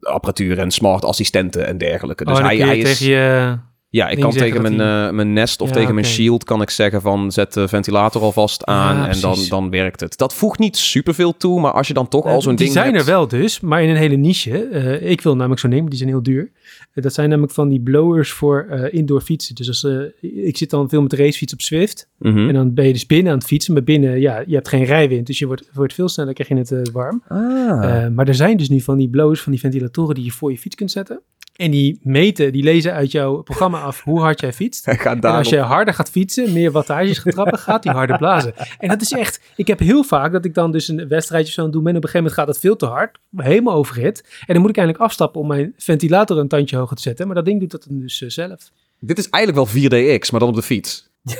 apparatuur 0.00 0.58
en 0.58 0.70
smart 0.70 1.04
assistenten 1.04 1.66
en 1.66 1.78
dergelijke. 1.78 2.24
Dus 2.24 2.32
oh, 2.32 2.38
dan 2.38 2.48
hij, 2.48 2.56
kun 2.56 2.66
je 2.66 2.72
hij 2.72 2.80
is... 2.80 2.98
tegen 2.98 3.12
je... 3.12 3.58
Ja, 3.92 4.08
ik 4.08 4.20
kan 4.20 4.30
tegen 4.30 4.62
mijn, 4.62 4.80
eh, 4.80 5.10
mijn 5.10 5.32
Nest 5.32 5.60
of 5.60 5.68
Ja, 5.68 5.74
tegen 5.74 5.94
mijn. 5.94 6.06
Shield 6.06 6.44
kan 6.44 6.62
ik 6.62 6.70
zeggen 6.70 7.00
van 7.00 7.32
zet 7.32 7.52
de 7.52 7.68
ventilator 7.68 8.22
alvast 8.22 8.64
aan 8.64 8.96
Ja, 8.96 9.08
en 9.08 9.20
dan, 9.20 9.30
precies. 9.32 9.48
dan 9.48 9.70
werkt 9.70 10.00
het. 10.00 10.16
Dat 10.18 10.34
voegt 10.34 10.58
niet 10.58 10.76
superveel 10.76 11.36
toe, 11.36 11.60
maar 11.60 11.72
als 11.72 11.86
je 11.88 11.94
dan 11.94 12.08
toch 12.08 12.24
al 12.24 12.42
zo'n 12.42 12.54
die 12.54 12.64
ding 12.64 12.72
zijn 12.78 12.94
hebt- 12.94 12.98
er 13.06 13.12
wel 13.12 13.28
dus, 13.28 13.60
maar 13.60 13.82
in 13.82 13.88
een 13.88 13.96
hele 13.96 14.16
niche. 14.16 14.64
Eh, 14.64 15.10
ik 15.10 15.20
wil 15.20 15.36
namelijk 15.36 15.60
zo 15.60 15.68
nemen, 15.68 15.88
die 15.90 15.98
zijn 15.98 16.10
heel 16.10 16.22
duur. 16.22 16.50
Eh, 16.92 17.02
dat 17.02 17.14
zijn 17.14 17.28
namelijk 17.28 17.52
van 17.52 17.68
die 17.68 17.80
blowers 17.80 18.30
voor 18.30 18.66
eh, 18.70 18.94
indoor 18.98 19.20
fietsen. 19.20 19.54
Dus 19.54 19.68
als, 19.68 19.84
eh, 19.84 20.46
ik 20.46 20.56
zit 20.56 20.70
dan 20.70 20.88
veel 20.88 21.00
met 21.00 21.10
de 21.10 21.16
racefiets 21.16 21.52
op 21.52 21.60
Zwift. 21.62 22.08
Mhm. 22.18 22.48
En 22.48 22.54
dan 22.54 22.74
ben 22.74 22.86
je 22.86 22.92
dus 22.92 23.06
binnen 23.06 23.32
aan 23.32 23.38
het 23.38 23.46
fietsen. 23.46 23.72
Maar 23.74 23.82
binnen, 23.84 24.20
ja, 24.20 24.42
je 24.46 24.54
hebt 24.54 24.68
geen 24.68 24.84
rijwind. 24.84 25.26
Dus 25.26 25.38
je 25.38 25.46
wordt, 25.46 25.68
wordt 25.72 25.94
veel 25.94 26.08
sneller, 26.08 26.34
krijg 26.34 26.48
je 26.48 26.56
het 26.56 26.72
eh, 26.88 26.92
warm. 26.92 27.22
Ah. 27.28 28.04
Eh, 28.04 28.10
maar 28.12 28.28
er 28.28 28.34
zijn 28.34 28.56
dus 28.56 28.68
nu 28.68 28.80
van 28.80 28.96
die 28.98 29.08
blowers, 29.08 29.40
van 29.40 29.52
die 29.52 29.60
ventilatoren 29.60 30.14
die 30.14 30.24
je 30.24 30.30
voor 30.30 30.50
je 30.50 30.58
fiets 30.58 30.76
kunt 30.76 30.90
zetten. 30.90 31.20
En 31.60 31.70
die 31.70 32.00
meten, 32.02 32.52
die 32.52 32.62
lezen 32.62 32.92
uit 32.92 33.12
jouw 33.12 33.42
programma 33.42 33.80
af 33.80 34.02
hoe 34.02 34.20
hard 34.20 34.40
jij 34.40 34.52
fietst. 34.52 34.86
En 34.86 35.20
als 35.20 35.48
je 35.48 35.58
harder 35.58 35.94
gaat 35.94 36.10
fietsen, 36.10 36.52
meer 36.52 36.70
wattages 36.70 37.18
gaat 37.18 37.32
trappen, 37.32 37.58
gaat 37.68 37.82
die 37.82 37.92
harder 37.92 38.18
blazen. 38.18 38.54
En 38.78 38.88
dat 38.88 39.00
is 39.00 39.12
echt, 39.12 39.40
ik 39.56 39.66
heb 39.66 39.78
heel 39.78 40.02
vaak 40.02 40.32
dat 40.32 40.44
ik 40.44 40.54
dan 40.54 40.72
dus 40.72 40.88
een 40.88 41.08
wedstrijdje 41.08 41.52
zo 41.52 41.70
doe 41.70 41.82
en 41.82 41.88
op 41.88 41.94
een 41.94 41.94
gegeven 41.94 42.16
moment 42.18 42.34
gaat 42.34 42.46
dat 42.46 42.58
veel 42.58 42.76
te 42.76 42.86
hard, 42.86 43.18
helemaal 43.36 43.74
overhit. 43.74 44.24
En 44.46 44.52
dan 44.54 44.60
moet 44.60 44.70
ik 44.70 44.76
eindelijk 44.76 45.04
afstappen 45.04 45.40
om 45.40 45.46
mijn 45.46 45.74
ventilator 45.76 46.38
een 46.38 46.48
tandje 46.48 46.76
hoger 46.76 46.96
te 46.96 47.02
zetten. 47.02 47.26
Maar 47.26 47.34
dat 47.34 47.44
ding 47.44 47.60
doet 47.60 47.70
dat 47.70 47.84
dan 47.88 47.98
dus 47.98 48.22
eh, 48.22 48.28
zelf. 48.28 48.70
Dit 49.00 49.18
is 49.18 49.28
eigenlijk 49.28 49.72
wel 49.72 49.82
4DX, 49.82 50.30
maar 50.30 50.40
dan 50.40 50.48
op 50.48 50.54
de 50.54 50.62
fiets. 50.62 51.10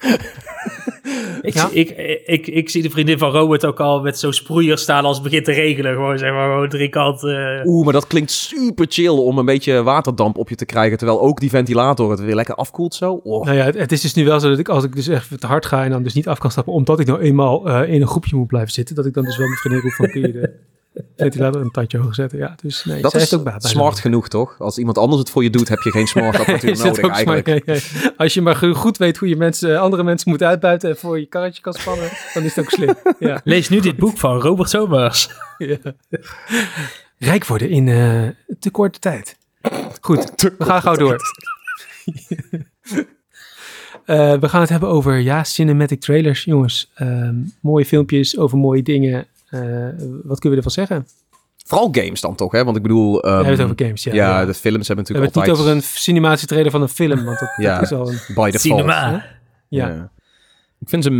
Ik, 1.42 1.54
Ja. 1.54 1.68
ik, 1.72 1.90
ik, 2.26 2.46
ik, 2.46 2.70
zie 2.70 2.82
de 2.82 2.90
vriendin 2.90 3.18
van 3.18 3.30
Robert 3.30 3.66
ook 3.66 3.80
al 3.80 4.00
met 4.00 4.18
zo'n 4.18 4.32
sproeier 4.32 4.78
staan 4.78 5.04
als 5.04 5.14
het 5.14 5.24
begint 5.24 5.44
te 5.44 5.52
regenen. 5.52 5.92
Gewoon 5.92 6.18
zeg 6.18 6.32
maar 6.32 6.52
gewoon 6.52 6.68
drie 6.68 6.88
kanten. 6.88 7.62
Oeh, 7.64 7.84
maar 7.84 7.92
dat 7.92 8.06
klinkt 8.06 8.30
super 8.30 8.86
chill 8.88 9.08
om 9.08 9.38
een 9.38 9.44
beetje 9.44 9.82
waterdamp 9.82 10.38
op 10.38 10.48
je 10.48 10.54
te 10.54 10.64
krijgen. 10.64 10.98
Terwijl 10.98 11.20
ook 11.20 11.40
die 11.40 11.50
ventilator 11.50 12.10
het 12.10 12.20
weer 12.20 12.34
lekker 12.34 12.54
afkoelt 12.54 12.94
zo. 12.94 13.20
Oh. 13.24 13.44
Nou 13.44 13.56
ja, 13.56 13.64
het, 13.64 13.74
het 13.74 13.92
is 13.92 14.00
dus 14.00 14.14
nu 14.14 14.24
wel 14.24 14.40
zo 14.40 14.48
dat 14.48 14.58
ik 14.58 14.68
als 14.68 14.84
ik 14.84 14.94
dus 14.94 15.08
echt 15.08 15.40
te 15.40 15.46
hard 15.46 15.66
ga 15.66 15.84
en 15.84 15.90
dan 15.90 16.02
dus 16.02 16.14
niet 16.14 16.28
af 16.28 16.38
kan 16.38 16.50
stappen, 16.50 16.72
omdat 16.72 17.00
ik 17.00 17.06
nou 17.06 17.20
eenmaal 17.20 17.68
eh, 17.68 17.92
in 17.92 18.00
een 18.00 18.08
groepje 18.08 18.36
moet 18.36 18.46
blijven 18.46 18.72
zitten, 18.72 18.94
dat 18.94 19.06
ik 19.06 19.14
dan 19.14 19.24
dus 19.24 19.36
wel 19.36 19.48
met 19.48 19.58
vriendin 19.58 19.82
roep 19.82 19.92
van 19.92 20.10
kun 20.10 20.20
je 20.20 20.32
de 20.32 20.52
ventilator 21.16 21.60
een 21.60 21.70
tandje 21.70 21.98
hoger 21.98 22.14
zetten. 22.14 22.38
Ja, 22.38 22.54
dus 22.62 22.84
nee, 22.84 23.02
dat 23.02 23.14
is 23.14 23.34
ook 23.34 23.44
baat 23.44 23.62
bij 23.62 23.70
smart 23.70 23.98
genoeg, 23.98 24.28
toch? 24.28 24.54
Als 24.58 24.78
iemand 24.78 24.98
anders 24.98 25.20
het 25.20 25.30
voor 25.30 25.42
je 25.42 25.50
doet, 25.50 25.68
heb 25.68 25.78
je 25.78 25.90
geen 25.90 26.06
smart 26.14 26.38
apparatuur 26.38 26.76
nodig 26.76 26.88
ook 26.88 26.94
smart? 26.96 27.14
eigenlijk. 27.14 27.46
Nee, 27.46 27.62
nee. 27.66 28.10
Als 28.16 28.34
je 28.34 28.40
maar 28.42 28.54
go- 28.56 28.74
goed 28.74 28.96
weet 28.96 29.16
hoe 29.16 29.28
je 29.28 29.36
mensen, 29.36 29.80
andere 29.80 30.02
mensen 30.02 30.30
moet 30.30 30.42
uitbuiten 30.42 30.90
en 30.90 30.96
voor 30.96 31.18
je 31.20 31.26
karretje 31.26 31.62
kan 31.62 31.72
spannen, 31.72 32.08
dan 32.34 32.42
is 32.42 32.54
het 32.54 32.64
ook 32.64 32.70
slim. 32.70 32.94
Ja. 33.18 33.40
Lees 33.44 33.68
nu 33.68 33.80
dit 33.80 33.96
boek 33.96 34.18
van 34.18 34.40
Robert 34.40 34.70
Somers. 34.70 35.28
Ja. 35.58 35.76
Rijk 37.18 37.46
worden 37.46 37.70
in 37.70 37.88
eh, 37.88 38.28
te 38.60 38.70
korte 38.70 38.98
tijd. 38.98 39.36
Goed, 40.00 40.32
we 40.58 40.64
gaan 40.64 40.82
gauw 40.82 40.94
door. 40.96 41.16
Eh, 44.04 44.38
we 44.38 44.48
gaan 44.48 44.60
het 44.60 44.70
hebben 44.70 44.88
over, 44.88 45.18
ja, 45.18 45.44
cinematic 45.44 46.00
trailers, 46.00 46.44
jongens. 46.44 46.90
Ehm, 46.94 47.34
mooie 47.60 47.84
filmpjes 47.84 48.38
over 48.38 48.58
mooie 48.58 48.82
dingen. 48.82 49.26
Eh, 49.50 49.60
wat 50.22 50.38
kunnen 50.38 50.58
we 50.58 50.64
ervan 50.64 50.70
zeggen? 50.70 51.06
Vooral 51.66 51.88
games 51.92 52.20
dan 52.20 52.34
toch, 52.34 52.52
hè? 52.52 52.64
Want 52.64 52.76
ik 52.76 52.82
bedoel... 52.82 53.20
we 53.20 53.28
hebben 53.28 53.46
het 53.46 53.58
ehm, 53.58 53.70
over 53.70 53.84
games, 53.84 54.04
ja. 54.04 54.12
ja, 54.14 54.40
ja. 54.40 54.46
de 54.46 54.54
films 54.54 54.88
hebben 54.88 55.06
we 55.06 55.12
hebben 55.12 55.14
natuurlijk 55.14 55.34
het 55.34 55.34
niet 55.34 55.48
altijd... 55.48 55.66
over 55.66 55.72
een 55.72 56.00
cinematische 56.00 56.46
trailer 56.46 56.70
van 56.70 56.82
een 56.82 56.88
film, 56.88 57.24
want 57.24 57.38
dat, 57.38 57.48
Ja. 57.66 57.74
dat 57.74 57.82
is 57.82 57.92
al 57.98 58.08
een... 58.08 58.18
By 58.26 58.50
default. 58.50 58.60
Cinema. 58.60 59.24
Ja. 59.68 60.10
Ik 60.80 60.88
vind 60.88 61.04
ze 61.04 61.10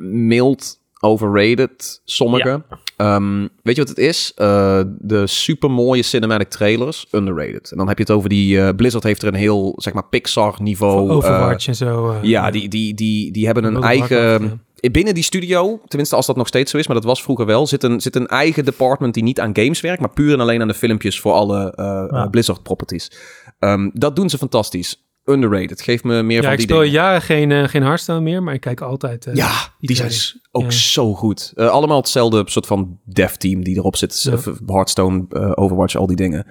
mild 0.00 0.80
overrated, 1.00 2.00
sommige. 2.04 2.62
Ehm, 2.96 3.40
weet 3.62 3.76
je 3.76 3.80
wat 3.80 3.88
het 3.88 3.98
is? 3.98 4.32
Eh, 4.34 4.80
de 4.98 5.26
supermooie 5.26 6.02
cinematic 6.02 6.48
trailers, 6.48 7.06
underrated. 7.10 7.70
En 7.70 7.76
dan 7.76 7.88
heb 7.88 7.96
je 7.98 8.02
het 8.02 8.12
over 8.12 8.28
die... 8.28 8.60
eh, 8.60 8.74
Blizzard 8.76 9.04
heeft 9.04 9.22
er 9.22 9.28
een 9.28 9.34
heel, 9.34 9.72
zeg 9.76 9.92
maar, 9.92 10.04
Pixar-niveau... 10.04 11.10
Overwatch 11.10 11.66
en 11.66 11.76
zo. 11.76 12.16
ja, 12.22 12.50
die, 12.50 12.68
die, 12.68 12.94
die, 12.94 13.32
die 13.32 13.46
hebben 13.46 13.64
een 13.64 13.82
eigen... 13.82 14.62
Binnen 14.80 15.14
die 15.14 15.22
studio, 15.22 15.80
tenminste 15.86 16.16
als 16.16 16.26
dat 16.26 16.36
nog 16.36 16.46
steeds 16.46 16.70
zo 16.70 16.76
is, 16.78 16.86
maar 16.86 16.96
dat 16.96 17.04
was 17.04 17.22
vroeger 17.22 17.46
wel, 17.46 17.66
zit 17.66 17.82
een, 17.82 18.00
zit 18.00 18.16
een 18.16 18.26
eigen 18.26 18.64
department 18.64 19.14
die 19.14 19.22
niet 19.22 19.40
aan 19.40 19.56
games 19.56 19.80
werkt, 19.80 20.00
maar 20.00 20.10
puur 20.10 20.32
en 20.32 20.40
alleen 20.40 20.60
aan 20.60 20.68
de 20.68 20.74
filmpjes 20.74 21.20
voor 21.20 21.32
alle 21.32 21.72
eh, 21.76 21.84
Ja. 21.84 22.06
eh, 22.24 22.30
Blizzard 22.30 22.62
properties. 22.62 23.10
Ehm, 23.58 23.90
dat 23.92 24.16
doen 24.16 24.30
ze 24.30 24.38
fantastisch. 24.38 25.02
Underrated. 25.24 25.80
Geef 25.82 26.04
me 26.04 26.22
meer 26.22 26.36
Ja, 26.36 26.42
van 26.42 26.52
ik 26.52 26.56
die 26.58 26.66
speel 26.66 26.78
dingen. 26.78 26.92
jaren 26.94 27.22
geen, 27.22 27.52
eh, 27.52 27.64
geen 27.68 27.82
Hearthstone 27.82 28.20
meer, 28.20 28.42
maar 28.42 28.54
ik 28.54 28.60
kijk 28.60 28.80
altijd... 28.80 29.28
Ja, 29.32 29.50
die, 29.80 29.96
zijn 29.96 30.12
ook 30.50 30.62
Ja. 30.62 30.70
zo 30.70 31.14
goed. 31.14 31.52
Allemaal 31.56 31.96
hetzelfde 31.96 32.42
soort 32.46 32.66
van 32.66 32.98
dev 33.04 33.32
team 33.34 33.64
die 33.64 33.76
erop 33.76 33.96
zit. 33.96 34.30
Hearthstone, 34.66 35.56
Overwatch, 35.56 35.94
al 35.96 36.06
die 36.06 36.16
dingen. 36.16 36.46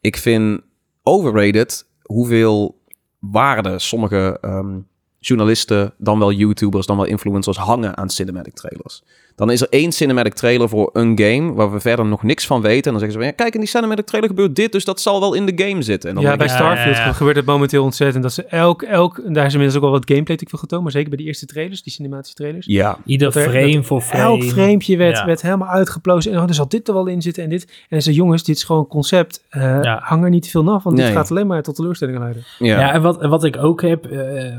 Ik 0.00 0.16
vind 0.16 0.60
overrated 1.02 1.86
hoeveel 2.02 2.78
waarde 3.18 3.78
sommige 3.78 4.38
ehm, 4.40 4.78
journalisten, 5.20 5.92
dan 5.98 6.18
wel 6.18 6.32
YouTubers, 6.32 6.86
dan 6.86 6.96
wel 6.96 7.06
influencers 7.06 7.56
hangen 7.56 7.96
aan 7.96 8.10
cinematic 8.10 8.54
trailers. 8.54 9.02
Dan 9.34 9.50
is 9.50 9.60
er 9.60 9.66
één 9.70 9.92
cinematic 9.92 10.34
trailer 10.34 10.68
voor 10.68 10.90
een 10.92 11.18
game 11.18 11.52
waar 11.52 11.72
we 11.72 11.80
verder 11.80 12.06
nog 12.06 12.22
niks 12.22 12.46
van 12.46 12.60
weten. 12.60 12.84
En 12.84 12.90
dan 12.90 13.00
zeggen 13.00 13.12
ze 13.12 13.18
van, 13.18 13.26
ja, 13.26 13.32
kijk, 13.32 13.54
in 13.54 13.60
die 13.60 13.68
cinematic 13.68 14.06
trailer 14.06 14.28
gebeurt 14.30 14.56
dit, 14.56 14.72
dus 14.72 14.84
dat 14.84 15.00
zal 15.00 15.20
wel 15.20 15.34
in 15.34 15.46
de 15.46 15.64
game 15.64 15.82
zitten. 15.82 16.08
En 16.08 16.14
dan 16.14 16.24
Ja, 16.24 16.36
bij 16.36 16.46
ik, 16.46 16.52
Ja, 16.52 16.58
Starfield 16.58 16.96
ja, 16.96 17.04
ja. 17.04 17.12
gebeurt 17.12 17.36
het 17.36 17.44
momenteel 17.46 17.84
ontzettend. 17.84 18.22
Dat 18.22 18.32
ze 18.32 18.44
elk, 18.44 18.82
elk, 18.82 19.18
en 19.18 19.32
daar 19.32 19.46
is 19.46 19.52
inmiddels 19.52 19.76
ook 19.78 19.82
wel 19.90 19.98
wat 19.98 20.04
gameplay 20.08 20.36
natuurlijk 20.36 20.50
voor 20.50 20.58
getoond, 20.58 20.82
maar 20.82 20.92
zeker 20.92 21.08
bij 21.08 21.18
die 21.18 21.26
eerste 21.26 21.46
trailers, 21.46 21.82
die 21.82 21.92
cinematische 21.92 22.34
trailers. 22.34 22.66
ja, 22.66 22.98
Ieder 23.04 23.36
er- 23.36 23.50
frame 23.50 23.82
voor 23.82 24.00
frame. 24.00 24.22
Elk 24.24 24.42
framepje 24.44 24.96
werd, 24.96 25.16
Ja. 25.16 25.24
werd 25.26 25.42
helemaal 25.42 25.68
uitgeplozen. 25.68 26.32
En 26.32 26.38
oh, 26.38 26.48
er 26.48 26.54
zal 26.54 26.68
dit 26.68 26.88
er 26.88 26.94
wel 26.94 27.06
in 27.06 27.22
zitten 27.22 27.42
en 27.44 27.50
dit. 27.50 27.64
En 27.64 27.70
dan 27.88 28.02
zei 28.02 28.16
jongens, 28.16 28.44
dit 28.44 28.56
is 28.56 28.64
gewoon 28.64 28.86
concept. 28.86 29.44
Eh, 29.48 29.60
Ja. 29.82 30.00
Hang 30.02 30.24
er 30.24 30.30
niet 30.30 30.42
te 30.42 30.50
veel 30.50 30.70
af, 30.72 30.82
want 30.82 30.96
Nee. 30.96 31.06
dit 31.06 31.14
gaat 31.14 31.30
alleen 31.30 31.46
maar 31.46 31.62
tot 31.62 31.74
teleurstellingen 31.74 32.20
leiden. 32.20 32.42
ja. 32.58 32.80
Ja, 32.80 32.92
en 32.92 33.02
wat, 33.02 33.20
en 33.22 33.28
wat 33.30 33.44
ik 33.44 33.56
ook 33.56 33.82
heb... 33.82 34.06
eh, 34.06 34.58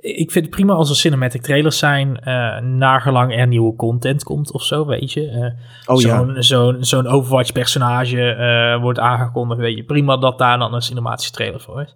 ik 0.00 0.30
vind 0.30 0.44
het 0.44 0.54
prima 0.54 0.72
als 0.72 0.90
er 0.90 0.96
cinematic 0.96 1.42
trailers 1.42 1.78
zijn... 1.78 2.20
eh 2.20 2.60
nagelang 2.60 3.36
er 3.36 3.46
nieuwe 3.46 3.76
content 3.76 4.22
komt 4.24 4.52
of 4.52 4.62
zo, 4.62 4.86
weet 4.86 5.12
je. 5.12 5.28
Eh, 5.28 5.94
Oh 5.94 6.00
ja. 6.00 6.16
zo'n 6.18 6.42
zo'n 6.42 6.76
zo'n 6.84 7.06
Overwatch-personage 7.06 8.22
eh, 8.34 8.80
wordt 8.82 8.98
aangekondigd, 8.98 9.60
weet 9.60 9.76
je. 9.76 9.84
Prima 9.84 10.16
dat 10.16 10.38
daar 10.38 10.58
dan 10.58 10.74
een 10.74 10.82
cinematische 10.82 11.32
trailer 11.32 11.60
voor 11.60 11.82
is. 11.82 11.94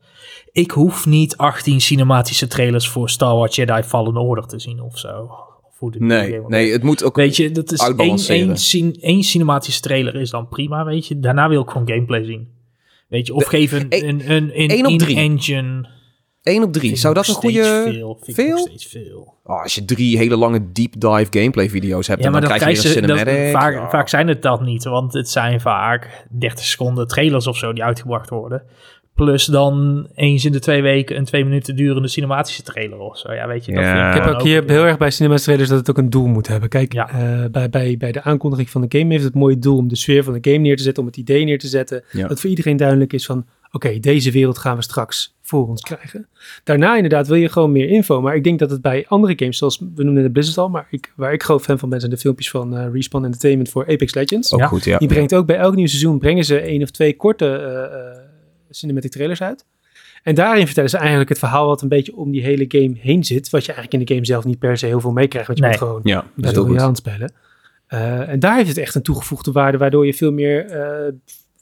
Ik 0.52 0.70
hoef 0.70 1.06
niet 1.06 1.36
18 1.36 1.80
cinematische 1.80 2.46
trailers 2.46 2.88
voor 2.88 3.10
Star 3.10 3.36
Wars 3.36 3.56
Jedi 3.56 3.82
Fallen 3.82 4.16
Order 4.16 4.46
te 4.46 4.58
zien 4.58 4.80
of 4.82 4.98
zo. 4.98 5.22
Of 5.62 5.78
hoe 5.78 5.92
Nee, 5.98 6.40
nee, 6.48 6.72
het 6.72 6.82
moet 6.82 7.04
ook... 7.04 7.16
Weet 7.16 7.36
je, 7.36 7.50
dat 7.50 7.72
is 7.72 7.80
één, 7.96 8.18
één, 8.28 8.56
cin- 8.56 8.96
één 9.00 9.22
cinematische 9.22 9.80
trailer 9.80 10.14
is 10.14 10.30
dan 10.30 10.48
prima, 10.48 10.84
weet 10.84 11.06
je. 11.06 11.20
Daarna 11.20 11.48
wil 11.48 11.62
ik 11.62 11.70
gewoon 11.70 11.88
gameplay 11.88 12.24
zien. 12.24 12.48
Weet 13.08 13.26
je, 13.26 13.34
of 13.34 13.42
De- 13.42 13.48
geef 13.48 13.72
een, 13.72 13.88
één- 13.90 14.08
een, 14.08 14.30
een, 14.60 14.70
een 14.70 14.86
op 14.86 14.98
drie. 14.98 15.16
in-engine. 15.16 15.88
1 16.42 16.62
op 16.62 16.72
3. 16.72 16.86
Vind 16.88 16.98
Zou 17.00 17.14
dat 17.14 17.28
een 17.28 17.34
goede... 17.34 17.62
Veel, 17.84 18.18
vind 18.22 18.38
ik 18.38 18.46
nog 18.48 18.56
veel? 18.58 18.66
steeds 18.66 18.86
veel. 18.86 19.34
Oh, 19.44 19.62
als 19.62 19.74
je 19.74 19.84
drie 19.84 20.16
hele 20.16 20.36
lange 20.36 20.72
deep 20.72 20.92
dive 21.00 21.26
gameplay 21.30 21.68
video's 21.70 22.06
hebt, 22.06 22.22
Ja, 22.22 22.30
maar 22.30 22.40
dan, 22.40 22.50
dan 22.50 22.58
krijg 22.58 22.82
je 22.82 22.88
een 22.88 22.92
ze, 22.94 23.00
dat, 23.00 23.18
cinematic. 23.18 23.50
vaak, 23.52 23.74
Ja. 23.74 23.90
vaak 23.90 24.08
zijn 24.08 24.28
het 24.28 24.42
dat 24.42 24.60
niet, 24.60 24.84
want 24.84 25.12
het 25.12 25.28
zijn 25.28 25.60
vaak 25.60 26.26
30 26.30 26.64
seconden 26.64 27.06
trailers 27.08 27.46
of 27.46 27.56
zo 27.56 27.72
die 27.72 27.84
uitgebracht 27.84 28.30
worden. 28.30 28.62
Plus 29.14 29.44
dan 29.44 30.06
eens 30.14 30.44
in 30.44 30.52
de 30.52 30.58
twee 30.58 30.82
weken 30.82 31.16
een 31.16 31.24
twee 31.24 31.44
minuten 31.44 31.76
durende 31.76 32.08
cinematische 32.08 32.62
trailer 32.62 32.98
of 32.98 33.18
zo. 33.18 33.32
Ja, 33.32 33.46
weet 33.46 33.64
je, 33.64 33.72
dat 33.72 33.84
Ja. 33.84 34.14
Ik 34.14 34.22
heb 34.22 34.34
ook 34.34 34.42
hier 34.42 34.62
heel 34.66 34.84
erg 34.84 34.98
bij 34.98 35.10
cinema 35.10 35.36
trailers 35.36 35.68
dat 35.68 35.78
het 35.78 35.90
ook 35.90 35.98
een 35.98 36.10
doel 36.10 36.26
moet 36.26 36.46
hebben. 36.48 36.68
Kijk, 36.68 36.92
Ja. 36.92 37.08
eh, 37.08 37.50
bij, 37.50 37.68
bij, 37.70 37.96
bij 37.96 38.12
de 38.12 38.22
aankondiging 38.22 38.70
van 38.70 38.86
de 38.86 38.98
game 38.98 39.12
heeft 39.12 39.24
het 39.24 39.34
mooie 39.34 39.58
doel 39.58 39.76
om 39.76 39.88
de 39.88 39.96
sfeer 39.96 40.24
van 40.24 40.32
de 40.40 40.50
game 40.50 40.62
neer 40.62 40.76
te 40.76 40.82
zetten, 40.82 41.02
om 41.02 41.08
het 41.08 41.18
idee 41.18 41.44
neer 41.44 41.58
te 41.58 41.66
zetten. 41.66 42.02
Ja. 42.12 42.28
Dat 42.28 42.40
voor 42.40 42.50
iedereen 42.50 42.76
duidelijk 42.76 43.12
is 43.12 43.26
van, 43.26 43.46
oké, 43.70 43.98
deze 43.98 44.30
wereld 44.30 44.58
gaan 44.58 44.76
we 44.76 44.82
straks 44.82 45.34
voor 45.58 45.68
ons 45.68 45.80
krijgen. 45.80 46.28
Daarna 46.64 46.94
inderdaad 46.96 47.26
wil 47.26 47.36
je 47.36 47.48
gewoon 47.48 47.72
meer 47.72 47.88
info, 47.88 48.20
maar 48.20 48.34
ik 48.34 48.44
denk 48.44 48.58
dat 48.58 48.70
het 48.70 48.82
bij 48.82 49.04
andere 49.08 49.32
games, 49.36 49.58
zoals 49.58 49.78
we 49.94 50.04
noemden 50.04 50.22
de 50.22 50.30
Blizzard 50.30 50.58
al, 50.58 50.68
maar 50.68 50.86
ik, 50.90 51.12
waar 51.16 51.32
ik 51.32 51.42
groot 51.42 51.62
fan 51.62 51.78
van 51.78 51.88
ben, 51.88 51.98
zijn 52.00 52.12
de 52.12 52.18
filmpjes 52.18 52.50
van 52.50 52.76
eh, 52.76 52.86
Respawn 52.92 53.24
Entertainment 53.24 53.68
voor 53.68 53.86
Apex 53.88 54.14
Legends. 54.14 54.52
Ook 54.52 54.58
Ja. 54.60 54.66
goed, 54.66 54.84
ja. 54.84 54.98
Die 54.98 55.08
brengt 55.08 55.34
ook 55.34 55.46
bij 55.46 55.56
elk 55.56 55.74
nieuw 55.74 55.86
seizoen 55.86 56.18
brengen 56.18 56.44
ze 56.44 56.58
één 56.60 56.82
of 56.82 56.90
twee 56.90 57.16
korte 57.16 57.46
eh, 57.46 57.84
eh, 57.84 58.18
cinematic 58.70 59.10
trailers 59.10 59.42
uit. 59.42 59.64
En 60.22 60.34
daarin 60.34 60.64
vertellen 60.66 60.90
ze 60.90 60.96
eigenlijk 60.96 61.28
het 61.28 61.38
verhaal 61.38 61.66
wat 61.66 61.82
een 61.82 61.88
beetje 61.88 62.16
om 62.16 62.30
die 62.30 62.42
hele 62.42 62.64
game 62.68 62.92
heen 62.98 63.24
zit. 63.24 63.50
Wat 63.50 63.64
je 63.64 63.72
eigenlijk 63.72 64.00
in 64.00 64.06
de 64.06 64.14
game 64.14 64.26
zelf 64.26 64.44
niet 64.44 64.58
per 64.58 64.76
se 64.78 64.86
heel 64.86 65.00
veel 65.00 65.12
meekrijgt. 65.12 65.46
Want 65.46 65.58
je 65.58 65.64
Nee. 65.64 65.74
bent 65.78 65.88
gewoon 65.88 66.00
Ja, 66.04 66.24
best 66.36 66.54
heel 66.54 66.76
hand 66.78 66.96
spelen. 66.96 67.32
Eh, 67.86 68.28
en 68.28 68.38
daar 68.40 68.56
heeft 68.56 68.68
het 68.68 68.78
echt 68.78 68.94
een 68.94 69.02
toegevoegde 69.02 69.52
waarde. 69.52 69.78
Waardoor 69.78 70.06
je 70.06 70.14
veel 70.14 70.32
meer 70.32 70.66
eh, 70.66 71.12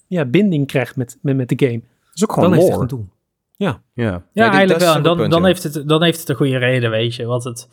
ja, 0.07 0.25
binding 0.25 0.67
krijgt 0.67 0.97
met, 0.97 1.19
met, 1.23 1.37
met 1.37 1.49
de 1.49 1.67
game. 1.67 1.81
Dat 1.81 2.15
is 2.15 2.23
ook 2.23 2.29
Dan 2.35 2.45
gewoon 2.45 2.53
heeft 2.53 2.63
het 2.69 2.79
echt 2.81 2.81
lore. 2.91 2.93
een 2.93 3.07
doel. 3.09 3.09
Ja, 3.67 3.83
Ja, 3.95 4.11
Nee, 4.11 4.21
dit- 4.33 4.55
eigenlijk 4.55 4.81
wel. 4.81 4.95
En 4.95 5.03
dan, 5.03 5.17
punt, 5.17 5.31
dan, 5.31 5.41
ja. 5.41 5.47
heeft 5.47 5.63
het, 5.63 5.89
dan 5.89 6.03
heeft 6.03 6.21
het 6.21 6.29
een 6.29 6.37
goede 6.37 6.59
reden, 6.59 6.91
weet 6.91 7.15
je. 7.15 7.25
Want 7.27 7.45
het 7.45 7.69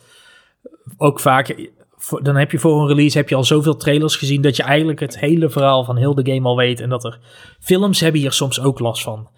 ook 0.96 1.20
vaak... 1.20 1.68
voor- 1.96 2.22
Dan 2.22 2.36
heb 2.36 2.50
je 2.50 2.58
voor 2.58 2.80
een 2.80 2.86
release 2.88 3.18
heb 3.18 3.28
je 3.28 3.34
al 3.34 3.44
zoveel 3.44 3.76
trailers 3.76 4.16
gezien... 4.16 4.42
dat 4.42 4.56
je 4.56 4.62
eigenlijk 4.62 5.00
het 5.00 5.18
hele 5.18 5.50
verhaal 5.50 5.84
van 5.84 5.96
heel 5.96 6.14
de 6.14 6.32
game 6.32 6.48
al 6.48 6.56
weet. 6.56 6.80
En 6.80 6.88
dat 6.88 7.04
er... 7.04 7.18
Films 7.60 8.00
hebben 8.00 8.20
hier 8.20 8.32
soms 8.32 8.60
ook 8.60 8.78
last 8.78 9.02
van. 9.02 9.28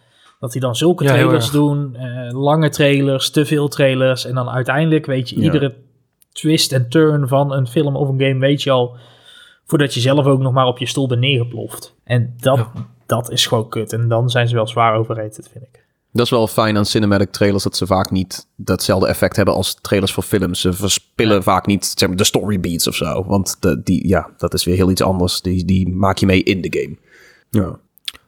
Dat 0.41 0.53
die 0.53 0.61
dan 0.61 0.77
zulke 0.77 1.05
Ja, 1.05 1.11
trailers 1.11 1.51
doen. 1.51 1.97
eh, 1.97 2.33
lange 2.41 2.69
trailers, 2.69 3.31
te 3.31 3.45
veel 3.47 3.69
trailers. 3.69 4.25
En 4.25 4.35
dan 4.35 4.49
uiteindelijk 4.51 5.07
weet 5.07 5.29
je... 5.31 5.37
Ja. 5.37 5.43
iedere 5.43 5.75
twist 6.33 6.73
en 6.73 6.89
turn 6.89 7.29
van 7.29 7.53
een 7.53 7.67
film 7.67 7.97
of 7.97 8.09
een 8.09 8.21
game 8.21 8.39
weet 8.39 8.63
je 8.63 8.71
al... 8.71 8.97
voordat 9.65 9.95
je 9.95 10.01
zelf 10.01 10.27
ook 10.27 10.41
nog 10.41 10.53
maar 10.53 10.67
op 10.67 10.79
je 10.79 10.87
stoel 10.87 11.07
bent 11.09 11.21
neergeploft. 11.21 11.95
En 12.05 12.35
dat, 12.41 12.57
Ja. 12.57 12.73
dat 13.07 13.31
is 13.31 13.47
gewoon 13.47 13.69
kut. 13.69 13.93
En 13.93 14.09
dan 14.09 14.29
zijn 14.31 14.49
ze 14.49 14.55
wel 14.55 14.67
zwaar 14.67 14.95
overrated, 14.95 15.49
vind 15.53 15.65
ik. 15.65 15.89
Dat 16.13 16.25
is 16.25 16.31
wel 16.31 16.47
fijn 16.47 16.77
aan 16.77 16.87
cinematic 16.87 17.31
trailers, 17.31 17.63
dat 17.63 17.77
ze 17.77 17.87
vaak 17.87 18.11
niet 18.11 18.47
datzelfde 18.57 19.07
effect 19.07 19.37
hebben 19.37 19.55
als 19.55 19.79
trailers 19.81 20.13
voor 20.13 20.23
films. 20.23 20.61
Ze 20.61 20.73
verspillen 20.73 21.43
vaak 21.43 21.67
niet 21.67 21.93
zeg 21.95 22.09
maar, 22.09 22.17
de 22.17 22.25
story 22.25 22.61
beats 22.61 22.89
of 22.89 22.95
zo. 22.95 23.25
Want 23.27 23.57
de, 23.61 23.81
die, 23.83 24.09
ja, 24.09 24.31
dat 24.37 24.55
is 24.55 24.65
weer 24.65 24.77
heel 24.77 24.91
iets 24.91 25.03
anders. 25.03 25.41
Die, 25.41 25.65
die 25.65 25.89
maak 25.89 26.19
je 26.19 26.27
mee 26.27 26.43
in 26.43 26.61
de 26.61 26.81
game. 26.81 26.97
Ja, 27.51 27.79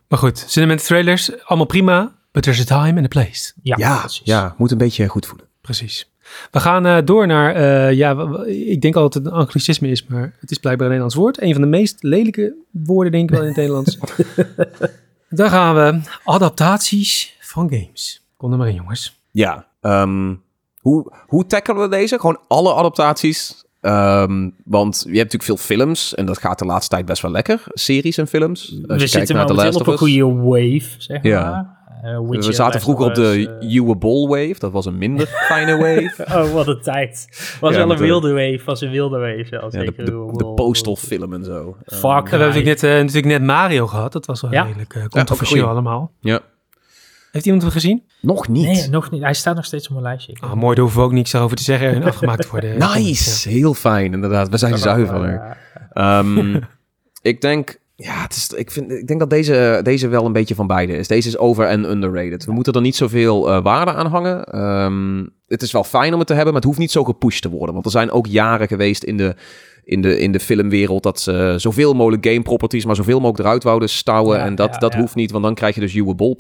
Maar 0.09 0.19
goed, 0.19 0.45
cinematic 0.47 0.85
trailers, 0.85 1.45
allemaal 1.45 1.67
prima. 1.67 2.15
But 2.33 2.43
there's 2.43 2.61
a 2.61 2.65
time 2.65 2.97
and 2.97 3.05
a 3.05 3.09
place. 3.09 3.53
Ja, 3.63 4.07
ja, 4.25 4.55
moet 4.59 4.71
een 4.71 4.79
beetje 4.79 5.09
goed 5.09 5.27
voelen. 5.27 5.47
Precies. 5.61 6.11
We 6.51 6.61
gaan 6.61 6.87
eh, 6.87 6.99
door 7.05 7.27
naar, 7.27 7.55
eh, 7.55 7.97
ja, 7.97 8.37
ik 8.47 8.81
denk 8.81 8.97
altijd 8.97 9.13
dat 9.13 9.25
het 9.25 9.33
een 9.33 9.47
anglicisme 9.47 9.89
is, 9.89 10.07
maar 10.07 10.37
het 10.41 10.51
is 10.51 10.59
blijkbaar 10.59 10.87
een 10.87 10.93
Nederlands 10.93 11.15
woord. 11.15 11.43
Een 11.43 11.53
van 11.53 11.63
de 11.63 11.69
meest 11.69 12.03
lelijke 12.03 12.55
woorden, 12.71 13.13
denk 13.13 13.31
ik 13.31 13.31
wel, 13.31 13.41
in 13.41 13.47
het 13.47 13.57
Nederlands. 13.57 13.99
Daar 15.29 15.51
gaan 15.51 15.75
we. 15.75 16.11
Adaptaties 16.25 17.37
van 17.53 17.71
games. 17.71 18.27
Kom 18.37 18.53
er 18.53 18.59
maar 18.59 18.69
in, 18.69 18.75
jongens. 18.75 19.21
Ja, 19.31 19.67
ehm, 19.81 20.35
hoe, 20.81 21.13
hoe 21.27 21.47
tackelen 21.47 21.83
we 21.83 21.97
deze? 21.97 22.19
Gewoon 22.21 22.41
alle 22.49 22.75
adaptaties. 22.75 23.65
Ehm, 23.81 24.51
want 24.65 24.97
je 25.09 25.19
hebt 25.19 25.33
natuurlijk 25.33 25.43
veel 25.43 25.77
films 25.77 26.15
en 26.15 26.27
dat 26.27 26.39
gaat 26.39 26.59
de 26.59 26.65
laatste 26.65 26.95
tijd 26.95 27.07
best 27.07 27.23
wel 27.23 27.31
lekker. 27.31 27.63
Series 27.69 28.17
en 28.19 28.27
films. 28.27 28.81
Als 28.87 29.03
we 29.03 29.07
zitten 29.07 29.37
naar 29.37 29.53
Last 29.53 29.75
op 29.75 29.81
of 29.81 29.87
een 29.87 29.99
goede 29.99 30.25
wave, 30.35 30.95
zeg 30.99 31.23
Ja. 31.23 31.51
maar. 31.51 31.81
Eh, 32.13 32.19
We 32.29 32.53
zaten 32.53 32.81
vroeger 32.81 33.07
op 33.07 33.15
de 33.15 33.49
Us, 33.61 33.77
eh, 33.77 33.91
Ball 33.99 34.27
wave. 34.29 34.55
Dat 34.59 34.73
was 34.73 34.87
een 34.87 34.99
minder 34.99 35.27
fijne 35.49 35.77
wave. 35.77 36.25
Oh, 36.39 36.53
wat 36.53 36.67
een 36.67 36.81
tijd. 36.83 37.27
Was 37.61 37.71
Ja, 37.73 37.79
wel 37.79 37.91
een 37.91 37.97
de- 37.97 38.03
wilde 38.03 38.29
wave, 38.33 38.61
was 38.65 38.81
een 38.81 38.91
wilde 38.91 39.19
wave. 39.19 39.47
Ja, 39.51 39.61
Ja, 39.61 39.71
zeker. 39.71 39.97
de, 39.97 40.05
de, 40.05 40.33
de 40.37 40.47
postal 40.55 40.97
film 40.97 41.33
en 41.33 41.45
zo. 41.45 41.77
Fuck. 41.85 42.01
we 42.03 42.07
hebben 42.09 42.39
natuurlijk 42.39 42.65
net, 42.67 42.83
eh, 42.83 42.91
natuurlijk 42.91 43.27
net 43.27 43.43
Mario 43.43 43.87
gehad. 43.87 44.13
Dat 44.13 44.27
was 44.27 44.41
wel 44.41 44.53
Ja. 44.53 44.63
redelijk 44.63 44.95
uh, 44.95 45.05
controversieel 45.07 45.69
allemaal. 45.69 46.11
Ja. 46.21 46.41
Heeft 47.33 47.45
iemand 47.45 47.63
hem 47.63 47.73
gezien? 47.73 48.03
Nog 48.21 48.49
niet. 48.49 48.65
Nee, 48.67 48.89
nog 48.89 49.11
niet. 49.11 49.23
Hij 49.23 49.35
staat 49.35 49.55
nog 49.55 49.65
steeds 49.65 49.87
op 49.87 49.93
mijn 49.93 50.03
lijstje. 50.03 50.37
Ah, 50.41 50.53
mooi, 50.53 50.75
daar 50.75 50.85
hoeven 50.85 51.01
we 51.01 51.07
ook 51.07 51.13
niks 51.13 51.35
over 51.35 51.57
te 51.57 51.63
zeggen 51.63 51.95
en 51.95 52.03
afgemaakt 52.13 52.43
te 52.43 52.49
worden. 52.51 52.79
Nice, 52.95 53.49
heel 53.49 53.75
fijn 53.75 54.13
inderdaad. 54.13 54.49
We 54.49 54.57
zijn 54.57 54.79
zuiver. 54.79 55.57
Ehm, 55.93 56.61
ik 57.23 57.41
denk, 57.41 57.79
ja, 57.97 58.23
het 58.23 58.37
is, 58.37 58.49
ik, 58.49 58.71
vind, 58.71 58.91
ik 58.91 59.07
denk 59.07 59.21
dat 59.21 59.31
deze, 59.31 59.81
deze 59.83 60.09
wel 60.09 60.27
een 60.27 60.33
beetje 60.33 60.55
van 60.55 60.67
beide 60.67 60.97
is. 60.97 61.09
Deze 61.09 61.29
is 61.29 61.39
over- 61.39 61.67
en 61.67 61.91
underrated. 61.91 62.45
We 62.45 62.53
moeten 62.53 62.73
er 62.73 62.81
niet 62.81 62.97
zoveel 62.97 63.51
eh, 63.51 63.63
waarde 63.63 63.93
aan 63.93 64.07
hangen. 64.07 64.45
Ehm, 64.45 65.27
het 65.47 65.63
is 65.63 65.73
wel 65.73 65.85
fijn 65.85 66.13
om 66.13 66.19
het 66.19 66.29
te 66.29 66.35
hebben, 66.35 66.53
maar 66.53 66.63
het 66.63 66.71
hoeft 66.71 66.83
niet 66.83 66.93
zo 66.93 67.05
gepusht 67.05 67.43
te 67.43 67.51
worden. 67.51 67.73
Want 67.73 67.85
er 67.85 67.91
zijn 67.91 68.11
ook 68.11 68.27
jaren 68.27 68.69
geweest 68.69 69.03
in 69.03 69.17
de, 69.17 69.35
in 69.85 70.03
de, 70.03 70.21
in 70.21 70.33
de 70.33 70.41
filmwereld 70.41 71.03
dat 71.03 71.21
ze 71.21 71.55
zoveel 71.57 71.95
mogelijk 71.95 72.27
game 72.27 72.43
properties, 72.43 72.85
maar 72.85 72.97
zoveel 72.97 73.21
mogelijk 73.21 73.39
eruit 73.39 73.63
wouden 73.63 73.89
stouwen. 73.89 74.39
Ja, 74.39 74.45
en 74.45 74.55
dat, 74.55 74.73
ja, 74.73 74.79
dat 74.79 74.93
ja. 74.93 74.99
hoeft 74.99 75.15
niet, 75.15 75.31
want 75.31 75.45
dan 75.45 75.55
krijg 75.55 75.75
je 75.75 75.81
dus 75.81 75.95
Uwe 75.95 76.15
Bol 76.15 76.35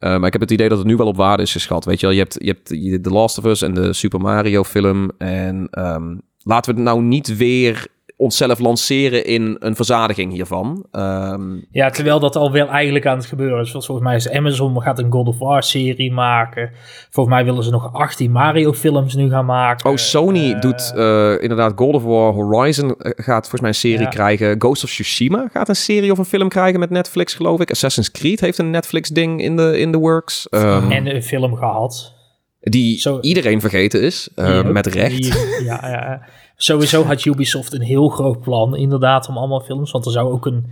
Eh, 0.00 0.16
maar 0.16 0.26
ik 0.26 0.32
heb 0.32 0.40
het 0.40 0.50
idee 0.50 0.68
dat 0.68 0.78
het 0.78 0.86
nu 0.86 0.96
wel 0.96 1.06
op 1.06 1.16
waarde 1.16 1.42
is 1.42 1.52
geschat. 1.52 1.84
Weet 1.84 2.00
je 2.00 2.06
wel, 2.06 2.14
je 2.14 2.20
hebt, 2.20 2.36
je 2.68 2.90
hebt 2.90 3.02
The 3.02 3.10
Last 3.10 3.38
of 3.38 3.44
Us 3.44 3.62
en 3.62 3.74
de 3.74 3.92
Super 3.92 4.20
Mario 4.20 4.64
film. 4.64 5.10
En 5.18 5.68
ehm, 5.70 6.16
laten 6.42 6.74
we 6.74 6.80
het 6.80 6.88
nou 6.88 7.02
niet 7.02 7.36
weer 7.36 7.86
onszelf 8.20 8.58
lanceren 8.58 9.24
in 9.26 9.56
een 9.58 9.76
verzadiging 9.76 10.32
hiervan. 10.32 10.86
Ehm, 10.90 11.56
Ja, 11.70 11.90
terwijl 11.90 12.20
dat 12.20 12.36
al 12.36 12.52
wel 12.52 12.68
eigenlijk 12.68 13.06
aan 13.06 13.16
het 13.16 13.26
gebeuren 13.26 13.60
is. 13.60 13.70
Volgens 13.70 14.00
mij 14.00 14.16
is 14.16 14.30
Amazon 14.30 14.82
gaat 14.82 14.98
een 14.98 15.12
God 15.12 15.26
of 15.28 15.38
War 15.38 15.62
serie 15.62 16.12
maken. 16.12 16.70
Volgens 17.10 17.34
mij 17.34 17.44
willen 17.44 17.64
ze 17.64 17.70
nog 17.70 17.92
18 17.92 18.30
Mario 18.32 18.72
films 18.72 19.14
nu 19.14 19.28
gaan 19.30 19.44
maken. 19.44 19.90
oh, 19.90 19.96
Sony 19.96 20.52
Eh, 20.52 20.60
doet 20.60 20.92
eh, 20.96 21.42
inderdaad 21.42 21.72
God 21.76 21.94
of 21.94 22.02
War 22.04 22.32
Horizon 22.32 22.94
eh, 22.96 23.10
gaat 23.16 23.40
volgens 23.48 23.60
mij 23.60 23.70
een 23.70 23.74
serie 23.76 23.98
Ja. 24.00 24.08
krijgen. 24.08 24.54
Ghost 24.60 24.84
of 24.84 24.90
Tsushima 24.90 25.48
gaat 25.52 25.68
een 25.68 25.76
serie 25.76 26.12
of 26.12 26.18
een 26.18 26.24
film 26.24 26.48
krijgen 26.48 26.80
met 26.80 26.90
Netflix, 26.90 27.34
geloof 27.34 27.60
ik. 27.60 27.70
Assassin's 27.70 28.10
Creed 28.10 28.40
heeft 28.40 28.58
een 28.58 28.70
Netflix 28.70 29.08
ding 29.08 29.42
in 29.42 29.56
de, 29.56 29.78
in 29.78 29.92
de 29.92 29.98
works. 29.98 30.48
Ehm, 30.48 30.90
En 30.90 31.14
een 31.14 31.22
film 31.22 31.54
gehad. 31.56 32.14
die 32.60 32.98
Zo- 32.98 33.18
iedereen 33.20 33.60
vergeten 33.60 34.02
is, 34.02 34.28
met 34.64 34.86
recht. 34.86 35.16
die- 35.22 35.64
ja, 35.64 35.88
ja. 35.88 36.22
Sowieso 36.62 37.02
had 37.04 37.24
Ubisoft 37.24 37.72
een 37.72 37.80
heel 37.82 38.08
groot 38.08 38.40
plan, 38.40 38.76
inderdaad, 38.76 39.28
om 39.28 39.36
allemaal 39.36 39.60
films. 39.60 39.90
Want 39.90 40.06
er 40.06 40.12
zou 40.12 40.32
ook 40.32 40.46
een. 40.46 40.66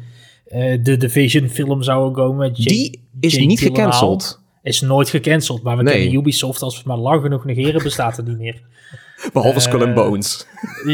eh, 0.45 0.79
de 0.83 0.97
Division 0.97 1.49
film 1.49 1.83
zou 1.83 2.05
ook 2.05 2.15
komen. 2.15 2.37
met 2.37 2.57
Jake- 2.57 2.71
die 2.75 3.01
is 3.21 3.33
Jake 3.33 3.47
niet 3.47 3.59
Gyllenhaal. 3.59 3.85
gecanceld. 3.87 4.41
Is 4.63 4.81
nooit 4.81 5.09
gecanceld. 5.11 5.63
Maar 5.63 5.77
we 5.77 5.83
Nee. 5.83 5.95
kennen 5.95 6.15
Ubisoft, 6.15 6.63
als 6.63 6.73
we 6.73 6.79
het 6.79 6.89
maar 6.89 6.97
lang 6.99 7.23
genoeg 7.23 7.45
negeren, 7.45 7.83
bestaat 7.83 8.17
het 8.17 8.27
niet 8.27 8.39
meer. 8.39 8.61
Behalve 9.33 9.61
Skull 9.61 9.81
and 9.81 9.89
Eh, 9.89 9.95
Bones. 9.95 10.47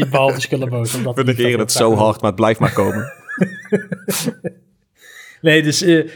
Behalve 0.09 0.41
Skulleboos. 0.41 0.95
omdat 0.97 1.15
We 1.15 1.23
negeren 1.23 1.59
het 1.59 1.71
zo 1.71 1.95
hard, 1.95 2.21
maar 2.21 2.29
het 2.31 2.39
blijft 2.39 2.59
maar 2.59 2.73
komen. 2.73 3.11
Nee, 5.41 5.63
dus 5.63 5.81
eh, 5.81 6.09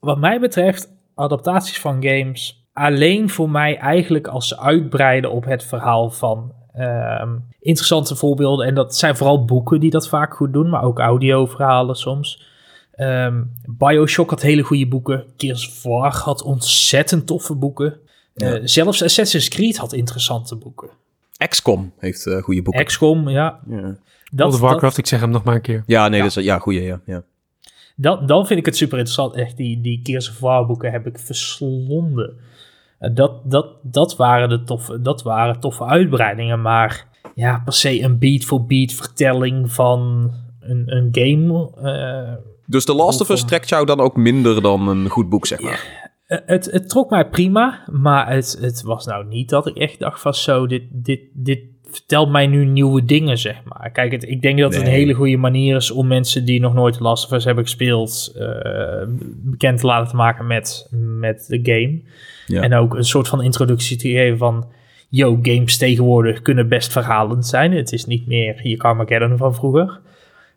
wat 0.00 0.18
mij 0.18 0.40
betreft, 0.40 0.88
adaptaties 1.14 1.78
van 1.80 2.02
games 2.04 2.64
alleen 2.72 3.30
voor 3.30 3.50
mij 3.50 3.76
eigenlijk 3.76 4.26
als 4.26 4.48
ze 4.48 4.58
uitbreiden 4.60 5.30
op 5.30 5.44
het 5.44 5.64
verhaal 5.64 6.10
van 6.10 6.52
interessante 7.60 8.16
voorbeelden. 8.16 8.66
En 8.66 8.74
dat 8.74 8.96
zijn 8.96 9.16
vooral 9.16 9.44
boeken 9.44 9.80
die 9.80 9.90
dat 9.90 10.08
vaak 10.08 10.34
goed 10.34 10.52
doen, 10.52 10.68
maar 10.68 10.82
ook 10.82 10.98
audioverhalen 10.98 11.94
soms. 11.96 12.44
Ehm, 12.92 13.42
Bioshock 13.66 14.30
had 14.30 14.42
hele 14.42 14.62
goede 14.62 14.86
boeken. 14.88 15.24
Gears 15.36 15.68
of 15.68 15.82
War 15.82 16.14
had 16.14 16.42
ontzettend 16.42 17.26
toffe 17.26 17.54
boeken. 17.54 17.98
Eh, 18.34 18.54
zelfs 18.64 19.02
Assassin's 19.02 19.48
Creed 19.48 19.76
had 19.76 19.92
interessante 19.92 20.56
boeken. 20.56 20.88
XCOM 21.48 21.92
heeft 21.98 22.26
eh, 22.26 22.42
goede 22.42 22.62
boeken. 22.62 22.84
XCOM, 22.84 23.28
ja. 23.28 23.60
ja. 23.68 23.80
Dat, 23.80 23.96
World 24.30 24.54
of 24.54 24.60
dat- 24.60 24.60
Warcraft, 24.60 24.98
ik 24.98 25.06
zeg 25.06 25.20
hem 25.20 25.30
nog 25.30 25.44
maar 25.44 25.54
een 25.54 25.60
keer. 25.60 25.82
ja, 25.86 26.08
nee, 26.08 26.20
Dat 26.22 26.36
is, 26.36 26.44
ja, 26.44 26.58
goeie, 26.58 26.82
ja. 26.82 27.00
ja. 27.06 27.22
Dan, 27.96 28.26
dan 28.26 28.46
vind 28.46 28.58
ik 28.58 28.66
het 28.66 28.76
super 28.76 28.98
interessant. 28.98 29.34
Echt, 29.34 29.56
die, 29.56 29.80
die 29.80 30.00
Gears 30.02 30.30
of 30.30 30.38
War 30.38 30.66
boeken 30.66 30.92
heb 30.92 31.06
ik 31.06 31.18
verslonden. 31.18 32.36
Eh, 32.98 33.14
Dat, 33.14 33.50
dat, 33.50 33.66
dat, 33.82 34.16
waren 34.16 34.48
de 34.48 34.62
toffe, 34.62 35.00
dat 35.00 35.22
waren 35.22 35.60
toffe 35.60 35.84
uitbreidingen. 35.84 36.62
Maar 36.62 37.06
ja, 37.34 37.60
per 37.64 37.72
se 37.72 38.02
een 38.02 38.18
beat-for-beat 38.18 38.92
vertelling 38.92 39.72
van 39.72 40.30
een, 40.60 40.82
een 40.96 41.08
game. 41.10 41.70
eh, 41.82 42.32
Dus 42.66 42.84
The 42.84 42.94
Last 42.94 43.20
of 43.20 43.28
Us 43.28 43.44
trekt 43.44 43.68
jou 43.68 43.86
dan 43.86 44.00
ook 44.00 44.16
minder 44.16 44.62
dan 44.62 44.88
een 44.88 45.08
goed 45.08 45.28
boek, 45.28 45.46
zeg 45.46 45.60
maar. 45.60 46.10
eh, 46.26 46.38
het, 46.46 46.70
het 46.72 46.88
trok 46.88 47.10
mij 47.10 47.28
prima. 47.28 47.82
Maar 47.90 48.30
het, 48.32 48.58
het 48.60 48.82
was 48.82 49.06
nou 49.06 49.26
niet 49.26 49.48
dat 49.48 49.66
ik 49.66 49.76
echt 49.76 49.98
dacht 49.98 50.20
van 50.20 50.34
zo, 50.34 50.66
dit, 50.66 50.82
dit, 50.90 51.20
dit 51.32 51.60
vertelt 51.90 52.30
mij 52.30 52.46
nu 52.46 52.64
nieuwe 52.64 53.04
dingen, 53.04 53.38
zeg 53.38 53.56
maar. 53.64 53.90
Kijk, 53.90 54.12
het, 54.12 54.28
ik 54.28 54.42
denk 54.42 54.58
dat 54.58 54.74
het 54.74 54.82
een 54.82 54.88
hele 54.92 55.12
goede 55.14 55.36
manier 55.36 55.76
is 55.76 55.90
om 55.90 56.06
mensen 56.06 56.44
die 56.44 56.60
nog 56.60 56.74
nooit 56.74 56.94
The 56.94 57.02
Last 57.02 57.24
of 57.24 57.32
Us 57.32 57.44
hebben 57.44 57.64
gespeeld, 57.64 58.32
bekend 59.42 59.80
te 59.80 59.86
laten 59.86 60.16
maken 60.16 60.46
met, 60.46 60.88
met 61.18 61.44
de 61.48 61.58
game. 61.62 62.02
Ja. 62.46 62.62
En 62.62 62.74
ook 62.74 62.94
een 62.94 63.04
soort 63.04 63.28
van 63.28 63.42
introductie 63.42 63.96
te 63.96 64.08
geven 64.08 64.38
van, 64.38 64.66
yo, 65.08 65.38
games 65.42 65.76
tegenwoordig 65.76 66.42
kunnen 66.42 66.68
best 66.68 66.92
verhalend 66.92 67.46
zijn. 67.46 67.72
Het 67.72 67.92
is 67.92 68.04
niet 68.04 68.26
meer 68.26 68.60
je 68.68 68.76
Carmageddon 68.76 69.36
van 69.36 69.54
vroeger. 69.54 70.00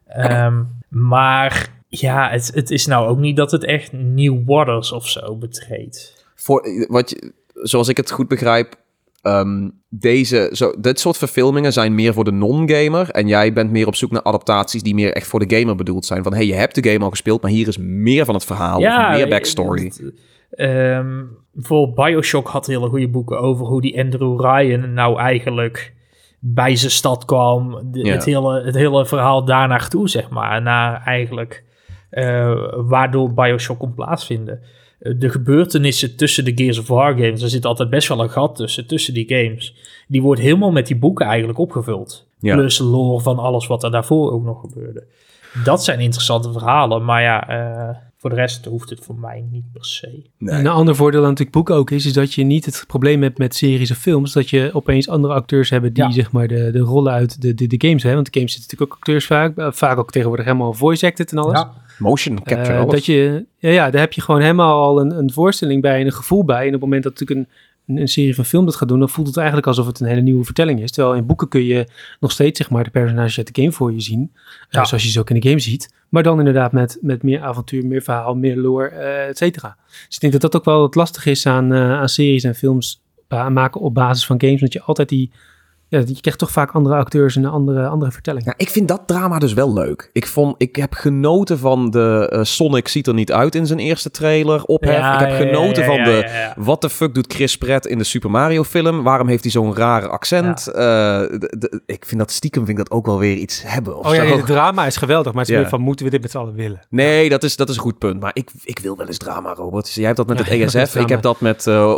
Ehm, 0.07 0.64
maar 0.90 1.70
ja, 1.88 2.30
het, 2.30 2.52
het 2.53 2.72
is 2.72 2.86
nou 2.86 3.07
ook 3.07 3.18
niet 3.18 3.36
dat 3.38 3.52
het 3.52 3.64
echt 3.64 3.91
New 3.91 4.41
Waters 4.45 4.91
of 4.91 5.07
zo 5.07 5.36
betreedt. 5.36 6.26
Voor, 6.36 6.86
wat 6.88 7.10
je, 7.10 7.34
zoals 7.53 7.88
ik 7.88 7.98
het 7.98 8.11
goed 8.11 8.28
begrijp, 8.28 8.76
ehm, 9.22 9.70
deze, 9.90 10.49
zo, 10.53 10.74
dit 10.80 10.99
soort 10.99 11.18
verfilmingen 11.18 11.74
zijn 11.74 11.95
meer 11.95 12.14
voor 12.14 12.24
de 12.24 12.32
non-gamer. 12.32 13.10
En 13.10 13.28
jij 13.28 13.53
bent 13.53 13.72
meer 13.72 13.88
op 13.88 13.95
zoek 13.95 14.11
naar 14.11 14.24
adaptaties 14.24 14.84
die 14.84 14.94
meer 14.94 15.14
echt 15.14 15.28
voor 15.28 15.48
de 15.48 15.57
gamer 15.57 15.76
bedoeld 15.76 16.06
zijn. 16.06 16.24
Van, 16.24 16.34
hey, 16.34 16.45
je 16.45 16.53
hebt 16.53 16.84
de 16.84 16.90
game 16.91 17.03
al 17.03 17.10
gespeeld, 17.10 17.41
maar 17.41 17.52
hier 17.52 17.68
is 17.68 17.78
meer 17.78 18.26
van 18.26 18.34
het 18.34 18.45
verhaal. 18.45 18.78
of 18.78 19.16
meer 19.18 19.28
backstory. 19.30 19.84
het- 19.84 20.14
ehm, 20.52 21.18
bijvoorbeeld 21.60 21.95
Bioshock 22.07 22.48
had 22.48 22.68
hele 22.68 22.90
goede 22.90 23.07
boeken 23.07 23.40
over 23.40 23.65
hoe 23.65 23.81
die 23.81 23.99
Andrew 24.03 24.41
Ryan 24.41 24.94
nou 24.94 25.19
eigenlijk 25.19 25.94
bij 26.40 26.76
zijn 26.76 26.91
stad 26.91 27.26
kwam. 27.26 27.80
De- 27.91 28.06
Ja. 28.06 28.11
het, 28.14 28.26
hele, 28.26 28.64
het 28.64 28.76
hele 28.76 29.06
verhaal 29.06 29.45
daar 29.45 29.68
naartoe, 29.68 30.10
zeg 30.10 30.30
maar. 30.30 30.61
Naar 30.61 31.02
eigenlijk 31.06 31.64
eh, 32.10 32.53
waardoor 32.76 33.34
Bioshock 33.34 33.80
kon 33.80 33.94
plaatsvinden. 33.94 34.60
Eh, 34.99 35.14
De 35.19 35.30
gebeurtenissen 35.30 36.15
tussen 36.18 36.45
de 36.45 36.52
Gears 36.56 36.80
of 36.80 36.88
War 36.88 37.11
games, 37.14 37.41
er 37.41 37.49
zit 37.49 37.65
altijd 37.65 37.90
best 37.90 38.07
wel 38.07 38.19
een 38.23 38.30
gat 38.30 38.56
tussen, 38.56 38.88
tussen 38.88 39.14
die 39.14 39.27
games. 39.27 39.76
Die 40.07 40.22
wordt 40.22 40.41
helemaal 40.41 40.72
met 40.72 40.88
die 40.88 40.98
boeken 40.98 41.26
eigenlijk 41.26 41.60
opgevuld. 41.60 42.27
Ja. 42.40 42.56
Plus 42.56 42.77
lore 42.80 43.22
van 43.22 43.40
alles 43.40 43.68
wat 43.68 43.84
er 43.84 43.91
daarvoor 43.91 44.31
ook 44.31 44.44
nog 44.44 44.61
gebeurde. 44.61 45.03
Dat 45.64 45.84
zijn 45.84 45.99
interessante 45.99 46.52
verhalen, 46.52 47.06
maar 47.06 47.22
ja, 47.22 47.48
eh, 47.49 47.95
voor 48.21 48.29
de 48.29 48.35
rest 48.35 48.65
hoeft 48.65 48.89
het 48.89 48.99
voor 48.99 49.15
mij 49.15 49.45
niet 49.51 49.71
per 49.73 49.85
se. 49.85 50.23
Nee. 50.37 50.53
En 50.55 50.59
een 50.59 50.67
ander 50.71 50.95
voordeel 50.95 51.19
aan 51.21 51.27
natuurlijk 51.27 51.55
boeken 51.55 51.75
ook 51.75 51.91
is, 51.91 52.05
is 52.05 52.13
dat 52.13 52.33
je 52.33 52.43
niet 52.43 52.65
het 52.65 52.83
probleem 52.87 53.21
hebt 53.21 53.37
met 53.37 53.55
series 53.55 53.91
of 53.91 53.97
films, 53.97 54.33
dat 54.33 54.49
je 54.49 54.69
opeens 54.73 55.09
andere 55.09 55.33
acteurs 55.33 55.69
hebben 55.69 55.93
die 55.93 56.03
Ja. 56.03 56.11
zeg 56.11 56.31
maar 56.31 56.47
de, 56.47 56.71
de 56.71 56.79
rollen 56.79 57.13
uit 57.13 57.41
de, 57.41 57.53
de, 57.53 57.67
de 57.67 57.75
games 57.87 58.03
hebben. 58.03 58.21
Want 58.21 58.33
de 58.33 58.39
games 58.39 58.53
zitten 58.53 58.69
natuurlijk 58.71 58.91
ook 58.91 58.97
acteurs 58.97 59.25
vaak, 59.25 59.57
eh, 59.57 59.71
vaak 59.71 59.97
ook 59.97 60.11
tegenwoordig 60.11 60.45
helemaal 60.45 60.73
voice 60.73 61.05
acted 61.05 61.31
en 61.31 61.37
alles. 61.37 61.59
Ja. 61.59 61.73
Motion 61.99 62.35
capture, 62.43 62.73
Eh, 62.73 62.79
alles. 62.79 62.93
dat 62.93 63.05
je, 63.05 63.45
ja, 63.57 63.69
ja, 63.69 63.89
daar 63.89 64.01
heb 64.01 64.13
je 64.13 64.21
gewoon 64.21 64.41
helemaal 64.41 64.81
al 64.83 65.01
een, 65.01 65.11
een 65.17 65.31
voorstelling 65.31 65.81
bij 65.81 65.99
en 65.99 66.05
een 66.05 66.11
gevoel 66.13 66.45
bij. 66.45 66.61
En 66.61 66.65
op 66.67 66.71
het 66.71 66.81
moment 66.81 67.03
dat 67.03 67.19
natuurlijk 67.19 67.39
een, 67.39 67.53
een, 67.98 68.07
serie 68.07 68.36
van 68.36 68.45
film 68.45 68.66
dat 68.66 68.76
gaat 68.76 68.88
doen, 68.88 68.99
dan 68.99 69.10
voelt 69.10 69.28
het 69.28 69.38
eigenlijk 69.38 69.68
alsof 69.68 69.86
het 69.86 69.99
een 69.99 70.07
hele 70.07 70.22
nieuwe 70.22 70.44
vertelling 70.44 70.82
is. 70.82 70.91
Terwijl 70.91 71.16
in 71.16 71.26
boeken 71.26 71.48
kun 71.48 71.64
je 71.64 71.88
nog 72.20 72.32
steeds 72.32 72.57
zeg 72.57 72.70
maar 72.70 72.84
de 72.84 72.90
personages 72.90 73.38
uit 73.38 73.56
de 73.56 73.61
game 73.61 73.74
voor 73.74 73.94
je 73.94 74.02
zien. 74.02 74.32
eh, 74.70 74.86
zoals 74.86 75.03
je 75.03 75.10
ze 75.10 75.20
ook 75.20 75.30
in 75.30 75.40
de 75.40 75.48
game 75.48 75.60
ziet. 75.60 75.94
Maar 76.10 76.24
dan 76.24 76.38
inderdaad 76.40 76.72
met, 76.72 76.98
met 77.02 77.24
meer 77.24 77.41
avontuur, 77.41 77.86
meer 77.86 78.02
verhaal, 78.02 78.36
meer 78.36 78.57
lore, 78.57 78.88
eh 78.88 79.28
et 79.28 79.38
cetera. 79.38 79.78
Dus 79.88 80.16
ik 80.16 80.20
denk 80.20 80.34
dat 80.34 80.41
dat 80.41 80.56
ook 80.56 80.66
wel 80.66 80.80
wat 80.80 80.95
lastig 80.95 81.26
is 81.26 81.45
aan, 81.45 81.74
eh, 81.74 81.91
aan 81.91 82.10
series 82.10 82.44
en 82.44 82.56
films 82.56 83.02
maken 83.49 83.82
op 83.82 83.94
basis 83.94 84.26
van 84.26 84.41
games. 84.41 84.60
Want 84.60 84.74
je 84.74 84.82
altijd 84.82 85.10
die, 85.10 85.32
ja, 85.90 85.99
je 86.06 86.22
krijgt 86.22 86.40
toch 86.40 86.52
vaak 86.52 86.72
andere 86.72 86.95
acteurs 86.95 87.36
en 87.36 87.44
een 87.44 87.49
andere, 87.52 87.88
andere 87.88 88.11
vertelling. 88.11 88.45
Ja, 88.45 88.53
ik 88.57 88.70
vind 88.70 88.88
dat 88.88 89.02
drama 89.06 89.40
dus 89.40 89.53
wel 89.53 89.74
leuk. 89.74 90.10
Ik, 90.14 90.28
vond, 90.28 90.56
ik 90.57 90.76
heb 90.76 90.94
genoten 90.94 91.60
van 91.60 91.90
de 91.90 92.30
eh, 92.32 92.44
Sonic 92.44 92.88
ziet 92.88 93.07
er 93.07 93.14
niet 93.14 93.32
uit 93.32 93.56
in 93.56 93.66
zijn 93.68 93.80
eerste 93.80 94.11
trailer. 94.11 94.64
Ophef. 94.64 94.91
Ja, 94.91 95.14
ik 95.14 95.20
heb 95.20 95.30
ja, 95.30 95.45
genoten 95.45 95.86
van 95.86 96.03
de... 96.03 96.48
Wat 96.56 96.82
de 96.82 96.90
fuck 96.90 97.14
doet 97.14 97.34
Chris 97.34 97.57
Pratt 97.57 97.88
in 97.88 97.98
de 97.98 98.03
Super 98.03 98.32
Mario 98.32 98.64
film? 98.64 99.03
Waarom 99.03 99.28
heeft 99.28 99.44
hij 99.44 99.52
zo'n 99.52 99.76
rare 99.76 100.07
accent? 100.07 100.68
Eh, 100.68 100.74
de- 100.74 101.56
de- 101.60 101.82
ik 101.86 102.06
vind 102.06 102.20
dat 102.20 102.32
stiekem 102.32 102.66
vind 102.66 102.80
ik 102.80 102.86
dat 102.86 102.98
ook 102.98 103.06
wel 103.06 103.20
weer 103.20 103.36
iets 103.36 103.64
hebben 103.66 103.98
of 103.98 104.06
Oh 104.07 104.16
ja, 104.16 104.24
nee, 104.24 104.36
het 104.36 104.45
drama 104.45 104.86
is 104.86 104.98
geweldig, 104.98 105.32
maar 105.32 105.41
het 105.41 105.49
is 105.49 105.56
Ja. 105.56 105.61
meer 105.61 105.70
van 105.72 105.82
moeten 105.82 106.06
we 106.06 106.11
dit 106.11 106.22
met 106.22 106.32
z'n 106.32 106.38
allen 106.38 106.53
willen? 106.53 106.80
Nee, 106.90 107.30
dat 107.30 107.44
is, 107.44 107.56
dat 107.56 107.70
is 107.70 107.76
een 107.76 107.82
goed 107.82 107.98
punt. 107.98 108.20
Maar 108.22 108.32
ik, 108.34 108.49
ik 108.64 108.80
wil 108.80 108.98
wel 108.98 109.07
eens 109.07 109.18
drama, 109.18 109.53
Robert. 109.53 109.94
Jij 109.94 110.06
hebt 110.06 110.18
dat 110.18 110.28
met 110.28 110.38
het 110.40 110.48
ESF. 110.76 110.95
Ik 110.95 111.10
heb 111.10 111.22
dat 111.22 111.41
met 111.41 111.68
eh, 111.68 111.94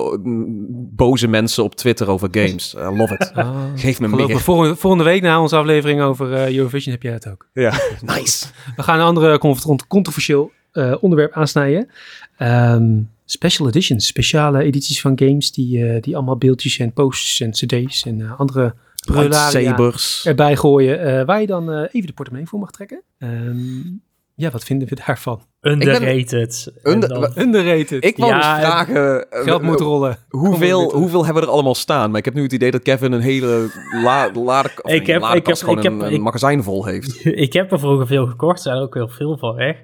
boze 0.96 1.28
mensen 1.28 1.64
op 1.64 1.76
Twitter 1.76 2.10
over 2.10 2.28
games. 2.32 2.76
I 2.78 2.96
love 2.98 3.14
it. 3.14 3.32
Ah. 3.36 3.50
Geef 3.82 4.00
me 4.00 4.08
meer. 4.08 4.40
volgende, 4.40 4.76
volgende 4.76 5.06
week 5.06 5.22
na 5.22 5.42
onze 5.42 5.56
aflevering 5.56 6.02
over 6.02 6.34
eh, 6.34 6.56
Eurovision 6.56 6.94
heb 6.94 7.04
jij 7.04 7.14
het 7.14 7.28
ook. 7.28 7.48
Ja, 7.54 7.74
nice. 8.16 8.46
We 8.76 8.84
gaan 8.84 9.00
een 9.00 9.06
andere 9.06 9.38
con- 9.38 9.88
controversieel 9.88 10.52
eh, 10.72 10.96
onderwerp 11.02 11.34
aansnijden. 11.34 11.90
Ehm, 12.38 13.02
special 13.26 13.68
editions, 13.68 14.08
speciale 14.08 14.64
edities 14.64 15.02
van 15.02 15.20
games 15.20 15.52
die, 15.52 15.86
eh, 15.88 16.02
die 16.02 16.16
allemaal 16.16 16.38
beeldjes 16.38 16.80
en 16.80 16.94
posters 16.94 17.40
en 17.40 17.52
cd's 17.52 18.06
en 18.06 18.38
andere 18.38 18.76
prularia 19.06 19.94
erbij 20.24 20.56
gooien. 20.56 21.26
waar 21.26 21.42
je 21.42 21.48
dan 21.48 21.84
even 21.84 22.08
de 22.08 22.14
portemonnee 22.14 22.48
voor 22.50 22.60
mag 22.60 22.72
trekken. 22.72 23.02
Ehm, 23.18 23.82
ja, 24.42 24.50
wat 24.52 24.64
vinden 24.64 24.88
we 24.88 24.96
daarvan? 25.06 25.42
Underrated. 25.62 26.74
En 26.84 26.92
Under- 26.92 27.10
dan- 27.10 27.32
Underrated. 27.36 28.04
Ik 28.06 28.18
wou 28.18 28.32
Ja, 28.32 28.38
dus 28.38 28.66
vragen... 28.66 29.30
eh, 29.32 29.44
Geld 29.44 29.62
moet 29.62 29.80
rollen. 29.80 30.18
Hoeveel, 30.30 30.92
hoeveel 30.94 31.24
hebben 31.26 31.42
we 31.44 31.48
er 31.48 31.54
allemaal 31.54 31.76
staan? 31.76 32.10
Maar 32.10 32.20
ik 32.20 32.26
heb 32.26 32.34
nu 32.34 32.44
het 32.44 32.54
idee 32.54 32.72
dat 32.72 32.82
Kevin 32.82 33.12
een 33.12 33.22
hele 33.22 33.70
la, 34.04 34.32
lade, 34.34 34.70
of 34.82 34.92
Ik 34.92 35.08
nee, 35.08 35.20
heb- 35.20 35.36
ik 35.36 35.46
heb- 35.48 35.56
gewoon 35.58 35.78
ik 35.78 35.84
een, 35.84 36.00
heb- 36.00 36.12
een 36.12 36.22
magazijn 36.22 36.64
vol 36.64 36.86
heeft. 36.86 37.26
ik 37.48 37.54
heb 37.54 37.72
er 37.72 37.80
vroeger 37.80 38.08
veel 38.08 38.28
gekocht, 38.28 38.56
er 38.58 38.62
zijn 38.64 38.76
er 38.76 38.82
ook 38.82 38.94
heel 38.94 39.08
veel 39.10 39.38
van 39.38 39.56
weg. 39.56 39.78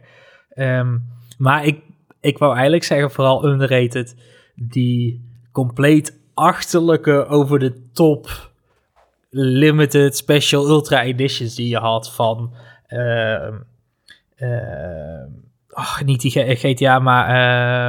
Ehm, 0.50 0.98
maar 1.38 1.66
ik, 1.66 1.80
ik 2.22 2.38
wou 2.38 2.54
eigenlijk 2.54 2.84
zeggen, 2.84 3.12
vooral 3.12 3.46
underrated, 3.46 4.16
die 4.56 5.26
compleet 5.52 6.20
achterlijke 6.34 7.26
over 7.26 7.60
de 7.60 7.90
top 7.94 8.50
limited 9.30 10.18
special 10.18 10.68
ultra 10.70 11.04
editions 11.04 11.56
die 11.56 11.70
je 11.70 11.78
had 11.78 12.12
van 12.14 12.54
ehm, 12.88 13.54
ach, 15.70 16.04
niet 16.06 16.22
die 16.22 16.56
GTA, 16.56 17.00
maar 17.00 17.28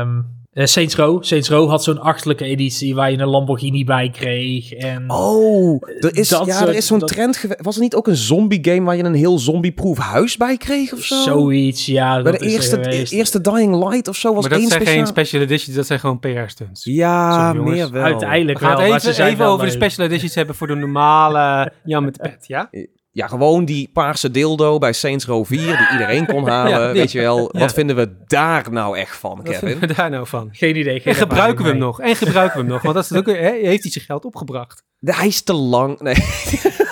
ehm, 0.01 0.21
eh, 0.53 0.65
Saints 0.67 0.97
Row. 0.97 1.23
Saints 1.25 1.49
Row 1.49 1.69
had 1.69 1.85
zo'n 1.85 2.01
achterlijke 2.01 2.45
editie 2.45 2.95
waar 2.95 3.11
je 3.11 3.19
een 3.19 3.29
Lamborghini 3.29 3.85
bij 3.85 4.11
kreeg. 4.11 4.73
En 4.73 5.05
Oh, 5.11 5.83
er 6.01 6.17
is, 6.17 6.29
Dat 6.29 6.47
ja, 6.47 6.53
soort- 6.57 6.69
er 6.69 6.75
is 6.77 6.87
zo'n 6.87 6.99
dat- 6.99 7.09
trend 7.09 7.37
geweest. 7.37 7.65
Was 7.65 7.75
er 7.77 7.83
niet 7.83 7.95
ook 7.95 8.07
een 8.07 8.17
zombie 8.17 8.59
game 8.63 8.83
waar 8.83 8.97
je 8.97 9.05
een 9.05 9.15
heel 9.15 9.39
zombieproof 9.39 9.99
huis 9.99 10.37
bij 10.37 10.57
kreeg 10.57 10.93
of 10.93 10.99
zo? 11.01 11.23
zoiets, 11.23 11.87
ja. 11.87 12.23
Bij 12.23 12.33
dat 12.33 12.41
de 12.41 12.47
is 12.47 12.73
er 12.73 12.87
eerste, 12.87 13.17
eerste 13.17 13.41
Dying 13.41 13.85
Light 13.85 14.09
of 14.09 14.17
zo 14.17 14.35
was 14.35 14.41
Maar 14.41 14.51
dat 14.51 14.59
één 14.61 14.69
zijn 14.69 14.81
speciaal. 14.81 15.05
geen 15.05 15.13
special 15.13 15.43
editions, 15.43 15.77
dat 15.77 15.87
zijn 15.87 15.99
gewoon 16.01 16.19
PR-stunts. 16.19 16.85
Ja, 16.85 17.53
Sorry, 17.53 17.71
meer 17.71 17.91
wel. 17.91 18.03
Uiteindelijk 18.03 18.59
We 18.59 18.65
gaan 18.65 18.75
wel, 18.75 18.83
het 18.83 18.91
maar 18.91 19.01
ze 19.01 19.07
even, 19.07 19.17
zijn 19.19 19.29
even 19.33 19.45
wel 19.45 19.53
over 19.53 19.67
de 19.67 19.73
special 19.73 20.07
editions 20.07 20.35
hebben 20.35 20.55
voor 20.55 20.67
de 20.67 20.75
normale 20.75 21.73
Jan 21.85 22.05
met 22.05 22.15
de 22.15 22.21
pet, 22.23 22.45
ja? 22.47 22.71
Ja, 23.19 23.27
gewoon 23.27 23.65
die 23.65 23.91
paarse 23.93 24.31
dildo 24.31 24.79
bij 24.79 24.93
Saints 24.93 25.25
Row 25.27 25.45
4 25.47 25.59
die 25.77 25.89
iedereen 25.93 26.27
kon 26.27 26.47
halen. 26.55 26.71
Ja. 26.81 26.93
Weet 26.93 27.13
je 27.13 27.21
wel, 27.21 27.49
Ja. 27.53 27.61
wat 27.61 27.73
vinden 27.73 27.97
we 27.97 28.17
daar 28.27 28.73
nou 28.73 28.99
echt 28.99 29.17
van, 29.17 29.37
Wat 29.37 29.45
Kevin? 29.45 29.69
vinden 29.69 29.89
we 29.89 29.95
daar 29.95 30.11
nou 30.11 30.27
van? 30.27 30.49
Geen 30.53 30.77
idee. 30.77 31.01
Geen 31.01 31.13
En 31.13 31.19
gebruiken 31.19 31.65
we 31.65 31.71
hem 31.71 31.79
nog? 31.79 32.01
En 32.01 32.17
gebruiken 32.17 32.57
we 32.57 32.63
hem 32.65 32.73
nog? 32.73 32.83
Want 32.83 32.95
dat 32.95 33.05
is 33.05 33.11
het 33.11 33.19
ook, 33.19 33.27
hè, 33.27 33.51
heeft 33.67 33.83
hij 33.83 33.93
zijn 33.93 34.05
geld 34.05 34.25
opgebracht? 34.25 34.83
De- 34.99 35.15
Hij 35.15 35.27
is 35.27 35.43
te 35.43 35.53
lang. 35.53 36.01
Nee. 36.01 36.15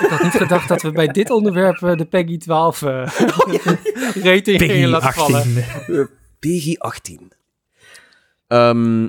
Ik 0.07 0.09
had 0.13 0.23
niet 0.23 0.33
gedacht 0.33 0.69
dat 0.69 0.83
we 0.83 0.93
bij 0.93 1.07
dit 1.09 1.31
onderwerp 1.31 1.83
eh, 1.83 1.97
de 1.97 2.05
Peggy 2.05 2.37
12 2.39 2.83
eh 2.83 2.89
rating 4.15 4.25
mee. 4.25 4.43
gingen 4.43 4.57
Piggy 4.59 4.85
laten 4.85 5.13
vallen. 5.13 5.41
18. 5.41 6.09
PG 6.39 6.79
18. 6.79 7.33
Ehm, 8.49 9.09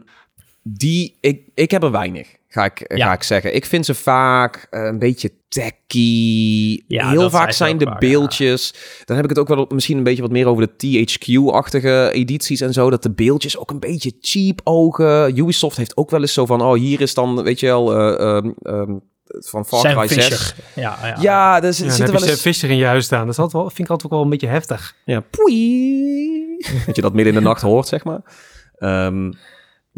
die, 0.64 1.18
ik, 1.22 1.42
ik 1.54 1.72
heb 1.72 1.84
er 1.84 1.92
weinig, 1.92 2.28
ga 2.58 2.66
ik, 2.66 2.98
Ja. 2.98 3.06
ga 3.08 3.14
ik 3.14 3.24
zeggen. 3.24 3.56
Ik 3.56 3.66
vind 3.66 3.86
ze 3.86 3.94
vaak 3.96 4.68
eh, 4.70 4.84
een 4.84 5.00
beetje 5.00 5.32
tacky. 5.50 6.84
Ja, 6.88 7.10
Heel 7.10 7.30
vaak 7.30 7.52
zijn 7.52 7.78
de 7.78 7.86
vaak, 7.86 8.00
beeldjes. 8.00 8.74
Dan 9.06 9.16
heb 9.16 9.26
ik 9.26 9.30
het 9.32 9.40
ook 9.40 9.48
wel 9.48 9.58
op- 9.58 9.72
misschien 9.74 9.98
een 9.98 10.04
beetje 10.04 10.22
wat 10.22 10.32
meer 10.32 10.48
over 10.48 10.68
de 10.68 10.76
THQ-achtige 10.78 12.12
edities 12.14 12.62
en 12.62 12.74
zo. 12.74 12.90
Dat 12.90 13.04
de 13.04 13.12
beeldjes 13.12 13.58
ook 13.58 13.72
een 13.72 13.80
beetje 13.80 14.12
cheap 14.22 14.62
ogen. 14.64 15.38
Ubisoft 15.38 15.78
heeft 15.78 15.98
ook 15.98 16.10
wel 16.10 16.22
eens 16.22 16.34
zo 16.34 16.46
van, 16.46 16.62
oh, 16.62 16.74
hier 16.74 17.02
is 17.02 17.14
dan, 17.14 17.44
weet 17.44 17.60
je 17.60 17.66
wel, 17.66 17.94
eh, 17.96 18.36
ehm, 18.38 18.50
ehm, 18.62 18.92
van 19.28 19.66
Far 19.66 19.94
Cry 19.96 20.08
6. 20.08 20.26
Fisher. 20.26 20.56
Ja, 20.76 20.98
ja. 21.04 21.18
Ja, 21.20 21.64
er 21.64 21.74
zit 21.74 21.86
Ja, 21.86 21.92
dan 21.92 22.00
er 22.08 22.12
heb 22.12 22.20
wel 22.22 22.30
eens... 22.30 22.42
Fisher 22.42 22.70
in 22.70 22.78
je 22.78 22.86
huis 22.86 23.06
staan. 23.06 23.22
Dat 23.26 23.30
is 23.34 23.40
altijd 23.40 23.62
wel, 23.62 23.70
vind 23.72 23.80
ik 23.84 23.90
altijd 23.90 24.06
ook 24.12 24.18
wel 24.18 24.24
een 24.24 24.30
beetje 24.30 24.48
heftig. 24.48 24.96
Ja, 25.06 25.20
poei. 25.20 26.46
Dat 26.86 26.96
je 26.96 27.02
dat 27.02 27.14
midden 27.14 27.34
in 27.34 27.40
de 27.40 27.46
nacht 27.46 27.62
hoort, 27.62 27.88
zeg 27.88 28.04
maar. 28.04 28.22
Ehm, 28.78 29.32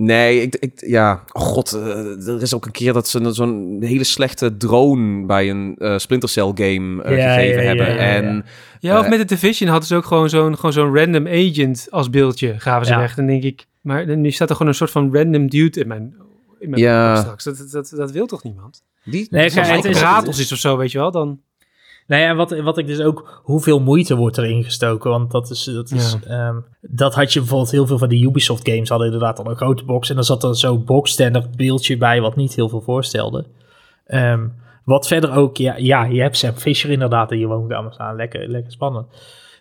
nee, 0.05 0.41
ik, 0.41 0.55
ik, 0.55 0.71
ja, 0.75 1.23
oh 1.31 1.41
god, 1.41 1.73
eh, 1.73 2.27
er 2.27 2.41
is 2.41 2.53
ook 2.53 2.65
een 2.65 2.71
keer 2.71 2.93
dat 2.93 3.07
ze 3.07 3.33
zo'n 3.33 3.77
hele 3.79 4.03
slechte 4.03 4.57
drone 4.57 5.25
bij 5.25 5.49
een 5.49 5.75
eh 5.77 5.97
Splinter 5.97 6.29
Cell 6.29 6.51
game 6.55 7.03
eh, 7.03 7.17
Ja, 7.17 7.33
gegeven 7.33 7.61
ja, 7.61 7.67
hebben. 7.67 7.87
ja, 7.87 7.93
ja. 7.93 7.99
En 8.11 8.45
Ja, 8.79 8.99
of 8.99 9.09
met 9.09 9.19
de 9.19 9.25
Division 9.25 9.69
hadden 9.69 9.87
ze 9.87 9.95
ook 9.95 10.05
gewoon 10.05 10.29
zo'n 10.29 10.55
gewoon 10.55 10.73
zo'n 10.73 10.95
random 10.95 11.27
agent 11.27 11.87
als 11.89 12.09
beeldje. 12.09 12.59
Gaven 12.59 12.85
ze 12.85 12.93
Ja. 12.93 12.99
weg. 12.99 13.15
Dan 13.15 13.25
denk 13.25 13.43
ik, 13.43 13.65
maar 13.81 14.17
nu 14.17 14.31
staat 14.31 14.49
er 14.49 14.55
gewoon 14.55 14.71
een 14.71 14.77
soort 14.77 14.91
van 14.91 15.15
random 15.15 15.49
dude 15.49 15.79
in 15.79 15.87
mijn, 15.87 16.15
in 16.59 16.69
mijn 16.69 16.81
Ja. 16.81 17.15
straks. 17.15 17.43
Dat, 17.43 17.57
dat, 17.57 17.71
dat, 17.71 17.93
dat 17.95 18.11
wil 18.11 18.25
toch 18.25 18.43
niemand? 18.43 18.83
die, 19.03 19.27
Nee, 19.29 19.43
Als 19.43 19.53
kijk, 19.53 19.67
het 19.67 20.27
is- 20.27 20.39
is 20.39 20.51
of 20.51 20.57
zo, 20.57 20.77
weet 20.77 20.91
je 20.91 20.97
wel, 20.97 21.11
dan... 21.11 21.39
Nou 22.09 22.21
ja, 22.21 22.35
wat, 22.35 22.59
wat 22.59 22.77
ik 22.77 22.87
dus 22.87 22.99
ook, 23.01 23.41
hoeveel 23.43 23.79
moeite 23.79 24.15
wordt 24.15 24.37
erin 24.37 24.63
gestoken? 24.63 25.09
Want 25.09 25.31
dat 25.31 25.49
is, 25.49 25.63
dat 25.63 25.91
is, 25.91 26.17
ehm, 26.27 26.59
dat 26.81 27.15
had 27.15 27.33
je 27.33 27.39
bijvoorbeeld 27.39 27.71
heel 27.71 27.87
veel 27.87 27.97
van 27.97 28.09
de 28.09 28.21
Ubisoft 28.21 28.69
games 28.69 28.89
hadden 28.89 29.07
inderdaad 29.07 29.39
al 29.39 29.49
een 29.49 29.55
grote 29.55 29.83
box. 29.85 30.09
En 30.09 30.15
dan 30.15 30.23
zat 30.23 30.43
er 30.43 30.55
zo'n 30.55 30.85
box 30.85 31.11
standaard 31.11 31.55
beeldje 31.57 31.97
bij 31.97 32.21
wat 32.21 32.35
niet 32.35 32.55
heel 32.55 32.69
veel 32.69 32.81
voorstelde. 32.81 33.45
Ehm, 34.05 34.47
Wat 34.83 35.07
verder 35.07 35.35
ook, 35.35 35.57
ja, 35.57 35.75
ja, 35.77 36.03
je 36.05 36.21
hebt 36.21 36.37
Sam 36.37 36.53
Fisher 36.53 36.89
inderdaad 36.89 37.31
in 37.31 37.39
je 37.39 37.47
woonkamer 37.47 37.93
staan. 37.93 38.15
Lekker, 38.15 38.47
lekker 38.47 38.71
spannend. 38.71 39.07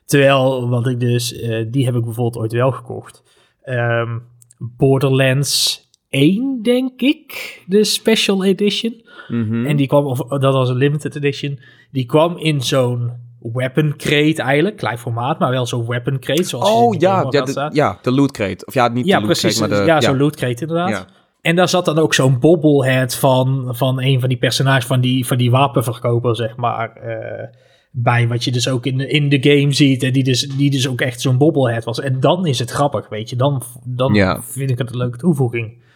Terwijl, 0.05 0.69
wat 0.69 0.87
ik 0.87 1.01
dus, 1.01 1.33
eh, 1.33 1.67
die 1.71 1.85
heb 1.85 1.95
ik 1.95 2.05
bijvoorbeeld 2.05 2.43
ooit 2.43 2.53
wel 2.53 2.71
gekocht. 2.71 3.23
Ehm, 3.63 4.19
Borderlands 4.59 5.88
1, 6.09 6.63
denk 6.63 7.01
ik, 7.01 7.63
de 7.67 7.85
Special 7.85 8.45
Edition. 8.45 9.03
Mhm. 9.29 9.67
En 9.67 9.77
die 9.77 9.87
kwam, 9.87 10.07
of 10.07 10.19
dat 10.19 10.53
was 10.53 10.69
een 10.69 10.77
limited 10.77 11.17
edition, 11.17 11.59
die 11.91 12.07
kwam 12.07 12.37
in 12.37 12.61
zo'n 12.61 13.13
weapon 13.53 13.97
crate 13.97 14.43
eigenlijk. 14.43 14.77
Klein 14.77 14.99
formaat, 14.99 15.39
maar 15.39 15.51
wel 15.51 15.67
zo'n 15.67 15.87
weapon 15.87 16.19
crate. 16.19 16.43
Zoals 16.43 16.71
Oh 16.71 16.95
ja, 16.99 17.27
ja, 17.31 17.41
de, 17.41 17.71
ja, 17.73 17.99
de 18.03 18.13
loot 18.13 18.31
crate. 18.33 18.67
Of 18.67 18.75
ja, 18.75 18.89
niet 18.89 19.07
Ja, 19.07 19.21
de 19.21 19.27
loot 19.27 19.39
precies. 19.41 19.59
crate, 19.59 19.75
maar 19.75 19.81
de... 19.81 19.87
ja, 19.87 20.01
zo'n 20.01 20.17
loot 20.17 20.37
crate 20.37 20.61
inderdaad. 20.61 20.89
Ja. 20.89 21.07
En 21.41 21.57
daar 21.57 21.69
zat 21.69 21.85
dan 21.85 21.99
ook 21.99 22.15
zo'n 22.15 22.39
bobblehead 22.39 23.15
van, 23.17 23.69
van 23.77 24.03
een 24.03 24.21
van 24.21 24.29
die 24.29 24.39
personages 24.39 24.85
van 24.85 25.01
die, 25.01 25.27
van 25.27 25.37
die 25.37 25.51
wapenverkoper, 25.51 26.37
zeg 26.37 26.57
maar. 26.57 26.93
eh, 26.97 27.49
bij 27.91 28.29
wat 28.29 28.45
je 28.45 28.51
dus 28.53 28.69
ook 28.69 28.87
in 28.87 28.97
de, 28.99 29.07
in 29.09 29.29
de 29.29 29.39
game 29.43 29.73
ziet. 29.73 30.03
En 30.03 30.13
die 30.13 30.25
dus, 30.25 30.49
die 30.49 30.71
dus 30.71 30.89
ook 30.89 31.01
echt 31.01 31.21
zo'n 31.21 31.39
bobblehead 31.39 31.85
was. 31.85 32.01
En 32.01 32.21
dan 32.21 32.47
is 32.47 32.59
het 32.59 32.71
grappig, 32.71 33.09
weet 33.09 33.31
je. 33.31 33.37
Dan, 33.37 33.63
dan 33.85 34.43
vind 34.43 34.71
ik 34.71 34.79
het 34.79 34.91
een 34.91 34.97
leuke 34.97 35.19
toevoeging. 35.19 35.87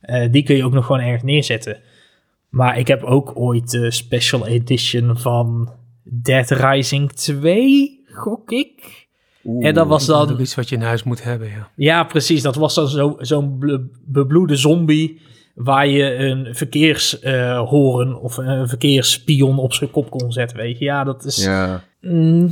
Eh, 0.00 0.32
die 0.32 0.42
kun 0.42 0.56
je 0.56 0.64
ook 0.64 0.72
nog 0.72 0.86
gewoon 0.86 1.00
erg 1.00 1.22
neerzetten. 1.22 1.76
Maar 2.48 2.78
ik 2.78 2.86
heb 2.86 3.02
ook 3.02 3.32
ooit 3.34 3.70
de 3.70 3.90
special 3.90 4.46
edition 4.46 5.18
van 5.18 5.72
Dead 6.02 6.50
Rising 6.50 7.12
2, 7.12 8.00
gok 8.12 8.50
ik. 8.50 9.04
En 9.60 9.74
dat 9.74 9.86
was 9.86 10.06
Dat 10.06 10.22
is 10.22 10.32
dan... 10.32 10.40
iets 10.40 10.54
wat 10.54 10.68
je 10.68 10.74
in 10.76 10.82
huis 10.82 11.02
moet 11.02 11.22
hebben, 11.24 11.48
ja. 11.48 11.68
Ja, 11.76 12.04
precies. 12.04 12.42
Dat 12.42 12.54
was 12.54 12.74
dan 12.74 12.88
zo- 12.88 13.16
zo'n 13.18 13.58
bebloede 14.06 14.56
zombie... 14.56 15.20
waar 15.54 15.86
je 15.86 16.14
een 16.14 16.54
verkeershoren 16.54 18.20
of 18.20 18.36
een 18.36 18.68
verkeersspion 18.68 19.58
op 19.58 19.72
zijn 19.72 19.90
kop 19.90 20.10
kon 20.10 20.32
zetten, 20.32 20.56
weet 20.56 20.78
je. 20.78 20.84
Ja, 20.84 21.04
dat 21.04 21.24
is... 21.24 21.44
Ja. 21.44 21.82
Mm, 22.00 22.50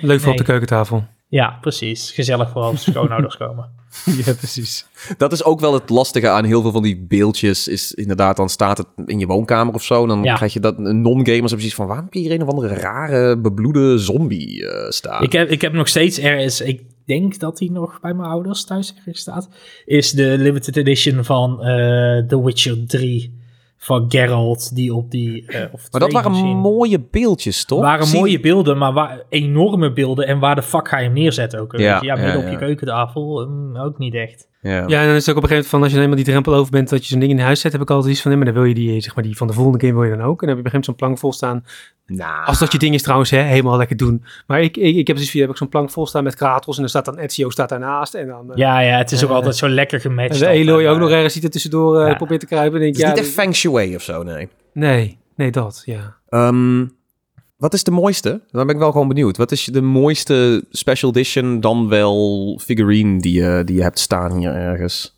Leuk 0.00 0.20
voor 0.20 0.32
op 0.32 0.38
de 0.38 0.44
keukentafel. 0.44 1.04
Ja, 1.28 1.58
precies. 1.60 2.10
Gezellig 2.10 2.50
voor 2.50 2.62
als 2.62 2.82
schoonouders 2.82 3.36
komen. 3.46 3.70
ja, 4.24 4.32
precies. 4.34 4.86
Dat 5.16 5.32
is 5.32 5.44
ook 5.44 5.60
wel 5.60 5.74
het 5.74 5.90
lastige 5.90 6.28
aan 6.28 6.44
heel 6.44 6.62
veel 6.62 6.72
van 6.72 6.82
die 6.82 6.96
beeldjes. 7.08 7.68
Is 7.68 7.92
inderdaad, 7.92 8.36
dan 8.36 8.48
staat 8.48 8.78
het 8.78 8.86
in 9.06 9.18
je 9.18 9.26
woonkamer 9.26 9.74
of 9.74 9.82
zo. 9.84 10.02
En 10.02 10.08
dan 10.08 10.22
Ja. 10.22 10.34
krijg 10.34 10.52
je 10.52 10.60
dat 10.60 10.78
non-gamers 10.78 11.52
precies 11.52 11.74
van... 11.74 11.86
waarom 11.86 12.04
heb 12.04 12.14
je 12.14 12.20
hier 12.20 12.32
een 12.32 12.42
of 12.42 12.48
andere 12.48 12.74
rare, 12.74 13.38
bebloede 13.38 13.98
zombie 13.98 14.66
eh, 14.68 14.90
staan? 14.90 15.22
Ik 15.22 15.32
heb, 15.32 15.50
ik 15.50 15.60
heb 15.60 15.72
nog 15.72 15.88
steeds 15.88 16.18
ergens, 16.18 16.60
ik 16.60 16.82
denk 17.04 17.38
dat 17.38 17.58
die 17.58 17.70
nog 17.70 18.00
bij 18.00 18.14
mijn 18.14 18.28
ouders 18.30 18.64
thuis 18.64 18.94
ergens 18.96 19.20
staat, 19.20 19.48
is 19.84 20.10
de 20.10 20.34
limited 20.38 20.76
edition 20.76 21.24
van 21.24 21.60
eh, 21.60 21.66
The 22.26 22.42
Witcher 22.44 22.86
3 22.86 23.35
van 23.86 24.04
Geralt, 24.08 24.74
die 24.74 24.94
op 24.94 25.10
die... 25.10 25.46
eh, 25.46 25.60
of 25.72 25.88
maar 25.90 26.00
dat 26.00 26.12
waren 26.12 26.32
mooie 26.56 27.00
beeldjes, 27.10 27.64
toch? 27.64 27.80
waren 27.80 28.06
Zie- 28.06 28.18
mooie 28.18 28.40
beelden, 28.40 28.78
maar 28.78 28.92
waar, 28.92 29.22
enorme 29.28 29.92
beelden. 29.92 30.26
En 30.26 30.38
waar 30.38 30.54
de 30.54 30.62
fuck 30.62 30.88
ga 30.88 30.98
je 30.98 31.04
hem 31.04 31.12
neerzetten 31.12 31.60
ook? 31.60 31.78
Ja, 31.78 31.98
Ja, 32.02 32.14
midden 32.14 32.40
ja, 32.40 32.44
op 32.46 32.50
je 32.52 32.58
keukentafel, 32.58 33.46
mm, 33.48 33.76
ook 33.76 33.98
niet 33.98 34.14
echt. 34.14 34.48
Ja. 34.60 34.84
Ja, 34.86 35.00
en 35.00 35.06
dan 35.06 35.14
is 35.16 35.26
het 35.26 35.30
ook 35.30 35.36
op 35.36 35.42
een 35.42 35.48
gegeven 35.48 35.52
moment 35.52 35.66
van 35.66 35.80
als 35.82 35.90
je 35.90 35.96
helemaal 35.96 36.16
die 36.16 36.24
drempel 36.24 36.54
over 36.54 36.70
bent 36.70 36.88
dat 36.88 37.02
je 37.02 37.08
zo'n 37.10 37.20
ding 37.20 37.32
in 37.32 37.38
huis 37.38 37.60
zet, 37.60 37.72
heb 37.72 37.80
ik 37.80 37.90
altijd 37.90 38.12
iets 38.12 38.22
van, 38.22 38.30
nee, 38.30 38.40
maar 38.40 38.52
dan 38.52 38.62
wil 38.62 38.68
je 38.68 38.74
die, 38.74 39.00
zeg 39.00 39.14
maar, 39.14 39.24
die 39.24 39.36
van 39.36 39.46
de 39.46 39.52
volgende 39.52 39.86
game 39.86 39.92
wil 40.00 40.10
je 40.10 40.16
dan 40.16 40.26
ook. 40.26 40.40
En 40.42 40.46
dan 40.46 40.56
heb 40.56 40.64
je 40.64 40.70
op 40.70 40.74
een 40.74 40.80
gegeven 40.80 40.84
moment 40.84 40.84
zo'n 40.84 40.94
plank 40.94 41.18
vol 41.18 41.32
staan. 41.32 41.64
Nou, 42.06 42.46
Als 42.46 42.58
dat 42.58 42.72
je 42.72 42.78
ding 42.78 42.94
is 42.94 43.02
trouwens, 43.02 43.30
hè, 43.30 43.38
helemaal 43.40 43.76
lekker 43.76 43.96
doen. 43.96 44.24
Maar 44.46 44.60
ik, 44.62 44.76
ik, 44.76 44.96
ik 44.96 45.06
heb 45.06 45.16
dus 45.16 45.30
via 45.30 45.40
heb 45.40 45.50
ik 45.50 45.56
zo'n 45.56 45.68
plank 45.68 45.90
vol 45.90 46.06
staan 46.06 46.24
met 46.24 46.34
Kratos 46.34 46.74
en 46.74 46.80
dan 46.80 46.88
staat 46.90 47.04
dan 47.04 47.18
Ezio 47.18 47.50
staat 47.50 47.68
daarnaast. 47.68 48.14
En 48.14 48.26
dan 48.26 48.46
uh, 48.50 48.56
Ja, 48.56 48.80
ja, 48.80 48.98
het 48.98 49.12
is 49.12 49.24
ook 49.24 49.30
Eh, 49.30 49.34
altijd 49.36 49.56
zo 49.56 49.68
lekker 49.68 50.00
gematcht. 50.00 50.42
en 50.42 50.48
de 50.48 50.54
Eloy 50.54 50.86
ook 50.86 50.98
nog 50.98 51.10
ergens 51.10 51.32
ziet 51.34 51.44
er 51.44 51.50
tussendoor 51.50 52.00
eh 52.00 52.08
Ja. 52.08 52.14
probeert 52.14 52.40
te 52.40 52.46
kruipen. 52.46 52.74
En 52.74 52.80
denk, 52.80 52.92
het 52.94 53.02
is 53.02 53.08
ja, 53.08 53.14
niet 53.14 53.24
echt 53.24 53.34
feng 53.34 53.54
shui 53.54 53.94
of 53.94 54.02
zo, 54.02 54.22
nee. 54.22 54.48
nee, 54.72 55.18
nee, 55.36 55.50
dat, 55.50 55.82
ja. 55.84 56.16
Ehm, 56.28 56.84
wat 57.56 57.74
is 57.74 57.84
de 57.84 57.90
mooiste? 57.90 58.40
Dan 58.50 58.66
ben 58.66 58.74
ik 58.74 58.80
wel 58.80 58.92
gewoon 58.92 59.08
benieuwd. 59.08 59.36
Wat 59.36 59.52
is 59.52 59.64
de 59.64 59.82
mooiste 59.82 60.64
special 60.70 61.10
edition 61.10 61.60
dan 61.60 61.88
wel 61.88 62.58
figurine 62.62 63.20
die 63.20 63.42
je, 63.42 63.62
die 63.64 63.76
je 63.76 63.82
hebt 63.82 63.98
staan 63.98 64.38
hier 64.38 64.54
ergens? 64.54 65.14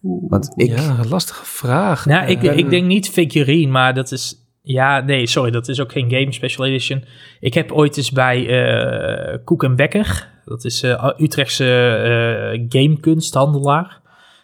Want 0.00 0.52
ik... 0.56 0.68
Ja, 0.68 0.96
lastige 1.08 1.44
vraag. 1.44 2.06
Nou, 2.06 2.26
ik, 2.28 2.42
Eh, 2.42 2.56
ik 2.56 2.70
denk 2.70 2.86
niet 2.86 3.10
figurine, 3.10 3.70
maar 3.70 3.94
dat 3.94 4.12
is... 4.12 4.42
Ja, 4.62 5.00
nee, 5.00 5.26
sorry, 5.26 5.50
dat 5.50 5.68
is 5.68 5.80
ook 5.80 5.92
geen 5.92 6.10
game 6.10 6.32
special 6.32 6.66
edition. 6.66 7.04
Ik 7.40 7.54
heb 7.54 7.72
ooit 7.72 7.96
eens 7.96 8.10
bij 8.10 8.46
eh 8.48 9.38
Koek 9.44 9.62
en 9.64 9.76
Bekker, 9.76 10.28
dat 10.44 10.64
is 10.64 10.82
eh 10.82 11.10
Utrechtse 11.18 11.64
eh 11.68 12.66
gamekunsthandelaar. 12.68 14.00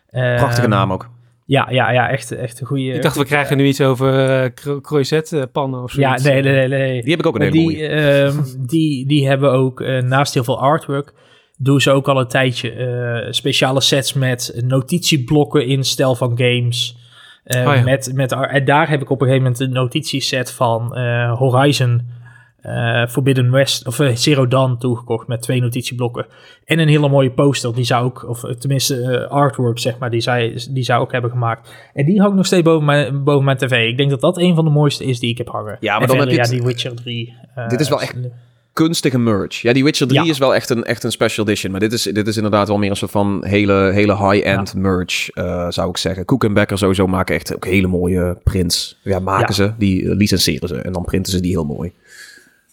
Eh, 0.06 0.36
Prachtige 0.36 0.68
naam 0.68 0.92
ook. 0.92 1.10
Ja, 1.46 1.68
ja, 1.70 1.90
ja, 1.90 2.10
echt, 2.10 2.32
echt 2.32 2.60
een 2.60 2.66
goede... 2.66 2.82
Ik 2.82 3.02
dacht, 3.02 3.16
we 3.16 3.24
krijgen 3.24 3.56
nu 3.56 3.66
iets 3.66 3.80
over 3.80 4.42
uh, 4.42 4.80
croisette-pannen 4.80 5.82
of 5.82 5.90
zo. 5.90 6.00
Ja, 6.00 6.18
nee, 6.22 6.42
nee, 6.42 6.52
nee, 6.52 6.68
nee. 6.68 7.02
Die 7.02 7.10
heb 7.10 7.20
ik 7.20 7.26
ook 7.26 7.34
een 7.34 7.40
hele 7.40 7.52
die, 7.52 7.62
mooie. 7.64 7.86
ehm, 7.86 8.42
die, 8.66 9.06
die 9.06 9.28
hebben 9.28 9.52
ook, 9.52 9.80
eh, 9.80 10.02
naast 10.02 10.34
heel 10.34 10.44
veel 10.44 10.60
artwork, 10.60 11.12
doen 11.58 11.80
ze 11.80 11.90
ook 11.90 12.08
al 12.08 12.20
een 12.20 12.28
tijdje 12.28 12.70
eh, 12.70 13.32
speciale 13.32 13.80
sets 13.80 14.12
met 14.12 14.62
notitieblokken 14.66 15.66
in 15.66 15.84
stijl 15.84 16.14
van 16.14 16.38
games. 16.38 16.96
Eh, 17.44 17.66
Oh 17.68 17.74
ja. 17.74 17.82
met, 17.82 18.10
met, 18.14 18.32
en 18.32 18.64
daar 18.64 18.88
heb 18.88 19.02
ik 19.02 19.10
op 19.10 19.20
een 19.20 19.26
gegeven 19.26 19.50
moment 19.50 19.60
een 19.62 19.72
notitieset 19.72 20.52
van 20.52 20.94
eh, 20.96 21.38
Horizon 21.38 22.02
eh, 22.64 23.06
Forbidden 23.06 23.50
West, 23.50 23.86
of 23.86 24.00
eh, 24.00 24.14
Zero 24.14 24.48
Dawn 24.48 24.76
toegekocht 24.78 25.26
met 25.26 25.42
twee 25.42 25.60
notitieblokken. 25.60 26.26
En 26.64 26.78
een 26.78 26.88
hele 26.88 27.08
mooie 27.08 27.30
poster, 27.30 27.74
die 27.74 27.84
zou 27.84 28.04
ook, 28.04 28.28
of 28.28 28.40
tenminste 28.58 29.00
eh, 29.02 29.30
artwork 29.30 29.78
zeg 29.78 29.98
maar, 29.98 30.10
die 30.10 30.20
zij, 30.20 30.58
die 30.70 30.82
zij 30.84 30.96
ook 30.96 31.12
hebben 31.12 31.30
gemaakt. 31.30 31.74
En 31.94 32.04
die 32.06 32.20
hangt 32.20 32.36
nog 32.36 32.46
steeds 32.46 32.62
boven 32.62 32.84
mijn, 32.84 33.24
boven 33.24 33.44
mijn 33.44 33.56
tv. 33.56 33.88
Ik 33.88 33.96
denk 33.96 34.10
dat 34.10 34.20
dat 34.20 34.38
een 34.38 34.54
van 34.54 34.64
de 34.64 34.70
mooiste 34.70 35.04
is 35.04 35.20
die 35.20 35.30
ik 35.30 35.38
heb 35.38 35.48
hangen. 35.48 35.76
Ja, 35.80 35.92
maar 35.92 36.02
En 36.02 36.08
dan 36.08 36.18
heb 36.18 36.28
je 36.28 36.34
ja, 36.36 36.42
die 36.48 36.62
Witcher 36.62 36.94
3. 36.94 37.34
eh, 37.54 37.68
Dit 37.68 37.80
is 37.80 37.88
wel 37.88 38.00
echt 38.00 38.14
Kunstige 38.72 39.18
merch. 39.18 39.62
Ja, 39.62 39.72
die 39.72 39.84
Witcher 39.84 40.06
3 40.08 40.22
Ja. 40.24 40.30
is 40.30 40.38
wel 40.38 40.54
echt 40.54 40.70
een, 40.70 40.84
echt 40.84 41.04
een 41.04 41.10
special 41.12 41.46
edition. 41.46 41.70
Maar 41.70 41.80
dit 41.80 41.92
is, 41.92 42.02
dit 42.02 42.26
is 42.26 42.36
inderdaad 42.36 42.68
wel 42.68 42.78
meer 42.78 42.90
een 42.90 42.96
soort 42.96 43.10
van 43.10 43.44
hele, 43.46 43.90
hele 43.92 44.16
high-end 44.30 44.74
merch, 44.74 45.28
zou 45.68 45.88
ik 45.88 45.96
zeggen. 45.96 46.24
Koek 46.24 46.44
en 46.44 46.54
Becker 46.54 46.78
sowieso 46.78 47.06
maken 47.06 47.34
echt 47.34 47.54
ook 47.54 47.66
hele 47.66 47.86
mooie 47.86 48.36
prints. 48.42 48.98
Ja, 49.02 49.18
maken 49.18 49.46
Ja. 49.48 49.52
ze. 49.54 49.72
Die 49.78 50.14
licenseren 50.14 50.68
ze. 50.68 50.76
En 50.76 50.92
dan 50.92 51.04
printen 51.04 51.32
ze 51.32 51.40
die 51.40 51.50
heel 51.50 51.64
mooi. 51.64 51.92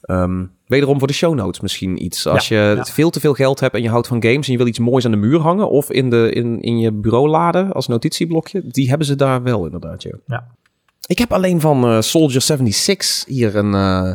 Ehm, 0.01 0.45
wederom 0.67 0.97
voor 0.99 1.07
de 1.07 1.13
show 1.13 1.35
notes 1.35 1.61
misschien 1.61 2.03
iets. 2.03 2.27
Als 2.27 2.47
je 2.47 2.55
ja. 2.55 2.85
veel 2.85 3.09
te 3.09 3.19
veel 3.19 3.33
geld 3.33 3.59
hebt 3.59 3.75
en 3.75 3.81
je 3.81 3.89
houdt 3.89 4.07
van 4.07 4.23
games 4.23 4.45
en 4.45 4.51
je 4.51 4.57
wil 4.57 4.67
iets 4.67 4.79
moois 4.79 5.05
aan 5.05 5.11
de 5.11 5.17
muur 5.17 5.39
hangen 5.39 5.69
of 5.69 5.91
in, 5.91 6.09
de, 6.09 6.31
in, 6.31 6.61
in 6.61 6.79
je 6.79 6.91
bureaulade 6.91 7.67
als 7.71 7.87
notitieblokje, 7.87 8.67
die 8.67 8.89
hebben 8.89 9.07
ze 9.07 9.15
daar 9.15 9.43
wel 9.43 9.65
inderdaad, 9.65 10.03
ja. 10.03 10.15
Ja. 10.25 10.47
Ik 11.05 11.17
heb 11.17 11.33
alleen 11.33 11.59
van 11.59 11.83
eh, 11.83 12.01
Soldier 12.01 12.41
76 12.41 13.25
hier 13.27 13.55
een, 13.55 13.73
eh, 13.73 14.13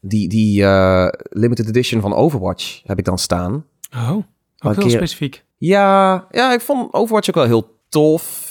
die, 0.00 0.28
die 0.28 0.64
eh, 0.64 1.08
limited 1.30 1.68
edition 1.68 2.00
van 2.00 2.14
Overwatch 2.14 2.80
heb 2.84 2.98
ik 2.98 3.04
dan 3.04 3.18
staan. 3.18 3.64
Oh, 3.94 4.10
ook 4.10 4.24
Een 4.58 4.72
heel 4.72 4.82
keer- 4.82 4.90
specifiek. 4.90 5.44
Ja, 5.56 6.26
ja, 6.30 6.52
ik 6.52 6.60
vond 6.60 6.92
Overwatch 6.92 7.28
ook 7.28 7.34
wel 7.34 7.44
heel 7.44 7.76
tof. 7.88 8.46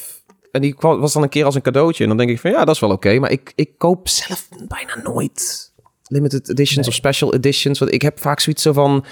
En 0.52 0.62
die 0.62 0.74
kwam, 0.74 1.00
was 1.00 1.14
dan 1.14 1.24
een 1.24 1.30
keer 1.30 1.46
als 1.46 1.56
een 1.56 1.62
cadeautje. 1.62 2.04
En 2.04 2.10
dan 2.10 2.18
denk 2.18 2.30
ik 2.30 2.40
van 2.40 2.52
ja, 2.52 2.66
dat 2.66 2.76
is 2.76 2.82
wel 2.82 2.92
oké. 2.92 3.20
Maar 3.20 3.32
ik, 3.32 3.52
ik 3.56 3.78
koop 3.78 4.08
zelf 4.08 4.48
bijna 4.68 5.02
nooit 5.04 5.74
limited 6.10 6.50
editions 6.50 6.88
of 6.88 6.94
special 6.94 7.34
editions. 7.34 7.80
Want 7.80 7.94
ik 7.94 8.02
heb 8.02 8.20
vaak 8.20 8.40
zoiets 8.40 8.62
zo 8.62 8.74
van... 8.74 9.06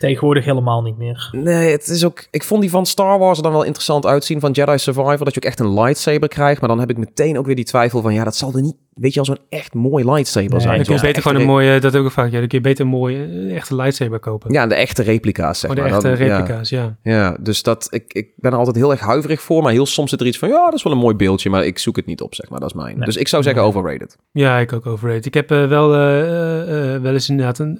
Tegenwoordig 0.00 0.44
helemaal 0.44 0.82
niet 0.82 0.98
meer. 0.98 1.28
Nee, 1.32 1.70
het 1.72 1.88
is 1.88 2.04
ook... 2.04 2.26
Ik 2.30 2.44
vond 2.44 2.60
die 2.60 2.70
van 2.70 2.86
Star 2.86 3.18
Wars 3.18 3.36
er 3.36 3.42
dan 3.42 3.52
wel 3.52 3.62
interessant 3.62 4.06
uitzien. 4.06 4.40
Van 4.40 4.52
Jedi 4.52 4.78
Survivor. 4.78 5.24
Dat 5.24 5.34
je 5.34 5.40
ook 5.40 5.46
echt 5.46 5.60
een 5.60 5.74
lightsaber 5.74 6.28
krijgt. 6.28 6.60
Maar 6.60 6.68
dan 6.68 6.80
heb 6.80 6.90
ik 6.90 6.96
meteen 6.96 7.38
ook 7.38 7.46
weer 7.46 7.54
die 7.54 7.64
twijfel 7.64 8.02
van... 8.02 8.14
Ja, 8.14 8.24
dat 8.24 8.36
zal 8.36 8.52
er 8.54 8.62
niet... 8.62 8.74
Weet 8.94 9.12
je, 9.14 9.18
al 9.18 9.24
zo'n 9.24 9.38
echt 9.48 9.74
mooi 9.74 10.04
lightsaber 10.04 10.50
Nee, 10.50 10.60
zijn. 10.60 10.76
Dan 10.76 10.84
kun 10.86 10.94
je 10.94 11.00
beter 11.00 11.22
gewoon 11.22 11.40
een 11.40 11.46
mooie, 11.46 11.80
dat 11.80 11.92
heb 11.92 12.00
ik 12.00 12.06
ook 12.06 12.12
vaak, 12.12 12.30
ja, 12.30 12.38
dan 12.38 12.48
kun 12.48 12.58
je 12.58 12.64
beter 12.64 12.84
een 12.84 12.90
mooie, 12.90 13.24
eh, 13.24 13.56
echte 13.56 13.74
lightsaber 13.76 14.18
kopen. 14.18 14.52
Ja, 14.52 14.66
de 14.66 14.74
echte 14.74 15.02
replica's, 15.02 15.60
zeg 15.60 15.70
oh, 15.70 15.76
de 15.76 15.82
maar. 15.82 15.90
echte 15.90 16.08
Dat- 16.08 16.18
replica's, 16.18 16.68
ja. 16.68 16.96
Ja, 17.02 17.36
dus 17.40 17.62
dat, 17.62 17.86
ik, 17.90 18.12
ik 18.12 18.28
ben 18.36 18.52
er 18.52 18.58
altijd 18.58 18.76
heel 18.76 18.90
erg 18.90 19.00
huiverig 19.00 19.40
voor. 19.42 19.62
Maar 19.62 19.72
heel 19.72 19.86
soms 19.86 20.10
zit 20.10 20.20
er 20.20 20.26
iets 20.26 20.38
van, 20.38 20.48
ja, 20.48 20.64
dat 20.64 20.74
is 20.74 20.82
wel 20.82 20.92
een 20.92 20.98
mooi 20.98 21.14
beeldje. 21.14 21.50
Maar 21.50 21.64
ik 21.66 21.78
zoek 21.78 21.96
het 21.96 22.06
niet 22.06 22.20
op, 22.20 22.34
zeg 22.34 22.48
maar. 22.50 22.60
Dat 22.60 22.68
is 22.68 22.74
mijn. 22.74 22.96
Nee. 22.96 23.04
Dus 23.04 23.16
ik 23.16 23.28
zou 23.28 23.42
zeggen 23.42 23.62
overrated. 23.62 24.16
Ja, 24.32 24.58
ik 24.58 24.72
ook 24.72 24.86
overrated. 24.86 25.26
Ik 25.26 25.34
heb 25.34 25.50
eh, 25.50 25.66
wel, 25.68 25.94
eh, 25.94 27.00
wel 27.00 27.12
eens 27.12 27.28
inderdaad 27.28 27.58
een, 27.58 27.78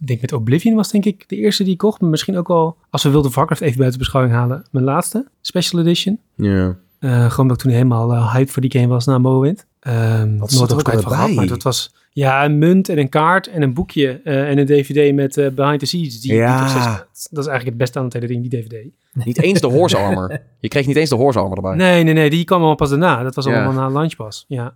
ik 0.00 0.06
denk 0.06 0.20
met 0.20 0.32
Oblivion 0.32 0.74
was 0.74 0.90
denk 0.90 1.04
ik 1.04 1.28
de 1.28 1.36
eerste 1.36 1.62
die 1.64 1.72
ik 1.72 1.78
kocht. 1.78 2.00
Maar 2.00 2.10
misschien 2.10 2.36
ook 2.36 2.48
wel, 2.48 2.76
als 2.90 3.02
we 3.02 3.18
of 3.18 3.34
Warcraft 3.34 3.60
even 3.60 3.78
buiten 3.78 3.98
beschouwing 3.98 4.34
halen, 4.34 4.64
mijn 4.70 4.84
laatste 4.84 5.28
special 5.40 5.80
edition. 5.80 6.20
Ja. 6.34 6.76
Eh, 6.98 7.10
gewoon 7.10 7.36
omdat 7.38 7.56
ik 7.56 7.62
toen 7.62 7.72
helemaal 7.72 8.12
eh, 8.12 8.34
hype 8.34 8.52
voor 8.52 8.62
die 8.62 8.70
game 8.70 8.86
was 8.86 9.06
na 9.06 9.18
Morrowind. 9.18 9.66
Ehm 9.80 10.20
Wat 10.20 10.38
nooit 10.38 10.50
zat 10.52 10.70
er 10.70 10.76
ook 10.76 10.90
van 11.02 11.12
gehad, 11.12 11.30
maar 11.32 11.46
dat 11.46 11.62
was 11.62 11.94
ja, 12.12 12.44
een 12.44 12.58
munt 12.58 12.88
en 12.88 12.98
een 12.98 13.08
kaart 13.08 13.46
en 13.46 13.62
een 13.62 13.74
boekje 13.74 14.20
eh, 14.24 14.48
en 14.50 14.58
een 14.58 14.66
dvd 14.66 15.14
met 15.14 15.36
eh, 15.36 15.48
Behind 15.50 15.78
the 15.78 15.86
Scenes. 15.86 16.20
Die, 16.20 16.34
Ja. 16.34 16.64
die 16.64 16.74
dat 17.30 17.44
is 17.44 17.50
eigenlijk 17.50 17.64
het 17.64 17.76
beste 17.76 17.98
aan 17.98 18.04
het 18.04 18.12
hele 18.12 18.26
ding, 18.26 18.48
die 18.50 18.60
dvd. 18.62 18.84
Niet 19.24 19.42
eens 19.42 19.60
de 19.60 19.66
horse 19.66 19.96
armor. 19.96 20.40
Je 20.60 20.68
kreeg 20.68 20.86
niet 20.86 20.96
eens 20.96 21.08
de 21.08 21.14
horse 21.16 21.38
armor 21.38 21.56
erbij. 21.56 21.74
Nee, 21.74 22.02
nee, 22.02 22.14
nee, 22.14 22.30
die 22.30 22.44
kwam 22.44 22.58
allemaal 22.58 22.76
pas 22.76 22.88
daarna. 22.90 23.22
Dat 23.22 23.34
was 23.34 23.44
Ja. 23.44 23.64
allemaal 23.64 23.88
na 23.88 23.90
launch 23.94 24.16
pas. 24.16 24.44
Ja. 24.48 24.74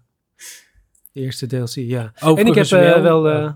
De 1.13 1.21
eerste 1.21 1.47
DLC, 1.47 1.75
ja. 1.75 2.13
en 2.15 2.47
ik 2.47 2.55
heb 2.55 2.67
eh, 2.67 3.03
wel... 3.03 3.55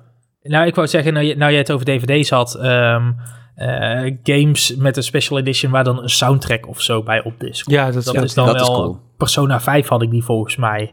Nou, 0.48 0.66
ik 0.66 0.74
wou 0.74 0.86
zeggen, 0.88 1.12
nou, 1.12 1.26
je- 1.26 1.36
nou 1.36 1.50
jij 1.50 1.60
het 1.60 1.72
over 1.72 1.86
dvd's 1.86 2.30
had, 2.30 2.54
ehm, 2.54 3.10
eh, 3.54 4.14
games 4.22 4.76
met 4.76 4.96
een 4.96 5.02
special 5.02 5.38
edition 5.38 5.72
waar 5.72 5.84
dan 5.84 6.02
een 6.02 6.08
soundtrack 6.08 6.68
of 6.68 6.80
zo 6.80 7.02
bij 7.02 7.22
op 7.24 7.34
disc. 7.40 7.70
ja, 7.70 7.90
dat, 7.90 8.04
Dat 8.04 8.14
ja, 8.14 8.22
is 8.22 8.34
dan 8.34 8.46
dat 8.46 8.54
is 8.60 8.68
wel... 8.68 8.76
cool. 8.82 8.98
Persona 9.16 9.60
5 9.60 9.88
had 9.88 10.02
ik 10.02 10.10
die 10.10 10.24
volgens 10.24 10.56
mij. 10.56 10.92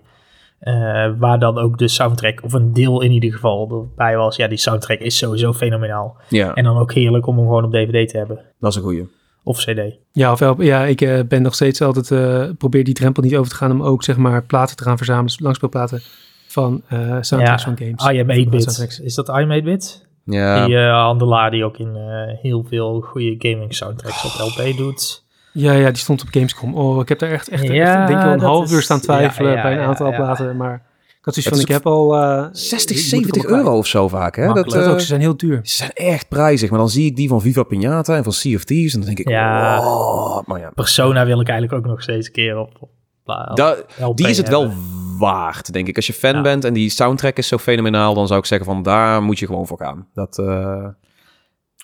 Eh, 0.59 0.73
waar 1.17 1.39
dan 1.39 1.57
ook 1.57 1.77
de 1.77 1.87
soundtrack, 1.87 2.43
of 2.43 2.53
een 2.53 2.73
deel 2.73 3.01
in 3.01 3.11
ieder 3.11 3.33
geval, 3.33 3.89
bij 3.95 4.17
was. 4.17 4.35
Ja, 4.35 4.47
die 4.47 4.57
soundtrack 4.57 4.99
is 4.99 5.17
sowieso 5.17 5.53
fenomenaal. 5.53 6.17
Ja, 6.29 6.53
En 6.53 6.63
dan 6.63 6.77
ook 6.77 6.93
heerlijk 6.93 7.27
om 7.27 7.35
hem 7.37 7.45
gewoon 7.45 7.63
op 7.63 7.71
DVD 7.71 8.09
te 8.09 8.17
hebben. 8.17 8.39
dat 8.59 8.69
is 8.71 8.75
een 8.77 8.83
goeie. 8.83 9.07
Of 9.43 9.57
CD. 9.57 9.79
Ja, 10.11 10.31
of 10.31 10.57
ja, 10.63 10.83
ik 10.83 11.01
eh, 11.01 11.19
ben 11.27 11.41
nog 11.41 11.53
steeds 11.53 11.81
altijd, 11.81 12.11
eh, 12.11 12.49
probeer 12.57 12.83
die 12.83 12.93
drempel 12.93 13.23
niet 13.23 13.35
over 13.35 13.49
te 13.51 13.55
gaan 13.57 13.71
om 13.71 13.83
ook 13.83 14.03
zeg 14.03 14.17
maar 14.17 14.43
platen 14.43 14.75
te 14.75 14.83
gaan 14.83 14.97
verzamelen, 14.97 15.33
langspeelplaten 15.37 16.01
van 16.55 16.81
eh 16.87 16.97
soundtracks 17.21 17.63
Ja, 17.63 17.73
van 17.75 17.77
games. 17.77 18.15
I 18.15 18.19
am 18.19 18.25
Van 18.27 18.45
8-bit. 18.45 18.63
soundtracks. 18.63 18.99
Is 18.99 19.15
dat 19.15 19.27
I 19.27 19.31
am 19.31 19.61
8-bit? 19.61 20.07
Ja, 20.23 20.65
Die 20.65 20.77
eh, 20.77 20.91
handelaar 21.03 21.51
die 21.51 21.63
ook 21.65 21.77
in 21.77 21.95
eh, 21.95 22.37
heel 22.41 22.65
veel 22.69 23.01
goede 23.01 23.35
gaming 23.37 23.75
soundtracks 23.75 24.25
op 24.25 24.47
LP 24.47 24.77
doet. 24.77 25.23
Ja, 25.53 25.71
ja, 25.73 25.87
die 25.87 25.97
stond 25.97 26.21
op 26.21 26.27
Gamescom. 26.31 26.75
Oh, 26.75 27.01
ik 27.01 27.09
heb 27.09 27.19
daar 27.19 27.31
echt, 27.31 27.49
echt, 27.49 27.63
echt 27.63 27.73
Ja, 27.73 28.05
denk 28.05 28.19
ik 28.19 28.25
wel 28.25 28.33
een 28.33 28.39
half 28.39 28.63
is- 28.65 28.71
uur 28.71 28.81
staan 28.81 28.99
twijfelen 28.99 29.49
ja, 29.51 29.57
ja, 29.57 29.63
bij 29.63 29.73
een 29.73 29.83
aantal 29.83 30.09
ja. 30.11 30.15
platen, 30.15 30.57
maar 30.57 30.73
ik 31.07 31.25
had 31.25 31.33
zoiets 31.33 31.51
van, 31.51 31.61
ik 31.61 31.67
heb 31.83 31.85
al... 31.87 32.15
eh, 32.15 32.45
60, 32.51 32.89
ik 32.97 33.01
moet 33.01 33.09
70 33.09 33.43
er 33.43 33.49
wel 33.49 33.57
euro 33.59 33.77
of 33.77 33.87
zo 33.87 34.07
vaak, 34.07 34.35
hè? 34.35 34.53
Dat, 34.53 34.75
ook, 34.87 34.99
ze 34.99 35.05
zijn 35.05 35.21
heel 35.21 35.37
duur. 35.37 35.59
ze 35.63 35.75
zijn 35.75 35.91
echt 35.93 36.27
prijzig, 36.27 36.69
maar 36.69 36.79
dan 36.79 36.89
zie 36.89 37.05
ik 37.05 37.15
die 37.15 37.27
van 37.29 37.41
Viva 37.41 37.63
Pinata 37.63 38.15
en 38.15 38.23
van 38.23 38.33
Sea 38.33 38.55
of 38.55 38.63
Thieves 38.63 38.93
en 38.93 38.99
dan 38.99 39.07
denk 39.07 39.19
ik, 39.19 39.29
Ja. 39.29 39.79
oh, 39.79 40.47
maar 40.47 40.59
ja. 40.59 40.71
Persona 40.75 41.25
wil 41.25 41.39
ik 41.41 41.47
eigenlijk 41.49 41.79
ook 41.85 41.91
nog 41.91 42.01
steeds 42.01 42.27
een 42.27 42.33
keer 42.33 42.57
op 42.57 42.89
Da- 43.25 43.75
LP 43.99 44.17
die 44.17 44.27
is 44.27 44.37
het 44.37 44.49
wel 44.49 44.71
waard, 45.17 45.73
denk 45.73 45.87
ik. 45.87 45.95
Als 45.95 46.07
je 46.07 46.13
fan 46.13 46.33
Ja. 46.35 46.41
bent 46.41 46.63
en 46.63 46.73
die 46.73 46.89
soundtrack 46.89 47.37
is 47.37 47.47
zo 47.47 47.57
fenomenaal, 47.57 48.13
dan 48.13 48.27
zou 48.27 48.39
ik 48.39 48.45
zeggen 48.45 48.67
van 48.67 48.83
daar 48.83 49.21
moet 49.21 49.39
je 49.39 49.45
gewoon 49.45 49.67
voor 49.67 49.77
gaan. 49.77 50.07
Dat, 50.13 50.37
eh, 50.39 50.87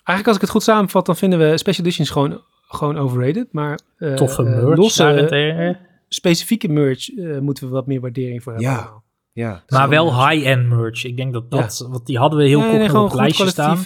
Eigenlijk 0.04 0.26
als 0.26 0.36
ik 0.36 0.40
het 0.40 0.50
goed 0.50 0.62
samenvat, 0.62 1.06
dan 1.06 1.16
vinden 1.16 1.38
we 1.38 1.58
Special 1.58 1.84
Editions 1.86 2.10
gewoon, 2.10 2.40
gewoon 2.68 2.98
overrated, 2.98 3.46
maar 3.52 3.78
eh, 3.96 4.14
Toffe 4.14 4.42
eh, 4.42 4.48
merch 4.64 4.76
losse, 4.76 5.78
specifieke 6.08 6.68
merch 6.68 7.08
moeten 7.40 7.66
we 7.66 7.72
wat 7.72 7.86
meer 7.86 8.00
waardering 8.00 8.42
voor 8.42 8.52
hebben. 8.52 8.70
Ja. 8.70 8.90
ja. 9.32 9.62
Maar 9.68 9.88
wel 9.88 10.28
high-end 10.28 10.68
merch. 10.68 11.04
Ik 11.04 11.16
denk 11.16 11.32
dat 11.32 11.50
dat, 11.50 11.86
want 11.90 12.06
die 12.06 12.18
hadden 12.18 12.38
we 12.38 12.46
heel 12.46 12.60
kort 12.60 12.72
nee, 12.72 12.96
op 12.96 13.04
het 13.04 13.14
lijstje 13.14 13.48
staan. 13.48 13.78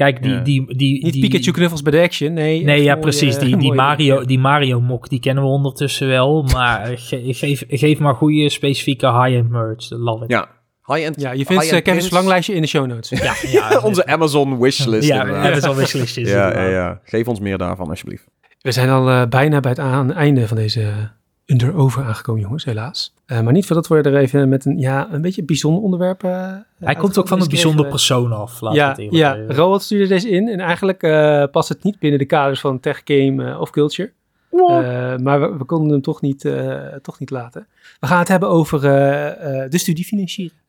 Eh, 0.00 0.06
Kijk, 0.06 0.22
die, 0.22 0.32
Ja. 0.32 0.40
die, 0.40 0.76
die, 0.76 1.04
niet 1.04 1.12
die, 1.12 1.28
Pikachu 1.28 1.50
knuffels 1.52 1.82
bij 1.82 1.92
de 1.92 2.00
action, 2.00 2.32
nee. 2.32 2.64
Nee, 2.64 2.82
ja, 2.82 2.90
mooie, 2.90 3.00
precies. 3.02 3.38
Die, 3.38 3.48
die, 3.48 3.56
mooie- 3.66 3.74
Mario, 3.74 4.24
die 4.24 4.38
Mario 4.38 4.80
mok, 4.80 5.08
die 5.08 5.20
kennen 5.20 5.44
we 5.44 5.50
ondertussen 5.50 6.08
wel. 6.08 6.42
Maar 6.52 6.86
ge- 6.98 7.22
geef, 7.34 7.62
geef 7.68 7.98
maar 7.98 8.14
goede, 8.14 8.48
specifieke 8.48 9.06
high-end 9.22 9.48
merch. 9.50 9.90
Love 9.90 10.24
it. 10.24 10.30
Ja, 10.30 10.48
high-end. 10.84 11.20
Ja, 11.20 11.32
je 11.32 11.44
vindt 11.44 11.64
uh, 11.64 11.70
Kevin's 11.70 11.84
pins. 11.94 12.06
verlanglijstje 12.06 12.54
in 12.54 12.60
de 12.62 12.68
show 12.68 12.86
notes. 12.86 13.10
Ja, 13.22 13.34
ja, 13.70 13.80
Onze 13.80 14.06
Amazon 14.06 14.58
wishlist. 14.60 15.08
ja, 15.08 15.20
inderdaad. 15.24 15.56
is 15.56 15.62
al 15.72 15.74
wisselistjes. 15.74 16.30
ja, 16.30 16.52
ja, 16.52 16.68
ja. 16.68 17.00
Geef 17.04 17.28
ons 17.28 17.40
meer 17.40 17.58
daarvan, 17.58 17.88
alsjeblieft. 17.88 18.24
We 18.60 18.72
zijn 18.72 18.88
al 18.88 19.08
eh, 19.10 19.26
bijna 19.28 19.60
bij 19.60 19.70
het 19.70 19.80
aan- 19.80 20.12
einde 20.14 20.48
van 20.48 20.56
deze 20.56 21.10
under-over 21.50 22.04
aangekomen, 22.04 22.42
jongens, 22.42 22.64
helaas. 22.64 23.14
Eh, 23.26 23.40
maar 23.40 23.52
niet 23.52 23.66
voordat 23.66 23.88
we 23.88 23.96
er 24.02 24.16
even 24.16 24.48
met 24.48 24.64
een, 24.64 24.78
ja, 24.78 25.08
een 25.12 25.22
beetje 25.22 25.44
bijzonder 25.44 25.82
onderwerp... 25.82 26.24
eh, 26.24 26.54
Hij 26.78 26.94
komt 26.94 27.18
ook 27.18 27.28
van 27.28 27.40
een 27.40 27.48
bijzonder 27.48 27.80
keer, 27.80 27.90
persoon 27.90 28.32
af. 28.32 28.60
Laat 28.60 28.74
Ja, 28.74 28.88
het 28.88 29.06
ja. 29.10 29.38
Roald 29.48 29.82
stuurde 29.82 30.06
deze 30.06 30.28
in 30.28 30.48
en 30.48 30.60
eigenlijk 30.60 31.02
eh, 31.02 31.44
past 31.50 31.68
het 31.68 31.82
niet 31.82 31.98
binnen 31.98 32.18
de 32.18 32.24
kaders 32.26 32.60
van 32.60 32.80
tech, 32.80 33.00
game 33.04 33.44
eh, 33.50 33.60
of 33.60 33.70
culture. 33.70 34.12
Eh, 34.50 35.16
maar 35.16 35.40
we, 35.40 35.56
we 35.58 35.64
konden 35.64 35.90
hem 35.92 36.02
toch 36.02 36.20
niet, 36.20 36.44
eh, 36.44 36.94
toch 37.02 37.18
niet 37.18 37.30
laten. 37.30 37.66
We 38.00 38.06
gaan 38.06 38.18
het 38.18 38.28
hebben 38.28 38.48
over 38.48 38.84
eh, 38.84 39.62
eh, 39.62 39.70
de 39.70 39.78
studiefinanciering. 39.78 40.60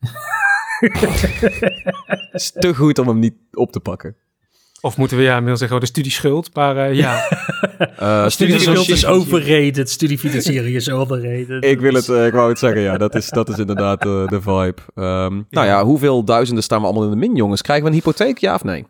Het 2.30 2.40
is 2.40 2.50
te 2.50 2.74
goed 2.74 2.98
om 2.98 3.08
hem 3.08 3.18
niet 3.18 3.34
op 3.52 3.72
te 3.72 3.80
pakken. 3.80 4.16
Of 4.80 4.96
moeten 4.96 5.16
we 5.16 5.22
ja 5.22 5.32
inmiddels 5.32 5.58
zeggen 5.58 5.76
oh, 5.76 5.82
de 5.82 5.88
studieschuld. 5.88 6.54
Maar 6.54 6.76
eh, 6.76 6.94
ja, 6.94 7.28
Uh, 8.00 8.28
Studieschuld 8.36 8.88
is 8.88 9.06
overrated. 9.06 9.90
Studiefinanciering 9.90 10.74
is 10.76 10.90
overrated. 10.90 11.64
Ik 11.64 11.80
wil 11.80 11.94
het, 11.94 12.08
eh, 12.08 12.26
ik 12.26 12.32
wou 12.32 12.48
het 12.48 12.58
zeggen, 12.58 12.80
ja, 12.80 12.96
dat 12.98 13.14
is, 13.14 13.28
dat 13.28 13.48
is 13.48 13.58
inderdaad 13.58 14.02
de 14.02 14.38
vibe. 14.40 14.74
Ehm, 14.94 15.42
Nou 15.50 15.66
ja, 15.66 15.84
hoeveel 15.84 16.24
duizenden 16.24 16.64
staan 16.64 16.80
we 16.80 16.86
allemaal 16.86 17.04
in 17.04 17.10
de 17.10 17.16
min, 17.16 17.36
jongens? 17.36 17.62
Krijgen 17.62 17.84
we 17.84 17.90
een 17.90 17.96
hypotheek, 17.96 18.38
ja 18.38 18.54
of 18.54 18.64
nee? 18.64 18.86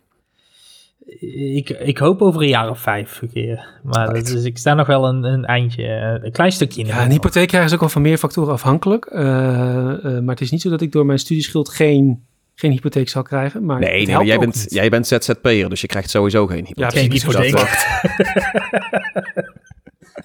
Ik, 1.54 1.68
ik 1.70 1.98
hoop 1.98 2.22
over 2.22 2.42
een 2.42 2.48
jaar 2.48 2.70
of 2.70 2.78
vijf 2.78 3.22
een 3.22 3.32
keer. 3.32 3.80
Maar 3.82 4.14
dat 4.14 4.28
is, 4.28 4.44
ik 4.44 4.58
sta 4.58 4.74
nog 4.74 4.86
wel 4.86 5.08
een, 5.08 5.24
een 5.24 5.44
eindje, 5.44 6.20
een 6.22 6.32
klein 6.32 6.52
stukje 6.52 6.80
in. 6.80 6.86
de 6.86 6.92
ja, 6.92 7.04
een 7.04 7.10
hypotheek 7.10 7.48
krijgen 7.48 7.68
is 7.68 7.74
ook 7.74 7.80
wel 7.80 7.88
van 7.88 8.02
meer 8.02 8.18
factoren 8.18 8.52
afhankelijk. 8.52 9.04
Eh, 9.04 9.24
eh, 9.24 10.02
maar 10.02 10.34
het 10.34 10.40
is 10.40 10.50
niet 10.50 10.60
zo 10.60 10.70
dat 10.70 10.80
ik 10.80 10.92
door 10.92 11.06
mijn 11.06 11.18
studieschuld 11.18 11.68
geen, 11.68 12.24
geen 12.60 12.70
hypotheek 12.70 13.08
zal 13.08 13.22
krijgen. 13.22 13.64
Maar 13.64 13.80
Nee, 13.80 14.06
nee 14.06 14.16
maar 14.16 14.24
jij 14.24 14.38
bent, 14.38 14.54
niet. 14.54 14.66
jij 14.72 14.88
bent 14.88 15.06
ZZP'er, 15.06 15.68
dus 15.68 15.80
je 15.80 15.86
krijgt 15.86 16.10
sowieso 16.10 16.46
geen 16.46 16.66
hypotheek. 16.66 16.92
Ja, 16.92 17.00
Geen 17.00 17.12
hypotheek. 17.12 17.58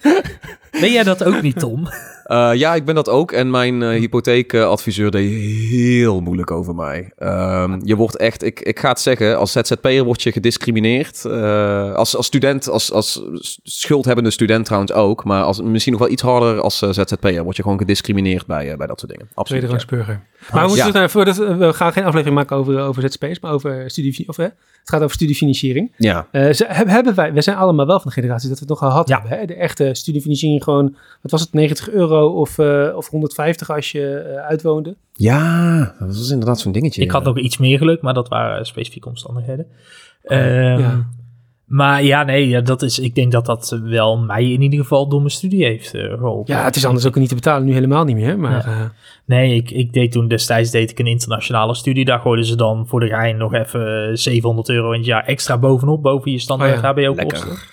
Ben 0.80 0.92
jij 0.92 1.02
dat 1.02 1.24
ook 1.24 1.42
niet, 1.42 1.58
Tom? 1.58 1.88
Eh, 2.26 2.50
ja, 2.54 2.74
ik 2.74 2.84
ben 2.84 2.94
dat 2.94 3.08
ook. 3.08 3.32
En 3.32 3.50
mijn 3.50 3.82
eh, 3.82 3.88
hypotheekadviseur 3.88 5.10
deed 5.10 5.30
heel 5.70 6.20
moeilijk 6.20 6.50
over 6.50 6.74
mij. 6.74 7.12
Ehm, 7.16 7.80
je 7.84 7.96
wordt 7.96 8.16
echt, 8.16 8.42
ik, 8.42 8.60
ik 8.60 8.78
ga 8.78 8.88
het 8.88 9.00
zeggen, 9.00 9.38
als 9.38 9.52
ZZP'er 9.52 10.04
word 10.04 10.22
je 10.22 10.32
gediscrimineerd. 10.32 11.24
Eh, 11.24 11.94
als, 11.94 12.16
als 12.16 12.26
student, 12.26 12.68
als, 12.68 12.92
als 12.92 13.22
schuldhebbende 13.62 14.30
student 14.30 14.64
trouwens 14.64 14.92
ook. 14.92 15.24
Maar 15.24 15.42
als, 15.42 15.60
misschien 15.62 15.92
nog 15.92 16.02
wel 16.02 16.10
iets 16.10 16.22
harder 16.22 16.60
als 16.60 16.78
ZZP'er 16.78 17.42
word 17.42 17.56
je 17.56 17.62
gewoon 17.62 17.78
gediscrimineerd 17.78 18.46
bij, 18.46 18.76
bij 18.76 18.86
dat 18.86 19.00
soort 19.00 19.12
dingen. 19.12 19.28
Absoluut. 19.34 19.62
ja. 19.62 20.20
Maar 20.52 20.68
we, 20.70 20.76
Ja. 20.76 21.08
voordat, 21.08 21.36
we 21.36 21.72
gaan 21.72 21.92
geen 21.92 22.04
aflevering 22.04 22.36
maken 22.36 22.56
over, 22.56 22.80
over 22.80 23.02
ZSP's, 23.02 23.40
maar 23.40 23.52
over 23.52 23.90
studie, 23.90 24.28
of, 24.28 24.36
hè, 24.36 24.44
het 24.44 24.94
gaat 24.94 25.02
over 25.02 25.14
studiefinanciering. 25.14 25.92
Ja, 25.96 26.26
Eh, 26.30 26.52
ze, 26.52 26.64
hebben 26.68 27.14
wij, 27.14 27.32
we 27.32 27.40
zijn 27.40 27.56
allemaal 27.56 27.86
wel 27.86 28.00
van 28.00 28.08
de 28.14 28.20
generatie 28.20 28.48
dat 28.48 28.58
we 28.58 28.64
het 28.68 28.80
nog 28.80 28.90
gehad 28.90 29.08
Ja. 29.08 29.18
hebben. 29.20 29.38
Hè? 29.38 29.44
De 29.46 29.54
echte 29.54 29.90
studiefinanciering 29.92 30.64
gewoon, 30.66 30.96
wat 31.22 31.30
was 31.30 31.40
het, 31.40 31.52
90 31.52 31.90
euro 31.90 32.28
of, 32.28 32.58
eh, 32.58 32.92
of 32.96 33.08
150 33.08 33.70
als 33.70 33.92
je 33.92 34.16
eh, 34.18 34.46
uitwoonde. 34.46 34.96
ja 35.12 35.94
dat 35.98 36.14
is 36.14 36.30
inderdaad 36.30 36.60
zo'n 36.60 36.72
dingetje. 36.72 37.02
Ik 37.02 37.10
had 37.10 37.24
nog 37.24 37.38
iets 37.38 37.58
meer 37.58 37.78
geluk, 37.78 38.00
maar 38.02 38.14
dat 38.14 38.28
waren 38.28 38.66
specifieke 38.66 39.08
omstandigheden. 39.08 39.66
Ehm, 40.22 40.78
ja. 40.80 41.06
Maar 41.66 42.02
ja, 42.02 42.22
nee, 42.22 42.48
ja, 42.48 42.60
dat 42.60 42.82
is, 42.82 42.98
ik 42.98 43.14
denk 43.14 43.32
dat 43.32 43.46
dat 43.46 43.78
wel 43.84 44.18
mij 44.18 44.50
in 44.52 44.62
ieder 44.62 44.78
geval 44.78 45.08
door 45.08 45.18
mijn 45.18 45.30
studie 45.30 45.64
heeft 45.64 45.94
eh, 45.94 46.02
geholpen. 46.02 46.54
Ja, 46.54 46.64
het 46.64 46.76
is 46.76 46.84
anders 46.84 47.06
ook 47.06 47.14
niet 47.14 47.28
te 47.28 47.34
betalen, 47.34 47.66
nu 47.66 47.72
helemaal 47.72 48.04
niet 48.04 48.16
meer. 48.16 48.38
Maar 48.38 48.52
Ja. 48.52 48.64
eh, 48.80 48.84
Nee, 49.24 49.54
ik, 49.54 49.70
ik 49.70 49.92
deed 49.92 50.12
toen 50.12 50.28
destijds 50.28 50.70
deed 50.70 50.90
ik 50.90 50.98
een 50.98 51.06
internationale 51.06 51.74
studie. 51.74 52.04
Daar 52.04 52.20
gooiden 52.20 52.44
ze 52.44 52.56
dan 52.56 52.86
voor 52.86 53.00
de 53.00 53.06
gein 53.08 53.36
nog 53.36 53.54
even 53.54 54.08
eh, 54.08 54.14
700 54.16 54.68
euro 54.68 54.90
in 54.92 54.98
het 54.98 55.06
jaar 55.06 55.24
extra 55.24 55.58
bovenop, 55.58 56.02
boven 56.02 56.30
je 56.30 56.38
standaard 56.38 56.76
Oh 56.76 56.82
ja, 56.82 56.88
HBO-kosten. 56.92 57.48
lekker. 57.48 57.64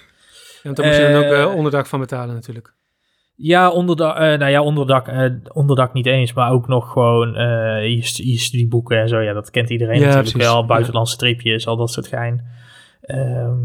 ja, 0.53 0.60
want 0.64 0.76
daar 0.76 0.86
moet 0.86 0.95
je 0.95 1.30
dan 1.32 1.41
ook 1.48 1.56
onderdak 1.56 1.86
van 1.88 1.99
betalen 1.99 2.36
natuurlijk. 2.36 2.74
Ja, 3.35 3.72
onderdak, 3.72 4.15
eh, 4.15 4.22
nou 4.22 4.51
ja, 4.51 4.61
onderdak, 4.64 5.07
eh, 5.07 5.26
onderdak 5.53 5.93
niet 5.93 6.05
eens, 6.05 6.34
maar 6.34 6.51
ook 6.51 6.68
nog 6.68 6.91
gewoon 6.91 7.35
eh, 7.35 7.95
je, 7.95 8.01
stu- 8.05 8.23
je 8.27 8.38
studieboeken 8.38 8.99
en 9.01 9.07
zo. 9.07 9.19
Ja, 9.19 9.34
dat 9.34 9.49
kent 9.51 9.69
iedereen 9.69 9.99
Ja, 9.99 10.05
natuurlijk 10.05 10.31
precies. 10.31 10.51
wel. 10.51 10.65
Buitenlandse 10.65 11.18
tripjes, 11.18 11.68
al 11.68 11.77
dat 11.77 11.91
soort 11.91 12.07
gein. 12.07 12.45
Ehm, 13.01 13.55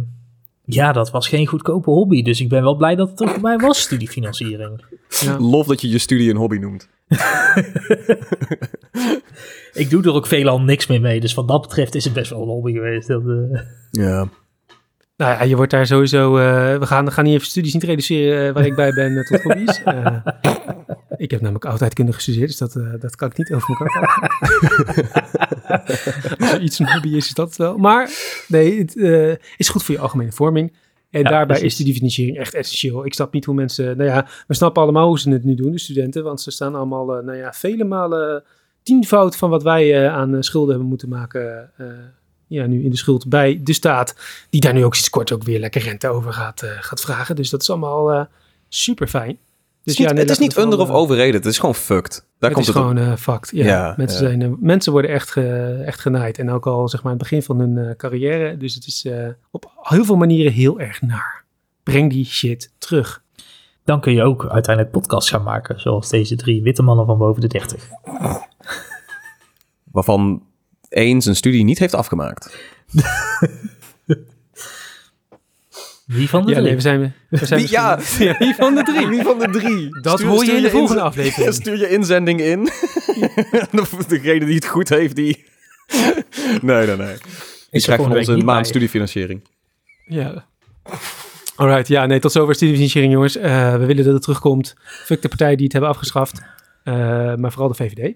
ja, 0.64 0.92
dat 0.92 1.10
was 1.10 1.28
geen 1.28 1.46
goedkope 1.46 1.90
hobby. 1.90 2.22
Dus 2.22 2.40
ik 2.40 2.48
ben 2.48 2.62
wel 2.62 2.76
blij 2.76 2.94
dat 2.94 3.10
het 3.10 3.22
ook 3.22 3.28
voor 3.28 3.40
mij 3.42 3.56
was, 3.56 3.80
studiefinanciering. 3.80 4.84
Ja. 5.24 5.38
Lof 5.40 5.66
dat 5.66 5.80
je 5.80 5.88
je 5.88 5.98
studie 5.98 6.30
een 6.30 6.36
hobby 6.36 6.56
noemt. 6.56 6.88
Ik 9.72 9.90
doe 9.90 10.02
er 10.02 10.12
ook 10.12 10.26
veelal 10.26 10.60
niks 10.60 10.86
meer 10.86 11.00
mee. 11.00 11.20
Dus 11.20 11.34
wat 11.34 11.48
dat 11.48 11.60
betreft 11.60 11.94
is 11.94 12.04
het 12.04 12.12
best 12.12 12.30
wel 12.30 12.42
een 12.42 12.48
hobby 12.48 12.72
geweest. 12.72 13.08
Dat, 13.08 13.22
eh, 13.22 13.60
Ja. 13.90 14.28
Nou 15.18 15.32
ja, 15.32 15.42
je 15.42 15.56
wordt 15.56 15.70
daar 15.70 15.86
sowieso... 15.86 16.36
eh, 16.36 16.78
we 16.78 16.86
gaan, 16.86 17.12
gaan 17.12 17.24
niet 17.24 17.34
even 17.34 17.46
studies 17.46 17.72
niet 17.74 17.82
reduceren 17.82 18.48
eh, 18.48 18.54
waar 18.54 18.66
ik 18.66 18.74
bij 18.74 18.92
ben 18.92 19.16
eh, 19.16 19.24
tot 19.24 19.42
hobby's. 19.42 19.82
Ik 21.16 21.30
heb 21.30 21.40
namelijk 21.40 21.64
oudheidkunde 21.64 22.12
gestudeerd, 22.12 22.46
dus 22.46 22.58
dat, 22.58 23.00
dat 23.00 23.16
kan 23.16 23.30
ik 23.30 23.38
niet 23.38 23.52
over 23.52 23.80
elkaar. 23.80 24.30
Als 26.40 26.52
er 26.52 26.60
iets 26.60 26.78
een 26.78 26.92
hobby 26.92 27.08
is, 27.08 27.26
is 27.26 27.34
dat 27.34 27.56
wel. 27.56 27.76
Maar 27.76 28.10
nee, 28.48 28.78
het 28.78 28.96
is 29.56 29.68
goed 29.68 29.82
voor 29.82 29.94
je 29.94 30.00
algemene 30.00 30.32
vorming. 30.32 30.76
En 31.10 31.22
Ja, 31.22 31.28
daarbij 31.28 31.46
precies. 31.46 31.64
is 31.64 31.74
studiefinanciering 31.74 32.38
echt 32.38 32.54
essentieel. 32.54 33.06
Ik 33.06 33.14
snap 33.14 33.32
niet 33.32 33.44
hoe 33.44 33.54
mensen... 33.54 33.96
Nou 33.96 34.10
ja, 34.10 34.28
we 34.46 34.54
snappen 34.54 34.82
allemaal 34.82 35.06
hoe 35.06 35.18
ze 35.18 35.30
het 35.30 35.44
nu 35.44 35.54
doen, 35.54 35.72
de 35.72 35.78
studenten. 35.78 36.24
Want 36.24 36.40
ze 36.40 36.50
staan 36.50 36.74
allemaal, 36.74 37.06
nou 37.06 37.36
ja, 37.36 37.52
vele 37.52 37.84
malen 37.84 38.44
tienvoud 38.82 39.36
van 39.36 39.50
wat 39.50 39.62
wij 39.62 40.08
aan 40.08 40.42
schulden 40.42 40.70
hebben 40.70 40.88
moeten 40.88 41.08
maken... 41.08 41.70
ja, 42.48 42.66
nu 42.66 42.84
in 42.84 42.90
de 42.90 42.96
schuld 42.96 43.28
bij 43.28 43.60
de 43.62 43.72
staat, 43.72 44.14
die 44.50 44.60
daar 44.60 44.72
nu 44.74 44.84
ook 44.84 44.94
sinds 44.94 45.10
kort 45.10 45.32
ook 45.32 45.42
weer 45.42 45.58
lekker 45.60 45.82
rente 45.82 46.08
over 46.08 46.32
gaat, 46.32 46.62
eh, 46.62 46.70
gaat 46.80 47.00
vragen. 47.00 47.36
Dus 47.36 47.50
dat 47.50 47.62
is 47.62 47.70
allemaal 47.70 48.12
eh, 48.12 48.24
super 48.68 49.08
fijn. 49.08 49.38
Dus 49.82 49.96
het 49.96 49.98
is 49.98 49.98
niet, 49.98 50.08
nee, 50.08 50.18
het 50.22 50.30
is 50.30 50.38
niet 50.38 50.54
we 50.54 50.60
under 50.60 50.78
of 50.78 50.88
eh, 50.88 50.94
overrated. 50.94 51.34
Het 51.34 51.44
is 51.44 51.58
gewoon 51.58 51.74
fucked. 51.74 52.12
Daar 52.38 52.50
het 52.50 52.52
komt 52.52 52.68
is 52.68 52.74
het 52.74 52.76
gewoon 52.76 52.98
eh 52.98 53.16
fact. 53.16 53.50
Ja, 53.52 53.64
Ja, 53.66 53.94
mensen, 53.96 54.30
ja. 54.30 54.38
Zijn, 54.38 54.56
mensen 54.60 54.92
worden 54.92 55.10
echt, 55.10 55.30
ge- 55.30 55.82
echt 55.86 56.00
genaaid. 56.00 56.38
En 56.38 56.50
ook 56.50 56.66
al 56.66 56.88
zeg 56.88 57.02
maar 57.02 57.12
aan 57.12 57.18
het 57.18 57.28
begin 57.28 57.42
van 57.42 57.58
hun 57.58 57.78
eh, 57.78 57.96
carrière. 57.96 58.56
Dus 58.56 58.74
het 58.74 58.86
is 58.86 59.04
eh, 59.04 59.26
op 59.50 59.70
heel 59.82 60.04
veel 60.04 60.16
manieren 60.16 60.52
heel 60.52 60.80
erg 60.80 61.02
naar. 61.02 61.44
Breng 61.82 62.10
die 62.10 62.24
shit 62.24 62.72
terug. 62.78 63.22
dan 63.84 64.00
kun 64.00 64.12
je 64.12 64.22
ook 64.22 64.46
uiteindelijk 64.48 64.94
podcasts 64.94 65.30
gaan 65.30 65.42
maken. 65.42 65.80
Zoals 65.80 66.08
deze 66.08 66.36
drie 66.36 66.62
witte 66.62 66.82
mannen 66.82 67.06
van 67.06 67.18
boven 67.18 67.40
de 67.40 67.46
30. 67.48 67.88
Waarvan 69.92 70.42
één 70.88 71.22
zijn 71.22 71.36
studie 71.36 71.64
niet 71.64 71.78
heeft 71.78 71.94
afgemaakt. 71.94 72.56
Wie 76.06 76.28
van 76.28 76.42
de 76.46 76.48
Ja, 76.48 76.54
drie? 76.54 76.66
nee, 76.66 76.74
we 76.74 76.80
zijn, 76.80 77.14
we 77.28 77.46
zijn 77.46 77.60
Wie- 77.60 77.70
ja. 77.70 77.98
wie 78.38 78.54
van 78.54 78.74
de 78.74 78.82
drie? 78.82 79.06
Wie 79.16 79.22
van 79.22 79.38
de 79.38 79.48
drie? 79.50 80.00
Dat 80.02 80.22
hoor 80.22 80.44
je 80.44 80.52
in 80.52 80.62
de 80.62 80.70
volgende 80.70 81.00
aflevering. 81.02 81.54
Stuur 81.54 81.78
je 81.78 81.88
inzending 81.88 82.40
in. 82.40 82.64
De- 82.64 84.04
Degene 84.08 84.44
die 84.44 84.54
het 84.54 84.66
goed 84.66 84.88
heeft, 84.88 85.16
die... 85.16 85.44
Nee, 86.62 86.86
nee, 86.86 86.96
nee. 86.96 87.16
Die 87.70 87.80
zag 87.80 87.94
krijgt 87.94 88.02
van 88.02 88.16
ons 88.16 88.26
een 88.26 88.44
maand 88.44 88.60
bij. 88.60 88.64
studiefinanciering. 88.70 89.48
Ja. 90.06 90.46
Alright, 91.56 91.88
ja, 91.88 92.06
nee, 92.06 92.18
tot 92.18 92.32
zover 92.32 92.54
studiefinanciering, 92.54 93.12
jongens. 93.12 93.36
Eh, 93.36 93.72
we 93.76 93.84
willen 93.86 94.04
dat 94.04 94.12
het 94.12 94.22
terugkomt. 94.22 94.74
Fuck 94.84 95.22
de 95.22 95.28
partijen 95.28 95.54
die 95.56 95.64
het 95.64 95.72
hebben 95.72 95.90
afgeschaft. 95.90 96.40
Eh, 96.84 96.94
maar 97.34 97.52
vooral 97.52 97.68
de 97.68 97.74
VVD. 97.74 98.14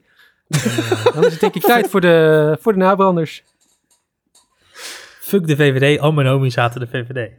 Eh, 0.48 1.14
dan 1.14 1.24
is 1.24 1.32
het 1.32 1.40
denk 1.40 1.54
ik 1.54 1.62
tijd 1.62 1.88
voor 1.90 2.00
de, 2.00 2.56
voor 2.60 2.72
de 2.72 2.78
nabranders. 2.78 3.44
Fuck 5.20 5.46
de 5.46 5.56
VVD, 5.56 6.00
al 6.00 6.12
mijn 6.12 6.26
homies 6.26 6.54
zaten 6.54 6.80
de 6.80 6.86
VVD. 6.86 7.30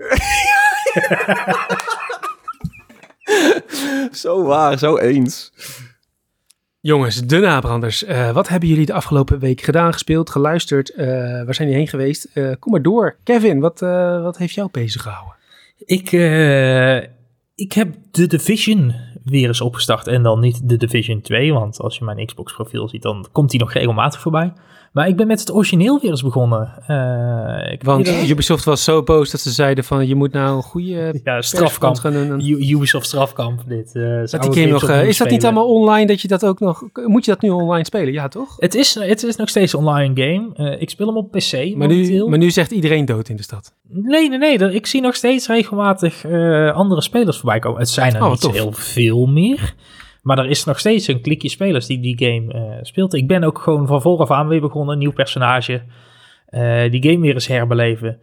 Zo 4.11 4.43
waar, 4.43 4.77
zo 4.77 4.97
eens. 4.97 5.51
Jongens, 6.79 7.21
de 7.21 7.39
nabranders. 7.39 8.03
Eh, 8.03 8.31
wat 8.31 8.47
hebben 8.47 8.69
jullie 8.69 8.85
de 8.85 8.93
afgelopen 8.93 9.39
week 9.39 9.61
gedaan, 9.61 9.93
gespeeld, 9.93 10.29
geluisterd? 10.29 10.89
Eh, 10.89 11.07
waar 11.43 11.53
zijn 11.53 11.67
jullie 11.67 11.75
heen 11.75 11.87
geweest? 11.87 12.29
Eh, 12.33 12.51
kom 12.59 12.71
maar 12.71 12.81
door. 12.81 13.15
Kevin, 13.23 13.59
wat, 13.59 13.81
eh, 13.81 14.21
wat 14.21 14.37
heeft 14.37 14.53
jou 14.53 14.69
bezig 14.71 15.01
gehouden? 15.01 15.35
Ik, 15.77 16.11
eh, 16.11 16.97
ik 17.55 17.73
heb 17.73 17.93
de 18.11 18.27
Division 18.27 18.95
weer 19.23 19.47
eens 19.47 19.61
opgestart. 19.61 20.07
En 20.07 20.23
dan 20.23 20.39
niet 20.39 20.69
de 20.69 20.77
Division 20.77 21.21
2, 21.21 21.53
want 21.53 21.79
als 21.79 21.97
je 21.97 22.05
mijn 22.05 22.25
Xbox 22.25 22.53
profiel 22.53 22.89
ziet, 22.89 23.01
dan 23.01 23.25
komt 23.31 23.49
die 23.49 23.59
nog 23.59 23.73
regelmatig 23.73 24.21
voorbij. 24.21 24.53
Maar 24.93 25.07
ik 25.07 25.15
ben 25.15 25.27
met 25.27 25.39
het 25.39 25.53
origineel 25.53 25.99
weer 26.01 26.09
eens 26.09 26.23
begonnen. 26.23 26.73
Eh, 26.87 27.71
ik 27.71 27.83
Want 27.83 28.29
Ubisoft 28.29 28.65
was 28.65 28.83
zo 28.83 29.03
boos 29.03 29.31
dat 29.31 29.41
ze 29.41 29.51
zeiden 29.51 29.83
van... 29.83 30.07
je 30.07 30.15
moet 30.15 30.31
nou 30.31 30.55
een 30.55 30.63
goede 30.63 31.19
ja, 31.23 31.41
strafkamp. 31.41 31.97
gaan 31.97 32.13
doen. 32.13 32.41
Ubisoft 32.71 33.05
strafkamp. 33.05 33.63
Dit, 33.67 33.95
eh, 33.95 34.03
Dat 34.03 34.41
die 34.41 34.53
game 34.53 34.65
nog, 34.65 34.89
eh, 34.89 35.07
is 35.07 35.17
dat 35.17 35.29
niet 35.29 35.43
allemaal 35.43 35.67
online 35.67 36.05
dat 36.05 36.21
je 36.21 36.27
dat 36.27 36.45
ook 36.45 36.59
nog... 36.59 36.83
Moet 36.93 37.25
je 37.25 37.31
dat 37.31 37.41
nu 37.41 37.49
online 37.49 37.85
spelen? 37.85 38.13
Ja, 38.13 38.27
toch? 38.27 38.55
Het 38.57 38.75
is, 38.75 38.93
het 38.93 39.23
is 39.23 39.35
nog 39.35 39.49
steeds 39.49 39.73
een 39.73 39.79
online 39.79 40.21
game. 40.21 40.77
Ik 40.79 40.89
speel 40.89 41.07
hem 41.07 41.17
op 41.17 41.31
PC 41.31 41.75
Maar 41.75 41.87
nu, 41.87 42.25
maar 42.27 42.37
nu 42.37 42.51
zegt 42.51 42.71
iedereen 42.71 43.05
dood 43.05 43.29
in 43.29 43.35
de 43.35 43.43
stad. 43.43 43.73
Nee, 43.89 44.29
nee, 44.29 44.37
nee. 44.37 44.73
Ik 44.73 44.85
zie 44.85 45.01
nog 45.01 45.15
steeds 45.15 45.47
regelmatig 45.47 46.25
andere 46.73 47.01
spelers 47.01 47.37
voorbij 47.37 47.59
komen. 47.59 47.79
Het 47.79 47.89
zijn 47.89 48.15
er 48.15 48.23
Oh, 48.23 48.29
niet 48.29 48.41
tof. 48.41 48.53
heel 48.53 48.71
veel 48.71 49.25
meer. 49.25 49.73
Maar 50.23 50.37
er 50.37 50.49
is 50.49 50.63
nog 50.63 50.79
steeds 50.79 51.07
een 51.07 51.21
klikje 51.21 51.49
spelers 51.49 51.85
die 51.85 51.99
die 51.99 52.17
game 52.27 52.53
eh, 52.53 52.77
speelt. 52.81 53.13
Ik 53.13 53.27
ben 53.27 53.43
ook 53.43 53.59
gewoon 53.59 53.87
van 53.87 54.01
vooraf 54.01 54.31
aan 54.31 54.47
weer 54.47 54.61
begonnen. 54.61 54.93
Een 54.93 54.99
nieuw 54.99 55.11
personage. 55.13 55.83
Eh, 56.45 56.91
die 56.91 57.03
game 57.03 57.19
weer 57.19 57.33
eens 57.33 57.47
herbeleven. 57.47 58.19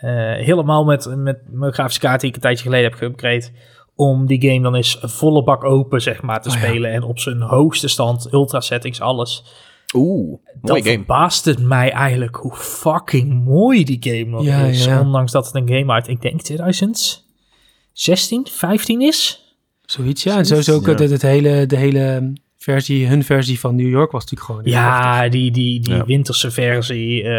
Eh, 0.00 0.10
helemaal 0.34 0.84
met, 0.84 1.14
met 1.16 1.38
mijn 1.50 1.72
grafische 1.72 2.00
kaart 2.00 2.20
die 2.20 2.28
ik 2.28 2.34
een 2.36 2.42
tijdje 2.42 2.64
geleden 2.64 2.90
heb 2.90 2.98
geüpgrade. 2.98 3.50
Om 3.94 4.26
die 4.26 4.48
game 4.48 4.62
dan 4.62 4.74
eens 4.74 4.98
volle 5.00 5.42
bak 5.44 5.64
open, 5.64 6.02
zeg 6.02 6.22
maar, 6.22 6.42
te 6.42 6.48
Oh 6.48 6.54
ja. 6.54 6.60
spelen. 6.60 6.92
En 6.92 7.02
op 7.02 7.18
zijn 7.18 7.40
hoogste 7.40 7.88
stand, 7.88 8.32
ultra 8.32 8.60
settings, 8.60 9.00
alles. 9.00 9.44
Oeh, 9.94 10.38
game. 10.62 10.82
verbaast 10.82 11.44
het 11.44 11.62
mij 11.62 11.90
eigenlijk 11.90 12.36
hoe 12.36 12.56
fucking 12.56 13.44
mooi 13.44 13.84
die 13.84 13.96
game 14.00 14.24
nog 14.30 14.44
Ja, 14.44 14.58
is. 14.64 14.84
ja. 14.84 15.00
Ondanks 15.00 15.32
dat 15.32 15.46
het 15.46 15.54
een 15.54 15.68
game 15.68 15.92
uit, 15.92 16.08
ik 16.08 16.22
denk 16.22 16.40
2016, 16.42 18.46
15 18.50 19.00
is. 19.00 19.40
Zoiets, 19.86 20.22
ja. 20.22 20.36
En 20.36 20.44
sowieso 20.46 20.74
ook 20.74 20.86
Ja. 20.86 20.94
dat 20.94 21.10
het 21.10 21.22
hele, 21.22 21.66
de 21.66 21.76
hele 21.76 22.32
versie, 22.58 23.06
hun 23.06 23.24
versie 23.24 23.60
van 23.60 23.74
New 23.76 23.88
York 23.88 24.10
was 24.10 24.22
natuurlijk 24.24 24.50
gewoon... 24.50 24.84
heftig. 24.84 25.04
Ja, 25.04 25.28
die, 25.28 25.50
die, 25.50 25.80
die 25.80 25.94
Ja. 25.94 26.04
winterse 26.04 26.50
versie. 26.50 27.22
eh, 27.22 27.30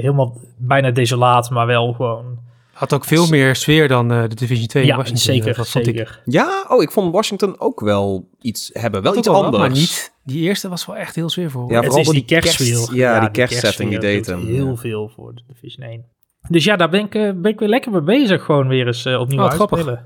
helemaal 0.00 0.40
bijna 0.58 0.90
desolaat, 0.90 1.50
maar 1.50 1.66
wel 1.66 1.92
gewoon... 1.92 2.38
Had 2.72 2.94
ook 2.94 3.04
veel 3.04 3.28
meer 3.28 3.56
sfeer 3.56 3.88
dan 3.88 4.12
eh, 4.12 4.22
de 4.28 4.34
Division 4.34 4.66
2 4.66 4.82
in 4.82 4.88
ja, 4.88 4.96
Washington. 4.96 5.24
zeker, 5.24 5.48
eh, 5.50 5.56
wat 5.56 5.68
vond 5.68 5.86
ik. 5.86 5.96
zeker. 5.96 6.20
Ja, 6.24 6.64
oh, 6.68 6.82
ik 6.82 6.90
vond 6.90 7.12
Washington 7.12 7.60
ook 7.60 7.80
wel 7.80 8.28
iets 8.40 8.70
hebben. 8.72 9.02
Wel 9.02 9.10
Dat 9.10 9.20
iets 9.20 9.28
wel, 9.28 9.44
anders. 9.44 9.62
Maar 9.62 9.70
niet, 9.72 10.12
die 10.24 10.42
eerste 10.42 10.68
was 10.68 10.86
wel 10.86 10.96
echt 10.96 11.14
heel 11.14 11.28
sfeervol. 11.28 11.70
Ja, 11.70 11.80
het 11.80 11.92
vooral 11.92 12.12
die 12.12 12.24
kerstfeel. 12.24 12.66
kerst- 12.78 12.92
ja, 12.94 13.20
die 13.20 13.30
kerstsetting, 13.30 13.90
die 13.90 13.98
deed 13.98 14.26
hem, 14.26 14.46
Heel 14.46 14.66
ja. 14.68 14.74
veel 14.76 15.08
voor 15.14 15.34
de 15.34 15.42
Division 15.46 15.86
1. 15.88 16.04
Dus 16.48 16.64
ja, 16.64 16.76
daar 16.76 16.88
ben 16.90 17.00
ik, 17.04 17.10
ben 17.10 17.44
ik 17.52 17.58
weer 17.58 17.68
lekker 17.68 17.92
mee 17.92 18.02
bezig. 18.02 18.44
Gewoon 18.44 18.68
weer 18.68 18.86
eens 18.86 19.06
opnieuw 19.06 19.42
Oh, 19.42 19.50
grappig. 19.50 19.98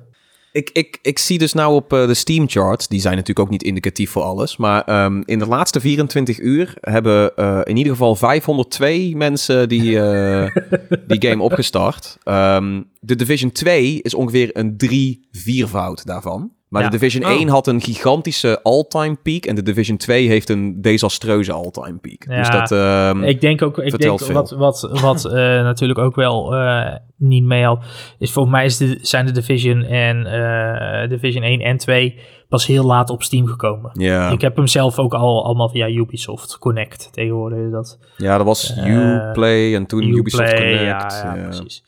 Ik, 0.53 0.71
ik, 0.73 0.99
ik 1.03 1.19
zie 1.19 1.39
dus 1.39 1.53
nou 1.53 1.75
op 1.75 1.93
eh, 1.93 2.07
de 2.07 2.15
Steam 2.15 2.49
charts, 2.49 2.89
die 2.89 3.01
zijn 3.01 3.13
natuurlijk 3.13 3.47
ook 3.47 3.53
niet 3.53 3.63
indicatief 3.63 4.11
voor 4.11 4.23
alles, 4.23 4.57
maar 4.57 4.85
ehm, 4.85 5.23
in 5.25 5.39
de 5.39 5.47
laatste 5.47 5.81
24 5.81 6.39
uur 6.39 6.75
hebben 6.81 7.37
eh, 7.37 7.61
in 7.65 7.77
ieder 7.77 7.93
geval 7.93 8.17
502 8.17 9.17
mensen 9.17 9.69
die, 9.69 10.01
eh, 10.01 10.57
die 11.07 11.29
game 11.29 11.43
opgestart. 11.43 12.19
Ehm, 12.23 12.83
de 13.01 13.17
Division 13.17 13.53
2 13.53 14.03
is 14.03 14.15
ongeveer 14.15 14.51
een 14.53 14.77
3-4-voud 14.77 16.07
daarvan. 16.07 16.53
Maar 16.73 16.83
Ja. 16.83 16.89
de 16.89 16.99
Division 16.99 17.25
Oh. 17.25 17.31
1 17.39 17.49
had 17.49 17.67
een 17.67 17.81
gigantische 17.81 18.61
all-time 18.63 19.17
peak 19.23 19.45
en 19.45 19.55
de 19.55 19.63
Division 19.63 19.97
2 19.97 20.29
heeft 20.29 20.49
een 20.49 20.81
desastreuze 20.83 21.53
all-time 21.53 21.99
peak. 21.99 22.27
Dus 22.27 22.49
Ja, 22.49 22.61
dat... 22.61 22.73
ehm, 22.73 23.23
Ik 23.25 23.41
denk 23.41 23.63
ook, 23.63 23.79
ik 23.79 23.91
vertelt 23.91 24.19
denk 24.19 24.31
veel. 24.47 24.59
wat, 24.59 24.81
wat, 24.83 25.01
wat 25.01 25.25
eh, 25.33 25.33
natuurlijk 25.63 25.99
ook 25.99 26.17
wel 26.17 26.55
eh, 26.55 26.95
niet 27.17 27.45
meehelpt, 27.45 27.87
is 28.19 28.31
volgens 28.33 28.55
mij 28.55 28.65
is 28.65 28.77
de, 28.77 28.99
zijn 29.03 29.27
de 29.27 29.33
Division 29.33 29.83
en 29.83 30.27
eh, 30.27 31.09
Division 31.09 31.43
1 31.43 31.61
en 31.61 31.77
2 31.77 32.19
pas 32.49 32.67
heel 32.67 32.85
laat 32.85 33.11
op 33.11 33.23
Steam 33.23 33.47
gekomen. 33.47 33.91
ja. 33.95 34.31
Ik 34.31 34.41
heb 34.41 34.57
hem 34.57 34.67
zelf 34.67 34.99
ook 34.99 35.15
al 35.15 35.45
allemaal 35.45 35.69
via 35.69 35.89
Ubisoft 35.89 36.59
Connect 36.59 37.09
tegenwoordig. 37.13 37.71
Dat 37.71 37.99
ja, 38.17 38.37
dat 38.37 38.47
was 38.47 38.77
Uplay 38.79 39.75
en 39.75 39.87
toen 39.87 40.03
Ubisoft 40.03 40.55
Connect. 40.55 40.73
Ja, 40.83 41.11
ja, 41.25 41.35
ja. 41.37 41.43
precies. 41.43 41.83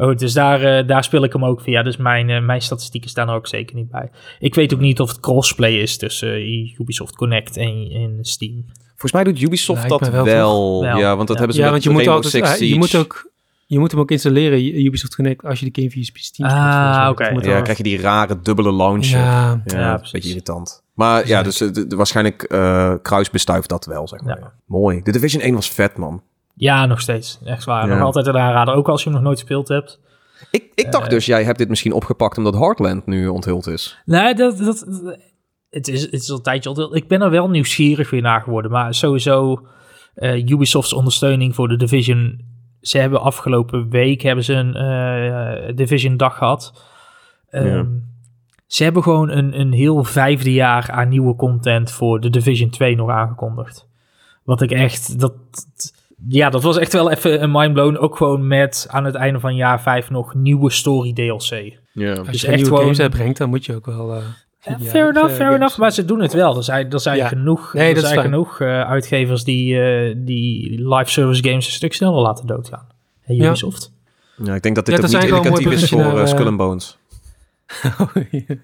Oh, 0.00 0.16
dus 0.16 0.32
daar, 0.32 0.62
eh, 0.62 0.86
daar 0.86 1.04
speel 1.04 1.24
ik 1.24 1.32
hem 1.32 1.44
ook 1.44 1.60
via. 1.60 1.82
Dus 1.82 1.96
mijn, 1.96 2.30
eh, 2.30 2.42
mijn 2.42 2.60
statistieken 2.62 3.10
staan 3.10 3.28
er 3.28 3.34
ook 3.34 3.46
zeker 3.46 3.76
niet 3.76 3.90
bij. 3.90 4.10
Ik 4.38 4.54
weet 4.54 4.74
ook 4.74 4.80
niet 4.80 5.00
of 5.00 5.08
het 5.08 5.20
crossplay 5.20 5.72
is 5.72 5.96
tussen 5.96 6.32
eh, 6.34 6.78
Ubisoft 6.80 7.16
Connect 7.16 7.56
en, 7.56 7.88
en 7.92 8.18
Steam. 8.20 8.64
Volgens 8.88 9.12
mij 9.12 9.24
doet 9.24 9.42
Ubisoft 9.42 9.78
Lijkt 9.88 10.04
dat 10.04 10.12
wel. 10.12 10.24
wel, 10.24 10.80
toch? 10.80 10.82
Wel. 10.90 10.98
Ja, 10.98 11.16
want 11.16 11.28
dat 11.28 11.28
Ja. 11.28 11.34
hebben 11.36 11.52
ze 11.54 11.58
Ja, 11.62 11.70
met 11.70 11.72
want 11.72 11.82
je 11.82 11.90
moet, 11.90 12.06
altijd, 12.14 12.32
Six 12.32 12.58
je, 12.68 12.76
moet 12.78 12.94
ook, 12.94 13.30
je 13.66 13.78
moet 13.78 13.90
hem 13.90 14.00
ook 14.00 14.10
installeren, 14.10 14.84
Ubisoft 14.84 15.14
Connect, 15.14 15.44
als 15.44 15.60
je 15.60 15.70
de 15.70 15.80
game 15.80 15.90
via 15.90 16.02
Steam 16.02 16.22
speelt. 16.50 16.52
Ah, 16.52 17.06
oké. 17.10 17.24
Ja, 17.28 17.40
wel- 17.40 17.62
krijg 17.62 17.76
je 17.76 17.82
die 17.82 18.00
rare 18.00 18.40
dubbele 18.42 18.72
launcher. 18.72 19.18
Ja, 19.18 19.62
Ja, 19.64 19.78
Ja, 19.78 19.88
een 19.90 19.94
precies. 19.96 20.12
beetje 20.12 20.28
irritant. 20.28 20.82
Maar 20.94 21.26
ja, 21.26 21.42
dus 21.42 21.56
de- 21.56 21.86
de- 21.86 21.96
waarschijnlijk 21.96 22.42
eh 22.42 22.94
kruisbestuift 23.02 23.68
dat 23.68 23.84
wel, 23.86 24.08
zeg 24.08 24.20
maar. 24.20 24.38
Ja. 24.38 24.52
Mooi. 24.66 25.00
De 25.02 25.12
Division 25.12 25.42
1 25.42 25.54
was 25.54 25.70
vet, 25.70 25.96
man. 25.96 26.22
Ja, 26.60 26.86
nog 26.86 27.00
steeds. 27.00 27.38
Echt 27.44 27.64
waar. 27.64 27.88
Ja. 27.88 27.94
Nog 27.94 28.04
altijd 28.04 28.26
een 28.26 28.38
aanrader. 28.38 28.74
Ook 28.74 28.88
als 28.88 29.02
je 29.02 29.08
hem 29.08 29.14
nog 29.18 29.26
nooit 29.26 29.38
gespeeld 29.38 29.68
hebt. 29.68 30.00
Ik, 30.50 30.72
ik 30.74 30.92
dacht 30.92 31.04
Eh. 31.04 31.10
dus, 31.10 31.26
jij 31.26 31.44
hebt 31.44 31.58
dit 31.58 31.68
misschien 31.68 31.92
opgepakt 31.92 32.38
omdat 32.38 32.54
Heartland 32.54 33.06
nu 33.06 33.28
onthuld 33.28 33.66
is. 33.66 33.98
Nee, 34.04 34.34
dat, 34.34 34.58
dat, 34.58 34.86
het, 35.70 35.88
is, 35.88 36.02
het 36.02 36.12
is 36.12 36.30
al 36.30 36.36
een 36.36 36.42
tijdje 36.42 36.68
onthuld. 36.68 36.94
Ik 36.94 37.08
ben 37.08 37.20
er 37.22 37.30
wel 37.30 37.50
nieuwsgierig 37.50 38.10
weer 38.10 38.22
naar 38.22 38.40
geworden. 38.40 38.70
Maar 38.70 38.94
sowieso 38.94 39.66
eh, 40.14 40.48
Ubisofts 40.48 40.92
ondersteuning 40.92 41.54
voor 41.54 41.68
de 41.68 41.76
Division. 41.76 42.44
Ze 42.80 42.98
hebben 42.98 43.20
afgelopen 43.20 43.88
week 43.90 44.22
hebben 44.22 44.44
ze 44.44 44.52
een 44.54 44.74
eh, 44.74 45.76
Division 45.76 46.16
dag 46.16 46.36
gehad. 46.36 46.84
Ehm, 47.50 47.66
Ja. 47.66 47.86
Ze 48.66 48.82
hebben 48.84 49.02
gewoon 49.02 49.30
een, 49.30 49.60
een 49.60 49.72
heel 49.72 50.04
vijfde 50.04 50.52
jaar 50.52 50.90
aan 50.90 51.08
nieuwe 51.08 51.36
content 51.36 51.90
voor 51.92 52.20
de 52.20 52.30
Division 52.30 52.70
2 52.70 52.96
nog 52.96 53.10
aangekondigd. 53.10 53.88
Wat 54.44 54.62
ik 54.62 54.70
echt... 54.70 55.20
Dat, 55.20 55.32
ja, 56.28 56.50
dat 56.50 56.62
was 56.62 56.76
echt 56.78 56.92
wel 56.92 57.10
even 57.10 57.42
een 57.42 57.50
mindblown. 57.50 57.96
Ook 57.96 58.16
gewoon 58.16 58.46
met 58.46 58.86
aan 58.88 59.04
het 59.04 59.14
einde 59.14 59.40
van 59.40 59.56
jaar 59.56 59.80
5 59.82 60.10
nog 60.10 60.34
nieuwe 60.34 60.70
story 60.70 61.12
DLC. 61.12 61.78
Ja. 61.92 62.14
als 62.14 62.40
je 62.40 62.46
echt 62.46 62.46
nieuwe 62.46 62.64
gewoon- 62.64 62.80
games 62.80 63.00
uitbrengt, 63.00 63.38
dan 63.38 63.48
moet 63.48 63.64
je 63.64 63.74
ook 63.74 63.86
wel... 63.86 64.14
eh, 64.14 64.22
Ja, 64.64 64.78
fair 64.78 65.08
enough, 65.08 65.26
fair 65.28 65.38
games- 65.38 65.54
enough. 65.56 65.78
Maar 65.78 65.92
ze 65.92 66.04
doen 66.04 66.20
het 66.20 66.32
wel. 66.32 66.56
Er 66.56 66.64
zijn, 66.64 66.90
er 66.92 67.00
zijn 67.00 67.16
Ja. 67.16 67.28
genoeg, 67.28 67.72
Nee, 67.74 67.94
er 67.94 68.00
zijn 68.00 68.20
genoeg 68.20 68.60
eh, 68.60 68.80
uitgevers 68.80 69.44
die, 69.44 69.80
eh, 69.82 70.14
die 70.16 70.70
live 70.88 71.10
service 71.10 71.42
games 71.42 71.66
een 71.66 71.72
stuk 71.72 71.92
sneller 71.92 72.20
laten 72.20 72.46
doodgaan. 72.46 72.86
En 73.24 73.34
Ja. 73.36 73.46
Ubisoft. 73.46 73.92
ja, 74.44 74.54
ik 74.54 74.62
denk 74.62 74.74
dat 74.74 74.86
dit 74.86 74.94
Ja, 74.94 75.04
ook 75.04 75.10
dat 75.12 75.20
niet 75.30 75.44
indicatief 75.44 75.82
is 75.82 75.88
voor 75.88 76.00
eh, 76.00 76.12
naar, 76.12 76.28
Skull 76.28 76.40
eh, 76.40 76.46
and 76.46 76.56
Bones. 76.56 76.98
Oh. 78.00 78.14
Nee, 78.14 78.44
dat 78.46 78.62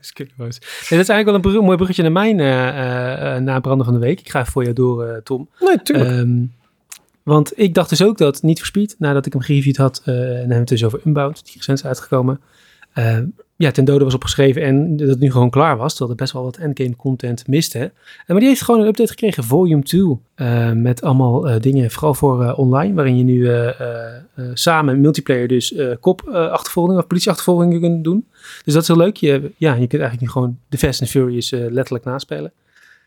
is 0.89 1.09
eigenlijk 1.09 1.43
wel 1.45 1.55
een 1.55 1.65
mooi 1.65 1.77
bruggetje 1.77 2.03
naar 2.03 2.12
mijn 2.12 2.41
eh 2.41 2.69
eh, 2.69 3.37
eh, 3.37 3.43
nabrander 3.43 3.85
van 3.85 3.95
de 3.95 4.01
week. 4.01 4.20
Ik 4.20 4.31
ga 4.31 4.41
even 4.41 4.53
voor 4.53 4.62
jou 4.62 4.74
door, 4.74 5.05
eh, 5.05 5.16
Tom. 5.23 5.49
Nee, 5.61 5.83
tuurlijk. 5.83 6.11
Ehm, 6.11 6.45
want 7.27 7.59
ik 7.59 7.74
dacht 7.74 7.89
dus 7.89 8.03
ook 8.03 8.19
dat 8.19 8.43
Niet 8.43 8.59
for 8.59 8.66
Speed, 8.66 8.94
nadat 8.98 9.27
ik 9.27 9.32
hem 9.32 9.43
gereviewd 9.43 9.77
had, 9.77 10.03
eh, 10.05 10.15
en 10.15 10.39
hebben 10.39 10.57
het 10.57 10.69
dus 10.69 10.85
over 10.85 11.01
Unbound, 11.05 11.44
die 11.44 11.55
recent 11.55 11.78
is 11.78 11.85
uitgekomen, 11.85 12.40
eh, 12.97 13.19
ja, 13.57 13.70
ten 13.70 13.85
dode 13.85 14.05
was 14.05 14.15
opgeschreven 14.15 14.62
en 14.62 14.97
dat 14.97 15.09
het 15.09 15.19
nu 15.19 15.31
gewoon 15.31 15.51
klaar 15.51 15.77
was, 15.77 15.90
terwijl 15.90 16.11
er 16.11 16.16
best 16.16 16.32
wel 16.32 16.43
wat 16.43 16.57
endgame 16.57 16.97
content 16.97 17.47
miste. 17.47 17.78
Eh, 17.78 17.90
maar 18.27 18.39
die 18.39 18.48
heeft 18.48 18.62
gewoon 18.62 18.81
een 18.81 18.86
update 18.86 19.11
gekregen, 19.11 19.44
volume 19.44 19.82
2, 19.82 20.19
eh, 20.35 20.73
met 20.73 21.03
allemaal 21.03 21.61
dingen, 21.61 21.90
vooral 21.90 22.15
voor 22.15 22.53
online, 22.53 22.94
waarin 22.94 23.16
je 23.16 23.24
nu 23.24 23.51
samen 24.55 25.01
multiplayer 25.01 25.48
dus 25.48 25.74
kop-achtervolging 26.01 26.98
of 26.98 27.07
politieachtervolgingen 27.07 27.81
kunt 27.81 28.05
doen. 28.05 28.27
Dus 28.65 28.74
dat 28.74 28.82
is 28.82 28.89
heel 28.89 28.97
leuk. 28.97 29.16
Je, 29.16 29.53
ja, 29.57 29.74
je 29.74 29.86
kunt 29.86 30.03
eigenlijk 30.03 30.20
nu 30.20 30.28
gewoon 30.28 30.59
de 30.69 30.78
Fast 30.78 31.01
and 31.01 31.11
Furious 31.11 31.51
letterlijk 31.51 32.05
naspelen. 32.05 32.53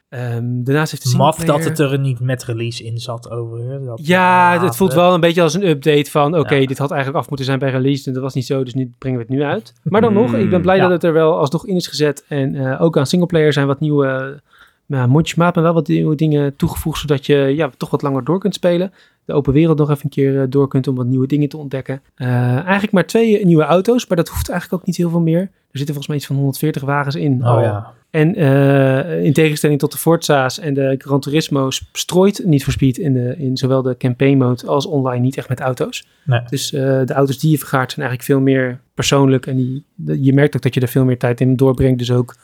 Ehm, 0.10 0.64
daarnaast 0.64 0.92
heeft 0.92 1.12
de 1.12 1.18
Maf 1.18 1.38
dat 1.38 1.64
het 1.64 1.80
er 1.80 2.00
niet 2.00 2.20
met 2.20 2.44
release 2.44 2.84
in 2.84 2.98
zat 2.98 3.30
over. 3.32 3.86
Dat, 3.86 4.00
Ja, 4.08 4.60
het 4.64 4.76
voelt 4.76 4.94
wel 4.94 5.14
een 5.14 5.20
beetje 5.20 5.42
als 5.42 5.54
een 5.54 5.68
update 5.68 6.12
van... 6.12 6.38
oké, 6.38 6.56
Ja. 6.56 6.66
dit 6.68 6.78
had 6.78 6.92
eigenlijk 6.92 7.22
af 7.22 7.28
moeten 7.28 7.46
zijn 7.46 7.60
bij 7.60 7.70
release... 7.70 8.08
en 8.08 8.14
dat 8.14 8.24
was 8.24 8.34
niet 8.34 8.46
zo, 8.46 8.64
dus 8.64 8.74
nu 8.74 8.94
brengen 8.98 9.20
we 9.20 9.26
het 9.26 9.34
nu 9.34 9.44
uit. 9.44 9.74
Maar 9.84 10.02
dan 10.02 10.14
nog, 10.14 10.34
ik 10.34 10.50
ben 10.50 10.62
blij 10.62 10.76
Ja. 10.76 10.82
dat 10.82 10.92
het 10.92 11.04
er 11.04 11.14
wel 11.14 11.38
alsnog 11.38 11.66
in 11.68 11.76
is 11.76 11.88
gezet. 11.88 12.26
En 12.28 12.56
eh, 12.56 12.82
ook 12.82 12.98
aan 12.98 13.06
singleplayer 13.06 13.54
zijn 13.54 13.68
wat 13.68 13.80
nieuwe... 13.80 14.42
Uh, 14.88 15.06
mondjesmaat, 15.06 15.56
maar 15.56 15.64
wel 15.64 15.74
wat 15.74 15.88
nieuwe 15.88 16.16
dingen 16.16 16.56
toegevoegd... 16.56 17.00
zodat 17.00 17.26
je 17.26 17.36
ja, 17.36 17.70
toch 17.78 17.90
wat 17.90 18.02
langer 18.02 18.24
door 18.24 18.40
kunt 18.40 18.54
spelen. 18.54 18.94
De 19.30 19.36
open 19.36 19.54
wereld 19.54 19.78
nog 19.78 19.90
even 19.90 20.04
een 20.04 20.10
keer 20.10 20.42
eh, 20.42 20.46
door 20.50 20.68
kunt 20.68 20.88
om 20.88 20.96
wat 20.96 21.06
nieuwe 21.06 21.28
dingen 21.28 21.50
te 21.50 21.58
ontdekken. 21.58 22.02
Eh, 22.16 22.28
eigenlijk 22.56 22.92
maar 22.92 23.06
twee 23.06 23.46
nieuwe 23.46 23.64
auto's, 23.64 24.08
maar 24.08 24.18
dat 24.18 24.28
hoeft 24.30 24.50
eigenlijk 24.50 24.82
ook 24.82 24.88
niet 24.88 24.98
heel 24.98 25.10
veel 25.10 25.20
meer. 25.20 25.40
Er 25.42 25.78
zitten 25.78 25.86
volgens 25.96 26.08
mij 26.08 26.18
iets 26.18 26.26
van 26.26 26.36
140 26.36 26.82
wagens 26.84 27.16
in. 27.16 27.40
Oh 27.42 27.48
al. 27.48 27.62
ja. 27.62 27.94
En 28.10 28.36
eh, 28.36 29.24
in 29.24 29.34
tegenstelling 29.34 29.80
tot 29.80 29.92
de 29.92 29.98
Forza's 29.98 30.60
en 30.60 30.74
de 30.74 30.96
Gran 30.98 31.20
Turismo 31.20 31.70
strooit 31.92 32.42
niet 32.46 32.64
voor 32.64 32.74
Speed 32.74 32.98
in, 32.98 33.14
de, 33.14 33.36
in 33.38 33.58
zowel 33.58 33.82
de 33.82 33.98
campaign 33.98 34.38
mode 34.38 34.68
als 34.68 34.86
online 34.86 35.20
niet 35.22 35.38
echt 35.38 35.50
met 35.50 35.60
auto's. 35.60 36.08
Nee. 36.24 36.42
Dus 36.50 36.74
eh, 36.74 36.82
de 37.06 37.14
auto's 37.14 37.40
die 37.40 37.52
je 37.52 37.58
vergaart 37.58 37.92
zijn 37.92 38.08
eigenlijk 38.08 38.38
veel 38.38 38.54
meer 38.54 38.80
persoonlijk 38.94 39.46
en 39.46 39.56
die, 39.56 39.84
de- 39.96 40.24
je 40.24 40.34
merkt 40.34 40.56
ook 40.56 40.62
dat 40.62 40.74
je 40.74 40.82
er 40.82 40.88
veel 40.88 41.06
meer 41.06 41.18
tijd 41.18 41.42
in 41.42 41.56
doorbrengt. 41.56 42.00
Dus 42.00 42.12
ook 42.12 42.36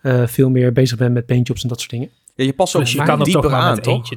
eh, 0.00 0.26
veel 0.26 0.50
meer 0.50 0.72
bezig 0.72 0.98
bent 0.98 1.14
met 1.14 1.26
paintjobs 1.26 1.62
en 1.62 1.68
dat 1.68 1.78
soort 1.78 1.90
dingen. 1.90 2.08
Ja, 2.34 2.44
je 2.44 2.52
past 2.52 2.74
ook 2.76 2.82
Dus 2.82 2.90
je 2.92 2.96
maar 2.98 3.06
kan 3.06 3.18
er 3.18 3.24
dieper 3.24 3.42
toch 3.42 3.50
maar 3.50 3.60
aan, 3.60 3.74
met 3.74 3.82
toch? 3.84 3.94
eentje... 3.94 4.16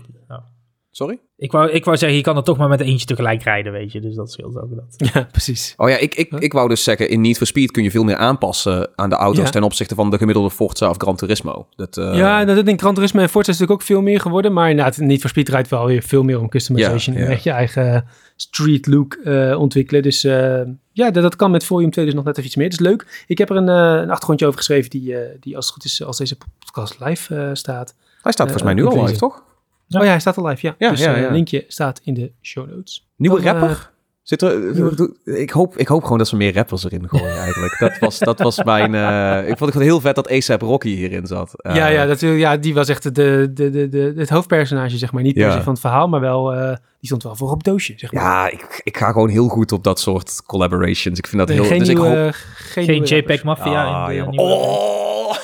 Sorry? 0.96 1.20
Ik 1.38 1.52
wou, 1.52 1.70
ik 1.70 1.86
wou 1.86 1.98
zeggen, 1.98 2.18
je 2.18 2.24
kan 2.24 2.38
er 2.38 2.44
toch 2.44 2.58
maar 2.58 2.68
met 2.68 2.80
eentje 2.80 3.06
tegelijk 3.06 3.44
rijden, 3.44 3.72
weet 3.72 3.92
je. 3.92 4.02
Dus 4.02 4.16
dat 4.16 4.32
scheelt 4.32 4.58
ook 4.62 4.76
dat. 4.76 5.10
Ja, 5.14 5.28
precies. 5.32 5.74
Oh 5.78 5.90
ja, 5.90 5.98
ik, 5.98 6.16
ik, 6.16 6.32
ik 6.32 6.54
wou 6.54 6.70
dus 6.70 6.84
zeggen, 6.84 7.10
in 7.10 7.22
Need 7.22 7.38
for 7.38 7.48
Speed 7.48 7.72
kun 7.72 7.84
je 7.84 7.92
veel 7.92 8.04
meer 8.04 8.16
aanpassen 8.16 8.90
aan 8.96 9.10
de 9.10 9.16
auto's 9.16 9.44
Ja. 9.46 9.50
ten 9.50 9.64
opzichte 9.64 9.96
van 9.96 10.10
de 10.12 10.18
gemiddelde 10.18 10.52
Forza 10.52 10.90
of 10.90 10.98
Gran 10.98 11.16
Turismo. 11.16 11.68
Dat, 11.76 11.98
eh, 11.98 12.16
ja, 12.16 12.40
en 12.40 12.48
dat 12.48 12.68
in 12.68 12.80
Gran 12.80 12.94
Turismo 12.94 13.22
en 13.22 13.30
Forza 13.30 13.52
is 13.52 13.58
natuurlijk 13.58 13.82
ook 13.82 13.88
veel 13.88 14.02
meer 14.02 14.20
geworden. 14.20 14.54
Maar 14.54 14.70
inderdaad, 14.70 14.98
niet 14.98 15.22
voor 15.22 15.30
Speed 15.30 15.50
rijdt 15.50 15.70
wel 15.70 15.86
weer 15.86 16.02
veel 16.02 16.24
meer 16.24 16.40
om 16.40 16.50
customization. 16.50 17.16
Ja, 17.16 17.22
En 17.22 17.32
echt 17.32 17.44
je 17.44 17.52
eigen 17.52 18.06
street 18.36 18.88
look 18.88 19.14
eh, 19.14 19.60
ontwikkelen. 19.60 20.02
Dus 20.02 20.24
eh, 20.24 20.62
ja, 20.92 21.12
dat, 21.12 21.24
dat 21.24 21.36
kan 21.36 21.52
met 21.52 21.64
Volume 21.66 21.92
2 21.92 22.06
dus 22.06 22.14
nog 22.14 22.24
net 22.24 22.34
even 22.34 22.46
iets 22.48 22.56
meer. 22.56 22.70
Dat 22.70 22.80
is 22.80 22.86
leuk. 22.86 23.24
Ik 23.28 23.38
heb 23.38 23.50
er 23.50 23.56
een, 23.56 23.70
eh, 23.70 24.02
een 24.02 24.10
achtergrondje 24.10 24.46
over 24.46 24.58
geschreven 24.58 24.90
die, 24.90 25.18
eh, 25.18 25.38
die 25.40 25.56
als 25.56 25.66
het 25.66 25.74
goed 25.74 25.86
is, 25.86 26.04
als 26.04 26.18
deze 26.18 26.38
podcast 26.60 27.00
live 27.00 27.36
eh, 27.36 27.50
staat. 27.54 27.96
Hij 28.22 28.32
staat 28.32 28.52
volgens 28.52 28.64
mij 28.64 28.74
nu 28.74 28.86
al 28.86 29.06
live, 29.06 29.18
toch? 29.18 29.44
Ja. 29.88 30.00
Oh 30.00 30.06
ja, 30.06 30.12
hij 30.12 30.20
staat 30.20 30.38
al 30.38 30.48
live, 30.48 30.66
ja. 30.68 30.76
Ja, 30.78 30.90
dus 30.90 31.00
ja, 31.00 31.16
eh, 31.16 31.22
ja. 31.22 31.30
linkje 31.32 31.64
staat 31.68 32.02
in 32.04 32.14
de 32.14 32.32
show 32.42 32.70
notes. 32.70 33.08
Nieuwe 33.18 33.42
Dan, 33.42 33.46
eh, 33.46 33.52
rapper? 33.60 33.94
Zit 34.22 34.42
er, 34.42 35.38
ik, 35.40 35.50
hoop, 35.50 35.78
ik 35.78 35.88
hoop 35.88 36.04
gewoon 36.04 36.18
dat 36.18 36.28
ze 36.28 36.36
meer 36.36 36.54
rappers 36.54 36.84
erin 36.86 37.10
gooien 37.10 37.38
eigenlijk. 37.46 37.80
Dat 37.80 37.98
was, 38.00 38.20
dat 38.20 38.40
was 38.40 38.64
mijn... 38.64 38.96
eh, 38.96 39.50
ik 39.50 39.58
vond 39.58 39.74
het 39.74 39.84
heel 39.84 40.02
vet 40.02 40.16
dat 40.16 40.30
ASAP 40.32 40.62
Rocky 40.62 40.96
hierin 40.96 41.26
zat. 41.28 41.54
Eh, 41.62 41.76
ja, 41.76 41.88
ja, 41.88 42.06
dat, 42.06 42.20
ja, 42.20 42.58
die 42.58 42.74
was 42.74 42.88
echt 42.90 43.04
de, 43.16 43.52
de, 43.54 43.70
de, 43.70 43.90
de, 43.90 44.14
het 44.16 44.30
hoofdpersonage, 44.30 44.98
zeg 44.98 45.12
maar. 45.12 45.24
Niet 45.24 45.34
per 45.34 45.44
Ja. 45.44 45.52
se 45.52 45.62
van 45.62 45.72
het 45.74 45.82
verhaal, 45.82 46.08
maar 46.08 46.20
wel, 46.20 46.54
eh, 46.54 46.78
die 47.06 47.18
stond 47.18 47.24
wel 47.24 47.36
voor 47.48 47.56
op 47.56 47.64
doosje, 47.64 47.94
zeg 47.98 48.12
maar. 48.12 48.24
Ja, 48.24 48.50
ik, 48.52 48.82
ik 48.84 48.98
ga 48.98 49.12
gewoon 49.12 49.30
heel 49.30 49.48
goed 49.48 49.72
op 49.72 49.84
dat 49.84 50.00
soort 50.00 50.42
collaborations. 50.46 51.18
Ik 51.20 51.28
vind 51.28 51.38
dat 51.38 51.48
Nee, 51.48 51.58
heel... 51.60 51.68
geen 51.68 51.80
dus 51.80 51.88
ik 51.88 51.98
hoop, 51.98 52.08
geen, 52.14 52.34
Geen 52.34 52.86
nieuwe 52.86 52.98
rappers. 53.00 53.20
JPEG 53.20 53.44
Mafia 53.44 53.86
Ah, 53.86 54.12
in 54.12 54.18
de 54.18 54.24
ja. 54.24 54.30
nieuwe- 54.30 54.44
Oh! 54.52 55.36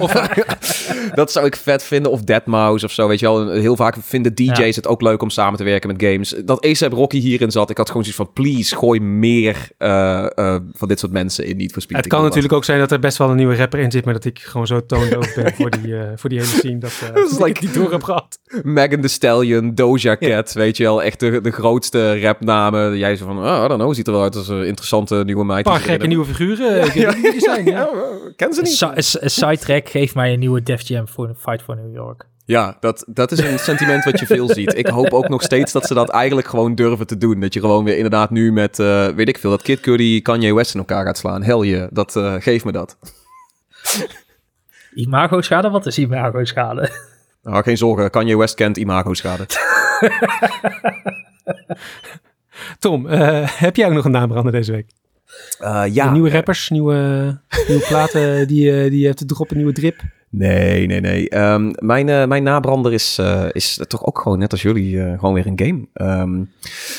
dat 1.14 1.32
zou 1.32 1.46
ik 1.46 1.56
vet 1.56 1.82
vinden. 1.82 2.12
Of 2.12 2.20
Deadmau5 2.20 2.84
of 2.84 2.90
zo, 2.92 3.08
weet 3.08 3.20
je 3.20 3.26
wel. 3.26 3.50
Heel 3.50 3.76
vaak 3.76 3.96
vinden 4.00 4.34
DJ's 4.34 4.56
Ja. 4.58 4.64
het 4.64 4.86
ook 4.86 5.02
leuk 5.02 5.22
om 5.22 5.30
samen 5.30 5.58
te 5.58 5.64
werken 5.64 5.88
met 5.92 6.02
games. 6.02 6.34
Dat 6.44 6.66
ASAP 6.66 6.92
Rocky 6.92 7.18
hierin 7.20 7.50
zat, 7.50 7.70
ik 7.70 7.76
had 7.76 7.86
gewoon 7.86 8.04
zoiets 8.04 8.22
van... 8.22 8.32
Please, 8.32 8.76
gooi 8.76 9.00
meer 9.00 9.68
eh, 9.78 10.24
eh, 10.38 10.60
van 10.72 10.88
dit 10.88 10.98
soort 10.98 11.12
mensen 11.12 11.44
in 11.46 11.56
Niet 11.56 11.72
for 11.72 11.82
Speed. 11.82 11.96
Het 11.96 12.06
kan 12.06 12.22
natuurlijk 12.22 12.52
ook 12.52 12.64
zijn 12.64 12.78
dat 12.78 12.90
er 12.92 12.98
best 12.98 13.18
wel 13.18 13.30
een 13.30 13.36
nieuwe 13.36 13.56
rapper 13.56 13.78
in 13.80 13.90
zit, 13.90 14.04
maar 14.04 14.14
dat 14.14 14.24
ik 14.24 14.38
gewoon 14.38 14.66
zo 14.66 14.86
toondoof 14.86 15.34
ben 15.34 15.54
voor 15.58 15.70
die, 15.70 15.96
eh, 15.98 16.08
voor 16.16 16.28
die 16.30 16.38
hele 16.38 16.50
scene 16.50 16.78
dat, 16.78 16.92
eh, 17.02 17.14
Dat 17.14 17.24
is 17.30 17.36
dat 17.36 17.46
like- 17.46 17.50
ik 17.50 17.60
niet 17.60 17.74
door 17.74 17.92
heb 17.92 18.02
gehad. 18.02 18.38
Megan 18.62 19.00
Thee 19.00 19.08
Stallion, 19.08 19.74
Doja 19.74 20.16
Cat, 20.16 20.52
weet 20.52 20.76
je 20.76 20.82
wel. 20.82 20.89
Echt 20.98 21.20
de, 21.20 21.40
de 21.40 21.50
grootste 21.50 22.20
rapnamen. 22.20 22.98
Jij 22.98 23.16
zo 23.16 23.26
van, 23.26 23.38
oh, 23.38 23.62
I 23.64 23.68
don't 23.68 23.80
know, 23.80 23.94
ziet 23.94 24.06
er 24.06 24.12
wel 24.12 24.22
uit 24.22 24.36
als 24.36 24.48
een 24.48 24.66
interessante 24.66 25.22
nieuwe 25.24 25.44
meid. 25.44 25.66
Een 25.66 25.72
paar 25.72 25.80
gekke 25.80 26.06
nieuwe 26.06 26.24
figuren. 26.24 26.92
Die 26.92 27.40
zijn. 27.40 27.64
Ja. 27.64 27.88
ken 28.36 28.52
ze 28.52 28.62
niet. 28.62 29.16
Een 29.20 29.30
sidetrack 29.30 29.88
geeft 29.88 30.14
mij 30.14 30.32
een 30.32 30.38
nieuwe 30.38 30.62
Def 30.62 30.88
Jam 30.88 31.08
voor 31.08 31.34
Fight 31.38 31.62
for 31.62 31.76
New 31.76 31.94
York. 31.94 32.28
Ja, 32.44 32.76
dat, 32.80 33.04
dat 33.06 33.32
is 33.32 33.38
een 33.38 33.58
sentiment 33.70 34.04
wat 34.04 34.20
je 34.20 34.26
veel 34.26 34.48
ziet. 34.48 34.78
Ik 34.78 34.86
hoop 34.86 35.12
ook 35.12 35.28
nog 35.28 35.42
steeds 35.42 35.72
dat 35.72 35.86
ze 35.86 35.94
dat 35.94 36.08
eigenlijk 36.08 36.48
gewoon 36.48 36.74
durven 36.74 37.06
te 37.06 37.18
doen. 37.18 37.40
Dat 37.40 37.54
je 37.54 37.60
gewoon 37.60 37.84
weer 37.84 37.94
inderdaad 37.94 38.30
nu 38.30 38.52
met, 38.52 38.78
eh, 38.78 39.08
weet 39.08 39.28
ik 39.28 39.38
veel, 39.38 39.50
dat 39.50 39.62
Kid 39.62 39.80
Cudi 39.80 40.22
Kanye 40.22 40.54
West 40.54 40.74
in 40.74 40.80
elkaar 40.80 41.04
gaat 41.04 41.18
slaan. 41.18 41.42
Hel 41.42 41.62
je, 41.62 41.88
dat 41.90 42.16
eh 42.16 42.34
geef 42.38 42.64
me 42.64 42.72
dat. 42.72 42.96
Imago-schade? 44.94 45.70
Wat 45.70 45.86
is 45.86 45.98
imago-schade? 45.98 46.90
Nou, 47.42 47.62
geen 47.62 47.76
zorgen, 47.76 48.10
Kanye 48.10 48.36
West 48.36 48.54
kent 48.54 48.76
imago-schade. 48.76 49.46
Tom, 52.78 53.08
eh, 53.08 53.42
heb 53.44 53.76
jij 53.76 53.86
ook 53.86 53.92
nog 53.92 54.04
een 54.04 54.10
naambrander 54.10 54.52
deze 54.52 54.72
week? 54.72 54.86
Eh, 55.58 55.84
ja. 55.92 56.12
nieuwe 56.12 56.30
rappers, 56.30 56.68
nieuwe, 56.68 56.94
nieuwe 57.68 57.84
platen 57.88 58.46
die, 58.48 58.82
eh, 58.82 58.90
die 58.90 59.00
je 59.00 59.06
hebt 59.06 59.18
te 59.18 59.26
droppen, 59.26 59.56
nieuwe 59.56 59.72
drip. 59.72 60.02
Nee, 60.32 60.86
nee, 60.86 61.00
nee. 61.00 61.28
Ehm, 61.28 61.72
mijn, 61.78 62.08
eh, 62.08 62.26
mijn 62.26 62.42
nabrander 62.42 62.92
is, 62.92 63.18
eh, 63.18 63.44
is 63.52 63.80
toch 63.88 64.06
ook 64.06 64.18
gewoon 64.18 64.38
net 64.38 64.52
als 64.52 64.62
jullie 64.62 65.02
eh, 65.02 65.18
gewoon 65.18 65.34
weer 65.34 65.46
een 65.46 65.60
game. 65.62 65.86
Ehm 65.92 66.44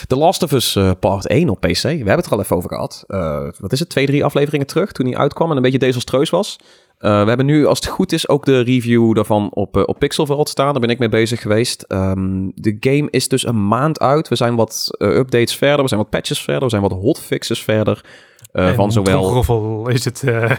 The 0.08 0.16
Last 0.16 0.44
of 0.44 0.52
Us 0.52 0.76
eh, 0.76 0.92
Part 1.00 1.28
1 1.28 1.50
op 1.50 1.60
PC. 1.60 1.82
We 1.82 1.90
hebben 1.90 2.16
het 2.16 2.26
er 2.26 2.32
al 2.32 2.42
even 2.42 2.56
over 2.56 2.70
gehad. 2.70 3.04
Eh, 3.08 3.48
wat 3.60 3.72
is 3.72 3.80
het? 3.80 3.90
Twee, 3.90 4.06
drie 4.06 4.26
afleveringen 4.26 4.68
terug 4.68 4.92
toen 4.92 5.06
hij 5.06 5.18
uitkwam 5.18 5.50
en 5.50 5.56
een 5.56 5.62
beetje 5.62 5.80
desastreus 5.80 6.30
was. 6.30 6.60
Eh, 7.02 7.22
we 7.22 7.28
hebben 7.28 7.46
nu, 7.46 7.66
als 7.66 7.80
het 7.80 7.88
goed 7.88 8.12
is, 8.12 8.28
ook 8.28 8.46
de 8.46 8.60
review 8.60 9.16
daarvan 9.16 9.50
op, 9.54 9.78
eh, 9.78 9.84
op 9.86 10.00
Pixel 10.00 10.26
Vault 10.26 10.50
staan. 10.50 10.72
Daar 10.72 10.82
ben 10.82 10.90
ik 10.90 11.00
mee 11.00 11.10
bezig 11.10 11.42
geweest. 11.42 11.82
Ehm, 11.82 12.50
de 12.56 12.78
game 12.80 13.08
is 13.10 13.28
dus 13.28 13.48
een 13.48 13.68
maand 13.68 14.00
uit. 14.00 14.28
We 14.28 14.36
zijn 14.36 14.56
wat 14.56 14.88
eh, 14.98 15.08
updates 15.08 15.56
verder. 15.56 15.82
We 15.82 15.88
zijn 15.88 16.00
wat 16.00 16.10
patches 16.10 16.42
verder. 16.42 16.64
We 16.64 16.70
zijn 16.70 16.82
wat 16.82 16.92
hotfixes 16.92 17.64
verder. 17.64 18.04
En 18.52 18.76
van 18.76 18.92
zowel... 18.92 19.88
is 19.88 20.06
het 20.06 20.18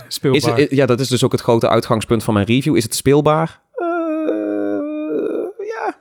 speelbaar. 0.08 0.58
Is 0.58 0.62
het, 0.62 0.70
ja, 0.70 0.86
dat 0.86 1.00
is 1.00 1.08
dus 1.08 1.24
ook 1.24 1.32
het 1.32 1.40
grote 1.40 1.68
uitgangspunt 1.68 2.24
van 2.24 2.34
mijn 2.34 2.46
review. 2.46 2.76
Is 2.76 2.82
het 2.82 2.94
speelbaar? 2.94 3.60
Eh, 3.74 3.88
ja. 5.58 5.96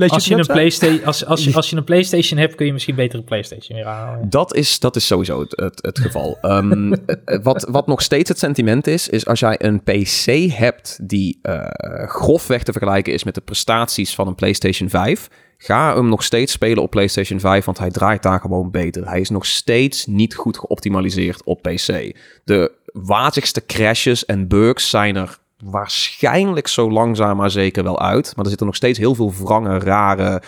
Lees 0.00 0.10
Als 0.10 0.26
je, 0.26 0.34
een? 0.34 0.46
PlayStation, 0.46 1.04
als, 1.04 1.26
als, 1.26 1.44
je, 1.44 1.54
als 1.60 1.70
je 1.70 1.76
een 1.76 1.84
PlayStation 1.84 2.38
hebt, 2.38 2.54
kun 2.54 2.66
je 2.66 2.72
misschien 2.72 2.94
beter 2.94 3.18
een 3.18 3.24
PlayStation 3.24 3.78
weer. 3.78 4.18
Dat 4.28 4.54
is, 4.54 4.78
dat 4.78 4.96
is 4.96 5.06
sowieso 5.06 5.40
het, 5.40 5.56
het, 5.56 5.78
het 5.82 5.98
geval. 5.98 6.38
Ehm, 6.40 6.92
eh, 6.92 7.42
wat, 7.42 7.66
wat 7.70 7.86
nog 7.86 8.02
steeds 8.02 8.28
het 8.28 8.38
sentiment 8.38 8.86
is, 8.86 9.08
is 9.08 9.26
als 9.26 9.40
jij 9.40 9.64
een 9.64 9.82
PC 9.82 10.50
hebt 10.52 10.98
die 11.02 11.38
eh, 11.42 11.66
grofweg 12.08 12.62
te 12.62 12.72
vergelijken 12.72 13.12
is 13.12 13.24
met 13.24 13.34
de 13.34 13.40
prestaties 13.40 14.14
van 14.14 14.26
een 14.26 14.34
PlayStation 14.34 14.88
5, 14.88 15.28
ga 15.58 15.94
hem 15.94 16.08
nog 16.08 16.22
steeds 16.22 16.52
spelen 16.52 16.82
op 16.82 16.90
PlayStation 16.90 17.40
5, 17.40 17.64
want 17.64 17.78
hij 17.78 17.90
draait 17.90 18.22
daar 18.22 18.40
gewoon 18.40 18.70
beter. 18.70 19.08
Hij 19.08 19.20
is 19.20 19.30
nog 19.30 19.46
steeds 19.46 20.06
niet 20.06 20.34
goed 20.34 20.58
geoptimaliseerd 20.58 21.44
op 21.44 21.62
PC. 21.62 22.16
De 22.44 22.72
wazigste 22.92 23.66
crashes 23.66 24.24
en 24.24 24.48
bugs 24.48 24.90
zijn 24.90 25.16
er 25.16 25.38
waarschijnlijk 25.64 26.66
zo 26.68 26.90
langzaam 26.90 27.36
maar 27.36 27.50
zeker 27.50 27.82
wel 27.82 28.00
uit. 28.00 28.32
Maar 28.34 28.44
er 28.44 28.48
zitten 28.50 28.66
nog 28.66 28.76
steeds 28.76 28.98
heel 28.98 29.14
veel 29.14 29.32
wrange, 29.42 29.78
rare, 29.78 30.42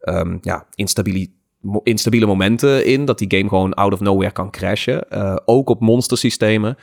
ehm, 0.00 0.38
ja, 0.40 0.66
instabiele 1.82 2.26
momenten 2.26 2.84
in. 2.86 3.04
Dat 3.04 3.18
die 3.18 3.30
game 3.36 3.48
gewoon 3.48 3.74
out 3.74 3.92
of 3.92 4.00
nowhere 4.00 4.32
kan 4.32 4.50
crashen. 4.50 5.10
Eh, 5.10 5.36
ook 5.44 5.68
op 5.68 5.80
monstersystemen. 5.80 6.76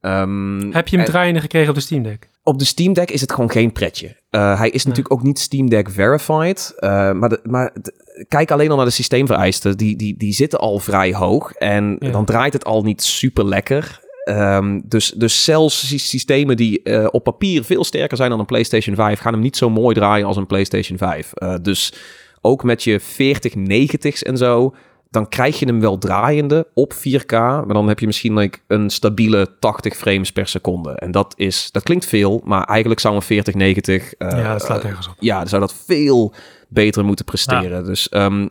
Ehm, 0.00 0.70
Heb 0.72 0.88
je 0.88 0.96
hem 0.96 1.04
en- 1.04 1.10
draaiende 1.12 1.40
gekregen 1.40 1.68
op 1.68 1.74
de 1.74 1.80
Steam 1.80 2.02
Deck? 2.02 2.30
op 2.42 2.58
de 2.58 2.64
Steam 2.64 2.92
Deck 2.92 3.10
is 3.10 3.20
het 3.20 3.32
gewoon 3.32 3.50
geen 3.50 3.72
pretje. 3.72 4.16
Eh, 4.30 4.58
hij 4.58 4.70
is 4.70 4.84
natuurlijk 4.84 5.14
ook 5.14 5.22
niet 5.22 5.38
Steam 5.38 5.68
Deck 5.68 5.90
verified. 5.90 6.72
eh, 6.78 7.12
maar 7.12 7.28
de, 7.28 7.40
maar 7.42 7.70
de- 7.82 8.24
kijk 8.28 8.50
alleen 8.50 8.70
al 8.70 8.76
naar 8.76 8.84
de 8.84 8.90
systeemvereisten. 8.90 9.76
Die, 9.76 9.96
die, 9.96 10.16
die 10.18 10.32
zitten 10.32 10.58
al 10.58 10.78
vrij 10.78 11.14
hoog. 11.14 11.52
En 11.52 11.96
Ja. 11.98 12.10
dan 12.10 12.24
draait 12.24 12.52
het 12.52 12.64
al 12.64 12.82
niet 12.82 13.02
super 13.02 13.44
lekker. 13.44 14.00
Ehm, 14.26 14.80
dus, 14.84 15.10
dus 15.16 15.44
zelfs 15.44 15.88
sy- 15.88 15.98
systemen 15.98 16.56
die 16.56 16.82
eh, 16.82 17.06
op 17.10 17.24
papier 17.24 17.64
veel 17.64 17.84
sterker 17.84 18.16
zijn 18.16 18.30
dan 18.30 18.38
een 18.38 18.46
PlayStation 18.46 18.94
5... 18.94 19.18
gaan 19.18 19.32
hem 19.32 19.42
niet 19.42 19.56
zo 19.56 19.70
mooi 19.70 19.94
draaien 19.94 20.26
als 20.26 20.36
een 20.36 20.46
PlayStation 20.46 20.98
5. 20.98 21.32
Eh, 21.32 21.54
dus 21.62 21.92
ook 22.40 22.62
met 22.64 22.84
je 22.84 23.00
4090's 23.00 24.22
en 24.22 24.36
zo... 24.36 24.74
dan 25.10 25.28
krijg 25.28 25.58
je 25.58 25.66
hem 25.66 25.80
wel 25.80 25.98
draaiende 25.98 26.66
op 26.74 26.94
4K... 26.94 27.30
maar 27.30 27.66
dan 27.74 27.88
heb 27.88 27.98
je 27.98 28.06
misschien 28.06 28.34
like, 28.38 28.58
een 28.66 28.90
stabiele 28.90 29.48
80 29.60 29.96
frames 29.96 30.32
per 30.32 30.46
seconde. 30.48 30.90
En 30.92 31.10
dat, 31.10 31.34
is, 31.36 31.68
dat 31.72 31.82
klinkt 31.82 32.06
veel, 32.06 32.40
maar 32.44 32.64
eigenlijk 32.64 33.00
zou 33.00 33.14
een 33.14 33.22
4090... 33.22 34.14
eh, 34.14 34.28
ja, 34.30 34.52
dat 34.52 34.62
slaat 34.62 34.84
ergens 34.84 35.08
op. 35.08 35.14
ja, 35.18 35.38
dan 35.38 35.48
zou 35.48 35.60
dat 35.60 35.74
veel 35.86 36.34
beter 36.68 37.04
moeten 37.04 37.24
presteren. 37.24 37.84
Dus 37.84 38.08
ehm, 38.08 38.46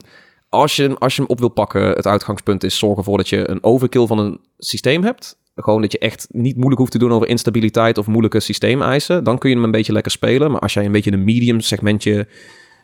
als, 0.49 0.75
je, 0.75 0.83
hem- 0.83 0.95
als 0.99 1.15
je 1.15 1.21
hem 1.21 1.31
op 1.31 1.39
wil 1.39 1.49
pakken, 1.49 1.81
het 1.89 2.07
uitgangspunt 2.07 2.63
is 2.63 2.77
zorg 2.77 2.97
ervoor 2.97 3.17
dat 3.17 3.29
je 3.29 3.49
een 3.49 3.63
overkill 3.63 4.05
van 4.05 4.19
een 4.19 4.39
systeem 4.57 5.03
hebt. 5.03 5.37
Gewoon 5.55 5.81
dat 5.81 5.91
je 5.91 5.99
echt 5.99 6.27
niet 6.31 6.55
moeilijk 6.55 6.79
hoeft 6.79 6.91
te 6.91 6.97
doen 6.97 7.11
over 7.11 7.27
instabiliteit 7.27 7.97
of 7.97 8.07
moeilijke 8.07 8.39
systeemeisen. 8.39 9.23
Dan 9.23 9.37
kun 9.37 9.49
je 9.49 9.55
hem 9.55 9.65
een 9.65 9.71
beetje 9.71 9.93
lekker 9.93 10.11
spelen. 10.11 10.51
Maar 10.51 10.59
als 10.59 10.73
jij 10.73 10.85
een 10.85 10.91
beetje 10.91 11.11
een 11.11 11.23
medium 11.23 11.59
segmentje 11.59 12.27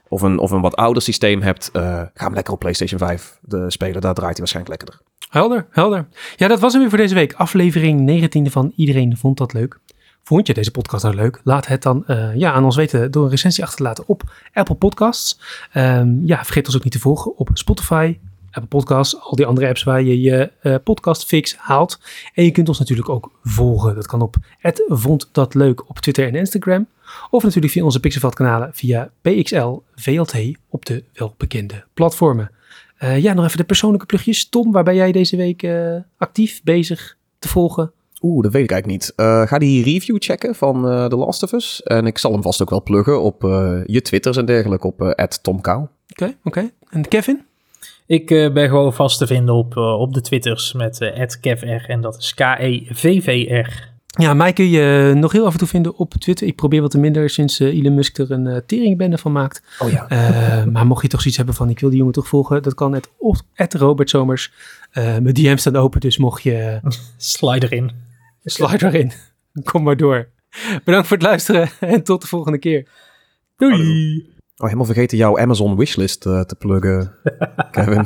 of 0.07 0.21
een, 0.21 0.39
of 0.39 0.51
een 0.51 0.61
wat 0.61 0.75
ouder 0.75 1.01
systeem 1.01 1.41
hebt, 1.41 1.69
eh, 1.73 1.81
ga 2.13 2.25
hem 2.25 2.33
lekker 2.33 2.53
op 2.53 2.59
PlayStation 2.59 2.99
5 2.99 3.39
de 3.41 3.71
spelen. 3.71 4.01
Daar 4.01 4.13
draait 4.13 4.37
hij 4.37 4.39
waarschijnlijk 4.39 4.79
lekkerder. 4.79 5.07
Helder, 5.29 5.67
helder. 5.69 6.07
Ja, 6.35 6.47
dat 6.47 6.59
was 6.59 6.71
hem 6.71 6.81
weer 6.81 6.89
voor 6.89 6.99
deze 6.99 7.15
week. 7.15 7.33
Aflevering 7.33 7.99
19 7.99 8.51
van 8.51 8.73
Iedereen 8.75 9.17
Vond 9.17 9.37
Dat 9.37 9.53
Leuk. 9.53 9.79
Vond 10.23 10.47
je 10.47 10.53
deze 10.53 10.71
podcast 10.71 11.03
nou 11.03 11.15
leuk? 11.15 11.41
Laat 11.43 11.67
het 11.67 11.81
dan 11.81 12.07
eh, 12.07 12.35
ja, 12.35 12.51
aan 12.51 12.63
ons 12.63 12.75
weten 12.75 13.11
door 13.11 13.23
een 13.23 13.29
recensie 13.29 13.63
achter 13.63 13.77
te 13.77 13.83
laten 13.83 14.03
op 14.07 14.23
Apple 14.53 14.75
Podcasts. 14.75 15.39
Ehm, 15.71 16.25
ja, 16.25 16.43
vergeet 16.43 16.65
ons 16.65 16.75
ook 16.75 16.83
niet 16.83 16.93
te 16.93 16.99
volgen 16.99 17.37
op 17.37 17.49
Spotify, 17.53 18.17
Apple 18.51 18.67
Podcasts, 18.67 19.19
al 19.19 19.35
die 19.35 19.45
andere 19.45 19.67
apps 19.67 19.83
waar 19.83 20.01
je 20.01 20.21
je 20.21 20.51
uh, 20.63 20.75
podcast 20.83 21.25
fix 21.25 21.55
haalt. 21.55 21.99
En 22.33 22.43
je 22.43 22.51
kunt 22.51 22.67
ons 22.67 22.79
natuurlijk 22.79 23.09
ook 23.09 23.31
volgen. 23.43 23.95
Dat 23.95 24.07
kan 24.07 24.21
op 24.21 24.35
vond 24.87 25.29
dat 25.31 25.53
leuk 25.53 25.89
op 25.89 25.99
Twitter 25.99 26.27
en 26.27 26.35
Instagram. 26.35 26.87
Of 27.29 27.43
natuurlijk 27.43 27.73
via 27.73 27.83
onze 27.83 27.99
Pixelveld 27.99 28.35
kanalen 28.35 28.69
via 28.73 29.11
PXL 29.21 29.77
VLT 29.95 30.35
op 30.69 30.85
de 30.85 31.03
welbekende 31.13 31.83
platformen. 31.93 32.51
Uh, 33.03 33.19
ja, 33.19 33.33
nog 33.33 33.45
even 33.45 33.57
de 33.57 33.63
persoonlijke 33.63 34.05
plugjes. 34.05 34.49
Tom, 34.49 34.71
waar 34.71 34.83
ben 34.83 34.95
jij 34.95 35.11
deze 35.11 35.37
week 35.37 35.63
uh, 35.63 35.95
actief 36.17 36.63
bezig 36.63 37.17
te 37.39 37.47
volgen? 37.47 37.91
Oeh, 38.21 38.43
dat 38.43 38.51
weet 38.51 38.63
ik 38.63 38.71
eigenlijk 38.71 39.01
niet. 39.01 39.13
Uh, 39.17 39.47
ga 39.47 39.57
die 39.57 39.83
review 39.83 40.15
checken 40.19 40.55
van 40.55 40.91
uh, 40.91 41.05
The 41.05 41.15
Last 41.15 41.43
of 41.43 41.51
Us. 41.51 41.83
En 41.83 42.05
ik 42.05 42.17
zal 42.17 42.31
hem 42.31 42.41
vast 42.41 42.61
ook 42.61 42.69
wel 42.69 42.83
pluggen 42.83 43.21
op 43.21 43.43
uh, 43.43 43.81
je 43.85 44.01
Twitters 44.01 44.37
en 44.37 44.45
dergelijke 44.45 44.87
op 44.87 45.01
uh, 45.01 45.09
@tomkou. 45.41 45.81
Oké, 45.81 45.89
okay, 46.09 46.37
oké. 46.43 46.47
Okay. 46.47 46.71
En 46.89 47.07
Kevin? 47.07 47.45
Ik 48.11 48.27
ben 48.27 48.69
gewoon 48.69 48.93
vast 48.93 49.17
te 49.17 49.27
vinden 49.27 49.55
op, 49.55 49.77
op 49.77 50.13
de 50.13 50.21
Twitters 50.21 50.73
met 50.73 51.11
@kevr 51.41 51.89
en 51.89 52.01
dat 52.01 52.17
is 52.17 52.33
K-E-V-V-R. 52.33 53.89
Ja, 54.05 54.33
mij 54.33 54.53
kun 54.53 54.69
je 54.69 55.13
nog 55.15 55.31
heel 55.31 55.45
af 55.45 55.51
en 55.51 55.57
toe 55.57 55.67
vinden 55.67 55.95
op 55.95 56.13
Twitter. 56.13 56.47
Ik 56.47 56.55
probeer 56.55 56.81
wat 56.81 56.91
te 56.91 56.97
minder 56.97 57.29
sinds 57.29 57.59
uh, 57.59 57.77
Elon 57.77 57.95
Musk 57.95 58.17
er 58.17 58.31
een 58.31 58.45
uh, 58.45 58.57
teringbende 58.65 59.17
van 59.17 59.31
maakt. 59.31 59.63
Oh 59.79 59.89
ja. 59.89 60.11
Uh, 60.11 60.63
maar 60.65 60.85
mocht 60.85 61.01
je 61.01 61.07
toch 61.07 61.19
zoiets 61.19 61.37
hebben 61.37 61.55
van 61.55 61.69
ik 61.69 61.79
wil 61.79 61.89
die 61.89 61.97
jongen 61.97 62.13
toch 62.13 62.27
volgen, 62.27 62.63
dat 62.63 62.73
kan 62.73 62.93
het 63.53 63.73
Robert 63.73 64.09
Somers. 64.09 64.51
mijn 64.93 65.33
DM's 65.33 65.59
staan 65.59 65.75
open, 65.75 65.99
dus 65.99 66.17
mocht 66.17 66.43
je... 66.43 66.79
Slide 67.17 67.65
erin. 67.65 67.91
Slide 68.43 68.85
erin. 68.85 69.11
Kom 69.63 69.83
maar 69.83 69.97
door. 69.97 70.27
Bedankt 70.83 71.07
voor 71.07 71.17
het 71.17 71.25
luisteren 71.25 71.69
en 71.79 72.03
tot 72.03 72.21
de 72.21 72.27
volgende 72.27 72.57
keer. 72.57 72.87
Doei. 73.57 74.39
Oh, 74.61 74.67
helemaal 74.67 74.85
vergeten 74.85 75.17
jouw 75.17 75.37
Amazon 75.37 75.77
wishlist 75.77 76.21
te 76.21 76.55
pluggen, 76.57 77.11
Kevin. 77.71 78.05